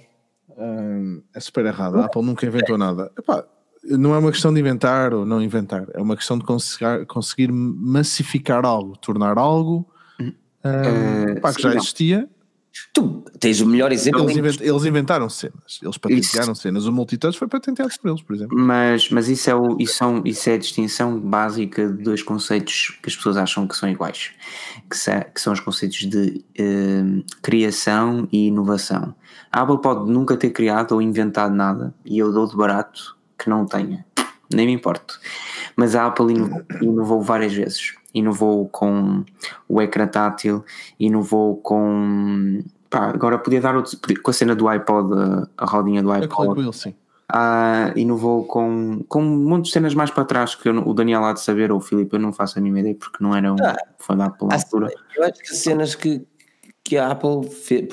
um, 0.57 1.21
é 1.33 1.39
super 1.39 1.65
errada. 1.65 2.01
A 2.01 2.05
Apple 2.05 2.21
nunca 2.21 2.45
inventou 2.45 2.77
nada. 2.77 3.11
Epá, 3.17 3.45
não 3.83 4.13
é 4.13 4.17
uma 4.17 4.31
questão 4.31 4.53
de 4.53 4.59
inventar 4.59 5.13
ou 5.13 5.25
não 5.25 5.41
inventar, 5.41 5.87
é 5.93 6.01
uma 6.01 6.15
questão 6.15 6.37
de 6.37 6.43
conseguir, 6.43 7.05
conseguir 7.05 7.51
massificar 7.51 8.65
algo, 8.65 8.97
tornar 8.97 9.37
algo 9.37 9.87
uh, 10.65 11.41
pá, 11.41 11.53
que 11.53 11.61
já 11.61 11.75
existia 11.75 12.29
Tu 12.93 13.23
tens 13.39 13.61
o 13.61 13.65
melhor 13.65 13.91
exemplo. 13.91 14.21
Eles, 14.23 14.35
invent, 14.35 14.61
eles 14.61 14.85
inventaram 14.85 15.29
cenas, 15.29 15.79
eles 15.81 15.97
patentearam 15.97 16.51
isso. 16.51 16.61
cenas. 16.61 16.85
O 16.85 16.91
multitouch 16.91 17.37
foi 17.37 17.47
patenteado 17.47 17.91
por 18.01 18.09
eles, 18.09 18.21
por 18.21 18.35
exemplo. 18.35 18.57
Mas, 18.57 19.09
mas 19.09 19.29
isso, 19.29 19.49
é 19.49 19.55
o, 19.55 19.77
isso, 19.79 19.95
são, 19.95 20.21
isso 20.25 20.49
é 20.49 20.55
a 20.55 20.57
distinção 20.57 21.17
básica 21.17 21.87
de 21.87 22.03
dois 22.03 22.21
conceitos 22.21 22.97
que 23.01 23.09
as 23.09 23.15
pessoas 23.15 23.37
acham 23.37 23.65
que 23.65 23.77
são 23.77 23.87
iguais, 23.87 24.31
que, 24.89 24.97
se, 24.97 25.11
que 25.33 25.39
são 25.39 25.53
os 25.53 25.61
conceitos 25.61 25.99
de 25.99 26.43
uh, 26.59 27.23
criação 27.41 28.27
e 28.31 28.47
inovação. 28.47 29.15
A 29.51 29.61
Apple 29.61 29.81
pode 29.81 30.11
nunca 30.11 30.35
ter 30.35 30.49
criado 30.49 30.93
ou 30.93 31.01
inventado 31.01 31.55
nada, 31.55 31.93
e 32.03 32.17
eu 32.19 32.31
dou 32.33 32.45
de 32.45 32.57
barato 32.57 33.15
que 33.37 33.49
não 33.49 33.65
tenha, 33.65 34.05
nem 34.53 34.65
me 34.65 34.73
importo. 34.73 35.17
Mas 35.77 35.95
a 35.95 36.07
Apple 36.07 36.27
inovou 36.81 37.21
várias 37.21 37.53
vezes 37.53 37.93
inovou 38.15 38.67
com 38.69 39.23
o 39.67 39.81
ecrã 39.81 40.07
tátil, 40.07 40.63
inovou 40.99 41.57
com. 41.57 42.63
Pá, 42.89 43.09
agora 43.09 43.37
podia 43.37 43.59
dar 43.59 43.75
outro, 43.75 43.99
com 44.23 44.31
a 44.31 44.33
cena 44.33 44.55
do 44.55 44.67
iPod, 44.69 45.47
a, 45.57 45.65
rodinha 45.65 46.01
do 46.01 46.11
iPod. 46.11 46.67
É 46.67 46.71
sim. 46.71 46.95
Ah, 47.27 47.91
inovou 47.95 48.45
com, 48.45 49.03
com 49.09 49.21
um 49.21 49.49
monte 49.49 49.65
de 49.65 49.71
cenas 49.71 49.95
mais 49.95 50.11
para 50.11 50.25
trás 50.25 50.53
que 50.53 50.69
eu, 50.69 50.87
o 50.87 50.93
Daniel 50.93 51.25
há 51.25 51.33
de 51.33 51.41
saber, 51.41 51.71
ou 51.71 51.79
o 51.79 51.81
Filipe, 51.81 52.15
eu 52.15 52.19
não 52.19 52.31
faço 52.31 52.57
a 52.57 52.61
mínima 52.61 52.79
ideia 52.79 52.95
porque 52.95 53.17
não 53.19 53.35
era 53.35 53.51
um 53.51 53.57
ah, 53.61 53.75
fã 53.97 54.15
da 54.15 54.25
Apple 54.25 54.47
altura. 54.51 54.91
Eu 55.15 55.23
acho 55.23 55.41
que 55.41 55.55
cenas 55.55 55.95
que, 55.95 56.25
que 56.87 56.97
a 56.97 57.09
Apple 57.09 57.49
fez, 57.49 57.87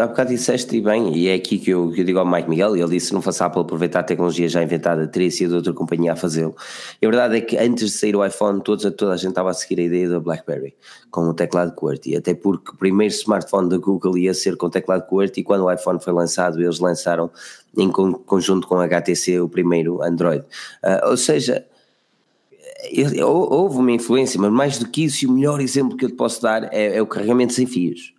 há 0.00 0.06
bocado 0.08 0.30
disseste 0.30 0.76
e 0.76 0.80
bem, 0.80 1.16
e 1.16 1.28
é 1.28 1.34
aqui 1.34 1.56
que 1.56 1.70
eu, 1.70 1.92
que 1.92 2.00
eu 2.00 2.04
digo 2.04 2.18
ao 2.18 2.26
Mike 2.26 2.50
Miguel, 2.50 2.76
ele 2.76 2.88
disse: 2.88 3.06
se 3.06 3.14
não 3.14 3.22
fosse 3.22 3.40
a 3.44 3.46
Apple 3.46 3.62
aproveitar 3.62 4.00
a 4.00 4.02
tecnologia 4.02 4.48
já 4.48 4.60
inventada, 4.60 5.06
teria 5.06 5.30
sido 5.30 5.54
outra 5.54 5.72
companhia 5.72 6.14
a 6.14 6.16
fazê-lo. 6.16 6.56
E 7.00 7.06
a 7.06 7.08
verdade 7.08 7.36
é 7.36 7.40
que 7.40 7.56
antes 7.56 7.92
de 7.92 7.96
sair 7.96 8.16
o 8.16 8.26
iPhone, 8.26 8.60
todos, 8.60 8.82
toda 8.96 9.12
a 9.12 9.16
gente 9.16 9.28
estava 9.28 9.50
a 9.50 9.54
seguir 9.54 9.80
a 9.80 9.84
ideia 9.84 10.08
da 10.08 10.18
Blackberry 10.18 10.74
com 11.12 11.28
o 11.28 11.32
teclado 11.32 11.72
QWERTY, 11.76 12.16
até 12.16 12.34
porque 12.34 12.72
o 12.72 12.76
primeiro 12.76 13.14
smartphone 13.14 13.68
da 13.68 13.78
Google 13.78 14.18
ia 14.18 14.34
ser 14.34 14.56
com 14.56 14.68
teclado 14.68 15.06
QWERTY, 15.08 15.40
e 15.40 15.44
quando 15.44 15.64
o 15.64 15.72
iPhone 15.72 16.00
foi 16.00 16.12
lançado, 16.12 16.60
eles 16.60 16.80
lançaram 16.80 17.30
em 17.76 17.88
conjunto 17.88 18.66
com 18.66 18.74
a 18.80 18.84
HTC 18.84 19.38
o 19.38 19.48
primeiro 19.48 20.02
Android. 20.02 20.44
Uh, 20.82 21.10
ou 21.10 21.16
seja, 21.16 21.64
houve 23.24 23.78
uma 23.78 23.92
influência, 23.92 24.40
mas 24.40 24.52
mais 24.52 24.78
do 24.78 24.88
que 24.88 25.04
isso, 25.04 25.24
e 25.24 25.28
o 25.28 25.32
melhor 25.32 25.60
exemplo 25.60 25.96
que 25.96 26.04
eu 26.04 26.10
te 26.10 26.16
posso 26.16 26.40
dar 26.40 26.72
é, 26.72 26.96
é 26.96 27.02
o 27.02 27.06
carregamento 27.06 27.52
sem 27.52 27.66
fios. 27.66 28.14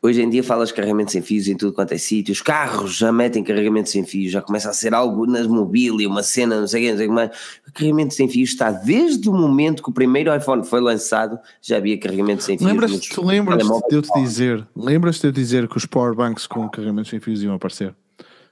Hoje 0.00 0.22
em 0.22 0.30
dia 0.30 0.44
falas 0.44 0.70
carregamento 0.70 1.10
sem 1.10 1.20
fios 1.20 1.48
em 1.48 1.56
tudo 1.56 1.72
quanto 1.72 1.92
é 1.92 1.98
sítio, 1.98 2.32
os 2.32 2.40
carros 2.40 2.96
já 2.96 3.10
metem 3.10 3.42
carregamento 3.42 3.90
sem 3.90 4.04
fios, 4.04 4.30
já 4.30 4.40
começa 4.40 4.70
a 4.70 4.72
ser 4.72 4.94
algo 4.94 5.26
nas 5.26 5.48
mobília, 5.48 6.08
uma 6.08 6.22
cena, 6.22 6.60
não 6.60 6.68
sei 6.68 6.82
o 6.82 6.84
que, 6.84 6.90
não 6.92 6.98
sei 6.98 7.06
o 7.06 7.08
que 7.08 7.14
mais. 7.14 7.30
O 7.66 7.72
carregamento 7.72 8.14
sem 8.14 8.28
fios 8.28 8.50
está 8.50 8.70
desde 8.70 9.28
o 9.28 9.32
momento 9.32 9.82
que 9.82 9.90
o 9.90 9.92
primeiro 9.92 10.34
iPhone 10.34 10.64
foi 10.64 10.80
lançado, 10.80 11.36
já 11.60 11.78
havia 11.78 11.98
carregamento 11.98 12.44
sem 12.44 12.56
fios. 12.56 12.70
Lembras-te 12.70 13.20
lembras 13.20 13.66
de 13.66 13.94
eu 13.96 14.02
te 14.02 14.20
dizer, 14.20 14.64
lembras-te 14.76 15.22
de 15.22 15.26
eu 15.26 15.32
dizer 15.32 15.68
que 15.68 15.76
os 15.76 15.84
powerbanks 15.84 16.46
com 16.46 16.68
carregamento 16.68 17.08
sem 17.08 17.18
fios 17.18 17.42
iam 17.42 17.54
aparecer? 17.54 17.92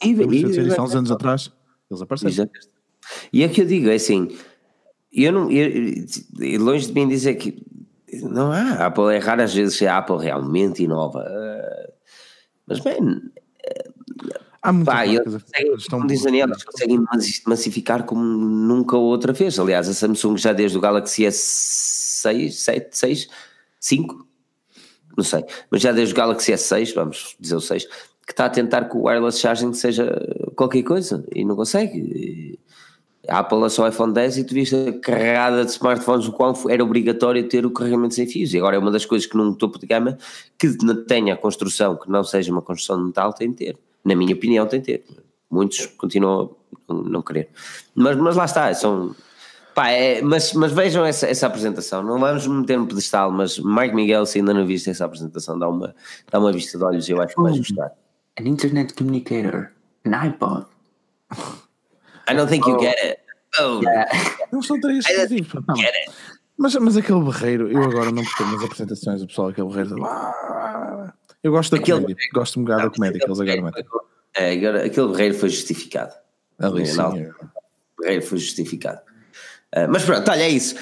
E, 0.03 0.09
e, 0.09 0.13
e, 0.13 0.75
há 0.77 0.83
uns 0.83 0.95
anos 0.97 1.13
atrás, 1.13 1.53
eles 1.89 2.03
apareceram. 2.03 2.51
E 3.33 3.45
é 3.45 3.49
que 3.49 3.63
eu 3.63 3.67
digo, 3.67 3.89
é 3.89 3.95
assim, 3.95 4.37
eu 5.25 5.33
não, 5.33 5.51
eu, 5.51 6.61
longe 6.61 6.87
de 6.87 6.93
mim 6.93 7.09
dizer 7.09 7.35
que 7.37 7.63
não 8.23 8.53
há, 8.53 8.87
Apple 8.87 9.15
é 9.15 9.19
raras 9.19 9.55
vezes 9.55 9.81
a 9.83 9.99
Apple 9.99 10.19
realmente 10.19 10.83
inova, 10.83 11.21
uh, 11.21 11.93
mas 12.67 12.81
bem, 12.81 12.99
Há 14.67 14.73
muita 14.73 14.91
pá, 14.91 15.07
eles 15.07 15.23
conseguem, 15.23 15.77
como 15.89 16.07
diz 16.09 16.23
Daniel, 16.25 16.49
eles 16.49 16.65
conseguem 16.65 17.05
massificar 17.47 18.03
como 18.03 18.21
nunca 18.21 18.97
outra 18.97 19.33
vez. 19.33 19.61
Aliás, 19.61 19.89
a 19.89 19.95
Samsung 19.95 20.37
já 20.37 20.53
desde 20.53 20.77
o 20.77 20.81
Galaxy 20.81 21.23
S6, 21.23 22.51
7, 22.51 22.99
6, 22.99 23.29
5, 23.79 24.27
não 25.17 25.23
sei, 25.23 25.45
mas 25.71 25.81
já 25.81 25.93
desde 25.93 26.13
o 26.13 26.17
Galaxy 26.17 26.53
S6, 26.53 26.95
vamos 26.97 27.37
dizer 27.39 27.55
o 27.55 27.61
6, 27.61 27.85
que 28.27 28.33
está 28.33 28.47
a 28.47 28.51
tentar 28.51 28.89
que 28.89 28.97
o 28.97 29.05
wireless 29.05 29.39
charging 29.39 29.73
seja 29.73 30.13
qualquer 30.57 30.83
coisa 30.83 31.25
e 31.33 31.45
não 31.45 31.55
consegue. 31.55 32.59
A 33.29 33.41
Apple 33.41 33.59
lançou 33.59 33.85
o 33.85 33.89
iPhone 33.89 34.13
10 34.13 34.39
e 34.39 34.45
tu 34.45 34.55
viste 34.55 34.75
a 34.75 34.93
carregada 35.01 35.65
de 35.65 35.71
smartphones, 35.71 36.27
o 36.29 36.33
qual 36.33 36.55
era 36.69 36.83
obrigatório 36.83 37.49
ter 37.49 37.67
o 37.67 37.71
carregamento 37.71 38.15
sem 38.15 38.27
fios. 38.27 38.53
E 38.55 38.59
agora 38.59 38.77
é 38.77 38.79
uma 38.79 38.91
das 38.91 39.05
coisas 39.05 39.27
que 39.27 39.37
num 39.37 39.53
topo 39.53 39.79
de 39.79 39.87
gama 39.87 40.19
que 40.59 40.77
tenha 41.07 41.35
a 41.35 41.37
construção, 41.37 41.97
que 41.97 42.11
não 42.11 42.23
seja 42.23 42.53
uma 42.53 42.63
construção 42.63 42.99
de 42.99 43.07
metal, 43.07 43.33
tem 43.33 43.51
de 43.51 43.57
ter. 43.57 43.79
Na 44.05 44.15
minha 44.15 44.35
opinião, 44.35 44.67
tem 44.67 44.81
de 44.81 44.87
ter. 44.87 45.05
Muitos 45.51 45.87
continuam 45.87 46.57
a 46.89 46.95
não 46.95 47.23
querer. 47.23 47.49
Mas, 47.95 48.17
mas 48.17 48.37
lá 48.37 48.45
está, 48.45 48.73
são. 48.75 49.15
Pá, 49.75 49.91
é, 49.91 50.23
mas, 50.23 50.55
mas 50.55 50.73
vejam 50.73 51.05
essa, 51.05 51.27
essa 51.27 51.47
apresentação. 51.47 52.03
Não 52.03 52.19
vamos 52.19 52.47
meter 52.47 52.79
no 52.79 52.87
pedestal, 52.87 53.31
mas 53.31 53.59
Mike 53.59 53.95
Miguel, 53.95 54.25
se 54.25 54.39
ainda 54.39 54.55
não 54.55 54.65
viste 54.65 54.89
essa 54.89 55.05
apresentação, 55.05 55.59
dá 55.59 55.69
uma, 55.69 55.95
dá 56.31 56.39
uma 56.39 56.53
vista 56.53 56.79
de 56.79 56.85
olhos 56.85 57.09
e 57.09 57.13
eu 57.13 57.21
acho 57.21 57.35
que 57.35 57.43
vais 57.43 57.59
gostar. 57.59 57.93
An 58.41 58.45
internet 58.45 58.95
communicator, 58.95 59.71
an 60.07 60.17
iPod. 60.17 60.67
I 62.29 62.35
don't 62.35 62.49
think 62.49 62.67
you 62.67 62.77
oh. 62.77 62.81
get 62.81 62.97
it. 63.03 63.19
Oh. 63.59 63.81
Yeah. 63.83 64.09
Não 64.53 64.63
são 64.63 64.81
três 64.81 65.05
exclusivos. 65.07 65.63
Mas, 66.59 66.75
mas 66.77 66.97
aquele 66.97 67.21
berreiro, 67.21 67.71
eu 67.71 67.83
agora 67.83 68.11
não 68.11 68.23
percebo 68.23 68.53
nas 68.53 68.65
apresentações 68.65 69.23
o 69.23 69.27
pessoal, 69.27 69.49
aquele 69.49 69.69
berreiro. 69.69 69.97
Eu 71.43 71.53
gosto 71.53 71.73
da 71.73 71.83
aquele, 71.83 72.01
comédia, 72.01 72.29
gosto 72.33 72.61
um 72.61 72.65
bocado 72.65 72.83
da 72.83 72.91
comédia 72.91 73.21
que 73.21 73.27
eles 73.27 73.41
agora 73.41 73.63
metem. 73.63 73.85
É, 74.35 74.53
agora, 74.53 74.87
aquele 74.87 75.09
berreiro 75.09 75.35
foi 75.35 75.49
justificado. 75.49 76.15
Ali 76.59 76.87
sim. 76.87 77.01
O 77.01 78.03
berreiro 78.03 78.23
foi 78.25 78.39
justificado. 78.39 79.01
Uh, 79.75 79.89
mas 79.91 80.05
pronto, 80.05 80.31
olha, 80.31 80.43
é 80.43 80.49
isso. 80.49 80.75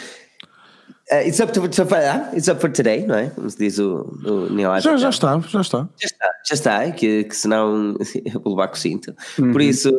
Uh, 1.12 1.16
it's, 1.16 1.38
up 1.38 1.52
to, 1.52 1.62
it's 1.64 2.48
up 2.48 2.60
for 2.60 2.70
today, 2.70 3.04
não 3.06 3.14
é? 3.14 3.28
Como 3.28 3.50
se 3.50 3.58
diz 3.58 3.78
o, 3.78 4.10
o 4.24 4.50
Neil 4.50 4.80
já, 4.80 4.96
já 4.96 5.10
está, 5.10 5.38
já 5.40 5.60
está. 5.60 5.88
Já 5.98 6.06
está, 6.06 6.30
já 6.46 6.54
está, 6.54 6.90
que, 6.92 7.24
que 7.24 7.36
senão 7.36 7.94
eu 8.24 8.40
vou 8.40 8.54
levar 8.54 8.68
com 8.68 8.74
o 8.74 8.78
cinto. 8.78 9.14
Uhum. 9.38 9.52
Por 9.52 9.60
isso, 9.60 9.92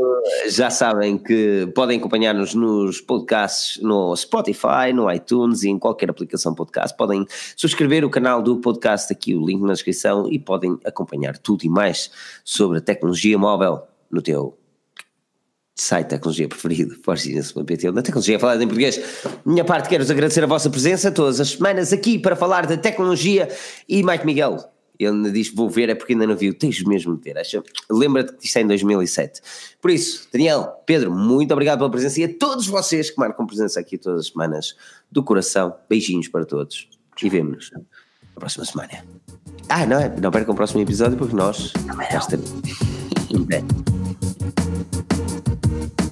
já 0.49 0.71
sabem 0.71 1.19
que 1.19 1.71
podem 1.75 1.99
acompanhar-nos 1.99 2.55
nos 2.55 3.01
podcasts 3.01 3.79
no 3.83 4.15
Spotify, 4.15 4.91
no 4.95 5.11
iTunes 5.11 5.61
e 5.61 5.69
em 5.69 5.77
qualquer 5.77 6.09
aplicação 6.09 6.55
podcast. 6.55 6.97
Podem 6.97 7.23
subscrever 7.55 8.03
o 8.03 8.09
canal 8.09 8.41
do 8.41 8.57
podcast 8.57 9.13
aqui, 9.13 9.35
o 9.35 9.45
link 9.45 9.61
na 9.61 9.73
descrição, 9.73 10.27
e 10.31 10.39
podem 10.39 10.75
acompanhar 10.83 11.37
tudo 11.37 11.65
e 11.65 11.69
mais 11.69 12.09
sobre 12.43 12.79
a 12.79 12.81
tecnologia 12.81 13.37
móvel 13.37 13.83
no 14.09 14.23
teu 14.23 14.57
site 15.75 16.05
de 16.05 16.09
tecnologia 16.11 16.47
preferido, 16.47 16.95
forginense.pt, 17.03 17.89
onde 17.89 17.99
a 17.99 18.01
tecnologia 18.01 18.39
falada 18.39 18.63
em 18.63 18.67
português. 18.67 18.99
Minha 19.45 19.65
parte, 19.65 19.89
quero-vos 19.89 20.09
agradecer 20.09 20.43
a 20.43 20.47
vossa 20.47 20.69
presença 20.69 21.11
todas 21.11 21.41
as 21.41 21.49
semanas 21.49 21.91
aqui 21.91 22.17
para 22.17 22.35
falar 22.35 22.65
de 22.65 22.77
tecnologia 22.77 23.49
e 23.87 24.01
Mike 24.01 24.25
Miguel. 24.25 24.57
Ele 24.97 25.29
diz 25.29 25.53
vou 25.53 25.69
ver, 25.69 25.89
é 25.89 25.95
porque 25.95 26.13
ainda 26.13 26.25
não 26.25 26.37
viu, 26.37 26.53
tens 26.53 26.81
mesmo 26.83 27.17
de 27.17 27.21
ver. 27.21 27.35
Lembra-te 27.91 28.33
que 28.37 28.45
isto 28.45 28.57
é 28.57 28.61
em 28.61 28.67
2007. 28.67 29.41
Por 29.81 29.91
isso, 29.91 30.29
Daniel, 30.31 30.81
Pedro, 30.85 31.11
muito 31.11 31.51
obrigado 31.51 31.79
pela 31.79 31.91
presença 31.91 32.21
e 32.21 32.23
a 32.23 32.33
todos 32.33 32.65
vocês 32.67 33.09
que 33.09 33.19
marcam 33.19 33.45
presença 33.45 33.77
aqui 33.77 33.97
todas 33.97 34.21
as 34.21 34.27
semanas 34.27 34.75
do 35.11 35.21
coração. 35.21 35.75
Beijinhos 35.89 36.29
para 36.29 36.45
todos 36.45 36.87
e 37.21 37.29
vemo-nos 37.29 37.71
na 37.73 37.81
próxima 38.35 38.63
semana. 38.63 39.05
Ah, 39.67 39.85
não 39.85 39.99
é? 39.99 40.15
Não 40.21 40.31
percam 40.31 40.53
o 40.53 40.55
próximo 40.55 40.81
episódio 40.81 41.17
porque 41.17 41.35
nós 41.35 41.73
já 42.11 42.19
estaremos. 42.19 42.53
Thank 44.21 45.99
you. 45.99 46.04